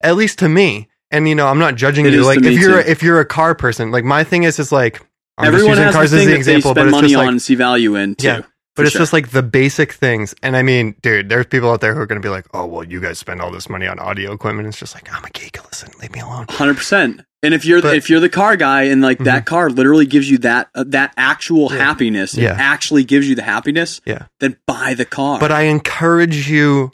At 0.04 0.14
least 0.14 0.38
to 0.38 0.48
me. 0.48 0.88
And 1.10 1.28
you 1.28 1.34
know, 1.34 1.48
I'm 1.48 1.58
not 1.58 1.74
judging 1.74 2.06
It 2.06 2.12
you. 2.12 2.24
Like 2.24 2.44
if 2.44 2.60
you're 2.60 2.80
too. 2.80 2.88
if 2.88 3.02
you're 3.02 3.18
a 3.18 3.26
car 3.26 3.56
person, 3.56 3.90
like 3.90 4.04
my 4.04 4.22
thing 4.22 4.44
is 4.44 4.60
is 4.60 4.70
like 4.70 5.02
I'm 5.38 5.46
everyone 5.46 5.76
has 5.78 5.94
cars 5.94 6.10
the 6.10 6.16
as 6.18 6.22
thing 6.22 6.30
the 6.30 6.36
example, 6.36 6.74
but 6.74 6.80
spend 6.82 6.88
it's 6.88 6.94
money 6.94 7.08
just 7.08 7.18
on 7.18 7.24
like 7.26 7.32
and 7.32 7.42
see 7.42 7.54
value 7.56 7.96
in 7.96 8.14
too 8.14 8.26
Yeah, 8.26 8.40
but 8.76 8.84
it's 8.86 8.92
sure. 8.92 9.00
just 9.00 9.12
like 9.12 9.30
the 9.30 9.42
basic 9.42 9.92
things. 9.92 10.34
And 10.42 10.56
I 10.56 10.62
mean, 10.62 10.94
dude, 11.02 11.28
there's 11.28 11.46
people 11.46 11.70
out 11.70 11.80
there 11.80 11.94
who 11.94 12.00
are 12.00 12.06
going 12.06 12.20
to 12.20 12.24
be 12.24 12.30
like, 12.30 12.46
"Oh, 12.54 12.66
well, 12.66 12.84
you 12.84 13.00
guys 13.00 13.18
spend 13.18 13.40
all 13.40 13.50
this 13.50 13.68
money 13.68 13.86
on 13.86 13.98
audio 13.98 14.32
equipment." 14.32 14.68
It's 14.68 14.78
just 14.78 14.94
like, 14.94 15.12
I'm 15.12 15.24
a 15.24 15.30
geek. 15.30 15.62
Listen, 15.64 15.90
leave 16.00 16.12
me 16.12 16.20
alone. 16.20 16.46
Hundred 16.48 16.76
percent. 16.76 17.22
And 17.42 17.52
if 17.52 17.64
you're 17.64 17.82
But- 17.82 17.96
if 17.96 18.08
you're 18.08 18.20
the 18.20 18.28
car 18.30 18.56
guy 18.56 18.84
and 18.84 19.02
like 19.02 19.18
that 19.18 19.44
car 19.44 19.68
literally 19.70 20.06
gives 20.06 20.30
you 20.30 20.38
that 20.38 20.68
uh, 20.74 20.84
that 20.88 21.12
actual 21.16 21.70
Yeah. 21.72 21.78
happiness, 21.78 22.34
Yeah. 22.34 22.56
actually 22.58 23.04
gives 23.04 23.28
you 23.28 23.34
the 23.34 23.42
happiness, 23.42 24.00
Yeah. 24.06 24.26
then 24.40 24.56
buy 24.66 24.94
the 24.94 25.04
car. 25.04 25.38
But 25.40 25.50
I 25.52 25.62
encourage 25.62 26.48
you 26.48 26.90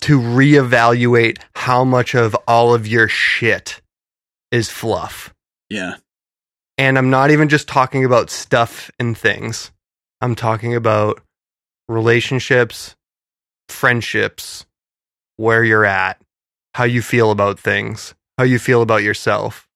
to 0.00 0.18
reevaluate 0.18 1.38
how 1.54 1.84
much 1.84 2.14
of 2.14 2.34
all 2.48 2.74
of 2.74 2.86
your 2.86 3.06
shit 3.08 3.80
is 4.50 4.68
fluff. 4.70 5.32
yeah, 5.70 5.94
And 6.82 6.98
I'm 6.98 7.10
not 7.10 7.30
even 7.30 7.48
just 7.48 7.68
talking 7.68 8.04
about 8.04 8.28
stuff 8.28 8.90
and 8.98 9.16
things. 9.16 9.70
I'm 10.20 10.34
talking 10.34 10.74
about 10.74 11.22
relationships, 11.86 12.96
friendships, 13.68 14.66
where 15.36 15.62
you're 15.62 15.84
at, 15.84 16.20
how 16.74 16.82
you 16.82 17.00
feel 17.00 17.30
about 17.30 17.60
things, 17.60 18.16
how 18.36 18.42
you 18.42 18.58
feel 18.58 18.82
about 18.82 19.04
yourself. 19.04 19.68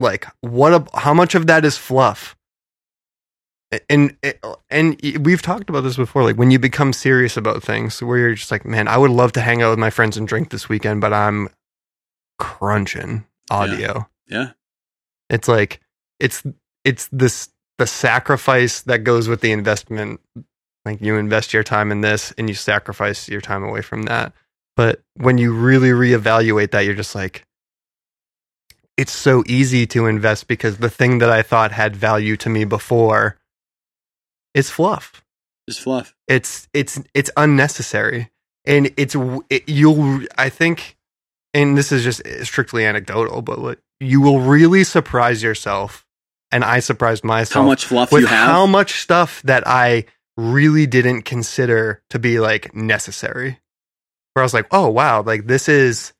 Like 0.00 0.26
what 0.40 0.72
a, 0.72 0.98
how 0.98 1.14
much 1.14 1.36
of 1.36 1.46
that 1.46 1.64
is 1.64 1.78
fluff? 1.78 2.34
And 3.88 4.16
and 4.68 5.00
we've 5.20 5.42
talked 5.42 5.70
about 5.70 5.82
this 5.82 5.96
before 5.96 6.24
like 6.24 6.36
when 6.36 6.50
you 6.50 6.58
become 6.58 6.92
serious 6.92 7.36
about 7.36 7.62
things 7.62 8.02
where 8.02 8.18
you're 8.18 8.34
just 8.34 8.50
like, 8.50 8.64
man, 8.64 8.88
I 8.88 8.98
would 8.98 9.12
love 9.12 9.30
to 9.34 9.40
hang 9.40 9.62
out 9.62 9.70
with 9.70 9.78
my 9.78 9.90
friends 9.90 10.16
and 10.16 10.26
drink 10.26 10.50
this 10.50 10.68
weekend, 10.68 11.00
but 11.00 11.12
I'm 11.12 11.48
crunching 12.40 13.24
audio 13.52 14.08
yeah, 14.28 14.50
it's 15.28 15.48
like 15.48 15.80
it's 16.18 16.42
it's 16.84 17.08
this 17.12 17.50
the 17.78 17.86
sacrifice 17.86 18.82
that 18.82 19.04
goes 19.04 19.28
with 19.28 19.40
the 19.40 19.52
investment. 19.52 20.20
Like 20.84 21.00
you 21.00 21.16
invest 21.16 21.52
your 21.52 21.62
time 21.62 21.92
in 21.92 22.00
this 22.00 22.32
and 22.38 22.48
you 22.48 22.54
sacrifice 22.54 23.28
your 23.28 23.40
time 23.40 23.62
away 23.62 23.82
from 23.82 24.04
that. 24.04 24.32
But 24.76 25.02
when 25.14 25.38
you 25.38 25.52
really 25.52 25.90
reevaluate 25.90 26.70
that 26.70 26.80
you're 26.82 26.94
just 26.94 27.14
like 27.14 27.44
it's 28.96 29.12
so 29.12 29.44
easy 29.46 29.86
to 29.86 30.06
invest 30.06 30.48
because 30.48 30.78
the 30.78 30.90
thing 30.90 31.18
that 31.18 31.30
i 31.30 31.40
thought 31.40 31.70
had 31.70 31.94
value 31.94 32.36
to 32.36 32.48
me 32.48 32.64
before 32.64 33.38
is 34.54 34.70
fluff. 34.70 35.24
Just 35.68 35.80
fluff. 35.80 36.14
it's 36.26 36.68
it's 36.72 37.00
it's 37.14 37.30
unnecessary. 37.36 38.30
And 38.64 38.92
it's 38.96 39.16
it, 39.50 39.68
you'll 39.68 40.24
i 40.36 40.48
think 40.48 40.97
and 41.62 41.76
this 41.76 41.92
is 41.92 42.02
just 42.04 42.22
strictly 42.44 42.84
anecdotal 42.84 43.42
but 43.42 43.58
like, 43.58 43.78
you 44.00 44.20
will 44.20 44.40
really 44.40 44.84
surprise 44.84 45.42
yourself 45.42 46.04
and 46.52 46.64
i 46.64 46.78
surprised 46.80 47.24
myself 47.24 47.62
How 47.64 47.68
much 47.68 47.84
fluff 47.84 48.12
with 48.12 48.22
you 48.22 48.26
have? 48.28 48.48
how 48.48 48.66
much 48.66 49.00
stuff 49.00 49.42
that 49.42 49.66
i 49.66 50.04
really 50.36 50.86
didn't 50.86 51.22
consider 51.22 52.02
to 52.10 52.18
be 52.18 52.38
like 52.38 52.74
necessary 52.74 53.58
where 54.34 54.42
I 54.42 54.44
was 54.44 54.54
like, 54.54 54.68
oh 54.70 54.88
wow, 54.88 55.22
like 55.22 55.48
this 55.48 55.68
is 55.68 56.12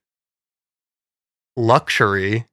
luxury, 1.56 2.46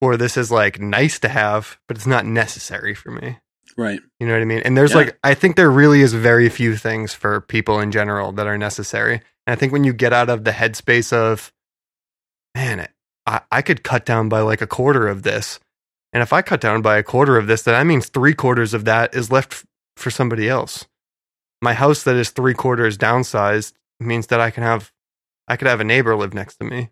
or 0.00 0.16
this 0.16 0.36
is 0.36 0.50
like 0.50 0.80
nice 0.80 1.18
to 1.20 1.28
have, 1.28 1.78
but 1.88 1.96
it's 1.96 2.06
not 2.06 2.26
necessary 2.26 2.94
for 2.94 3.10
me. 3.10 3.38
Right. 3.76 4.00
You 4.20 4.26
know 4.26 4.34
what 4.34 4.42
I 4.42 4.44
mean? 4.44 4.60
And 4.64 4.76
there's 4.76 4.92
Yeah. 4.92 4.98
like, 4.98 5.18
I 5.24 5.34
think 5.34 5.56
there 5.56 5.70
really 5.70 6.00
is 6.00 6.12
very 6.14 6.48
few 6.48 6.76
things 6.76 7.12
for 7.12 7.40
people 7.40 7.80
in 7.80 7.90
general 7.90 8.30
that 8.32 8.46
are 8.46 8.58
necessary. 8.58 9.14
And 9.14 9.52
I 9.52 9.56
think 9.56 9.72
when 9.72 9.82
you 9.84 9.92
get 9.92 10.12
out 10.12 10.30
of 10.30 10.44
the 10.44 10.52
headspace 10.52 11.12
of, 11.12 11.52
man, 12.54 12.88
I, 13.26 13.40
I 13.50 13.62
could 13.62 13.82
cut 13.84 14.04
down 14.06 14.28
by 14.28 14.40
like 14.40 14.62
a 14.62 14.66
quarter 14.66 15.08
of 15.08 15.22
this. 15.22 15.60
And 16.12 16.22
if 16.22 16.32
I 16.32 16.42
cut 16.42 16.60
down 16.60 16.82
by 16.82 16.96
a 16.98 17.02
quarter 17.02 17.36
of 17.36 17.46
this, 17.46 17.62
then 17.62 17.74
that 17.74 17.86
means 17.86 18.08
three 18.08 18.34
quarters 18.34 18.74
of 18.74 18.84
that 18.84 19.14
is 19.14 19.32
left 19.32 19.52
f- 19.52 19.66
for 19.96 20.10
somebody 20.10 20.48
else. 20.48 20.86
My 21.62 21.72
house 21.74 22.02
that 22.04 22.16
is 22.16 22.30
three 22.30 22.54
quarters 22.54 22.96
downsized 22.98 23.72
means 24.00 24.28
that 24.28 24.40
I 24.40 24.50
can 24.50 24.62
have, 24.62 24.92
I 25.48 25.56
could 25.56 25.68
have 25.68 25.80
a 25.80 25.84
neighbor 25.84 26.14
live 26.16 26.34
next 26.34 26.56
to 26.56 26.64
me. 26.64 26.90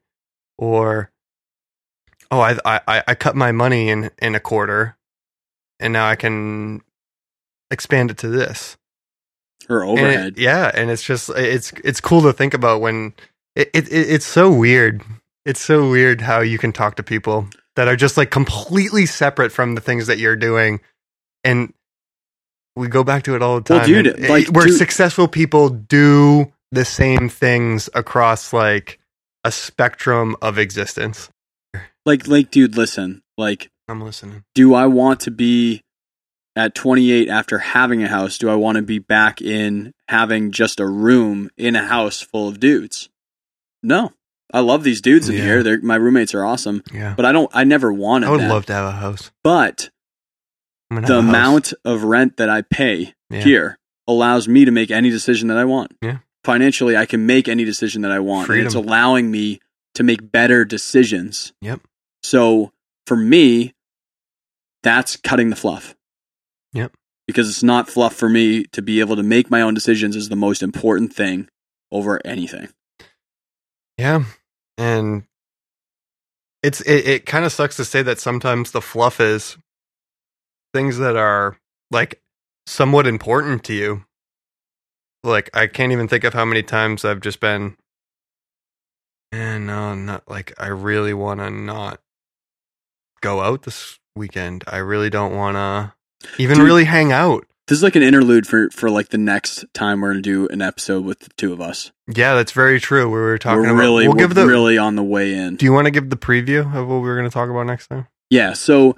Or, 0.59 1.11
oh, 2.31 2.41
I, 2.41 2.59
I, 2.65 3.03
I 3.09 3.15
cut 3.15 3.37
my 3.37 3.53
money 3.53 3.89
in, 3.91 4.11
in 4.21 4.35
a 4.35 4.41
quarter 4.41 4.97
and 5.81 5.93
now 5.93 6.09
I 6.09 6.17
can 6.17 6.81
expand 7.71 8.11
it 8.11 8.19
to 8.19 8.29
this. 8.29 8.77
Or 9.69 9.83
And 9.85 9.99
it- 9.99 10.03
overhead. 10.03 10.39
yeah, 10.39 10.71
and 10.75 10.91
it's 10.91 11.03
just 11.05 11.31
it's 11.31 11.73
it's 11.85 12.01
cool 12.01 12.23
to 12.23 12.33
think 12.33 12.53
about 12.55 12.81
when 12.81 13.15
it, 13.55 13.71
it 13.75 13.87
it's 13.93 14.27
so 14.27 14.51
weird. 14.53 15.03
It's 15.45 15.61
so 15.61 15.91
weird 15.91 16.21
how 16.21 16.41
you 16.41 16.59
can 16.59 16.73
talk 16.73 16.97
to 16.97 17.03
people 17.03 17.49
that 17.77 17.89
are 17.89 17.97
just 17.97 18.17
like 18.17 18.31
completely 18.31 19.07
separate 19.07 19.51
from 19.51 19.75
the 19.75 19.81
things 19.81 20.07
that 20.07 20.19
you're 20.19 20.37
doing, 20.37 20.81
and 21.43 21.73
we 22.77 22.89
go 22.89 23.03
back 23.05 23.25
to 23.25 23.35
it 23.35 23.43
all 23.43 23.57
the 23.57 23.63
time. 23.63 23.79
Well, 23.79 23.87
dude, 23.87 24.07
and 24.07 24.29
like, 24.29 24.49
where 24.49 24.67
dude- 24.67 24.77
successful 24.77 25.29
people 25.29 25.69
do 25.69 26.53
the 26.71 26.85
same 26.85 27.29
things 27.29 27.91
across 27.95 28.53
like 28.53 28.99
a 29.45 29.53
spectrum 29.53 30.37
of 30.41 30.59
existence. 30.59 31.29
Like, 32.07 32.27
like, 32.27 32.51
dude, 32.51 32.77
listen. 32.77 33.23
Like, 33.37 33.71
I'm 33.89 34.01
listening. 34.01 34.45
do 34.55 34.75
I 34.75 34.87
want 34.87 35.21
to 35.21 35.31
be 35.31 35.83
at 36.57 36.75
28 36.75 37.29
after 37.29 37.59
having 37.59 38.03
a 38.03 38.09
house? 38.09 38.39
Do 38.39 38.49
I 38.49 38.55
want 38.55 38.77
to 38.77 38.83
be 38.83 38.99
back 38.99 39.41
in 39.41 39.93
having 40.09 40.51
just 40.53 40.81
a 40.81 40.87
room 40.87 41.51
in 41.57 41.77
a 41.77 41.87
house 41.87 42.21
full 42.21 42.49
of 42.49 42.61
dudes? 42.61 43.09
No. 43.83 44.13
I 44.53 44.61
love 44.61 44.85
these 44.85 45.01
dudes 45.01 45.29
in 45.29 45.37
Yeah. 45.37 45.43
here. 45.45 45.63
They're, 45.63 45.81
my 45.81 45.97
roommates 45.97 46.35
are 46.35 46.45
awesome, 46.45 46.83
Yeah, 46.93 47.15
but 47.17 47.25
I 47.25 47.33
don't. 47.33 47.51
I 47.55 47.65
never 47.65 47.93
wanted 47.93 48.27
I 48.27 48.31
would 48.31 48.41
that. 48.41 48.51
love 48.51 48.67
to 48.67 48.73
have 48.75 48.87
a 48.87 48.93
house. 48.93 49.31
but 49.43 49.91
the 50.91 51.01
house. 51.01 51.09
amount 51.11 51.73
of 51.85 52.05
rent 52.05 52.37
that 52.37 52.51
I 52.51 52.63
pay 52.63 53.15
Yeah. 53.31 53.41
here 53.41 53.79
allows 54.07 54.47
me 54.49 54.65
to 54.67 54.71
make 54.71 54.91
any 54.91 55.09
decision 55.11 55.49
that 55.49 55.57
I 55.57 55.65
want. 55.65 55.97
Yeah. 56.03 56.19
Financially, 56.45 56.97
I 56.97 57.07
can 57.07 57.25
make 57.25 57.49
any 57.49 57.65
decision 57.65 58.03
that 58.03 58.11
I 58.13 58.19
want. 58.19 58.51
And 58.51 58.61
it's 58.61 58.75
allowing 58.75 59.31
me 59.31 59.61
to 59.95 60.03
make 60.03 60.31
better 60.33 60.65
decisions. 60.65 61.53
Yep. 61.63 61.81
So 62.23 62.73
for 63.07 63.17
me, 63.17 63.73
that's 64.83 65.17
cutting 65.17 65.51
the 65.51 65.57
fluff. 65.57 65.95
Yep. 66.73 66.93
Because 67.27 67.49
it's 67.49 67.63
not 67.63 67.89
fluff 67.89 68.15
for 68.15 68.29
me 68.29 68.65
to 68.73 68.83
be 68.83 68.99
able 69.01 69.15
to 69.17 69.23
make 69.23 69.51
my 69.51 69.63
own 69.63 69.73
decisions 69.75 70.17
is 70.17 70.29
the 70.29 70.37
most 70.37 70.63
important 70.63 71.15
thing 71.15 71.49
over 71.93 72.21
anything. 72.27 72.69
Yeah. 73.97 74.25
And 74.79 75.25
it's 76.63 76.81
it, 76.83 77.07
it 77.07 77.27
kind 77.27 77.45
of 77.45 77.53
sucks 77.53 77.77
to 77.77 77.85
say 77.85 78.03
that 78.03 78.21
sometimes 78.21 78.71
the 78.71 78.81
fluff 78.81 79.21
is 79.21 79.57
things 80.73 80.99
that 80.99 81.17
are 81.17 81.57
like 81.91 82.21
somewhat 82.67 83.07
important 83.07 83.65
to 83.65 83.75
you. 83.75 84.05
Like 85.25 85.51
I 85.55 85.67
can't 85.67 85.93
even 85.93 86.09
think 86.09 86.25
of 86.25 86.35
how 86.35 86.45
many 86.45 86.63
times 86.63 87.05
I've 87.05 87.21
just 87.21 87.41
been 87.41 87.77
and 89.33 89.67
no, 89.67 89.95
not 89.95 90.29
like 90.29 90.53
I 90.59 90.69
really 90.69 91.15
want 91.15 91.41
to 91.41 91.51
not 91.51 92.01
go 93.23 93.41
out 93.41 93.63
this 93.63 93.99
weekend. 94.15 94.63
I 94.67 94.77
really 94.79 95.09
don't 95.11 95.35
want 95.35 95.57
to 95.57 95.95
even 96.39 96.59
Dude. 96.59 96.67
really 96.67 96.85
hang 96.85 97.13
out. 97.13 97.47
This 97.69 97.79
is 97.79 97.83
like 97.83 97.97
an 97.97 98.03
interlude 98.03 98.47
for 98.47 98.71
for 98.71 98.91
like 98.91 99.09
the 99.09 99.19
next 99.19 99.65
time 99.73 100.01
we're 100.01 100.11
gonna 100.11 100.23
do 100.23 100.49
an 100.49 100.61
episode 100.61 101.05
with 101.05 101.21
the 101.21 101.31
two 101.37 101.53
of 101.53 101.61
us. 101.61 101.93
Yeah, 102.13 102.35
that's 102.35 102.53
very 102.53 102.81
true. 102.81 103.07
We 103.07 103.21
were 103.21 103.39
talking 103.39 103.63
we're 103.63 103.69
about 103.71 103.79
really 103.79 104.09
we'll 104.09 104.17
we're 104.17 104.27
give 104.27 104.35
the 104.35 104.47
really 104.47 104.79
on 104.79 104.97
the 104.97 105.03
way 105.03 105.35
in. 105.35 105.57
Do 105.57 105.65
you 105.65 105.73
want 105.73 105.87
to 105.87 105.91
give 105.91 106.11
the 106.11 106.17
preview 106.17 106.61
of 106.75 106.89
what 106.89 106.97
we 106.97 107.09
were 107.09 107.17
going 107.17 107.29
to 107.29 107.33
talk 107.33 107.49
about 107.49 107.67
next 107.67 107.87
time? 107.87 108.09
Yeah, 108.31 108.55
so 108.55 108.97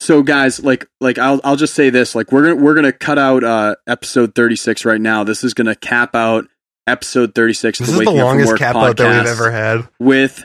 so 0.00 0.22
guys, 0.22 0.62
like 0.62 0.86
like 1.00 1.18
I'll 1.18 1.40
I'll 1.44 1.56
just 1.56 1.74
say 1.74 1.90
this, 1.90 2.14
like 2.14 2.32
we're 2.32 2.42
gonna 2.42 2.56
we're 2.56 2.74
gonna 2.74 2.92
cut 2.92 3.18
out 3.18 3.44
uh 3.44 3.76
episode 3.86 4.34
thirty 4.34 4.56
six 4.56 4.84
right 4.84 5.00
now. 5.00 5.24
This 5.24 5.44
is 5.44 5.54
gonna 5.54 5.76
cap 5.76 6.14
out 6.14 6.46
episode 6.86 7.34
thirty 7.34 7.54
six. 7.54 7.78
This 7.78 7.88
is 7.88 7.98
the 7.98 8.10
longest 8.10 8.56
cap 8.56 8.76
out 8.76 8.96
that 8.96 9.24
we've 9.24 9.32
ever 9.32 9.50
had. 9.50 9.88
with 9.98 10.44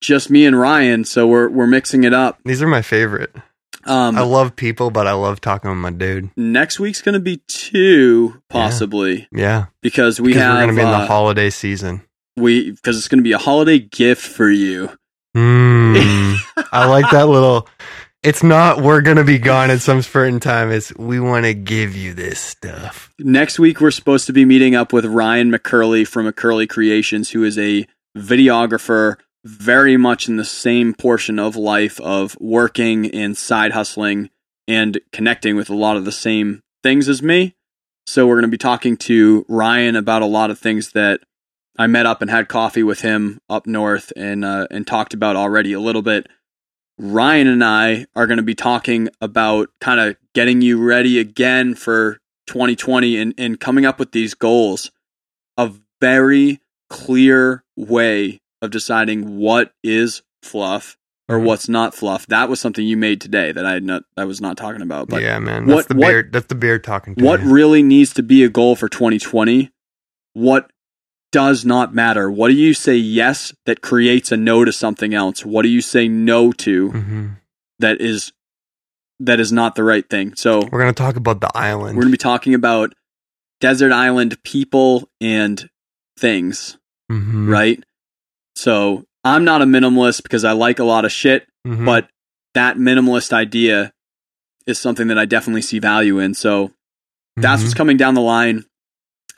just 0.00 0.30
me 0.30 0.46
and 0.46 0.58
Ryan. 0.58 1.04
So 1.04 1.26
we're 1.26 1.48
we're 1.48 1.66
mixing 1.66 2.04
it 2.04 2.14
up. 2.14 2.38
These 2.44 2.62
are 2.62 2.68
my 2.68 2.82
favorite. 2.82 3.34
Um, 3.86 4.16
I 4.18 4.22
love 4.22 4.54
people, 4.56 4.90
but 4.90 5.06
I 5.06 5.12
love 5.12 5.40
talking 5.40 5.70
with 5.70 5.78
my 5.78 5.90
dude. 5.90 6.30
next 6.36 6.78
week's 6.80 7.00
gonna 7.02 7.18
be 7.20 7.42
two 7.48 8.42
possibly 8.48 9.26
Yeah, 9.32 9.66
because 9.82 10.20
we 10.20 10.28
because 10.28 10.42
have 10.42 10.54
we're 10.54 10.60
going 10.66 10.76
to 10.76 10.76
be 10.76 10.82
in 10.82 10.88
uh, 10.94 11.00
the 11.00 11.06
holiday 11.06 11.50
season. 11.50 12.02
we 12.36 12.70
because 12.72 12.96
it's 12.98 13.08
gonna 13.08 13.22
be 13.22 13.32
a 13.32 13.38
holiday 13.38 13.78
gift 13.78 14.22
for 14.22 14.50
you. 14.50 14.90
Mm, 15.36 16.36
I 16.72 16.86
like 16.86 17.10
that 17.10 17.28
little. 17.28 17.68
It's 18.22 18.42
not 18.42 18.82
we're 18.82 19.00
going 19.00 19.16
to 19.16 19.24
be 19.24 19.38
gone 19.38 19.70
at 19.70 19.80
some 19.80 20.02
certain 20.02 20.40
time. 20.40 20.70
It's 20.70 20.94
we 20.96 21.20
want 21.20 21.46
to 21.46 21.54
give 21.54 21.96
you 21.96 22.12
this 22.12 22.38
stuff. 22.38 23.14
Next 23.18 23.58
week, 23.58 23.80
we're 23.80 23.90
supposed 23.92 24.26
to 24.26 24.34
be 24.34 24.44
meeting 24.44 24.74
up 24.74 24.92
with 24.92 25.06
Ryan 25.06 25.50
McCurley 25.50 26.06
from 26.06 26.26
McCurley 26.30 26.68
Creations, 26.68 27.30
who 27.30 27.44
is 27.44 27.56
a 27.58 27.86
videographer, 28.18 29.16
very 29.44 29.96
much 29.96 30.28
in 30.28 30.36
the 30.36 30.44
same 30.44 30.94
portion 30.94 31.38
of 31.38 31.56
life 31.56 32.00
of 32.00 32.36
working 32.40 33.10
and 33.10 33.36
side 33.36 33.72
hustling 33.72 34.30
and 34.68 35.00
connecting 35.12 35.56
with 35.56 35.70
a 35.70 35.74
lot 35.74 35.96
of 35.96 36.04
the 36.04 36.12
same 36.12 36.60
things 36.82 37.08
as 37.08 37.22
me. 37.22 37.54
So, 38.06 38.26
we're 38.26 38.36
going 38.36 38.42
to 38.42 38.48
be 38.48 38.58
talking 38.58 38.96
to 38.98 39.44
Ryan 39.48 39.94
about 39.96 40.22
a 40.22 40.26
lot 40.26 40.50
of 40.50 40.58
things 40.58 40.92
that 40.92 41.20
I 41.78 41.86
met 41.86 42.06
up 42.06 42.20
and 42.20 42.30
had 42.30 42.48
coffee 42.48 42.82
with 42.82 43.00
him 43.00 43.40
up 43.48 43.66
north 43.66 44.12
and 44.16 44.44
uh, 44.44 44.66
and 44.70 44.86
talked 44.86 45.14
about 45.14 45.36
already 45.36 45.72
a 45.72 45.80
little 45.80 46.02
bit. 46.02 46.26
Ryan 46.98 47.46
and 47.46 47.64
I 47.64 48.06
are 48.14 48.26
going 48.26 48.36
to 48.36 48.42
be 48.42 48.54
talking 48.54 49.08
about 49.22 49.70
kind 49.80 50.00
of 50.00 50.16
getting 50.34 50.60
you 50.60 50.82
ready 50.82 51.18
again 51.18 51.74
for 51.74 52.18
2020 52.48 53.16
and, 53.16 53.34
and 53.38 53.58
coming 53.58 53.86
up 53.86 53.98
with 53.98 54.12
these 54.12 54.34
goals. 54.34 54.90
A 55.56 55.72
very 56.00 56.60
clear 56.90 57.64
way 57.76 58.39
of 58.62 58.70
deciding 58.70 59.36
what 59.38 59.72
is 59.82 60.22
fluff 60.42 60.96
or 61.28 61.38
Mhm. 61.38 61.44
what's 61.44 61.68
not 61.68 61.94
fluff. 61.94 62.26
That 62.26 62.48
was 62.48 62.60
something 62.60 62.86
you 62.86 62.96
made 62.96 63.20
today 63.20 63.52
that 63.52 63.64
I 63.64 63.72
had 63.74 63.84
not 63.84 64.02
I 64.16 64.24
was 64.24 64.40
not 64.40 64.56
talking 64.56 64.82
about. 64.82 65.08
But 65.08 65.22
yeah, 65.22 65.38
man. 65.38 65.66
what- 65.66 65.76
That's 65.76 65.88
the 65.88 65.94
what- 65.94 66.08
beard. 66.08 66.32
That's 66.32 66.46
the 66.46 66.54
beard 66.54 66.82
talking. 66.84 67.14
To 67.14 67.24
what 67.24 67.42
you. 67.42 67.50
really 67.52 67.82
needs 67.82 68.12
to 68.14 68.22
be 68.22 68.42
a 68.44 68.48
goal 68.48 68.76
for 68.76 68.88
2020 68.88 69.70
what 70.32 70.70
does 71.32 71.64
not 71.64 71.94
matter 71.94 72.28
what 72.30 72.48
do 72.48 72.54
you 72.54 72.74
say 72.74 72.96
yes 72.96 73.52
that 73.66 73.80
creates 73.82 74.32
a 74.32 74.36
no 74.36 74.64
to 74.64 74.72
something 74.72 75.14
else 75.14 75.44
what 75.44 75.62
do 75.62 75.68
you 75.68 75.80
say 75.80 76.08
no 76.08 76.50
to 76.52 76.90
Mhm. 76.90 77.36
that 77.78 78.00
is 78.00 78.32
that 79.20 79.38
is 79.40 79.52
not 79.52 79.74
the 79.76 79.84
right 79.84 80.08
thing 80.10 80.34
so 80.34 80.60
We're 80.72 80.80
going 80.80 80.92
to 80.94 81.02
talk 81.02 81.14
about 81.16 81.40
the 81.40 81.50
island. 81.56 81.96
we're 81.96 82.02
going 82.02 82.12
to 82.12 82.18
be 82.18 82.18
talking 82.18 82.54
about 82.54 82.94
desert 83.60 83.92
island 83.92 84.42
people 84.44 85.08
and 85.20 85.68
things 86.18 86.78
Mhm. 87.10 87.48
right 87.48 87.84
so 88.60 89.04
i'm 89.24 89.44
not 89.44 89.62
a 89.62 89.64
minimalist 89.64 90.22
because 90.22 90.44
i 90.44 90.52
like 90.52 90.78
a 90.78 90.84
lot 90.84 91.04
of 91.04 91.12
shit 91.12 91.46
Mhm. 91.66 91.84
but 91.86 92.08
that 92.54 92.76
minimalist 92.76 93.32
idea 93.32 93.92
is 94.66 94.78
something 94.78 95.08
that 95.08 95.18
i 95.18 95.24
definitely 95.24 95.62
see 95.62 95.78
value 95.78 96.18
in 96.18 96.34
so 96.34 96.70
that's 97.36 97.60
Mhm. 97.62 97.64
what's 97.64 97.74
coming 97.74 97.96
down 97.96 98.14
the 98.14 98.20
line. 98.20 98.64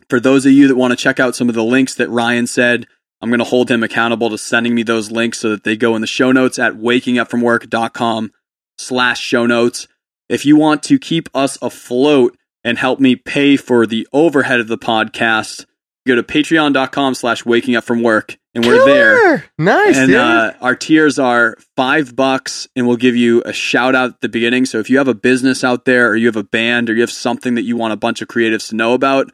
For 0.08 0.18
those 0.18 0.44
of 0.46 0.52
you 0.52 0.66
that 0.68 0.76
want 0.76 0.90
to 0.92 0.96
check 0.96 1.20
out 1.20 1.36
some 1.36 1.48
of 1.48 1.54
the 1.54 1.62
links 1.62 1.94
that 1.94 2.08
Ryan 2.10 2.46
said, 2.46 2.86
I'm 3.20 3.28
going 3.30 3.38
to 3.38 3.44
hold 3.44 3.70
him 3.70 3.82
accountable 3.82 4.28
to 4.30 4.38
sending 4.38 4.74
me 4.74 4.82
those 4.82 5.10
links 5.10 5.38
so 5.40 5.50
that 5.50 5.62
they 5.64 5.76
go 5.76 5.94
in 5.94 6.00
the 6.00 6.06
show 6.08 6.32
notes 6.32 6.58
at 6.58 6.74
wakingupfromwork.com 6.74 8.32
slash 8.78 9.20
show 9.20 9.46
notes. 9.46 9.86
If 10.28 10.44
you 10.44 10.56
want 10.56 10.82
to 10.84 10.98
keep 10.98 11.28
us 11.34 11.58
afloat 11.62 12.36
and 12.64 12.78
help 12.78 12.98
me 13.00 13.14
pay 13.16 13.56
for 13.56 13.86
the 13.86 14.06
overhead 14.12 14.60
of 14.60 14.68
the 14.68 14.78
podcast, 14.78 15.64
go 16.06 16.14
to 16.14 16.22
patreon.com 16.22 17.14
slash 17.14 17.44
waking 17.44 17.76
up 17.76 17.84
from 17.84 18.02
work 18.02 18.36
and 18.54 18.66
we're 18.66 18.84
there 18.84 19.44
Nice, 19.58 19.96
and 19.96 20.14
uh, 20.14 20.52
our 20.60 20.74
tiers 20.74 21.18
are 21.18 21.56
five 21.76 22.14
bucks, 22.14 22.68
and 22.76 22.86
we'll 22.86 22.96
give 22.96 23.16
you 23.16 23.42
a 23.44 23.52
shout 23.52 23.94
out 23.94 24.10
at 24.10 24.20
the 24.20 24.28
beginning. 24.28 24.66
So 24.66 24.78
if 24.78 24.90
you 24.90 24.98
have 24.98 25.08
a 25.08 25.14
business 25.14 25.64
out 25.64 25.84
there, 25.84 26.08
or 26.10 26.16
you 26.16 26.26
have 26.26 26.36
a 26.36 26.44
band, 26.44 26.90
or 26.90 26.94
you 26.94 27.00
have 27.00 27.10
something 27.10 27.54
that 27.54 27.62
you 27.62 27.76
want 27.76 27.92
a 27.92 27.96
bunch 27.96 28.20
of 28.20 28.28
creatives 28.28 28.68
to 28.68 28.76
know 28.76 28.92
about, 28.92 29.30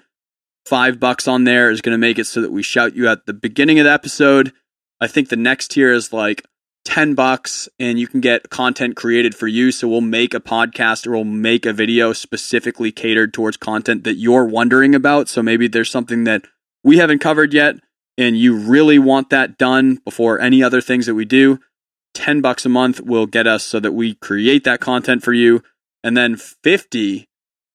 five 0.67 1.01
bucks 1.01 1.27
on 1.27 1.45
there 1.45 1.71
is 1.71 1.81
going 1.81 1.95
to 1.95 1.99
make 1.99 2.19
it 2.19 2.27
so 2.27 2.41
that 2.41 2.53
we 2.53 2.63
shout 2.63 2.95
you 2.95 3.09
at 3.09 3.27
the 3.27 3.33
beginning 3.33 3.79
of 3.79 3.85
the 3.85 3.93
episode. 3.93 4.53
I 5.01 5.07
think 5.07 5.29
the 5.29 5.37
next 5.37 5.73
tier 5.73 5.93
is 5.93 6.13
like 6.13 6.45
ten 6.85 7.15
bucks, 7.15 7.69
and 7.79 7.99
you 7.99 8.07
can 8.07 8.21
get 8.21 8.51
content 8.51 8.97
created 8.97 9.35
for 9.35 9.49
you. 9.49 9.73
So 9.73 9.89
we'll 9.89 10.01
make 10.01 10.35
a 10.35 10.41
podcast 10.41 11.07
or 11.07 11.13
we'll 11.13 11.25
make 11.25 11.67
a 11.67 11.73
video 11.73 12.13
specifically 12.13 12.93
catered 12.93 13.35
towards 13.35 13.57
content 13.57 14.05
that 14.05 14.15
you're 14.15 14.45
wondering 14.45 14.95
about. 14.95 15.29
So 15.29 15.43
maybe 15.43 15.69
there's 15.69 15.91
something 15.91 16.25
that 16.25 16.45
we 16.89 16.97
haven't 16.97 17.19
covered 17.19 17.53
yet 17.53 17.77
and 18.17 18.39
you 18.39 18.57
really 18.57 18.99
want 18.99 19.29
that 19.29 19.59
done 19.59 19.97
before 20.07 20.41
any 20.41 20.63
other 20.63 20.81
things 20.81 21.05
that 21.05 21.15
we 21.15 21.27
do, 21.27 21.59
10 22.15 22.41
bucks 22.41 22.65
a 22.65 22.71
month 22.71 22.99
will 22.99 23.27
get 23.27 23.47
us 23.47 23.63
so 23.63 23.79
that 23.79 23.93
we 23.93 24.15
create 24.15 24.65
that 24.65 24.81
content 24.81 25.23
for 25.23 25.35
you. 25.35 25.63
And 26.03 26.17
then 26.17 26.37
50 26.37 27.29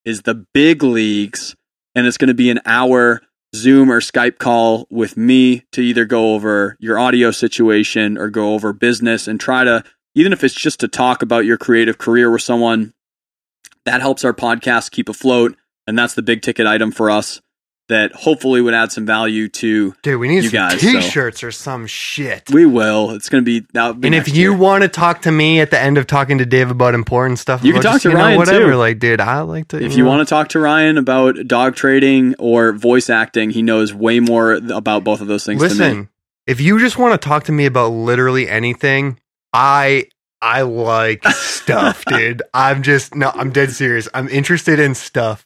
is 0.03 0.23
the 0.23 0.34
big 0.34 0.81
leagues, 0.81 1.56
and 1.94 2.07
it's 2.07 2.18
going 2.18 2.30
to 2.30 2.34
be 2.34 2.49
an 2.49 2.60
hour 2.65 3.22
Zoom 3.56 3.91
or 3.91 4.02
Skype 4.02 4.40
call 4.40 4.88
with 4.90 5.15
me 5.15 5.64
to 5.73 5.81
either 5.81 6.06
go 6.06 6.34
over 6.34 6.76
your 6.80 6.98
audio 6.98 7.30
situation 7.30 8.18
or 8.18 8.31
go 8.31 8.56
over 8.56 8.73
business 8.73 9.27
and 9.27 9.40
try 9.40 9.64
to, 9.64 9.84
even 10.15 10.34
if 10.34 10.44
it's 10.44 10.56
just 10.56 10.80
to 10.80 10.88
talk 10.88 11.22
about 11.22 11.45
your 11.45 11.57
creative 11.57 11.99
career 11.99 12.31
with 12.31 12.41
someone, 12.41 12.95
that 13.85 14.02
helps 14.02 14.26
our 14.26 14.34
podcast 14.34 14.90
keep 14.90 15.07
afloat. 15.07 15.56
And 15.85 15.99
that's 15.99 16.15
the 16.15 16.23
big 16.23 16.41
ticket 16.41 16.65
item 16.65 16.91
for 16.91 17.11
us 17.11 17.41
that 17.94 18.11
hopefully 18.14 18.60
would 18.61 18.74
add 18.74 18.91
some 18.91 19.06
value 19.06 19.48
to 19.48 19.95
Dude, 20.03 20.20
we 20.20 20.28
need 20.28 20.44
You 20.44 20.49
some 20.49 20.52
guys, 20.52 20.80
t-shirts 20.82 21.44
or 21.44 21.52
some 21.52 21.88
shit. 21.88 22.49
we 22.52 22.65
will. 22.65 23.11
It's 23.11 23.30
going 23.30 23.44
to 23.44 23.45
be 23.45 23.65
that. 23.74 23.99
be 24.02 24.07
and 24.07 24.15
if 24.15 24.28
you 24.28 24.52
year. 24.52 24.53
want 24.57 24.82
to 24.84 24.88
talk 24.90 25.22
to 25.24 25.32
me 25.32 25.60
at 25.61 25.72
the 25.72 25.80
end 25.80 25.98
of 25.98 26.06
talking 26.07 26.38
to 26.40 26.45
Dave 26.45 26.70
about 26.72 26.94
important 26.95 27.40
stuff, 27.40 27.64
You 27.64 27.74
can 27.74 27.82
talk 27.82 27.94
just, 27.94 28.03
to 28.03 28.10
you 28.10 28.15
know, 28.15 28.22
Ryan, 28.22 28.38
whatever. 28.38 28.72
too. 28.72 28.76
Like, 28.76 28.99
dude, 28.99 29.22
I 29.22 29.41
like 29.41 29.70
to. 29.70 29.82
if 29.82 29.95
you 29.95 30.06
want 30.06 30.28
to 30.28 30.30
talk 30.30 30.49
to 30.49 30.60
Ryan 30.60 30.98
about 30.98 31.36
dog 31.48 31.76
trading 31.76 32.36
or 32.40 32.74
voice 32.74 33.10
acting, 33.10 33.52
he 33.52 33.61
knows 33.61 33.94
way 33.94 34.20
more 34.20 34.53
about 34.53 35.03
both 35.03 35.22
of 35.22 35.28
those 35.28 35.45
things. 35.45 35.61
listen, 35.61 36.10
if 36.48 36.60
you 36.60 36.80
just 36.80 36.98
want 36.98 37.20
to 37.20 37.26
talk 37.26 37.45
to 37.45 37.52
me 37.52 37.65
about 37.65 37.90
literally 37.90 38.49
anything, 38.49 39.20
I 39.53 40.07
I 40.41 40.64
like 40.64 41.26
stuff, 41.30 42.03
dude. 42.07 42.41
I'm 42.53 42.84
just 42.84 43.15
no, 43.15 43.32
I'm 43.34 43.52
dead 43.52 43.72
serious. 43.72 44.10
I'm 44.14 44.28
interested 44.28 44.80
in 44.80 44.94
stuff. 44.95 45.45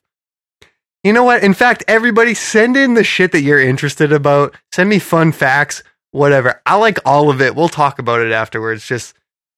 You 1.07 1.13
know 1.13 1.23
what? 1.23 1.41
In 1.41 1.53
fact, 1.53 1.85
everybody 1.87 2.33
send 2.33 2.75
in 2.75 2.93
the 2.93 3.03
shit 3.05 3.31
that 3.31 3.39
you're 3.39 3.61
interested 3.61 4.11
about. 4.11 4.53
Send 4.73 4.89
me 4.89 4.99
fun 4.99 5.31
facts, 5.31 5.81
whatever. 6.11 6.61
I 6.65 6.75
like 6.75 6.99
all 7.05 7.29
of 7.29 7.39
it. 7.39 7.55
We'll 7.55 7.69
talk 7.69 7.97
about 7.97 8.19
it 8.19 8.33
afterwards. 8.33 8.85
Just 8.85 9.15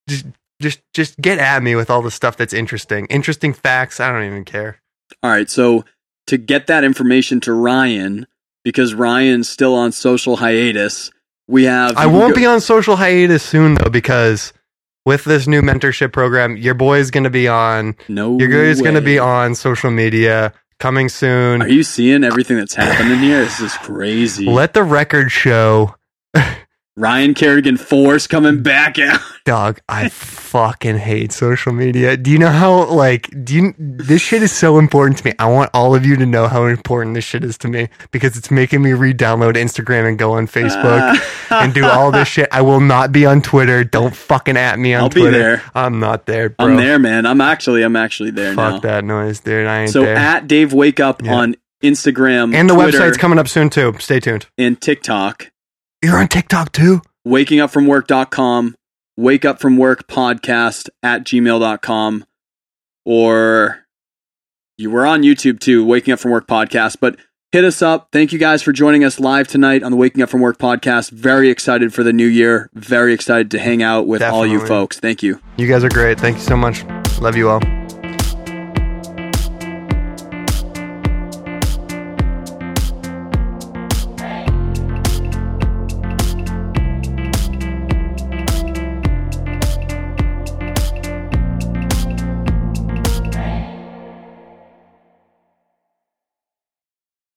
just 0.07 0.27
just 0.61 0.79
just 0.93 1.19
get 1.19 1.39
at 1.39 1.63
me 1.63 1.73
with 1.73 1.89
all 1.89 2.03
the 2.03 2.11
stuff 2.11 2.37
that's 2.37 2.53
interesting. 2.53 3.07
Interesting 3.07 3.53
facts. 3.53 3.99
I 3.99 4.11
don't 4.11 4.25
even 4.25 4.45
care. 4.45 4.79
All 5.23 5.31
right, 5.31 5.49
so 5.49 5.85
to 6.27 6.37
get 6.37 6.67
that 6.67 6.83
information 6.83 7.39
to 7.39 7.53
Ryan, 7.53 8.27
because 8.63 8.93
Ryan's 8.93 9.49
still 9.49 9.73
on 9.73 9.91
social 9.91 10.35
hiatus, 10.35 11.09
we 11.47 11.63
have. 11.63 11.97
I 11.97 12.05
won't 12.05 12.35
be 12.35 12.45
on 12.45 12.61
social 12.61 12.95
hiatus 12.95 13.41
soon 13.41 13.73
though 13.73 13.89
because 13.89 14.53
with 15.03 15.23
this 15.23 15.47
new 15.47 15.63
mentorship 15.63 16.13
program, 16.13 16.57
your 16.57 16.75
boy 16.75 16.99
is 16.99 17.09
going 17.09 17.23
to 17.23 17.31
be 17.31 17.47
on. 17.47 17.95
No, 18.07 18.37
Your 18.37 18.49
boy 18.49 18.65
is 18.65 18.83
going 18.83 18.93
to 18.93 19.01
be 19.01 19.17
on 19.17 19.55
social 19.55 19.89
media 19.89 20.53
coming 20.79 21.09
soon. 21.09 21.61
Are 21.61 21.67
you 21.67 21.83
seeing 21.83 22.23
everything 22.23 22.57
that's 22.57 22.75
happening 22.75 23.19
here? 23.19 23.43
This 23.43 23.59
is 23.59 23.73
crazy. 23.77 24.45
Let 24.45 24.73
the 24.73 24.83
record 24.83 25.31
show, 25.31 25.95
Ryan 26.99 27.33
Kerrigan 27.33 27.77
Force 27.77 28.27
coming 28.27 28.61
back 28.61 28.99
out. 28.99 29.21
dog. 29.45 29.79
I 29.87 30.09
fucking 30.09 30.97
hate 30.97 31.31
social 31.31 31.71
media. 31.71 32.17
Do 32.17 32.29
you 32.29 32.37
know 32.37 32.49
how 32.49 32.85
like 32.91 33.29
do 33.45 33.55
you? 33.55 33.73
This 33.77 34.21
shit 34.21 34.43
is 34.43 34.51
so 34.51 34.77
important 34.77 35.17
to 35.19 35.25
me. 35.25 35.33
I 35.39 35.47
want 35.49 35.69
all 35.73 35.95
of 35.95 36.05
you 36.05 36.17
to 36.17 36.25
know 36.25 36.47
how 36.47 36.65
important 36.65 37.15
this 37.15 37.23
shit 37.23 37.43
is 37.43 37.57
to 37.59 37.67
me 37.69 37.87
because 38.11 38.35
it's 38.37 38.51
making 38.51 38.81
me 38.81 38.91
re-download 38.91 39.53
Instagram 39.55 40.07
and 40.09 40.19
go 40.19 40.33
on 40.33 40.45
Facebook. 40.47 41.17
and 41.51 41.73
do 41.73 41.85
all 41.85 42.11
this 42.11 42.27
shit. 42.27 42.49
I 42.51 42.61
will 42.61 42.81
not 42.81 43.11
be 43.11 43.25
on 43.25 43.41
Twitter. 43.41 43.83
Don't 43.83 44.15
fucking 44.15 44.57
at 44.57 44.77
me 44.77 44.93
on 44.93 45.03
I'll 45.03 45.09
be 45.09 45.21
Twitter. 45.21 45.37
there. 45.39 45.63
I'm 45.73 45.99
not 45.99 46.25
there, 46.25 46.49
bro. 46.49 46.67
I'm 46.67 46.75
there, 46.75 46.99
man. 46.99 47.25
I'm 47.25 47.41
actually, 47.41 47.81
I'm 47.83 47.95
actually 47.95 48.31
there 48.31 48.53
Fuck 48.53 48.73
now. 48.73 48.79
that 48.89 49.03
noise, 49.05 49.39
dude. 49.39 49.65
I 49.67 49.81
ain't 49.83 49.91
So 49.91 50.01
there. 50.03 50.15
at 50.15 50.47
Dave 50.47 50.73
Wake 50.73 50.99
Up 50.99 51.23
Yeah. 51.23 51.33
on 51.33 51.55
Instagram 51.81 52.53
and 52.53 52.69
the 52.69 52.73
Twitter, 52.75 52.99
website's 52.99 53.17
coming 53.17 53.39
up 53.39 53.47
soon 53.47 53.69
too. 53.69 53.95
Stay 53.99 54.19
tuned. 54.19 54.47
and 54.57 54.79
TikTok. 54.79 55.49
You're 56.01 56.17
on 56.17 56.27
TikTok 56.27 56.71
too. 56.71 57.01
wakeupfromwork.com, 57.27 58.75
wake 59.17 59.45
up 59.45 59.59
from 59.59 59.77
work 59.77 60.07
podcast 60.07 60.89
at 61.03 61.23
gmail.com, 61.23 62.25
or 63.05 63.85
you 64.77 64.89
were 64.89 65.05
on 65.05 65.23
YouTube 65.23 65.59
too, 65.59 65.85
waking 65.85 66.13
up 66.13 66.19
from 66.19 66.31
work 66.31 66.47
podcast. 66.47 66.97
But 67.01 67.17
hit 67.51 67.63
us 67.65 67.81
up. 67.81 68.09
Thank 68.11 68.31
you 68.31 68.39
guys 68.39 68.61
for 68.63 68.71
joining 68.71 69.03
us 69.03 69.19
live 69.19 69.47
tonight 69.47 69.83
on 69.83 69.91
the 69.91 69.97
Waking 69.97 70.21
Up 70.21 70.29
from 70.29 70.39
Work 70.41 70.57
podcast. 70.57 71.11
Very 71.11 71.49
excited 71.49 71.93
for 71.93 72.03
the 72.03 72.13
new 72.13 72.27
year. 72.27 72.69
Very 72.73 73.13
excited 73.13 73.51
to 73.51 73.59
hang 73.59 73.83
out 73.83 74.07
with 74.07 74.21
all 74.21 74.45
you 74.45 74.65
folks. 74.65 74.99
Thank 74.99 75.21
you. 75.21 75.41
You 75.57 75.67
guys 75.67 75.83
are 75.83 75.89
great. 75.89 76.19
Thank 76.19 76.37
you 76.37 76.43
so 76.43 76.55
much. 76.55 76.85
Love 77.19 77.35
you 77.35 77.49
all. 77.49 77.78